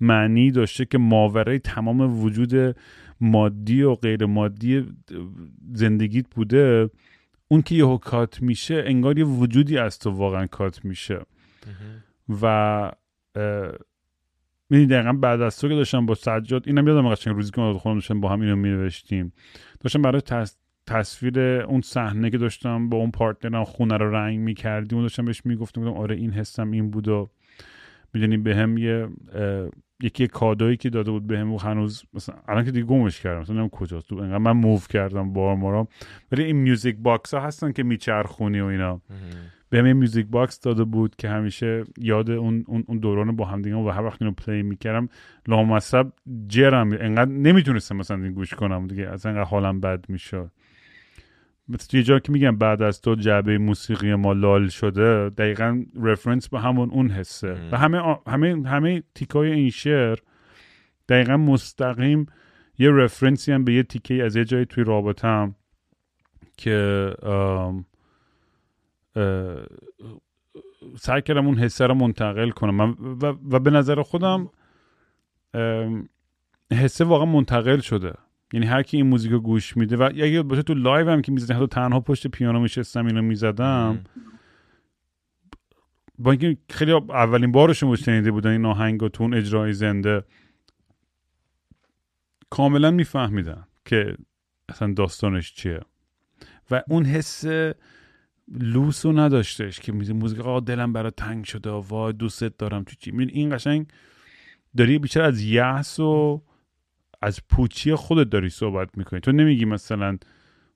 معنی 0.00 0.50
داشته 0.50 0.84
که 0.84 0.98
ماورای 0.98 1.58
تمام 1.58 2.24
وجود 2.24 2.76
مادی 3.20 3.82
و 3.82 3.94
غیر 3.94 4.26
مادی 4.26 4.86
زندگیت 5.72 6.26
بوده 6.34 6.90
اون 7.48 7.62
که 7.62 7.74
یهو 7.74 7.98
کات 7.98 8.42
میشه 8.42 8.82
انگار 8.86 9.18
یه 9.18 9.24
وجودی 9.24 9.78
از 9.78 9.98
تو 9.98 10.10
واقعا 10.10 10.46
کات 10.46 10.84
میشه. 10.84 11.20
و 12.42 12.92
می‌دونی 14.70 14.86
دقیقا 14.86 15.12
بعد 15.12 15.40
از 15.40 15.58
تو 15.58 15.68
که 15.68 15.74
داشتم 15.74 16.06
با 16.06 16.14
سجاد 16.14 16.62
اینم 16.66 16.88
یادم 16.88 17.08
قشنگ 17.08 17.36
روزی 17.36 17.50
که 17.50 17.72
خودم 17.78 17.94
داشتم 17.94 18.20
با 18.20 18.28
هم 18.28 18.40
اینو 18.40 18.56
مینوشتیم. 18.56 19.32
داشتم 19.80 20.02
برای 20.02 20.22
تصویر 20.86 21.40
اون 21.40 21.80
صحنه 21.80 22.30
که 22.30 22.38
داشتم 22.38 22.88
با 22.88 22.96
اون 22.96 23.10
partner 23.10 23.57
م 23.57 23.64
خونه 23.64 23.96
رو 23.96 24.14
رنگ 24.14 24.38
می‌کردیم 24.38 24.98
و 24.98 25.02
داشتم 25.02 25.24
بهش 25.24 25.46
می‌گفتم 25.46 25.88
آره 25.88 26.16
این 26.16 26.30
حسم 26.30 26.70
این 26.70 26.90
بود 26.90 27.08
و 27.08 27.30
می‌دونی 28.14 28.36
به 28.36 28.56
هم 28.56 28.78
یه 28.78 29.08
یکی 30.02 30.26
کادوایی 30.26 30.76
که 30.76 30.90
داده 30.90 31.10
بود 31.10 31.26
بهم 31.26 31.56
به 31.56 31.62
هنوز 31.62 32.04
مثلا 32.14 32.34
الان 32.48 32.64
که 32.64 32.70
دیگه 32.70 32.86
گمش 32.86 33.20
کردم 33.20 33.40
مثلا 33.40 33.54
نمی‌دونم 33.54 33.80
کجاست. 33.80 34.08
تو 34.08 34.16
انقدر 34.16 34.38
من 34.38 34.52
move 34.52 34.80
کردم 34.90 35.32
بارها 35.32 35.88
ولی 36.32 36.44
این 36.44 36.56
music 36.56 36.96
box 36.96 37.34
ها 37.34 37.40
هستن 37.40 37.72
که 37.72 37.82
میچرخونی 37.82 38.60
و 38.60 38.64
اینا. 38.64 39.00
به 39.70 39.84
این 39.84 39.92
music 39.92 40.26
box 40.26 40.60
داده 40.60 40.84
بود 40.84 41.16
که 41.16 41.28
همیشه 41.28 41.84
یاد 41.98 42.30
اون 42.30 42.64
اون, 42.66 42.98
دوران 42.98 43.36
با 43.36 43.44
هم 43.44 43.62
دیگه 43.62 43.76
و 43.76 43.88
هر 43.88 44.02
وقت 44.02 44.22
اینو 44.22 44.34
play 44.34 44.62
می‌کردم 44.62 45.08
لامصب 45.48 46.12
جرم. 46.48 46.92
انقدر 46.92 47.30
نمی‌تونستم 47.30 47.96
مثلا 47.96 48.22
این 48.22 48.32
گوش 48.32 48.54
کنم 48.54 48.86
دیگه 48.86 49.08
از 49.08 49.26
انقدر 49.26 49.44
حالم 49.44 49.80
بد 49.80 50.04
می‌شد. 50.08 50.50
مثل 51.68 51.96
یه 51.96 52.02
جا 52.02 52.18
که 52.18 52.32
میگم 52.32 52.56
بعد 52.56 52.82
از 52.82 53.00
تو 53.00 53.14
جعبه 53.14 53.58
موسیقی 53.58 54.14
ما 54.14 54.32
لال 54.32 54.68
شده 54.68 55.28
دقیقا 55.28 55.84
reference 56.02 56.48
به 56.48 56.60
همون 56.60 56.90
اون 56.90 57.10
حسه. 57.10 57.68
و 57.72 57.76
همه 57.78 58.18
همه 58.26 58.68
همه 58.68 59.02
تیکای 59.14 59.52
این 59.52 59.70
شعر 59.70 60.18
دقیقا 61.08 61.36
مستقیم 61.36 62.26
یه 62.78 62.90
reference 62.90 63.46
ی 63.46 63.52
هم 63.52 63.64
به 63.64 63.74
یه 63.74 63.82
تیکه 63.82 64.24
از 64.24 64.36
یه 64.36 64.44
جایی 64.44 64.64
توی 64.64 64.84
رابطم 64.84 65.54
که 66.56 67.10
سعی 70.98 71.22
کردم 71.22 71.46
اون 71.46 71.58
حسه 71.58 71.86
رو 71.86 71.94
منتقل 71.94 72.50
کنم. 72.50 72.96
و, 73.22 73.26
و 73.26 73.58
به 73.58 73.70
نظر 73.70 74.02
خودم 74.02 74.50
حسه 76.72 77.04
واقعا 77.04 77.26
منتقل 77.26 77.80
شده. 77.80 78.12
یعنی 78.54 78.66
هر 78.66 78.82
کی 78.82 78.96
این 78.96 79.06
موزیک 79.06 79.32
رو 79.32 79.40
گوش 79.40 79.76
میده 79.76 79.96
و 79.96 80.02
اگه 80.02 80.42
باشه 80.42 80.62
تو 80.62 80.74
live 80.74 81.10
هم 81.10 81.22
که 81.22 81.32
می‌زدم 81.32 81.56
حتی 81.56 81.66
تنها 81.66 82.00
پشت 82.00 82.26
پیانو 82.26 82.60
میشستم 82.60 83.06
اینو 83.06 83.22
می‌زدم. 83.22 84.04
با 86.18 86.30
اینکه 86.30 86.56
خیلی 86.70 86.92
اولین 86.92 87.52
بارشون 87.52 87.96
شنیده 87.96 88.30
بودن 88.30 88.50
این 88.50 88.64
آهنگ 88.64 89.08
تو 89.08 89.22
اون 89.22 89.34
اجرای 89.34 89.72
زنده. 89.72 90.24
کاملا 92.50 92.90
میفهمیدن 92.90 93.64
که 93.84 94.16
اصلا 94.68 94.92
داستانش 94.92 95.54
چیه. 95.54 95.80
و 96.70 96.82
اون 96.88 97.04
حس 97.04 97.44
لوسو 98.48 99.12
نداشتش 99.12 99.80
که 99.80 99.92
موزیک 99.92 100.40
آقا 100.40 100.60
دلم 100.60 100.92
برای 100.92 101.12
تنگ 101.16 101.44
شده 101.44 101.70
و 101.70 101.80
وای 101.88 102.12
دوستت 102.12 102.56
دارم 102.56 102.84
تو 102.84 102.96
چی. 102.98 103.10
این 103.10 103.56
قشنگ 103.56 103.86
داری 104.76 104.98
بیشتر 104.98 105.22
از 105.22 105.40
یأس 105.42 106.00
و 106.00 106.42
از 107.24 107.40
پوچی 107.48 107.94
خودت 107.94 108.30
داری 108.30 108.48
صحبت 108.48 108.98
می‌کنی. 108.98 109.20
تو 109.20 109.32
نمیگی 109.32 109.64
مثلا 109.64 110.18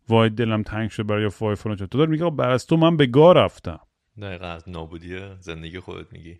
وای 0.09 0.31
دلم 0.31 0.63
تنگ 0.63 0.91
شد 0.91 1.07
برای 1.07 1.29
فای 1.29 1.55
فلان 1.55 1.77
تو 1.77 1.99
داری 1.99 2.11
میگی 2.11 2.31
بر 2.31 2.51
از 2.51 2.67
تو 2.67 2.77
من 2.77 2.97
به 2.97 3.07
گاه 3.07 3.35
رفتم. 3.35 3.81
دقیقا 4.21 4.47
از 4.47 4.69
نابودی 4.69 5.19
زندگی 5.41 5.81
خودت 5.81 6.13
میگی. 6.13 6.39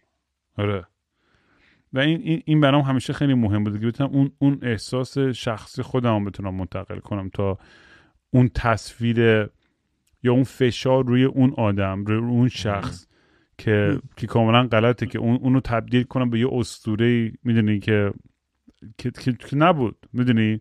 آره. 0.59 0.87
و 1.93 1.99
این 1.99 2.21
این, 2.23 2.43
این 2.45 2.61
برام 2.61 2.83
همیشه 2.83 3.13
خیلی 3.13 3.35
مهم 3.35 3.65
بود. 3.65 3.81
که 3.81 3.87
بتونم 3.87 4.11
اون 4.11 4.33
اون 4.39 4.59
احساس 4.63 5.19
شخصی 5.19 5.83
خودم 5.83 6.25
بتونم 6.25 6.55
منتقل 6.55 6.99
کنم 6.99 7.29
تا 7.29 7.59
اون 8.31 8.51
تصویر 8.55 9.19
یا 10.23 10.33
اون 10.33 10.45
فشار 10.45 11.05
روی 11.05 11.25
اون 11.25 11.55
آدم 11.57 12.05
روی 12.05 12.19
اون 12.19 12.49
شخص 12.49 13.07
که 13.59 14.01
که 14.17 14.27
کاملا 14.27 14.67
غلطه 14.67 15.07
که 15.07 15.19
اون 15.19 15.37
اونو 15.37 15.61
تبدیل 15.61 16.03
کنم 16.03 16.31
به 16.31 16.41
یه 16.41 16.49
اسطوره 16.53 17.33
می‌دونی 17.45 17.79
که 17.79 18.13
که, 18.99 19.11
که, 19.11 19.57
نبود. 19.57 19.97
می‌دونی؟ 20.13 20.61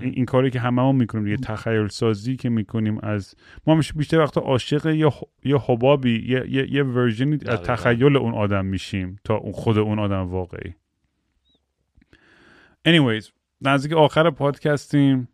این, 0.00 0.24
کاری 0.24 0.50
که 0.50 0.60
همه 0.60 0.82
هم 0.82 0.96
می‌کنیم 0.96 1.26
یه 1.26 1.36
تخیل 1.36 1.88
سازی 1.88 2.36
که 2.36 2.48
می‌کنیم 2.48 2.98
از 3.02 3.34
ما 3.66 3.74
میشه 3.74 3.94
بیشتر 3.94 4.18
وقتا 4.18 4.40
عاشق 4.40 4.86
یا 4.86 5.12
یا 5.44 5.58
حبابی 5.58 6.28
یه 6.28 6.44
یه, 6.48 6.72
یه 6.72 6.82
version 6.82 7.31
ی 7.31 7.38
از 7.46 7.62
تخیل 7.62 8.16
اون 8.16 8.34
آدم 8.34 8.66
میشیم 8.66 9.20
تا 9.24 9.36
اون 9.36 9.52
خود 9.52 9.78
اون 9.78 9.98
آدم 9.98 10.28
واقعی. 10.28 10.74
Anyways 12.88 13.30
نزدیک 13.60 13.92
آخر 13.92 14.30
پادکستیم 14.30 15.28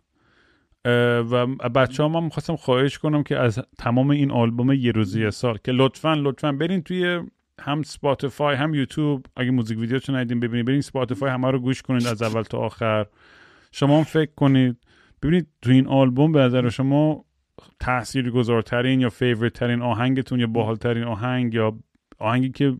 و 0.84 1.46
بچه 1.46 2.02
ها 2.02 2.08
من 2.08 2.24
می‌خواستم 2.24 2.56
خواهش 2.56 2.98
کنم 2.98 3.22
که 3.22 3.38
از 3.38 3.60
تمام 3.78 4.10
این 4.10 4.30
آلبوم 4.30 4.72
یه 4.72 4.92
روزه 4.92 5.18
یه 5.18 5.30
سال 5.30 5.58
که 5.64 5.72
لطفا 5.72 6.14
لطفا 6.14 6.52
برین 6.52 6.82
توی 6.82 7.20
هم 7.60 7.82
Spotify 7.82 8.56
هم 8.56 8.74
یوتیوب 8.74 9.26
اگه 9.36 9.50
موزیک 9.50 9.78
ویدیو 9.78 9.98
چون 9.98 10.16
ندیدین 10.16 10.40
ببینید. 10.40 10.66
برین 10.66 10.80
Spotify 10.80 11.30
همه 11.30 11.50
رو 11.50 11.58
گوش 11.58 11.82
کنید 11.82 12.06
از 12.06 12.22
اول 12.22 12.42
تا 12.42 12.58
آخر. 12.58 13.06
شما 13.72 13.98
هم 13.98 14.04
فکر 14.04 14.30
کنید. 14.36 14.76
ببینید 15.22 15.46
تو 15.62 15.70
این 15.70 15.86
آلبوم 15.86 16.32
به 16.32 16.40
نظر 16.40 16.68
شما 16.68 17.24
تاثیر 17.80 18.30
گذارترین 18.30 19.00
یا 19.00 19.10
favorite 19.10 19.52
ترین 19.52 19.82
آهنگتون 19.82 20.40
یا 20.40 20.46
باحالترین 20.46 21.04
آهنگ 21.04 21.54
یا 21.54 21.78
آهنگی 22.18 22.50
که 22.50 22.76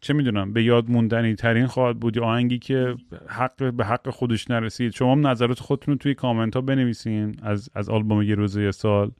چه 0.00 0.14
می‌دونم 0.14 0.52
به 0.52 0.62
یاد 0.62 0.90
موندنی 0.90 1.34
ترین 1.34 1.66
خواهد 1.66 2.00
بود 2.00 2.16
یا 2.16 2.24
آهنگی 2.24 2.58
که 2.58 2.96
حق 3.28 3.74
به 3.74 3.84
حق 3.84 4.10
خودش 4.10 4.50
نرسید. 4.50 4.92
شما 4.92 5.12
هم 5.12 5.26
نظرات 5.26 5.60
خودتون 5.60 5.94
رو 5.94 5.98
توی 5.98 6.14
کامنت 6.14 6.54
ها 6.54 6.60
بنویسین 6.60 7.36
از 7.42 7.70
از 7.74 7.88
آلبوم 7.88 8.22
یه 8.22 8.34
روزه 8.34 8.62
یه 8.62 8.70
سال. 8.70 9.10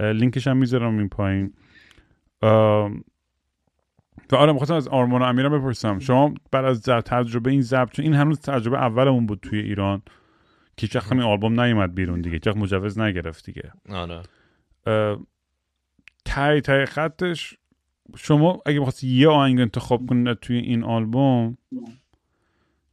لینکش 0.00 0.46
هم 0.46 0.56
می‌ذارم 0.56 0.98
این 0.98 1.08
پایین. 1.08 1.52
و 4.32 4.36
آره 4.36 4.52
می‌خواستم 4.52 4.74
از 4.74 4.88
آرمان 4.88 5.22
و 5.22 5.24
امیرم 5.24 5.58
بپرسم. 5.58 5.98
شما 5.98 6.34
بعد 6.50 6.64
از 6.64 6.82
تجربه 6.82 7.50
این 7.50 7.62
ضبط 7.62 7.92
چون 7.92 8.04
این 8.04 8.14
هنوز 8.14 8.40
تجربه 8.40 8.76
اولمون 8.76 9.26
بود 9.26 9.38
توی 9.42 9.58
ایران 9.58 10.02
که 10.76 10.86
چخ 10.86 11.12
این 11.12 11.22
آلبوم 11.22 11.60
نیومد 11.60 11.94
بیرون 11.94 12.20
دیگه. 12.20 12.38
چخ 12.38 12.56
مجوز 12.56 12.98
نگرفت 12.98 13.44
دیگه. 13.46 13.72
آره. 13.88 14.22
تای 16.24 16.60
تای 16.60 16.86
خطش 16.86 17.54
شما 18.16 18.62
اگه 18.66 18.78
می‌خواست 18.78 19.04
یه 19.04 19.28
آهنگ 19.28 19.60
انتخاب 19.60 20.06
کنید 20.06 20.38
توی 20.38 20.56
این 20.56 20.84
آلبوم 20.84 21.58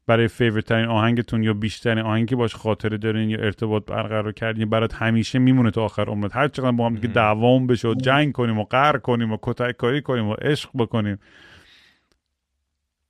برای 0.06 0.28
favorite 0.28 0.66
ترین 0.66 0.86
آهنگتون 0.86 1.44
یا 1.44 1.54
بیشترین 1.54 2.06
آهنگی 2.06 2.26
که 2.26 2.36
باش 2.36 2.56
خاطره 2.56 2.98
دارین 2.98 3.30
یا 3.30 3.40
ارتباط 3.40 3.86
برقرار 3.86 4.32
کردین 4.32 4.70
برات 4.70 4.94
همیشه 4.94 5.40
میمونه 5.40 5.72
تا 5.72 5.84
آخر 5.84 6.06
عمرت. 6.06 6.36
هر 6.36 6.48
چقدر 6.48 6.72
با 6.72 6.86
هم 6.86 6.96
دیگه 6.96 7.08
دعوام 7.08 7.68
بشه 7.68 7.88
و 7.88 7.94
جنگ 7.94 8.32
کنیم 8.32 8.60
و 8.60 8.64
قهر 8.64 8.98
کنیم 8.98 9.32
و 9.32 9.38
کتک 9.42 9.78
کاری 9.78 10.02
کنیم 10.02 10.28
و 10.28 10.34
عشق 10.34 10.70
بکنیم 10.74 11.20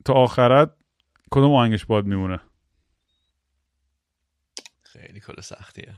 تا 0.06 0.14
آخرت 0.14 0.72
کدوم 1.32 1.54
آهنگش 1.54 1.86
باد 1.86 2.06
میمونه؟ 2.06 2.40
خیلی 4.84 5.20
کل 5.20 5.42
سختیه. 5.42 5.94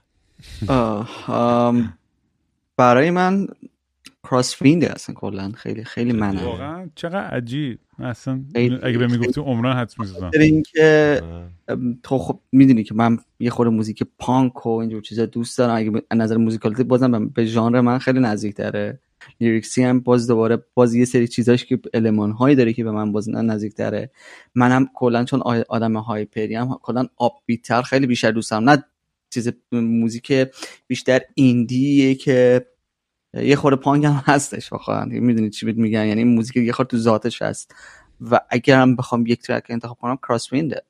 برای 2.78 3.12
من 3.12 3.48
کراس 4.30 4.56
فینده 4.56 4.92
اصلا 4.92 5.16
کلا 5.16 5.52
خیلی 5.52 5.84
خیلی 5.84 6.14
منه 6.14 6.44
واقعا 6.44 6.90
چقدر 6.96 7.28
عجیب. 7.28 7.80
اصلا 8.00 8.44
اگه 8.56 8.98
به 8.98 9.08
می‌گفتی 9.08 9.42
عمران 9.42 9.78
حد 9.78 9.94
می‌زدم. 10.00 10.32
اینکه 10.40 11.22
تو 12.04 12.18
خب 12.18 12.40
می‌دونی 12.52 12.84
که 12.84 12.94
من 12.94 13.18
یه 13.40 13.50
خورده 13.50 13.72
موزیک 13.72 14.04
پانک 14.20 14.66
و 14.66 14.70
اینجور 14.70 15.02
چیزا 15.02 15.26
دوست 15.26 15.58
دارم. 15.58 15.76
اگه 15.76 15.92
نظر 16.14 16.38
موزیکالیتی 16.38 16.84
بازم 16.84 17.28
به 17.28 17.46
ژانر 17.46 17.82
من 17.82 17.98
خیلی 17.98 18.20
نزدیک 18.20 18.56
داره 18.56 19.00
لیریکسی 19.42 19.84
هم 19.84 20.00
باز 20.00 20.28
دوباره 20.28 20.64
باز 20.74 20.96
یه 20.96 21.06
سری 21.06 21.28
چیزاش 21.28 21.66
که 21.66 21.80
المان 21.94 22.32
هایی 22.32 22.56
داره 22.56 22.74
که 22.74 22.84
به 22.84 22.92
من 22.92 23.12
باز 23.12 23.30
نزدیک 23.30 23.76
داره 23.76 24.12
منم 24.56 24.90
کلا 24.94 25.24
چون 25.24 25.42
آدم 25.70 25.98
هایپری 25.98 26.56
هم 26.56 26.80
کلا 26.82 27.08
بیتر 27.46 27.82
خیلی 27.82 28.08
بیشتر 28.08 28.32
دوستم. 28.32 28.70
نه 28.70 28.84
چیز 29.30 29.50
موزیک 29.72 30.34
بیشتر 30.88 31.22
ایندیه 31.34 32.16
که 32.16 32.66
یه 33.36 33.56
خورده 33.56 33.76
پانگ 33.78 34.06
هم 34.06 34.24
هستش 34.34 34.72
واقعا 34.72 35.06
می‌دونید 35.06 35.52
چی 35.52 35.66
میگن. 35.66 36.06
یعنی 36.06 36.24
موزیک 36.24 36.56
یه 36.58 36.72
خورده 36.72 36.90
تو 36.90 36.98
ذاتش 36.98 37.42
هست. 37.42 37.76
و 38.22 38.40
اگر 38.50 38.82
هم 38.82 38.96
بخوام 38.96 39.26
یک 39.26 39.42
ترک 39.42 39.64
انتخاب 39.70 39.98
کنم 39.98 40.18
کراس 40.28 40.54
وینده 40.54 40.82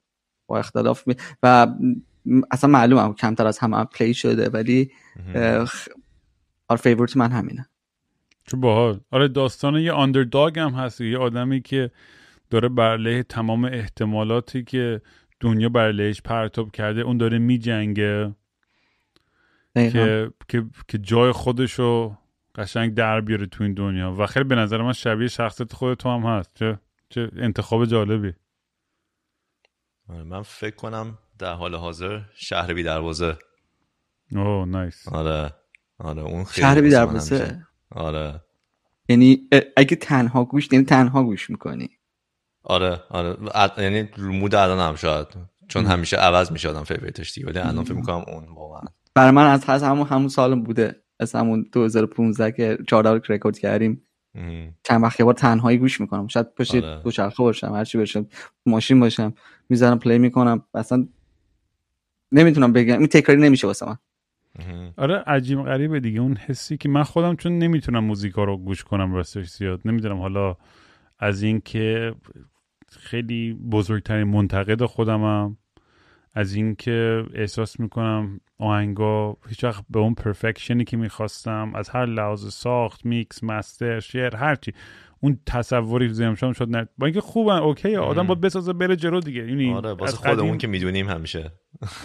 با 0.47 0.59
اختلاف 0.59 1.07
می... 1.07 1.15
و 1.43 1.67
اصلا 2.51 2.69
معلومه 2.69 3.13
کمتر 3.13 3.47
از 3.47 3.59
همه 3.59 3.84
پلی 3.84 4.13
شده 4.13 4.49
ولی 4.49 4.91
آر 6.67 6.77
فیورت 6.77 7.17
من 7.17 7.31
همینه. 7.31 7.69
چه 8.47 8.57
باحال. 8.57 8.99
آره 9.11 9.27
داستان 9.27 9.76
یه 9.76 9.91
آندرداگ 9.91 10.59
هم 10.59 10.73
هست. 10.73 11.01
یه 11.01 11.17
آدمی 11.17 11.61
که 11.61 11.91
داره 12.49 12.69
بر 12.69 13.22
تمام 13.22 13.65
احتمالاتی 13.65 14.63
که 14.63 15.01
دنیا 15.39 15.69
بر 15.69 15.91
لهش 15.91 16.22
پرتاب 16.22 16.72
کرده 16.72 17.01
اون 17.01 17.17
داره 17.17 17.38
میجنگه. 17.38 18.35
که،, 19.76 20.31
که 20.47 20.65
که 20.88 20.97
جای 20.97 21.31
خودشو 21.31 22.17
قشنگ 22.56 22.94
در 22.94 23.22
بیاره 23.22 23.45
تو 23.45 23.64
این 23.64 23.73
دنیا. 23.73 24.11
و 24.11 24.26
خیلی 24.26 24.45
به 24.45 24.56
نظر 24.56 24.82
من 24.82 24.94
شبیه 24.94 25.27
شخصیت 25.27 25.73
خود 25.73 25.98
تو 25.98 26.10
هم 26.10 26.19
هست. 26.19 26.52
چه 26.56 26.80
چه 27.10 27.32
انتخاب 27.38 27.86
جالبی. 27.86 28.34
آره، 30.10 30.23
من 30.23 30.41
فکر 30.41 30.76
کنم 30.76 31.18
در 31.40 31.53
حال 31.53 31.76
حاضر 31.76 32.22
شهر 32.36 32.73
بی 32.73 32.84
دروازه. 32.84 33.38
Oh 34.32 34.68
nice. 34.68 35.07
آره. 35.07 35.53
آره 35.98 36.22
اون 36.22 36.44
خیلی 36.44 36.68
شهر 36.68 36.82
بی 36.82 36.90
دروازه؟ 36.90 37.65
آره. 37.91 38.41
یعنی 39.10 39.49
اگه 39.77 39.95
تنها 39.95 40.45
گوش 40.45 40.72
یعنی 40.72 40.86
تنها 40.86 41.23
گوش 41.23 41.49
می‌کنی. 41.49 41.90
آره 42.64 43.03
آره. 43.10 43.38
یعنی 43.77 44.10
mood 44.18 44.56
الان 44.56 44.80
هم 44.80 44.95
شاید. 44.95 45.27
چون 45.68 45.86
همیشه 45.86 46.18
عوض 46.18 46.52
میشه 46.52 46.69
آدم 46.69 46.84
favorite 46.84 47.23
ش 47.23 47.34
دیگه 47.34 47.48
ولی 47.48 47.60
الان 47.60 47.84
فکر 47.84 47.94
می‌کنم 47.94 48.23
اون 48.27 48.45
واقعا. 48.56 48.88
برای 49.14 49.32
من 49.32 49.48
از 49.48 49.65
هست 49.65 49.84
همون 49.84 50.07
همون 50.07 50.27
سالم 50.27 50.64
بوده. 50.64 51.05
از 51.20 51.36
همون 51.36 51.70
2015 51.72 52.52
که 52.52 52.78
14 52.88 53.34
رکورد 53.34 53.60
کردیم. 53.60 54.02
چند 54.84 55.04
وقت 55.04 55.20
یه 55.20 55.26
بار 55.26 55.34
تنهایی 55.34 55.78
گوش 55.78 56.02
می‌کنم. 56.02 56.28
شاید 56.28 56.54
پشت 56.56 56.76
آره. 56.76 57.02
دوچرخه 57.04 57.44
باشم 57.44 57.74
هرچی 57.74 57.98
باشم 57.98 58.28
ماشین 58.66 59.00
باشم 59.00 59.34
می‌ذارم 59.70 60.00
play 59.99 60.18
می‌کنم. 60.18 60.64
اصلا 60.74 61.08
نمی‌تونم 62.32 62.74
بگم. 62.74 62.98
این 62.98 63.08
تکراری 63.08 63.42
نمیشه 63.42 63.68
واسه 63.68 63.86
من. 63.86 63.98
آره 64.98 65.16
عجیب 65.16 65.64
غریبه 65.64 66.00
دیگه. 66.00 66.20
اون 66.20 66.38
حسی 66.38 66.78
که 66.78 66.90
من 66.90 67.04
خودم 67.04 67.36
چون 67.36 67.60
نمی‌تونم 67.60 68.04
موزیکا 68.04 68.44
رو 68.44 68.58
گوش 68.58 68.84
کنم 68.84 69.14
راستش 69.14 69.50
زیاد. 69.50 69.82
نمی‌دونم 69.86 70.18
حالا 70.18 70.58
از 71.20 71.44
اینکه 71.44 72.16
خیلی 73.00 73.54
بزرگترین 73.54 74.24
منتقد 74.24 74.86
خودمم. 74.86 75.58
از 76.36 76.53
اینکه 76.53 77.24
احساس 77.34 77.80
می‌کنم 77.80 78.40
آهنگا 78.60 79.38
هیچ 79.49 79.64
وقت 79.64 79.84
به 79.90 79.99
اون 79.99 80.14
perfection 80.14 80.77
ی 80.77 80.84
که 80.84 80.98
می‌خواستم 80.98 81.72
از 81.76 81.90
هر 81.90 82.06
لحاظ 82.06 82.53
ساخت 82.53 83.06
mix 83.06 83.44
master 83.44 83.99
شعر 83.99 84.36
هرچی 84.36 84.74
اون 85.22 85.40
تصوری 85.45 86.07
تو 86.07 86.36
شد 86.36 86.53
شد 86.53 86.70
نه. 86.70 86.88
با 86.98 87.06
اینکه 87.06 87.22
خوبن 87.22 87.57
اوکی 87.57 87.95
آدم 87.95 88.28
باید 88.28 88.41
بسازه 88.41 88.74
بره 88.74 88.95
جلو 88.95 89.20
دیگه. 89.20 89.48
یعنی 89.48 89.74
آره 89.74 89.94
واسه 89.94 90.18
خودمون 90.18 90.57
که 90.57 90.68
می‌دونیم 90.68 91.10
همیشه. 91.10 91.52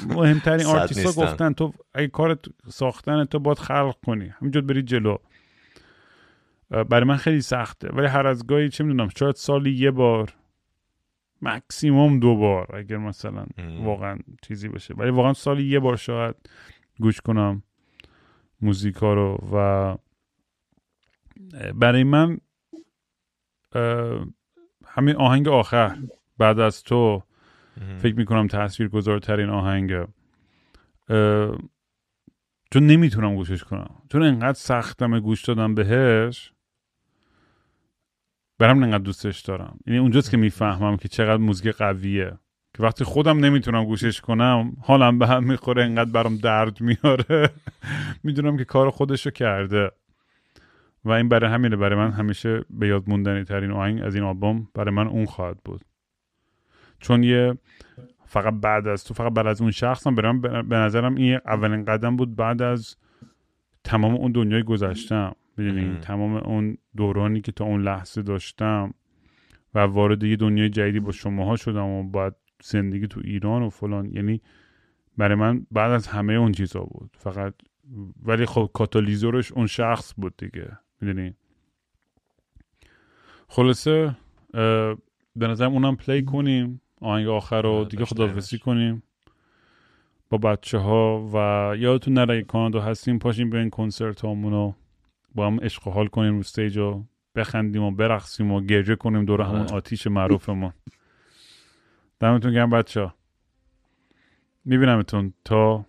مهمترین 0.09 0.67
آرتیستا 0.77 1.23
گفتن 1.23 1.53
تو 1.53 1.73
اگه 1.95 2.09
کار 2.09 2.39
ساختن 2.69 3.25
تو 3.25 3.39
باید 3.39 3.59
خلق 3.59 3.97
کنی. 4.07 4.33
همینجور 4.41 4.63
بری 4.63 4.83
جلو. 4.83 5.17
برای 6.71 7.05
من 7.05 7.17
خیلی 7.17 7.41
سخته. 7.41 7.89
ولی 7.93 8.07
هر 8.07 8.27
از 8.27 8.47
گاهی 8.47 8.69
چه 8.69 8.85
می‌دونم 8.85 9.09
شاید 9.17 9.35
سالی 9.35 9.73
یه 9.73 9.91
بار 9.91 10.33
مکسیموم 11.43 12.21
دو 12.21 12.37
بار 12.37 12.77
اگر 12.77 12.97
مثلا 12.97 13.47
واقعا 13.83 14.19
چیزی 14.43 14.69
باشه. 14.69 14.95
ولی 14.95 15.11
واقعا 15.11 15.33
سالی 15.33 15.65
یه 15.65 15.81
بار 15.81 15.97
شاید 15.97 16.35
گوش 16.99 17.21
کنم 17.21 17.63
موزیکا 18.61 19.15
رو 19.15 19.39
و 19.53 19.97
برای 21.75 22.05
من 22.05 22.39
همین 24.87 25.17
آهنگ 25.17 25.49
آخر 25.49 25.99
بعد 26.39 26.59
از 26.59 26.83
تو 26.83 27.23
فکر 27.99 28.15
می‌کنم 28.15 28.47
تاثیر 28.47 28.89
گذارترین 28.89 29.49
آهنگ 29.49 29.93
چون 32.73 32.87
نمی‌تونم 32.87 33.37
گوشش 33.37 33.65
کنم. 33.65 34.03
چون 34.13 34.23
انقدر 34.23 34.59
سختم 34.59 35.21
گوش 35.21 35.45
دادم 35.45 35.75
بهش 35.75 36.53
برم 38.61 38.83
انقدر 38.83 39.05
دوستش 39.05 39.41
دارم. 39.41 39.79
یعنی 39.87 39.99
اونجاست 39.99 40.31
که 40.31 40.37
می‌فهمم 40.37 40.97
که 40.97 41.09
چقدر 41.09 41.37
موزیک 41.37 41.75
قویه. 41.75 42.39
که 42.75 42.83
وقتی 42.83 43.05
خودم 43.05 43.39
نمی‌تونم 43.39 43.85
گوشش 43.85 44.21
کنم 44.21 44.73
حالم 44.83 45.19
به 45.19 45.27
هم 45.27 45.45
می‌خوره 45.45 45.85
انقدر 45.85 46.11
برام 46.11 46.37
درد 46.37 46.81
میاره 46.81 47.51
می‌دونم 48.25 48.57
که 48.57 48.65
کار 48.65 48.91
خودشو 48.91 49.31
کرده. 49.31 49.91
و 51.05 51.11
این 51.11 51.29
برای 51.29 51.51
همینه 51.51 51.77
برای 51.77 51.99
من 51.99 52.11
همیشه 52.11 52.65
به 52.71 52.89
یاد 52.89 53.05
موندنی 53.07 53.45
ترین 53.45 53.71
آهنگ 53.71 54.03
از 54.03 54.15
این 54.15 54.25
آلبوم 54.25 54.69
برای 54.75 54.95
من 54.95 55.07
اون 55.07 55.27
خواهد 55.27 55.59
بود. 55.65 55.81
چون 56.99 57.23
یه 57.23 57.59
فقط 58.27 58.55
بعد 58.55 58.89
از 58.89 59.05
تو 59.05 59.15
فقط 59.15 59.33
بعد 59.33 59.47
از 59.47 59.61
اون 59.61 59.71
شخصم 59.71 60.15
برام 60.15 60.41
به 60.41 60.77
نظرم 60.77 61.15
این 61.15 61.39
اولین 61.47 61.85
قدم 61.85 62.17
بود 62.17 62.37
بعد 62.37 62.63
از 62.63 62.97
تمام 63.85 64.15
اون 64.15 64.33
دنیای 64.33 64.63
گذشتم. 64.63 65.35
می‌دونی؟ 65.61 65.99
تمام 66.01 66.35
اون 66.35 66.77
دورانی 66.97 67.41
که 67.41 67.53
تا 67.53 67.65
اون 67.65 67.83
لحظه 67.83 68.23
داشتم 68.23 68.95
و 69.75 69.79
وارد 69.79 70.23
یه 70.23 70.37
دنیای 70.37 70.69
جدیدی 70.69 71.01
با 71.01 71.13
شماها 71.13 71.57
شدم 71.57 71.87
و 71.87 72.11
بعد 72.11 72.37
زندگی 72.63 73.07
تو 73.07 73.21
ایران 73.25 73.63
و 73.63 73.71
فلان 73.71 74.15
یعنی 74.15 74.41
برای 75.17 75.35
من 75.35 75.67
بعد 75.71 75.91
از 75.91 76.07
همه 76.07 76.33
اون 76.33 76.53
چیزا 76.53 76.81
بود. 76.81 77.11
فقط 77.19 77.55
ولی 78.23 78.47
خب 78.47 78.71
کاتالیزورش 78.75 79.53
اون 79.53 79.67
شخص 79.67 80.15
بود 80.17 80.35
دیگه. 80.37 80.79
می‌دونی؟ 81.01 81.35
خلاصه 83.49 84.17
به 85.37 85.47
نظرم 85.49 85.73
اونم 85.73 85.97
play 85.97 86.25
کنیم. 86.25 86.81
آهنگ 87.01 87.29
آخر 87.29 87.63
رو 87.63 87.85
دیگه 87.85 88.05
خدافزی 88.05 88.59
کنیم 88.59 89.03
با 90.31 90.39
بچه 90.39 90.79
ها 90.79 91.29
و 91.35 91.37
یادتون 91.77 92.15
نره 92.15 92.43
کانادا 92.43 92.81
هستیم. 92.81 93.19
پاشیم 93.19 93.51
به 93.51 93.59
این 93.59 93.71
کنسرت 93.71 94.25
همونو 94.25 94.73
با 95.35 95.47
هم 95.47 95.61
عشق 95.61 95.83
حال 95.83 96.07
کنیم 96.07 96.33
رو 96.33 96.39
stage 96.39 96.79
و 96.79 97.05
بخندیم 97.35 97.83
و 97.83 97.91
برقصیم 97.91 98.53
و 98.53 98.61
گریه 98.61 98.97
کنیم 98.97 99.25
دور 99.25 99.43
همون 99.43 99.61
آره. 99.61 99.73
آتیش 99.75 100.07
معروفمون. 100.07 100.73
دمتون 102.21 102.53
گرم 102.53 102.71
بچه 102.71 103.01
ها 103.01 103.15
میبینمتون 104.65 105.35
تا 105.45 105.87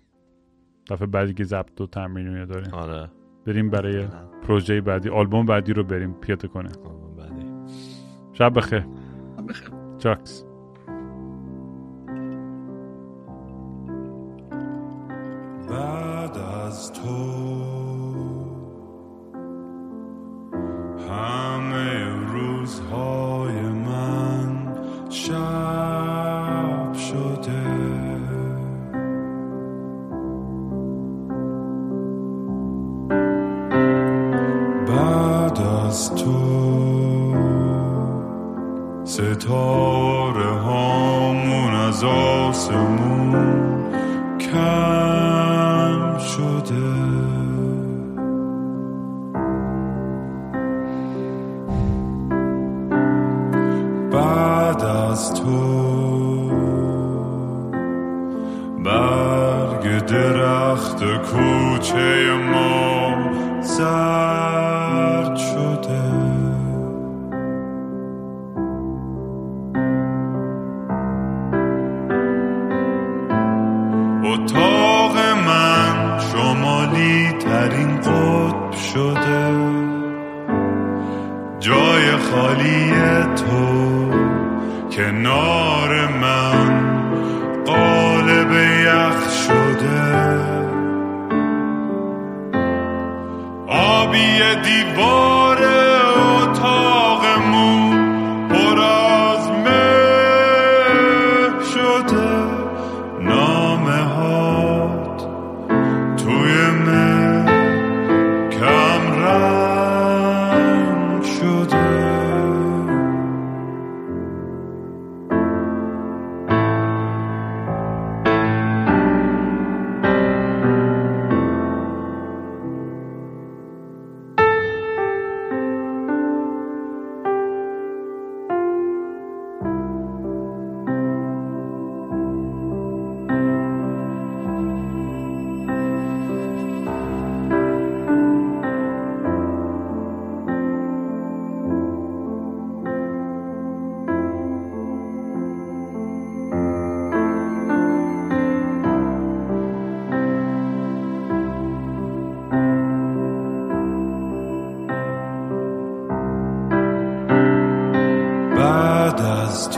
دفعه 0.89 1.07
بعدی 1.07 1.33
که 1.33 1.43
ضبط 1.43 1.81
و 1.81 1.87
تمرین 1.87 2.45
داریم. 2.45 2.73
آره. 2.73 3.09
بریم 3.45 3.69
برای 3.69 4.07
پروژه 4.43 4.81
بعدی. 4.81 5.09
آلبوم 5.09 5.45
بعدی 5.45 5.73
رو 5.73 5.83
بریم. 5.83 6.13
پیاده 6.13 6.47
کنه 6.47 6.69
بعدی. 7.17 7.45
شب 8.33 8.57
بخیر. 8.57 8.85
بخیر. 9.49 9.69
چاکس. 9.97 10.45
بعد 15.69 16.37
از 16.37 16.93
تو 16.93 17.70
همه 21.11 22.05
روزهای 22.33 23.61
من 23.61 24.75
شده. 26.93 27.71
تو 36.15 37.35
ستاره 39.03 40.49
هامون 40.49 41.75
از 41.75 42.03
آسمون 42.03 43.10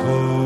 از 0.03 0.42